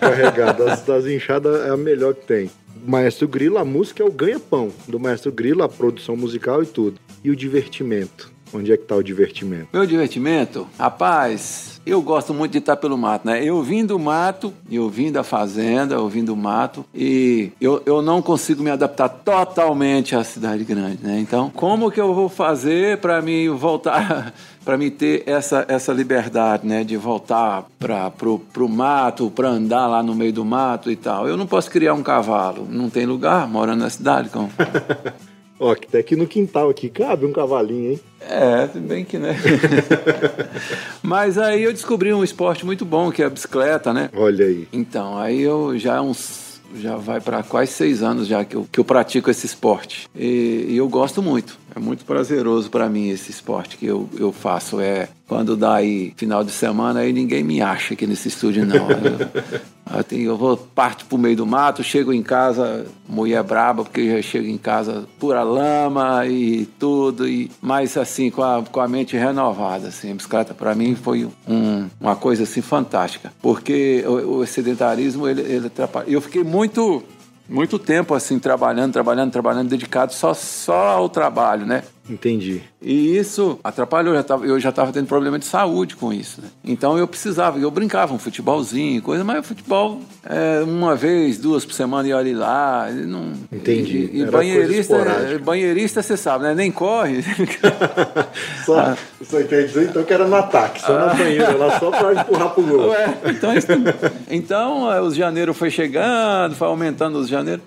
Carregada. 0.00 0.64
Das, 0.64 0.82
das 0.84 1.06
enxadas 1.06 1.66
é 1.66 1.70
a 1.70 1.76
melhor 1.76 2.14
que 2.14 2.26
tem. 2.26 2.50
Maestro 2.86 3.28
Grilo, 3.28 3.58
a 3.58 3.64
música 3.64 4.02
é 4.02 4.06
o 4.06 4.10
ganha-pão 4.10 4.70
do 4.88 4.98
Maestro 4.98 5.30
Grilo, 5.32 5.62
a 5.62 5.68
produção 5.68 6.16
musical 6.16 6.62
e 6.62 6.66
tudo. 6.66 6.98
E 7.22 7.30
o 7.30 7.36
divertimento? 7.36 8.30
Onde 8.54 8.72
é 8.72 8.76
que 8.76 8.84
tá 8.84 8.94
o 8.96 9.02
divertimento? 9.02 9.68
Meu 9.72 9.86
divertimento, 9.86 10.66
rapaz, 10.78 11.71
eu 11.84 12.00
gosto 12.00 12.32
muito 12.32 12.52
de 12.52 12.58
estar 12.58 12.76
pelo 12.76 12.96
mato, 12.96 13.26
né? 13.26 13.44
Eu 13.44 13.62
vim 13.62 13.84
do 13.84 13.98
mato, 13.98 14.52
eu 14.70 14.88
vim 14.88 15.10
da 15.10 15.24
fazenda, 15.24 15.94
eu 15.94 16.08
vim 16.08 16.24
do 16.24 16.36
mato 16.36 16.84
e 16.94 17.50
eu, 17.60 17.82
eu 17.84 18.00
não 18.00 18.22
consigo 18.22 18.62
me 18.62 18.70
adaptar 18.70 19.08
totalmente 19.08 20.14
à 20.14 20.22
cidade 20.22 20.64
grande, 20.64 20.98
né? 21.02 21.18
Então, 21.18 21.50
como 21.50 21.90
que 21.90 22.00
eu 22.00 22.14
vou 22.14 22.28
fazer 22.28 22.98
para 22.98 23.20
me 23.20 23.48
voltar, 23.48 24.32
para 24.64 24.78
me 24.78 24.90
ter 24.90 25.24
essa, 25.26 25.64
essa 25.66 25.92
liberdade, 25.92 26.66
né? 26.66 26.84
De 26.84 26.96
voltar 26.96 27.64
para 27.78 28.10
pro, 28.10 28.38
pro 28.38 28.68
mato, 28.68 29.30
para 29.30 29.48
andar 29.48 29.86
lá 29.88 30.02
no 30.02 30.14
meio 30.14 30.32
do 30.32 30.44
mato 30.44 30.90
e 30.90 30.96
tal. 30.96 31.28
Eu 31.28 31.36
não 31.36 31.46
posso 31.46 31.70
criar 31.70 31.94
um 31.94 32.02
cavalo, 32.02 32.66
não 32.70 32.88
tem 32.88 33.06
lugar 33.06 33.48
morando 33.48 33.80
na 33.80 33.90
cidade, 33.90 34.28
como. 34.28 34.50
Ó, 35.62 35.76
que 35.76 35.86
até 35.86 35.98
aqui 35.98 36.16
no 36.16 36.26
quintal 36.26 36.68
aqui 36.68 36.88
cabe 36.88 37.24
um 37.24 37.32
cavalinho, 37.32 37.92
hein? 37.92 38.00
É, 38.20 38.66
bem 38.80 39.04
que, 39.04 39.16
né? 39.16 39.36
Mas 41.00 41.38
aí 41.38 41.62
eu 41.62 41.72
descobri 41.72 42.12
um 42.12 42.24
esporte 42.24 42.66
muito 42.66 42.84
bom, 42.84 43.12
que 43.12 43.22
é 43.22 43.26
a 43.26 43.30
bicicleta, 43.30 43.92
né? 43.92 44.10
Olha 44.12 44.44
aí. 44.44 44.66
Então, 44.72 45.16
aí 45.16 45.40
eu 45.40 45.78
já 45.78 46.02
uns. 46.02 46.60
Já 46.74 46.96
vai 46.96 47.20
para 47.20 47.42
quase 47.42 47.70
seis 47.70 48.02
anos 48.02 48.26
já 48.26 48.44
que 48.44 48.56
eu, 48.56 48.66
que 48.72 48.80
eu 48.80 48.84
pratico 48.84 49.30
esse 49.30 49.46
esporte. 49.46 50.08
E, 50.16 50.66
e 50.68 50.76
eu 50.76 50.88
gosto 50.88 51.22
muito. 51.22 51.56
É 51.76 51.78
muito 51.78 52.04
prazeroso 52.04 52.68
para 52.68 52.88
mim 52.88 53.10
esse 53.10 53.30
esporte 53.30 53.76
que 53.76 53.86
eu, 53.86 54.08
eu 54.18 54.32
faço. 54.32 54.80
É 54.80 55.10
quando 55.28 55.56
dá 55.56 55.74
aí 55.74 56.12
final 56.16 56.42
de 56.42 56.50
semana, 56.50 57.00
aí 57.00 57.12
ninguém 57.12 57.44
me 57.44 57.62
acha 57.62 57.94
aqui 57.94 58.06
nesse 58.06 58.28
estúdio, 58.28 58.66
não. 58.66 58.90
Eu, 58.90 59.28
eu, 60.10 60.36
vou 60.36 60.56
parto 60.56 61.04
pro 61.06 61.18
meio 61.18 61.36
do 61.36 61.44
mato, 61.46 61.82
chego 61.82 62.12
em 62.12 62.22
casa, 62.22 62.86
mulher 63.08 63.42
braba, 63.42 63.82
porque 63.84 64.08
já 64.16 64.22
chego 64.22 64.46
em 64.46 64.56
casa 64.56 65.04
pura 65.18 65.42
lama 65.42 66.24
e 66.26 66.66
tudo, 66.78 67.28
e 67.28 67.50
mas 67.60 67.96
assim, 67.96 68.30
com 68.30 68.42
a, 68.42 68.62
com 68.62 68.80
a 68.80 68.88
mente 68.88 69.16
renovada, 69.16 69.88
assim, 69.88 70.12
a 70.12 70.14
bicicleta 70.14 70.54
para 70.54 70.74
mim 70.74 70.94
foi 70.94 71.28
um- 71.48 71.88
uma 72.00 72.16
coisa 72.16 72.44
assim 72.44 72.62
fantástica, 72.62 73.32
porque 73.42 74.04
o, 74.06 74.38
o 74.38 74.46
sedentarismo, 74.46 75.28
ele, 75.28 75.42
ele 75.42 75.66
atrapalha. 75.66 76.06
Eu 76.08 76.20
fiquei 76.20 76.42
muito, 76.44 77.02
muito 77.48 77.78
tempo 77.78 78.14
assim, 78.14 78.38
trabalhando, 78.38 78.92
trabalhando, 78.92 79.30
trabalhando, 79.32 79.68
dedicado 79.68 80.12
só, 80.14 80.32
só 80.32 80.88
ao 80.90 81.08
trabalho, 81.08 81.66
né? 81.66 81.82
Entendi. 82.10 82.60
E 82.80 83.16
isso 83.16 83.60
atrapalhou, 83.62 84.12
eu 84.44 84.58
já 84.58 84.70
estava 84.70 84.92
tendo 84.92 85.06
problema 85.06 85.38
de 85.38 85.44
saúde 85.44 85.94
com 85.94 86.12
isso. 86.12 86.40
Né? 86.42 86.48
Então 86.64 86.98
eu 86.98 87.06
precisava, 87.06 87.58
eu 87.60 87.70
brincava 87.70 88.12
um 88.12 88.18
futebolzinho, 88.18 89.00
coisa, 89.00 89.22
mas 89.22 89.38
o 89.38 89.42
futebol, 89.44 90.00
é, 90.24 90.62
uma 90.64 90.96
vez, 90.96 91.38
duas 91.38 91.64
por 91.64 91.72
semana 91.74 92.08
e 92.08 92.12
olhe 92.12 92.34
lá. 92.34 92.88
Não, 92.90 93.32
Entendi. 93.52 94.10
E, 94.12 94.22
e 94.22 94.26
banheirista, 94.26 94.96
esporádica. 94.96 95.38
banheirista, 95.38 96.02
você 96.02 96.16
sabe, 96.16 96.44
né? 96.44 96.54
Nem 96.56 96.72
corre. 96.72 97.22
Só, 98.66 98.96
só 99.22 99.40
entendi 99.40 99.80
então 99.84 100.02
que 100.04 100.12
era 100.12 100.26
no 100.26 100.36
ataque, 100.36 100.80
só 100.80 100.92
na 100.98 101.14
banheira, 101.14 101.56
lá 101.56 101.78
só 101.78 101.90
pra 101.90 102.12
empurrar 102.14 102.50
pro 102.50 102.62
gol. 102.62 102.88
Ué, 102.90 103.14
então, 103.26 103.54
isso- 103.56 103.66
então 104.30 104.92
é, 104.92 105.00
os 105.00 105.14
janeiro 105.14 105.52
foi 105.54 105.70
chegando, 105.70 106.54
foi 106.54 106.66
aumentando 106.68 107.18
os 107.18 107.28
janeiro. 107.28 107.60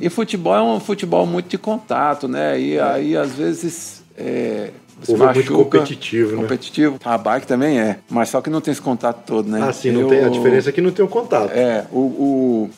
E 0.00 0.08
futebol 0.08 0.54
é 0.56 0.62
um 0.62 0.80
futebol 0.80 1.26
muito 1.26 1.48
de 1.48 1.58
contato, 1.58 2.26
né? 2.26 2.58
E 2.60 2.78
aí, 2.80 3.16
às 3.16 3.32
vezes. 3.32 4.02
É, 4.16 4.70
se 5.02 5.12
povo 5.12 5.24
é 5.24 5.26
muito 5.34 5.52
machuca. 5.52 5.64
competitivo, 5.78 6.32
né? 6.36 6.42
Competitivo. 6.42 6.98
A 7.04 7.16
bike 7.16 7.46
também 7.46 7.78
é, 7.80 7.98
mas 8.10 8.28
só 8.28 8.40
que 8.42 8.50
não 8.50 8.60
tem 8.60 8.72
esse 8.72 8.82
contato 8.82 9.24
todo, 9.24 9.48
né? 9.48 9.60
Ah, 9.62 9.72
sim, 9.72 9.90
não 9.90 10.02
Eu- 10.02 10.08
tem, 10.08 10.24
a 10.24 10.28
diferença 10.28 10.68
é 10.68 10.72
que 10.72 10.80
não 10.80 10.90
tem 10.90 11.02
o 11.04 11.08
contato. 11.08 11.50
É, 11.52 11.86
o, 11.90 11.98
o, 11.98 12.70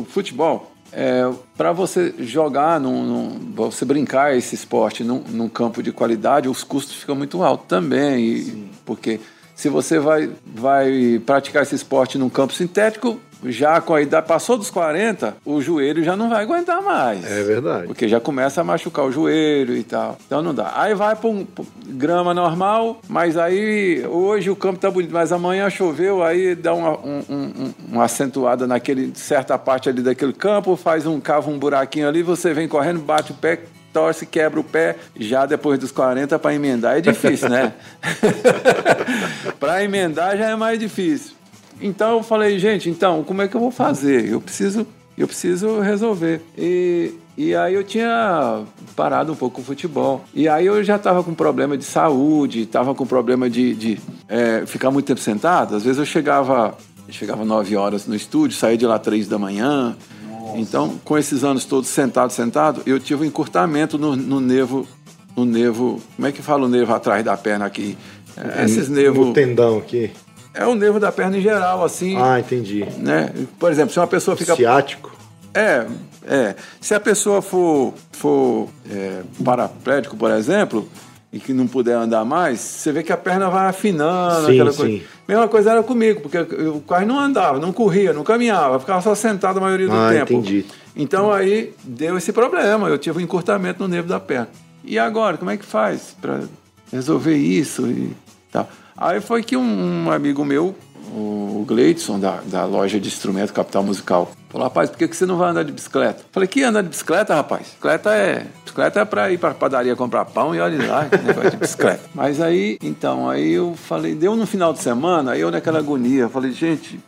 o 0.00 0.06
futebol, 0.08 0.72
é, 0.92 1.28
para 1.56 1.72
você 1.72 2.14
jogar, 2.18 2.80
num, 2.80 3.02
num, 3.04 3.52
você 3.54 3.84
brincar 3.84 4.34
esse 4.34 4.54
esporte 4.54 5.04
num, 5.04 5.22
num 5.28 5.48
campo 5.50 5.82
de 5.82 5.92
qualidade, 5.92 6.48
os 6.48 6.64
custos 6.64 6.96
ficam 6.96 7.14
muito 7.14 7.42
altos 7.42 7.66
também. 7.68 8.24
e- 8.24 8.68
porque 8.86 9.20
se 9.54 9.68
você 9.68 9.98
vai, 9.98 10.30
vai 10.46 11.20
praticar 11.26 11.62
esse 11.62 11.74
esporte 11.74 12.16
num 12.16 12.28
campo 12.30 12.54
sintético, 12.54 13.18
já 13.44 13.80
com 13.80 13.94
a 13.94 14.02
idade, 14.02 14.26
passou 14.26 14.56
dos 14.56 14.70
40, 14.70 15.36
o 15.44 15.60
joelho 15.60 16.02
já 16.02 16.16
não 16.16 16.28
vai 16.28 16.42
aguentar 16.42 16.82
mais. 16.82 17.24
É 17.24 17.42
verdade. 17.42 17.86
Porque 17.86 18.08
já 18.08 18.20
começa 18.20 18.60
a 18.60 18.64
machucar 18.64 19.04
o 19.04 19.12
joelho 19.12 19.76
e 19.76 19.82
tal. 19.82 20.16
Então 20.26 20.42
não 20.42 20.54
dá. 20.54 20.72
Aí 20.74 20.94
vai 20.94 21.14
para 21.14 21.28
um 21.28 21.46
grama 21.86 22.32
normal, 22.32 23.00
mas 23.08 23.36
aí 23.36 24.04
hoje 24.06 24.50
o 24.50 24.56
campo 24.56 24.78
tá 24.78 24.90
bonito, 24.90 25.12
mas 25.12 25.32
amanhã 25.32 25.68
choveu, 25.68 26.22
aí 26.22 26.54
dá 26.54 26.74
uma, 26.74 26.98
um, 26.98 27.22
um, 27.28 27.74
uma 27.90 28.04
acentuada 28.04 28.66
naquele 28.66 29.12
certa 29.14 29.58
parte 29.58 29.88
ali 29.88 30.02
daquele 30.02 30.32
campo, 30.32 30.76
faz 30.76 31.06
um 31.06 31.20
cava 31.20 31.50
um 31.50 31.58
buraquinho 31.58 32.08
ali, 32.08 32.22
você 32.22 32.52
vem 32.54 32.66
correndo, 32.66 33.00
bate 33.00 33.32
o 33.32 33.34
pé, 33.34 33.60
torce, 33.92 34.26
quebra 34.26 34.60
o 34.60 34.64
pé, 34.64 34.96
já 35.18 35.46
depois 35.46 35.78
dos 35.78 35.90
40 35.90 36.38
para 36.38 36.54
emendar 36.54 36.98
é 36.98 37.00
difícil, 37.00 37.48
né? 37.48 37.72
para 39.60 39.84
emendar 39.84 40.36
já 40.36 40.50
é 40.50 40.56
mais 40.56 40.78
difícil. 40.78 41.35
Então 41.80 42.16
eu 42.16 42.22
falei, 42.22 42.58
gente, 42.58 42.88
então 42.88 43.22
como 43.22 43.42
é 43.42 43.48
que 43.48 43.56
eu 43.56 43.60
vou 43.60 43.70
fazer? 43.70 44.28
Eu 44.28 44.40
preciso, 44.40 44.86
eu 45.16 45.26
preciso 45.26 45.80
resolver. 45.80 46.40
E, 46.56 47.12
e 47.36 47.54
aí 47.54 47.74
eu 47.74 47.84
tinha 47.84 48.62
parado 48.94 49.32
um 49.32 49.36
pouco 49.36 49.60
o 49.60 49.64
futebol. 49.64 50.24
E 50.34 50.48
aí 50.48 50.66
eu 50.66 50.82
já 50.82 50.96
estava 50.96 51.22
com 51.22 51.34
problema 51.34 51.76
de 51.76 51.84
saúde, 51.84 52.62
estava 52.62 52.94
com 52.94 53.06
problema 53.06 53.48
de, 53.50 53.74
de 53.74 53.98
é, 54.28 54.64
ficar 54.66 54.90
muito 54.90 55.06
tempo 55.06 55.20
sentado. 55.20 55.76
Às 55.76 55.84
vezes 55.84 55.98
eu 55.98 56.06
chegava, 56.06 56.76
chegava 57.10 57.44
9 57.44 57.76
horas 57.76 58.06
no 58.06 58.14
estúdio, 58.14 58.56
saía 58.56 58.76
de 58.76 58.86
lá 58.86 58.98
3 58.98 59.28
da 59.28 59.38
manhã. 59.38 59.96
Então, 60.54 60.98
com 61.04 61.18
esses 61.18 61.44
anos 61.44 61.64
todos 61.64 61.88
sentado, 61.88 62.30
sentado, 62.30 62.82
eu 62.86 62.98
tive 62.98 63.24
um 63.24 63.26
encurtamento 63.26 63.98
no, 63.98 64.16
no 64.16 64.40
nervo, 64.40 64.86
no 65.36 65.44
nervo, 65.44 66.00
como 66.14 66.28
é 66.28 66.32
que 66.32 66.40
fala 66.40 66.64
o 66.64 66.68
nervo 66.68 66.94
atrás 66.94 67.24
da 67.24 67.36
perna 67.36 67.66
aqui? 67.66 67.98
É, 68.36 68.64
esses 68.64 68.88
nervos... 68.88 69.26
No 69.26 69.32
tendão 69.32 69.78
aqui. 69.78 70.10
É 70.56 70.66
o 70.66 70.74
nervo 70.74 70.98
da 70.98 71.12
perna 71.12 71.36
em 71.36 71.40
geral, 71.42 71.84
assim. 71.84 72.16
Ah, 72.20 72.40
entendi. 72.40 72.84
Né? 72.98 73.30
Por 73.58 73.70
exemplo, 73.70 73.92
se 73.92 73.98
uma 74.00 74.06
pessoa 74.06 74.36
fica. 74.36 74.56
Ciático. 74.56 75.14
É, 75.54 75.86
é. 76.26 76.54
Se 76.80 76.94
a 76.94 77.00
pessoa 77.00 77.40
for, 77.42 77.92
for 78.12 78.68
é, 78.90 79.22
paraplégico, 79.44 80.16
por 80.16 80.30
exemplo, 80.30 80.88
e 81.32 81.38
que 81.38 81.52
não 81.52 81.66
puder 81.66 81.94
andar 81.94 82.24
mais, 82.24 82.58
você 82.60 82.90
vê 82.92 83.02
que 83.02 83.12
a 83.12 83.16
perna 83.16 83.50
vai 83.50 83.68
afinando, 83.68 84.46
Sim, 84.46 84.52
aquela 84.52 84.72
sim. 84.72 84.76
coisa. 84.78 85.04
Mesma 85.28 85.48
coisa 85.48 85.70
era 85.72 85.82
comigo, 85.82 86.20
porque 86.22 86.38
eu 86.38 86.82
quase 86.86 87.04
não 87.04 87.18
andava, 87.18 87.58
não 87.58 87.72
corria, 87.72 88.12
não 88.12 88.22
caminhava, 88.22 88.78
ficava 88.78 89.00
só 89.02 89.14
sentado 89.14 89.58
a 89.58 89.60
maioria 89.60 89.88
do 89.88 89.94
Ah, 89.94 90.10
tempo. 90.12 90.32
entendi. 90.32 90.64
Então 90.94 91.30
aí 91.32 91.74
deu 91.84 92.16
esse 92.16 92.32
problema, 92.32 92.88
eu 92.88 92.96
tive 92.96 93.18
um 93.18 93.20
encurtamento 93.20 93.82
no 93.82 93.88
nervo 93.88 94.08
da 94.08 94.18
perna. 94.20 94.48
E 94.84 94.98
agora, 94.98 95.36
como 95.36 95.50
é 95.50 95.56
que 95.56 95.64
faz 95.64 96.16
para 96.20 96.40
resolver 96.92 97.36
isso 97.36 97.86
e 97.88 98.12
tal? 98.52 98.68
Aí 98.96 99.20
foi 99.20 99.42
que 99.42 99.56
um, 99.56 100.06
um 100.06 100.10
amigo 100.10 100.44
meu, 100.44 100.74
o 101.12 101.64
Gleidson, 101.66 102.18
da, 102.18 102.40
da 102.46 102.64
loja 102.64 102.98
de 102.98 103.08
instrumento 103.08 103.52
Capital 103.52 103.82
Musical, 103.82 104.30
falou, 104.48 104.66
rapaz, 104.66 104.90
por 104.90 104.98
que, 104.98 105.08
que 105.08 105.16
você 105.16 105.26
não 105.26 105.36
vai 105.36 105.50
andar 105.50 105.64
de 105.64 105.72
bicicleta? 105.72 106.24
Falei, 106.32 106.48
que 106.48 106.62
andar 106.62 106.82
de 106.82 106.88
bicicleta, 106.88 107.34
rapaz? 107.34 107.62
Bicicleta 107.62 108.14
é, 108.14 108.46
bicicleta 108.64 109.00
é 109.00 109.04
pra 109.04 109.30
ir 109.30 109.38
pra 109.38 109.54
padaria 109.54 109.94
comprar 109.94 110.24
pão 110.24 110.54
e 110.54 110.60
olha 110.60 110.86
lá, 110.86 111.04
que 111.06 111.18
negócio 111.18 111.50
de 111.50 111.56
bicicleta. 111.56 112.02
Mas 112.14 112.40
aí, 112.40 112.78
então, 112.82 113.28
aí 113.28 113.52
eu 113.52 113.74
falei, 113.74 114.14
deu 114.14 114.34
no 114.34 114.46
final 114.46 114.72
de 114.72 114.80
semana, 114.80 115.32
aí 115.32 115.40
eu 115.40 115.50
naquela 115.50 115.78
agonia, 115.78 116.28
falei, 116.28 116.52
gente, 116.52 116.98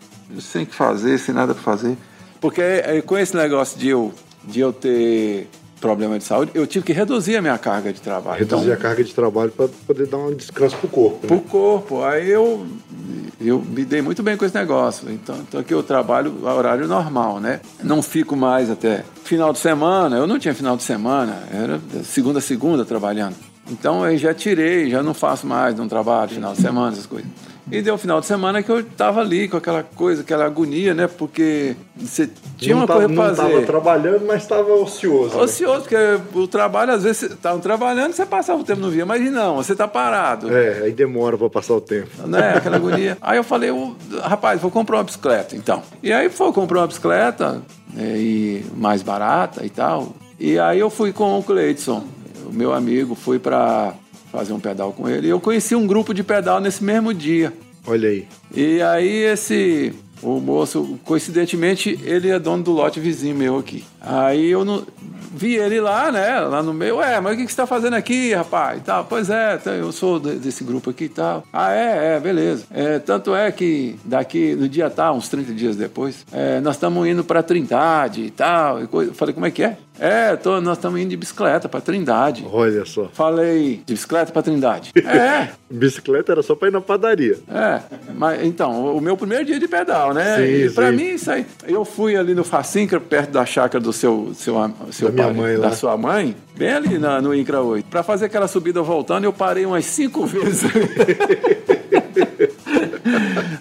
sem 0.40 0.65
o 0.65 0.66
que 0.66 0.74
fazer, 0.74 1.19
sem 1.19 1.35
nada 1.35 1.55
pra 1.55 1.62
fazer. 1.62 1.97
Porque 2.40 2.60
eh, 2.60 3.02
com 3.05 3.19
esse 3.19 3.36
negócio 3.36 3.78
de 3.78 3.89
eu, 3.89 4.12
de 4.44 4.60
eu 4.60 4.73
ter 4.73 5.48
problema 5.80 6.18
de 6.18 6.24
saúde, 6.24 6.50
eu 6.55 6.66
tive 6.66 6.84
que 6.84 6.92
reduzir 6.92 7.36
a 7.36 7.42
minha 7.42 7.56
carga 7.59 7.92
de 7.92 8.00
trabalho. 8.00 8.38
Reduzir 8.38 8.64
Então, 8.64 8.74
a 8.74 8.76
carga 8.76 9.05
de 9.05 9.14
trabalho 9.14 9.50
para 9.50 9.68
poder 9.86 10.06
dar 10.06 10.18
um 10.18 10.34
descanso 10.34 10.76
pro 10.76 10.88
corpo. 10.88 11.18
né? 11.22 11.28
pro 11.28 11.40
corpo. 11.40 12.02
Aí 12.05 12.28
eu, 12.28 12.66
eu 13.40 13.60
me 13.60 13.84
dei 13.84 14.02
muito 14.02 14.22
bem 14.22 14.36
com 14.36 14.44
esse 14.44 14.55
negócio. 14.55 15.10
Então, 15.10 15.36
então 15.46 15.60
aqui 15.60 15.72
eu 15.72 15.82
trabalho 15.82 16.46
a 16.46 16.55
horário 16.55 16.86
normal, 16.86 17.40
né? 17.40 17.60
Não 17.82 18.02
fico 18.02 18.36
mais 18.36 18.70
até 18.70 19.05
final 19.24 19.52
de 19.52 19.59
semana. 19.59 20.16
Eu 20.16 20.26
não 20.26 20.38
tinha 20.38 20.55
final 20.55 20.76
de 20.76 20.82
semana, 20.82 21.42
era 21.52 21.80
segunda 22.05 22.38
a 22.38 22.42
segunda 22.42 22.84
trabalhando. 22.84 23.36
Então 23.70 24.06
eu 24.06 24.16
já 24.16 24.32
tirei, 24.32 24.90
já 24.90 25.02
não 25.02 25.12
faço 25.12 25.46
mais, 25.46 25.76
não 25.76 25.88
trabalho 25.88 26.30
final 26.30 26.55
de 26.55 26.60
semana, 26.60 26.92
essas 26.92 27.06
coisas. 27.06 27.28
E 27.70 27.82
deu 27.82 27.99
final 27.99 28.19
de 28.20 28.27
semana 28.27 28.62
que 28.62 28.70
eu 28.70 28.82
tava 28.82 29.20
ali 29.20 29.47
com 29.47 29.57
aquela 29.59 29.82
coisa, 29.82 30.23
aquela 30.23 30.47
agonia, 30.47 30.95
né? 30.95 31.07
Porque 31.07 31.77
você 31.97 32.28
tinha 32.57 32.74
não 32.74 32.82
uma 32.82 32.86
tava, 32.86 33.01
coisa 33.01 33.15
pra 33.15 33.24
não 33.28 33.35
fazer. 33.36 33.53
tava 33.55 33.66
trabalhando, 33.66 34.27
mas 34.27 34.43
estava 34.43 34.73
ocioso. 34.74 35.36
né? 35.36 35.43
Ocioso, 35.43 35.81
porque 35.82 35.97
o 36.35 36.49
trabalho, 36.49 36.93
às 36.93 37.03
vezes, 37.03 37.19
você 37.19 37.27
estavam 37.27 37.61
trabalhando, 37.61 38.12
você 38.15 38.24
passava 38.24 38.61
o 38.61 38.65
tempo 38.65 38.81
não 38.81 38.90
via, 38.90 39.05
mas 39.05 39.20
não, 39.31 39.57
você 39.57 39.74
tá 39.77 39.86
parado. 39.86 40.51
É, 40.55 40.82
aí 40.85 40.93
demora 40.93 41.36
para 41.36 41.51
passar 41.51 41.74
o 41.74 41.81
tempo. 41.81 42.09
Né? 42.27 42.55
Aquela 42.57 42.77
agonia. 42.77 43.19
Aí 43.20 43.36
eu 43.36 43.45
falei, 43.45 43.70
"Ô, 43.70 43.95
rapaz, 44.23 44.61
vou 44.61 44.70
comprar 44.70 44.97
uma 44.99 45.05
bicicleta, 45.05 45.55
então. 45.55 45.82
E 46.03 46.11
aí 46.12 46.31
foi, 46.31 46.51
comprei 46.53 46.81
uma 46.81 46.86
bicicleta, 46.86 47.61
né, 47.93 48.15
e 48.16 48.65
mais 48.77 49.03
barata 49.03 49.66
e 49.66 49.70
tal. 49.70 50.15
E 50.40 50.59
aí 50.59 50.78
eu 50.78 50.89
fui 50.89 51.12
com 51.12 51.39
o 51.39 51.43
Cleidson, 51.43 52.03
o 52.47 52.53
meu 52.53 52.73
amigo, 52.73 53.15
fui 53.15 53.39
para 53.39 53.93
fazer 54.30 54.52
um 54.52 54.60
pedal 54.60 54.92
com 54.92 55.09
ele. 55.09 55.26
E 55.26 55.30
eu 55.30 55.40
conheci 55.40 55.74
um 55.74 55.86
grupo 55.86 56.12
de 56.12 56.22
pedal 56.22 56.60
nesse 56.60 56.82
mesmo 56.82 57.12
dia. 57.12 57.52
Olha 57.86 58.09
aí. 58.09 58.26
E 58.55 58.80
aí 58.82 59.24
esse 59.24 59.94
o 60.22 60.40
moço, 60.40 60.98
coincidentemente, 61.05 61.98
ele 62.02 62.28
é 62.28 62.38
dono 62.38 62.62
do 62.62 62.72
lote 62.72 62.98
vizinho 62.98 63.36
meu 63.36 63.59
aqui. 63.59 63.84
Aí 64.00 64.50
eu 64.50 64.64
não 64.64 64.84
vi 65.34 65.55
ele 65.56 65.80
lá, 65.80 66.10
né, 66.12 66.40
lá 66.40 66.62
no 66.62 66.72
meio. 66.74 66.96
Ué, 66.96 67.20
mas 67.20 67.34
o 67.34 67.36
que 67.36 67.44
que 67.46 67.50
você 67.50 67.56
tá 67.56 67.66
fazendo 67.66 67.94
aqui, 67.94 68.32
rapaz? 68.34 68.78
E 68.78 68.82
tal. 68.82 69.05
Pois 69.05 69.28
é, 69.30 69.56
tá, 69.56 69.70
eu 69.72 69.90
sou 69.92 70.18
de- 70.18 70.36
desse 70.36 70.64
grupo 70.64 70.90
aqui 70.90 71.05
e 71.05 71.09
tal. 71.09 71.44
Ah, 71.52 71.72
é, 71.72 72.16
é, 72.16 72.20
beleza. 72.20 72.64
É, 72.70 72.98
tanto 72.98 73.34
é 73.34 73.50
que 73.52 73.96
daqui, 74.05 74.55
no 74.55 74.68
dia 74.68 74.88
tal, 74.90 75.16
uns 75.16 75.28
30 75.28 75.52
dias 75.52 75.76
depois, 75.76 76.24
é, 76.32 76.60
nós 76.60 76.76
estamos 76.76 77.06
indo 77.06 77.22
pra 77.24 77.42
Trindade 77.42 78.22
e 78.22 78.30
tal. 78.30 78.82
E 78.82 78.86
coisa. 78.86 79.10
Eu 79.10 79.14
Falei, 79.14 79.34
como 79.34 79.46
é 79.46 79.50
que 79.50 79.62
é? 79.62 79.76
É, 80.00 80.36
tô, 80.36 80.60
nós 80.60 80.78
estamos 80.78 81.00
indo 81.00 81.09
de 81.10 81.16
bicicleta 81.16 81.68
pra 81.68 81.80
Trindade. 81.80 82.46
Olha 82.52 82.84
só. 82.84 83.09
Falei, 83.12 83.82
de 83.84 83.94
bicicleta 83.94 84.32
pra 84.32 84.42
Trindade. 84.42 84.92
É, 85.09 85.48
Bicicleta 85.70 86.32
era 86.32 86.42
só 86.42 86.55
para 86.55 86.68
ir 86.68 86.70
na 86.70 86.80
padaria. 86.80 87.38
é, 87.50 87.80
mas 88.14 88.44
então, 88.44 88.94
o 88.96 89.00
meu 89.00 89.16
primeiro 89.16 89.44
dia 89.44 89.59
de 89.59 89.66
pedal, 89.66 90.14
né? 90.14 90.36
Sim, 90.36 90.42
e 90.66 90.70
pra 90.70 90.90
sim. 90.90 90.96
mim, 90.96 91.09
isso 91.14 91.30
aí. 91.30 91.44
Eu 91.66 91.84
fui 91.84 92.16
ali 92.16 92.34
no 92.34 92.44
Facinca, 92.44 93.00
perto 93.00 93.30
da 93.32 93.44
chácara 93.44 93.82
do 93.82 93.92
seu, 93.92 94.32
seu, 94.34 94.55
seu 94.92 95.10
Da 95.10 95.18
minha 95.23 95.32
mãe 95.35 95.57
da 95.57 95.69
lá. 95.69 95.73
sua 95.73 95.97
mãe, 95.97 96.35
bem 96.57 96.70
ali 96.73 96.99
na- 96.99 97.20
no 97.20 97.35
Incra 97.35 97.61
8. 97.62 97.86
Pra 97.86 98.03
fazer 98.03 98.27
aquela 98.27 98.49
subida 98.49 98.81
voltando, 98.82 99.24
eu 99.24 99.32
parei 99.32 99.65
umas 99.66 99.85
cinco 99.85 100.27
vezes. 100.27 100.70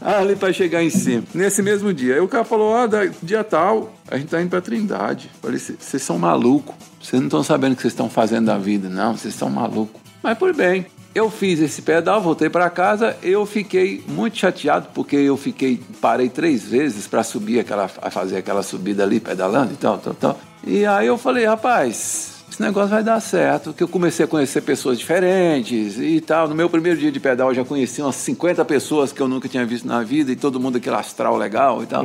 ali 0.01 0.35
pra 0.35 0.51
chegar 0.53 0.83
em 0.83 0.89
cima. 0.89 1.23
Nesse 1.33 1.61
mesmo 1.61 1.93
dia. 1.93 2.15
Aí 2.15 2.19
o 2.21 2.27
cara 2.27 2.43
falou: 2.43 2.71
ó, 2.71 2.87
da- 2.87 3.05
dia 3.21 3.43
tal, 3.43 3.93
a 4.09 4.17
gente 4.17 4.29
tá 4.29 4.41
indo 4.41 4.49
pra 4.49 4.61
Trindade. 4.61 5.29
Falei: 5.41 5.59
vocês 5.59 6.01
são 6.01 6.17
malucos. 6.17 6.75
Vocês 7.01 7.19
não 7.21 7.27
estão 7.27 7.43
sabendo 7.43 7.73
o 7.73 7.75
que 7.75 7.81
vocês 7.81 7.93
estão 7.93 8.09
fazendo 8.09 8.45
da 8.47 8.57
vida, 8.57 8.89
não. 8.89 9.15
Vocês 9.15 9.33
estão 9.33 9.49
malucos. 9.49 10.01
Mas 10.21 10.37
por 10.37 10.53
bem. 10.53 10.85
Eu 11.15 11.31
fiz 11.31 11.59
esse 11.59 11.81
pedal, 11.81 12.21
voltei 12.21 12.47
para 12.47 12.69
casa, 12.69 13.17
eu 13.23 13.43
fiquei 13.43 14.03
muito 14.07 14.37
chateado 14.37 14.89
porque 14.93 15.15
eu 15.15 15.35
fiquei 15.35 15.81
parei 15.99 16.29
três 16.29 16.63
vezes 16.63 17.07
para 17.07 17.23
subir 17.23 17.59
aquela 17.59 17.87
fazer 17.87 18.37
aquela 18.37 18.61
subida 18.61 19.01
ali 19.01 19.19
pedalando 19.19 19.73
e 19.73 19.77
tal, 19.77 19.97
tal, 19.97 20.13
tal. 20.13 20.39
E 20.65 20.85
aí 20.85 21.07
eu 21.07 21.17
falei, 21.17 21.45
rapaz, 21.45 22.35
esse 22.51 22.61
negócio 22.61 22.89
vai 22.89 23.03
dar 23.03 23.19
certo, 23.19 23.71
que 23.71 23.83
eu 23.83 23.87
comecei 23.87 24.25
a 24.25 24.27
conhecer 24.27 24.61
pessoas 24.61 24.97
diferentes 24.97 25.97
e 25.99 26.19
tal. 26.19 26.47
No 26.47 26.55
meu 26.55 26.67
primeiro 26.69 26.97
dia 26.99 27.11
de 27.11 27.19
pedal 27.19 27.49
eu 27.49 27.55
já 27.55 27.63
conheci 27.63 28.01
umas 28.01 28.15
50 28.15 28.65
pessoas 28.65 29.11
que 29.11 29.21
eu 29.21 29.27
nunca 29.27 29.47
tinha 29.47 29.63
visto 29.65 29.87
na 29.87 30.01
vida 30.01 30.31
e 30.31 30.35
todo 30.35 30.59
mundo 30.59 30.77
aquele 30.77 30.95
astral 30.95 31.37
legal 31.37 31.83
e 31.83 31.85
tal. 31.85 32.03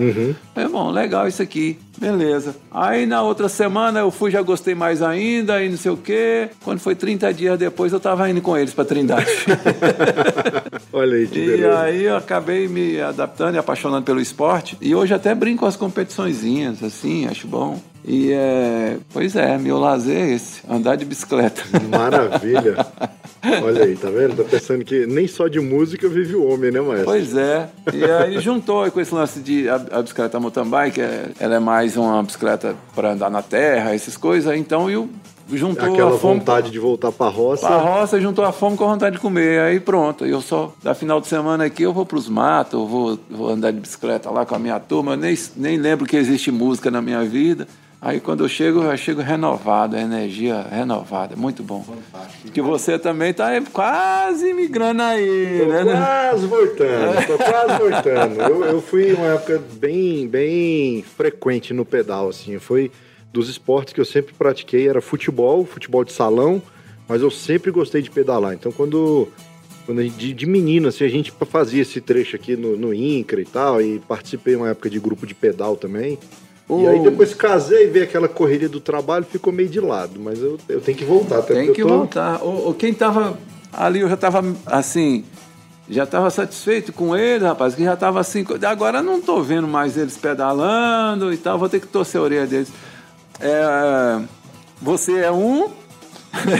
Falei, 0.55 0.69
bom, 0.69 0.91
legal 0.91 1.27
isso 1.27 1.41
aqui, 1.43 1.79
beleza. 1.99 2.55
Aí 2.71 3.07
na 3.07 3.23
outra 3.23 3.49
semana 3.49 4.01
eu 4.01 4.11
fui, 4.11 4.31
já 4.31 4.43
gostei 4.43 4.75
mais 4.75 5.01
ainda 5.01 5.63
e 5.65 5.71
não 5.71 5.77
sei 5.79 5.91
o 5.91 5.97
quê. 5.97 6.51
Quando 6.63 6.81
foi 6.81 6.95
30 6.95 7.33
dias 7.33 7.59
depois 7.59 7.93
eu 7.93 7.99
tava 7.99 8.29
indo 8.29 8.43
com 8.43 8.57
eles 8.57 8.75
pra 8.75 8.85
Trindade. 8.85 9.27
Olha 10.93 11.17
aí, 11.17 11.27
que 11.27 11.39
E 11.39 11.47
beleza. 11.47 11.81
aí 11.81 12.05
eu 12.05 12.17
acabei 12.17 12.69
me 12.69 13.01
adaptando 13.01 13.55
e 13.55 13.59
apaixonando 13.59 14.03
pelo 14.05 14.21
esporte. 14.21 14.77
E 14.81 14.95
hoje 14.95 15.15
até 15.15 15.35
brinco 15.35 15.61
com 15.61 15.67
as 15.67 15.77
competiçõezinhas, 15.77 16.83
assim, 16.83 17.27
acho 17.27 17.47
bom. 17.47 17.81
E 18.05 18.33
é. 18.33 18.97
Pois 19.13 19.37
é, 19.37 19.57
meu 19.59 19.79
lazer 19.79 20.17
é 20.17 20.31
esse, 20.33 20.61
andar 20.69 20.97
de 20.97 21.05
bicicleta. 21.05 21.63
Maravilha. 21.89 22.87
Olha 23.63 23.85
aí, 23.85 23.97
tá 23.97 24.09
vendo? 24.09 24.37
Tá 24.37 24.45
pensando 24.45 24.85
que 24.85 25.07
nem 25.07 25.27
só 25.27 25.49
de 25.49 25.59
música 25.61 26.09
vive 26.09 26.35
o 26.37 26.47
homem, 26.47 26.71
né, 26.71 26.81
maestro? 26.81 27.07
Pois 27.07 27.37
é. 27.37 27.69
E 27.93 28.05
aí 28.05 28.41
juntou 28.41 28.89
com 28.91 29.01
esse 29.01 29.15
lance 29.15 29.41
de 29.41 29.69
a, 29.69 29.75
a 29.75 30.03
bicicleta 30.03 30.39
mountain 30.39 30.69
bike, 30.69 31.01
é, 31.01 31.31
ela 31.41 31.57
é 31.57 31.59
mais 31.59 31.97
uma 31.97 32.23
bicicleta 32.23 32.77
para 32.95 33.13
andar 33.13 33.31
na 33.31 33.43
terra, 33.43 33.95
essas 33.95 34.17
coisas. 34.17 34.57
Então 34.57 34.89
eu 34.89 35.09
juntou 35.53 35.93
Aquela 35.93 36.15
a 36.15 36.19
fome 36.19 36.39
vontade 36.39 36.71
de 36.71 36.79
voltar 36.79 37.11
pra 37.11 37.29
roça. 37.29 37.69
a 37.69 37.77
roça 37.77 38.21
juntou 38.21 38.45
a 38.45 38.53
fome 38.53 38.77
com 38.77 38.85
a 38.85 38.89
vontade 38.89 39.17
de 39.17 39.23
comer. 39.23 39.61
Aí 39.61 39.81
pronto, 39.81 40.25
eu 40.25 40.41
só, 40.41 40.73
da 40.83 40.95
final 40.95 41.21
de 41.21 41.27
semana 41.27 41.65
aqui, 41.65 41.83
eu 41.83 41.93
vou 41.93 42.07
pros 42.07 42.29
matos, 42.29 42.75
eu 42.75 42.87
vou, 42.87 43.19
vou 43.29 43.49
andar 43.49 43.73
de 43.73 43.81
bicicleta 43.81 44.31
lá 44.31 44.47
com 44.47 44.55
a 44.55 44.59
minha 44.59 44.79
turma. 44.79 45.13
Eu 45.13 45.17
nem, 45.17 45.37
nem 45.57 45.77
lembro 45.79 46.07
que 46.07 46.17
existe 46.17 46.51
música 46.51 46.91
na 46.91 47.03
minha 47.03 47.25
vida. 47.25 47.67
Aí 48.05 48.19
quando 48.19 48.43
eu 48.43 48.49
chego, 48.49 48.83
eu 48.83 48.97
chego 48.97 49.21
renovado, 49.23 49.95
a 49.95 50.01
energia 50.01 50.67
renovada. 50.69 51.37
Muito 51.37 51.63
bom. 51.63 51.87
Que 52.53 52.61
você 52.61 52.99
também 52.99 53.31
está 53.31 53.49
quase 53.73 54.53
migrando 54.53 55.03
aí, 55.03 55.61
Tô 55.61 55.67
né? 55.67 55.85
quase 55.85 56.47
voltando, 56.49 57.27
tô 57.29 57.39
quase 57.39 57.79
voltando. 57.79 58.41
Eu, 58.43 58.65
eu 58.65 58.83
fui 58.83 59.13
uma 59.13 59.35
época 59.35 59.63
bem, 59.75 60.27
bem 60.27 61.05
frequente 61.17 61.73
no 61.73 61.85
pedal, 61.85 62.29
assim. 62.29 62.59
Foi 62.59 62.91
dos 63.33 63.49
esportes 63.49 63.95
que 63.95 64.01
eu 64.01 64.05
sempre 64.05 64.35
pratiquei, 64.35 64.89
era 64.89 65.01
futebol, 65.01 65.65
futebol 65.65 66.03
de 66.03 66.13
salão, 66.13 66.61
mas 67.09 67.23
eu 67.23 67.31
sempre 67.31 67.71
gostei 67.71 68.03
de 68.03 68.11
pedalar. 68.11 68.53
Então 68.53 68.73
quando, 68.73 69.29
quando 69.87 70.03
de, 70.03 70.35
de 70.35 70.47
menino, 70.47 70.89
assim, 70.89 71.05
a 71.05 71.09
gente 71.09 71.33
fazia 71.49 71.83
esse 71.83 72.01
trecho 72.01 72.35
aqui 72.35 72.57
no, 72.57 72.77
no 72.77 72.93
INCRA 72.93 73.41
e 73.41 73.45
tal, 73.45 73.81
e 73.81 74.01
participei 74.01 74.57
uma 74.57 74.71
época 74.71 74.91
de 74.91 74.99
grupo 74.99 75.25
de 75.25 75.37
pedal 75.37 75.77
também. 75.77 76.19
E 76.71 76.87
aí 76.89 77.01
O- 77.01 77.03
depois 77.03 77.35
casei 77.35 77.85
e 77.85 77.91
ver 77.91 78.03
aquela 78.03 78.29
correria 78.29 78.69
do 78.69 78.81
trabalho, 78.81 79.25
ficou 79.25 79.53
meio 79.53 79.69
de 79.69 79.81
lado. 79.81 80.19
Mas 80.19 80.41
eu, 80.41 80.59
eu 80.69 80.81
tenho 80.81 80.97
que 80.97 81.05
voltar, 81.05 81.39
até 81.41 81.55
Tem 81.55 81.73
que 81.73 81.83
tô... 81.83 81.89
voltar. 81.89 82.43
O, 82.43 82.71
o- 82.71 82.75
quem 82.75 82.95
tava 82.95 83.37
ali, 83.73 84.01
eu 84.01 84.09
já 84.09 84.17
tava 84.17 84.45
assim, 84.67 85.25
já 85.91 86.07
tava 86.07 86.31
satisfeito 86.31 86.93
com 86.93 87.17
ele, 87.17 87.45
rapaz, 87.45 87.75
que 87.75 87.85
já 87.85 87.97
tava 87.97 88.21
assim. 88.21 88.45
Agora 88.67 88.99
eu 88.99 89.03
não 89.03 89.21
tô 89.21 89.43
vendo 89.43 89.67
mais 89.69 89.97
eles 89.99 90.17
pedalando 90.17 91.33
e 91.33 91.37
tal, 91.37 91.59
vou 91.59 91.69
ter 91.69 91.81
que 91.81 91.87
torcer 91.87 92.21
a 92.21 92.25
orelha 92.25 92.47
deles. 92.47 92.69
É, 93.41 94.21
você 94.81 95.19
é 95.21 95.31
um, 95.33 95.69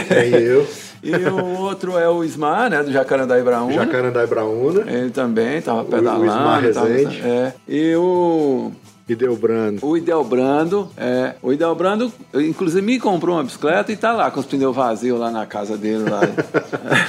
Tem 0.09 0.31
eu, 0.33 0.67
e 1.01 1.15
o 1.15 1.59
outro 1.61 1.97
é 1.97 2.07
o 2.09 2.23
Ismar, 2.23 2.69
né, 2.69 2.83
do 2.83 2.91
Jacarandá 2.91 3.39
Ibraúna. 3.39 3.73
Jacarandá 3.73 4.23
e 4.23 4.27
Braúna, 4.27 4.83
Ele 4.91 5.09
também 5.09 5.61
tava 5.61 5.81
o 5.81 5.85
pedalando. 5.85 6.25
Ismar 6.25 6.73
tava- 6.73 6.87
Rezende. 6.87 7.21
é. 7.21 7.53
E 7.67 7.95
o, 7.95 8.71
e 9.07 9.15
deu 9.15 9.35
brando. 9.35 9.85
o 9.85 9.97
Idelbrando, 9.97 10.89
é, 10.95 11.35
o 11.41 11.51
Idelbrando, 11.51 12.11
inclusive 12.33 12.81
me 12.81 12.99
comprou 12.99 13.35
uma 13.35 13.43
bicicleta 13.43 13.91
e 13.91 13.97
tá 13.97 14.13
lá 14.13 14.31
com 14.31 14.39
os 14.39 14.45
pneus 14.45 14.75
vazios 14.75 15.19
lá 15.19 15.29
na 15.29 15.45
casa 15.45 15.77
dele. 15.77 16.09
Lá. 16.09 16.21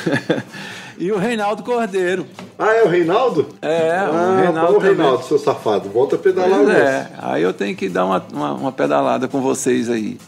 e 0.98 1.12
o 1.12 1.18
Reinaldo 1.18 1.62
Cordeiro. 1.62 2.26
Ah, 2.58 2.72
é 2.72 2.82
o 2.82 2.88
Reinaldo? 2.88 3.46
É, 3.62 3.98
ah, 3.98 4.10
o 4.10 4.40
Reinaldo 4.40 4.74
também. 4.74 4.96
Reinaldo, 4.96 5.24
seu 5.24 5.38
safado. 5.38 5.88
Volta 5.88 6.16
a 6.16 6.18
pedalar 6.18 6.64
Pois 6.64 6.68
é, 6.68 7.10
aí 7.18 7.42
eu 7.42 7.52
tenho 7.52 7.76
que 7.76 7.88
dar 7.88 8.04
uma, 8.06 8.24
uma, 8.32 8.52
uma 8.54 8.72
pedalada 8.72 9.28
com 9.28 9.40
vocês 9.40 9.88
aí. 9.88 10.18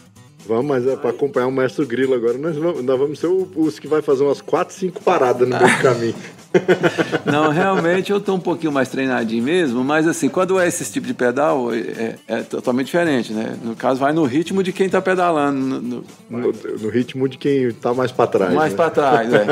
Vamos, 0.47 0.65
mas 0.65 0.87
é 0.87 0.95
pra 0.95 1.09
acompanhar 1.09 1.47
o 1.47 1.51
Mestre 1.51 1.85
Grilo 1.85 2.13
agora, 2.13 2.37
nós 2.37 2.55
vamos, 2.55 2.83
nós 2.83 2.97
vamos 2.99 3.19
ser 3.19 3.27
os 3.27 3.79
que 3.79 3.87
vai 3.87 4.01
fazer 4.01 4.23
umas 4.23 4.39
4, 4.41 4.73
5 4.73 5.01
paradas 5.03 5.47
no 5.47 5.57
meio 5.57 5.75
do 5.77 5.81
caminho. 5.81 6.15
Não, 7.25 7.49
realmente 7.51 8.11
eu 8.11 8.21
tô 8.21 8.33
um 8.33 8.39
pouquinho 8.39 8.71
mais 8.71 8.87
treinadinho 8.89 9.43
mesmo, 9.43 9.83
mas 9.83 10.07
assim, 10.07 10.29
quando 10.29 10.57
é 10.59 10.67
esse 10.67 10.89
tipo 10.91 11.05
de 11.05 11.13
pedal, 11.13 11.73
é, 11.73 12.15
é 12.27 12.41
totalmente 12.43 12.85
diferente, 12.87 13.33
né? 13.33 13.57
No 13.61 13.75
caso, 13.75 13.99
vai 13.99 14.13
no 14.13 14.23
ritmo 14.23 14.63
de 14.63 14.71
quem 14.71 14.87
tá 14.89 15.01
pedalando, 15.01 15.59
no- 15.59 15.81
no- 15.81 16.03
No, 16.29 16.53
no 16.81 16.89
ritmo 16.89 17.27
de 17.27 17.37
quem 17.37 17.71
tá 17.71 17.93
mais 17.93 18.11
pra 18.11 18.25
trás. 18.27 18.53
mais 18.53 18.71
né? 18.71 18.77
para 18.77 18.89
trás, 18.89 19.33
é. 19.33 19.47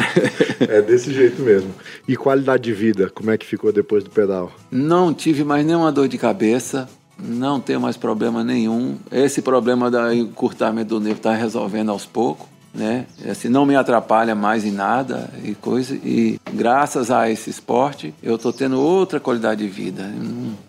É 0.68 0.82
desse 0.82 1.12
jeito 1.12 1.40
mesmo. 1.42 1.70
E 2.06 2.16
qualidade 2.16 2.64
de 2.64 2.72
vida, 2.72 3.08
como 3.14 3.30
é 3.30 3.38
que 3.38 3.46
ficou 3.46 3.72
depois 3.72 4.04
do 4.04 4.10
pedal? 4.10 4.52
Não 4.70 5.12
tive 5.14 5.42
mais 5.44 5.64
nenhuma 5.64 5.90
dor 5.90 6.06
de 6.08 6.18
cabeça, 6.18 6.88
não 7.22 7.60
tenho 7.60 7.80
mais 7.80 7.96
problema 7.96 8.42
nenhum. 8.44 8.96
Esse 9.10 9.42
problema 9.42 9.90
do 9.90 10.12
encurtamento 10.12 10.88
do 10.90 11.00
nervo 11.00 11.18
está 11.18 11.34
resolvendo 11.34 11.90
aos 11.90 12.04
poucos, 12.06 12.46
né? 12.74 13.06
Assim, 13.28 13.48
não 13.48 13.66
me 13.66 13.74
atrapalha 13.74 14.34
mais 14.34 14.64
em 14.64 14.70
nada 14.70 15.28
e 15.44 15.54
coisa. 15.54 15.94
E 15.96 16.38
graças 16.52 17.10
a 17.10 17.28
esse 17.30 17.50
esporte, 17.50 18.14
eu 18.22 18.36
estou 18.36 18.52
tendo 18.52 18.80
outra 18.80 19.18
qualidade 19.18 19.62
de 19.64 19.68
vida. 19.68 20.08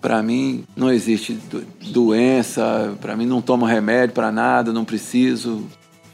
Para 0.02 0.22
mim, 0.24 0.64
não 0.76 0.92
existe 0.92 1.34
do- 1.34 1.64
doença, 1.92 2.94
para 3.00 3.16
mim, 3.16 3.26
não 3.26 3.42
tomo 3.42 3.66
remédio 3.66 4.16
para 4.16 4.32
nada, 4.32 4.74
não 4.74 4.84
preciso. 4.84 5.66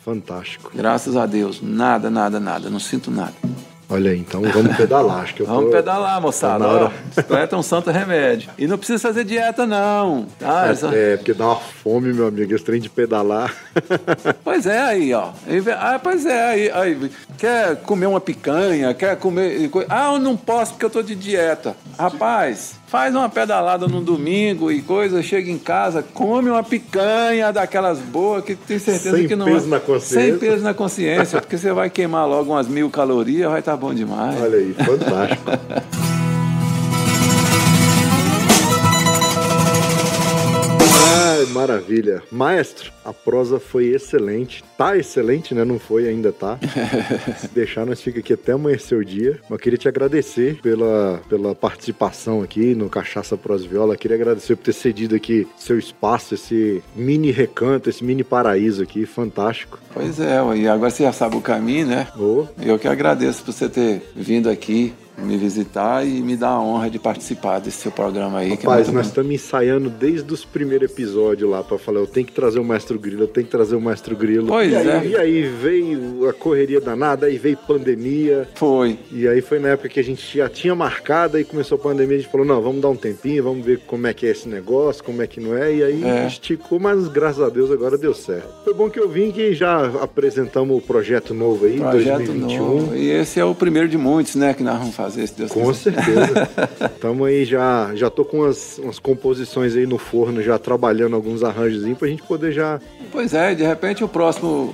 Fantástico. 0.04 0.72
Graças 0.74 1.16
a 1.18 1.26
Deus, 1.26 1.62
nada, 1.62 2.10
nada, 2.10 2.40
nada, 2.40 2.70
não 2.70 2.80
sinto 2.80 3.10
nada. 3.12 3.34
Olha 3.90 4.12
aí, 4.12 4.20
então 4.20 4.42
vamos 4.42 4.76
pedalar. 4.76 5.22
Acho 5.24 5.34
que 5.36 5.42
eu 5.42 5.46
Vamos 5.46 5.66
tô... 5.66 5.72
pedalar, 5.72 6.20
moçada. 6.22 6.66
tá 6.66 6.70
hora. 6.72 6.92
Bicicleta 7.06 7.56
é 7.56 7.60
um 7.60 7.64
santo 7.64 7.90
remédio. 7.90 8.50
E 8.58 8.68
não 8.68 8.78
precisa 8.78 9.00
fazer 9.00 9.24
dieta, 9.24 9.66
não. 9.66 10.26
Tá? 10.38 10.76
Só- 10.76 10.92
É, 10.92 11.16
porque 11.16 11.34
dá 11.34 11.46
uma 11.46 11.56
fome, 11.56 12.12
meu 12.14 12.28
amigo, 12.28 12.54
esse 12.54 12.66
trem 12.66 12.82
de 12.82 12.90
pedalar. 12.90 13.54
Pois 14.44 14.66
é, 14.66 14.80
aí, 14.80 15.14
ó. 15.14 15.30
Ah, 15.80 16.00
pois 16.02 16.26
é, 16.26 16.46
aí, 16.50 16.72
aí. 16.72 17.12
Quer 17.38 17.76
comer 17.78 18.08
uma 18.08 18.20
picanha, 18.20 18.94
quer 18.94 19.16
comer. 19.18 19.70
Ah, 19.90 20.14
eu 20.14 20.20
não 20.20 20.36
posso 20.36 20.74
porque 20.74 20.86
eu 20.86 20.90
tô 20.90 21.02
de 21.02 21.16
dieta. 21.16 21.76
Rapaz, 21.98 22.76
faz 22.88 23.14
uma 23.14 23.30
pedalada 23.30 23.88
no 23.88 24.02
domingo 24.02 24.72
e 24.72 24.82
coisa, 24.82 25.22
chega 25.22 25.52
em 25.52 25.58
casa, 25.58 26.04
come 26.14 26.50
uma 26.50 26.64
picanha 26.64 27.52
daquelas 27.52 28.00
boas 28.00 28.44
que 28.44 28.56
tem 28.56 28.80
certeza 28.80 29.18
Sem 29.18 29.28
que 29.28 29.36
não 29.36 29.46
peso 29.46 29.68
é. 29.68 29.70
na 29.70 29.80
consciência. 29.80 30.22
Sem 30.22 30.38
peso 30.40 30.64
na 30.64 30.74
consciência, 30.74 31.42
porque 31.42 31.58
você 31.58 31.72
vai 31.74 31.90
queimar 31.90 32.28
logo 32.28 32.52
umas 32.52 32.68
mil 32.68 32.90
calorias, 32.90 33.52
vai 33.52 33.60
estar 33.60 33.76
bom 33.76 33.94
demais. 33.94 34.42
Olha 34.42 34.58
aí, 34.58 34.74
fantástico. 34.74 35.52
Ai, 41.38 41.46
maravilha. 41.46 42.24
Maestro, 42.32 42.92
a 43.06 43.14
prosa 43.14 43.60
foi 43.60 43.90
excelente. 43.90 44.64
Tá 44.76 44.98
excelente, 44.98 45.54
né? 45.54 45.64
Não 45.64 45.78
foi, 45.78 46.08
ainda 46.08 46.32
tá. 46.32 46.58
Se 47.38 47.48
deixar, 47.50 47.86
nós 47.86 48.02
fica 48.02 48.20
aqui 48.20 48.34
até 48.34 48.54
amanhecer 48.54 48.98
o 48.98 49.06
dia. 49.06 49.40
Mas 49.44 49.52
eu 49.52 49.58
queria 49.60 49.78
te 49.78 49.88
agradecer 49.88 50.60
pela, 50.64 51.22
pela 51.30 51.54
participação 51.54 52.42
aqui 52.42 52.74
no 52.74 52.90
Cachaça 52.90 53.38
Pros 53.38 53.64
Viola. 53.64 53.96
Queria 53.96 54.18
agradecer 54.18 54.56
por 54.56 54.64
ter 54.64 54.74
cedido 54.74 55.16
aqui 55.16 55.48
seu 55.60 55.78
espaço, 55.78 56.34
esse 56.34 56.82
mini 56.96 57.30
recanto, 57.30 57.88
esse 57.88 58.04
mini 58.04 58.24
paraíso 58.24 58.82
aqui. 58.82 59.06
Fantástico. 59.06 59.80
Pois 59.94 60.20
é, 60.20 60.40
e 60.56 60.68
agora 60.68 60.90
você 60.90 61.04
já 61.04 61.14
sabe 61.14 61.36
o 61.36 61.42
caminho, 61.42 61.86
né? 61.86 62.08
Ô, 62.18 62.48
Eu 62.60 62.80
que 62.80 62.88
agradeço 62.88 63.44
por 63.44 63.54
você 63.54 63.70
ter 63.70 64.02
vindo 64.16 64.50
aqui 64.50 64.92
me 65.18 65.36
visitar 65.38 66.06
e 66.06 66.22
me 66.22 66.36
dar 66.38 66.50
a 66.50 66.62
honra 66.62 66.90
de 66.90 67.00
participar 67.00 67.60
desse 67.60 67.78
seu 67.78 67.92
programa 67.92 68.40
aí. 68.40 68.56
que 68.56 68.66
é 68.66 68.70
Rapaz, 68.70 68.88
muito 68.88 68.98
nós 68.98 69.08
estamos 69.08 69.32
ensaiando 69.34 69.90
desde 69.90 70.32
os 70.32 70.46
primeiros 70.46 70.90
episódios 70.92 71.50
lá 71.50 71.64
pra 71.64 71.78
falar, 71.78 72.00
eu 72.02 72.08
tenho 72.08 72.26
que 72.26 72.32
trazer 72.34 72.60
o 72.60 72.64
Mestre 72.64 72.98
Grilo, 72.98 73.24
eu 73.24 73.28
tenho 73.28 73.46
que 73.46 73.52
trazer 73.52 73.76
o 73.76 73.82
Mestre 73.82 74.14
Grilo. 74.16 74.48
Pois 74.48 74.72
e 74.72 74.76
aí, 74.76 74.88
é. 74.88 75.06
E 75.08 75.16
aí 75.16 75.42
veio 75.44 76.30
a 76.30 76.34
correria 76.34 76.80
danada, 76.80 77.26
aí 77.26 77.38
veio 77.38 77.58
pandemia, 77.58 78.48
Foi. 78.56 78.98
e 79.12 79.28
aí 79.28 79.42
foi 79.42 79.60
na 79.60 79.70
época 79.70 79.90
que 79.90 80.00
a 80.00 80.04
gente 80.04 80.38
já 80.38 80.48
tinha 80.48 80.76
marcado, 80.76 81.38
aí 81.38 81.44
começou 81.44 81.78
a 81.78 81.80
pandemia, 81.82 82.18
a 82.18 82.20
gente 82.20 82.32
falou, 82.32 82.46
não, 82.46 82.62
vamos 82.62 82.82
dar 82.82 82.90
um 82.90 82.96
tempinho, 82.96 83.44
vamos 83.44 83.66
ver 83.66 83.80
como 83.88 84.06
é 84.08 84.14
que 84.14 84.26
é 84.26 84.30
esse 84.30 84.48
negócio, 84.48 85.04
como 85.04 85.22
é 85.22 85.28
que 85.28 85.40
não 85.40 85.58
é, 85.58 85.74
e 85.74 85.84
aí 85.84 86.04
É. 86.04 86.28
esticou, 86.28 86.80
mas 86.80 87.08
graças 87.08 87.42
a 87.42 87.50
Deus 87.50 87.72
agora 87.72 87.98
deu 87.98 88.14
certo. 88.14 88.48
Foi 88.64 88.74
bom 88.74 88.90
que 88.90 89.00
eu 89.00 89.10
vim 89.10 89.32
que 89.32 89.54
já 89.54 89.86
apresentamos 90.02 90.78
o 90.78 90.82
projeto 90.82 91.34
novo 91.34 91.66
aí, 91.66 91.80
Projeto 91.80 92.18
2021. 92.18 92.64
novo. 92.66 92.96
E 92.96 93.10
esse 93.10 93.40
é 93.40 93.46
o 93.46 93.56
primeiro 93.56 93.88
de 93.88 93.98
muitos, 93.98 94.36
né, 94.36 94.54
que 94.54 94.62
nós 94.64 94.78
vamos 94.78 94.96
fazer, 94.96 95.07
se 95.28 95.34
Deus 95.38 95.52
Com 95.52 95.72
quiser. 95.72 95.94
certeza. 95.94 96.50
Tamo 97.02 97.26
aí 97.26 97.46
já, 97.46 97.92
já 97.96 98.10
tô 98.10 98.26
com 98.26 98.38
umas, 98.40 98.78
umas 98.80 99.00
composições 99.00 99.76
aí 99.76 99.86
no 99.86 99.98
forno, 99.98 100.42
já 100.42 100.58
trabalhando 100.60 101.16
alguns 101.16 101.44
arranjos 101.44 101.84
pra 101.98 102.08
gente 102.08 102.24
poder 102.24 102.52
já. 102.52 102.80
Pois 103.12 103.34
é, 103.34 103.56
de 103.56 103.64
repente 103.64 104.04
o 104.04 104.08
próximo 104.08 104.74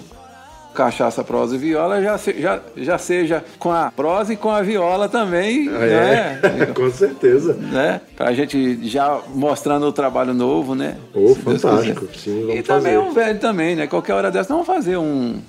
Cachaça, 0.74 1.24
Prosa 1.24 1.56
e 1.56 1.58
Viola 1.60 2.02
já, 2.02 2.18
se- 2.18 2.40
já, 2.42 2.60
já 2.76 2.98
seja 2.98 3.44
com 3.60 3.72
a 3.72 3.92
prosa 3.96 4.34
e 4.34 4.36
com 4.36 4.50
a 4.50 4.62
viola 4.62 5.08
também, 5.08 5.70
né? 5.70 6.40
É, 6.44 6.66
com 6.74 6.90
certeza. 6.90 7.54
né? 7.54 8.02
Pra 8.16 8.34
gente 8.34 8.80
já 8.88 9.20
mostrando 9.34 9.86
o 9.86 9.92
trabalho 9.92 10.34
novo, 10.34 10.74
né? 10.76 10.98
Deus 11.14 11.38
fantástico. 11.38 12.08
Sim, 12.18 12.42
vamos 12.42 12.56
E 12.56 12.64
também 12.64 12.96
fazer. 12.96 12.98
um 12.98 13.14
velho 13.14 13.40
também, 13.40 13.76
né? 13.76 13.88
Qualquer 13.88 14.14
hora 14.14 14.32
dessa, 14.32 14.50
vamos 14.54 14.68
fazer 14.68 14.98
um, 14.98 15.40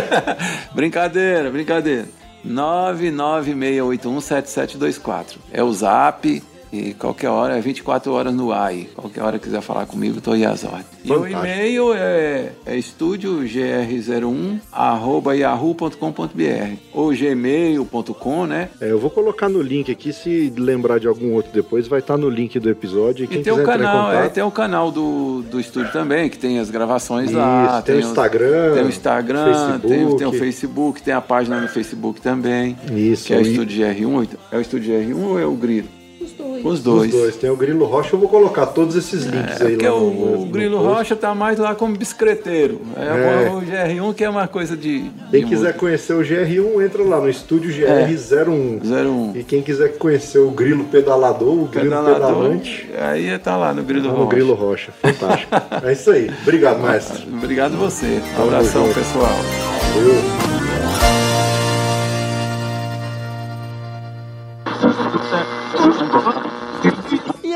brincadeira, 0.74 1.52
brincadeira. 1.52 2.06
996817724. 2.45 5.38
É 5.51 5.63
o 5.63 5.73
zap 5.73 6.43
e 6.89 6.93
qualquer 6.93 7.30
hora, 7.30 7.57
é 7.57 7.61
24 7.61 8.11
horas 8.14 8.34
no 8.34 8.52
ar 8.52 8.68
aí. 8.69 8.85
Qualquer 8.95 9.22
hora 9.23 9.39
quiser 9.39 9.61
falar 9.61 9.85
comigo, 9.85 10.19
tô 10.22 10.31
aí 10.31 10.45
às 10.45 10.64
ordens. 10.64 10.85
E 11.03 11.11
o 11.11 11.27
e-mail 11.27 11.93
é, 11.93 12.49
é 12.65 12.76
estudiogr01 12.77 14.60
arroba 14.72 15.35
yahoo.com.br 15.35 16.73
ou 16.93 17.11
gmail.com, 17.14 18.45
né? 18.45 18.69
É, 18.81 18.91
eu 18.91 18.99
vou 18.99 19.10
colocar 19.10 19.49
no 19.49 19.61
link 19.61 19.91
aqui, 19.91 20.11
se 20.14 20.52
lembrar 20.57 20.99
de 20.99 21.07
algum 21.07 21.34
outro 21.34 21.52
depois, 21.52 21.88
vai 21.88 21.99
estar 21.99 22.18
no 22.18 22.30
link 22.30 22.60
do 22.60 22.69
episódio. 22.69 23.26
E 23.26 23.27
quem 23.27 23.41
E 23.41 23.43
tem 23.43 23.53
o 23.53 23.64
canal, 23.64 24.11
é, 24.11 24.15
contato, 24.18 24.34
tem 24.34 24.43
o 24.43 24.52
canal 24.52 24.91
do, 24.91 25.41
do 25.43 25.60
estúdio 25.60 25.91
também, 25.91 26.30
que 26.30 26.38
tem 26.38 26.60
as 26.60 26.69
gravações 26.69 27.30
Isso, 27.30 27.38
lá. 27.39 27.81
tem 27.81 27.95
o 27.95 27.99
os- 27.99 28.06
Instagram, 28.06 28.73
Tem 28.73 28.84
o 28.84 28.89
Instagram, 28.89 29.45
tem, 29.45 29.89
Facebook. 29.89 30.18
tem 30.18 30.27
o 30.27 30.34
Facebook, 30.34 31.02
tem 31.03 31.14
a 31.14 31.22
página 31.22 31.60
no 31.61 31.68
Facebook 31.68 32.22
também. 32.22 32.76
Isso, 32.95 33.27
Que 33.27 33.34
é 33.34 33.38
o 33.38 33.41
e- 33.41 33.52
Estúdio 33.52 33.85
GR1. 33.85 34.27
É 34.52 34.57
o 34.57 34.61
Estúdio 34.61 34.93
GR1 34.93 35.23
ou 35.27 35.39
é 35.39 35.45
o 35.45 35.52
Grilo? 35.53 35.88
Os 36.26 36.34
dois. 36.34 36.65
Os 36.65 36.73
Os 36.73 36.84
dois. 36.84 37.11
dois. 37.11 37.35
Tem 37.35 37.49
o 37.49 37.56
Grilo 37.56 37.85
Rocha, 37.85 38.15
eu 38.15 38.19
vou 38.19 38.27
colocar 38.30 38.65
todos 38.68 38.95
esses 38.95 39.23
links 39.26 39.61
É 39.61 39.65
aí 39.68 39.77
lá 39.77 39.93
o, 39.93 39.99
no, 39.99 40.07
o 40.10 40.39
no 40.39 40.45
Grilo 40.47 40.77
post. 40.77 40.93
Rocha 40.93 41.15
tá 41.15 41.35
mais 41.35 41.60
lá 41.60 41.76
como 41.76 41.95
biscreteiro. 41.95 42.81
É, 42.95 43.45
É. 43.45 43.49
o 43.52 43.61
GR1 43.61 44.14
que 44.15 44.23
é 44.23 44.30
uma 44.30 44.47
coisa 44.47 44.76
de. 44.76 45.10
Quem 45.31 45.41
de 45.43 45.47
quiser 45.49 45.61
música. 45.68 45.73
conhecer 45.80 46.14
o 46.14 46.22
GR1, 46.22 46.85
entra 46.85 47.03
lá 47.03 47.19
no 47.19 47.30
estúdio 47.30 47.72
É. 47.85 48.07
GR01. 48.07 48.81
01. 48.84 49.31
E 49.38 49.43
quem 49.43 49.61
quiser 49.61 49.97
conhecer 49.97 50.39
o 50.39 50.49
Grilo 50.52 50.85
Pedalador, 50.85 51.53
o 51.53 51.65
Grilo 51.65 51.89
Pedalador, 51.89 52.15
Pedalante, 52.15 52.89
aí 52.99 53.38
tá 53.39 53.56
lá 53.57 53.73
no 53.73 53.84
Grilo 53.84 54.06
tá 54.07 54.11
no 54.14 54.18
Rocha. 54.23 54.30
Grilo 54.30 54.53
Rocha. 54.53 54.91
Fantástico. 55.02 55.52
é 55.84 55.93
isso 55.93 56.11
aí. 56.11 56.31
Obrigado, 56.41 56.80
mestre. 56.81 57.23
Obrigado 57.31 57.77
você. 57.77 58.22
Um 58.39 58.43
abração, 58.43 58.88
pessoal. 58.93 59.30
Valeu. 59.93 60.44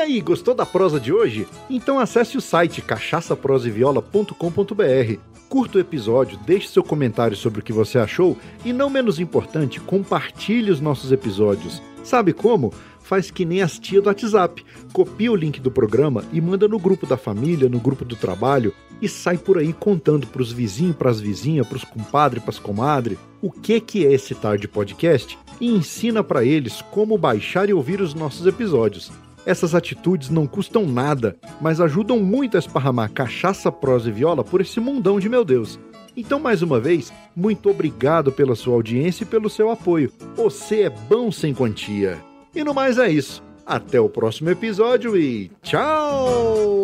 Aí, 0.09 0.19
gostou 0.21 0.55
da 0.55 0.65
prosa 0.65 0.99
de 0.99 1.13
hoje? 1.13 1.47
Então 1.69 1.99
acesse 1.99 2.35
o 2.35 2.41
site 2.41 2.81
cachaçaproseviola.com.br. 2.81 5.19
Curta 5.47 5.77
o 5.77 5.81
episódio, 5.81 6.39
deixe 6.45 6.67
seu 6.67 6.83
comentário 6.83 7.37
sobre 7.37 7.59
o 7.59 7.63
que 7.63 7.73
você 7.73 7.99
achou 7.99 8.35
e, 8.65 8.73
não 8.73 8.89
menos 8.89 9.19
importante, 9.19 9.79
compartilhe 9.79 10.71
os 10.71 10.81
nossos 10.81 11.11
episódios. 11.11 11.79
Sabe 12.03 12.33
como? 12.33 12.73
Faz 13.01 13.29
que 13.31 13.45
nem 13.45 13.61
as 13.61 13.79
tias 13.79 14.03
do 14.03 14.07
WhatsApp. 14.07 14.65
Copia 14.93 15.31
o 15.31 15.35
link 15.35 15.59
do 15.59 15.71
programa 15.71 16.23
e 16.31 16.39
manda 16.41 16.67
no 16.67 16.77
grupo 16.77 17.07
da 17.07 17.17
família, 17.17 17.69
no 17.69 17.79
grupo 17.79 18.05
do 18.05 18.15
trabalho 18.15 18.73
e 19.01 19.07
sai 19.07 19.37
por 19.37 19.57
aí 19.57 19.73
contando 19.73 20.27
pros 20.27 20.51
vizinhos, 20.51 20.95
pras 20.95 21.19
vizinhas, 21.19 21.67
pros 21.67 21.83
compadres, 21.83 22.43
pras 22.43 22.59
comadres, 22.59 23.17
o 23.41 23.51
que 23.51 23.79
que 23.79 24.05
é 24.05 24.13
esse 24.13 24.35
Tarde 24.35 24.67
Podcast 24.67 25.37
e 25.59 25.67
ensina 25.67 26.23
pra 26.23 26.43
eles 26.43 26.83
como 26.91 27.17
baixar 27.17 27.69
e 27.69 27.73
ouvir 27.73 28.01
os 28.01 28.13
nossos 28.13 28.45
episódios. 28.45 29.11
Essas 29.49 29.73
atitudes 29.73 30.29
não 30.29 30.45
custam 30.45 30.85
nada, 30.85 31.35
mas 31.59 31.81
ajudam 31.81 32.19
muito 32.19 32.55
a 32.55 32.59
esparramar 32.59 33.11
cachaça, 33.11 33.71
prosa 33.71 34.07
e 34.07 34.11
viola 34.11 34.43
por 34.43 34.61
esse 34.61 34.79
mundão 34.79 35.19
de 35.19 35.27
meu 35.27 35.43
Deus. 35.43 35.79
Então, 36.15 36.39
mais 36.39 36.61
uma 36.61 36.79
vez, 36.79 37.11
muito 37.35 37.67
obrigado 37.67 38.31
pela 38.31 38.53
sua 38.53 38.75
audiência 38.75 39.23
e 39.23 39.25
pelo 39.25 39.49
seu 39.49 39.71
apoio. 39.71 40.11
Você 40.35 40.81
é 40.83 40.89
bom 40.91 41.31
sem 41.31 41.51
quantia. 41.51 42.19
E 42.53 42.63
no 42.63 42.75
mais 42.75 42.99
é 42.99 43.09
isso. 43.09 43.41
Até 43.65 43.99
o 43.99 44.07
próximo 44.07 44.51
episódio 44.51 45.17
e 45.17 45.49
tchau! 45.63 46.83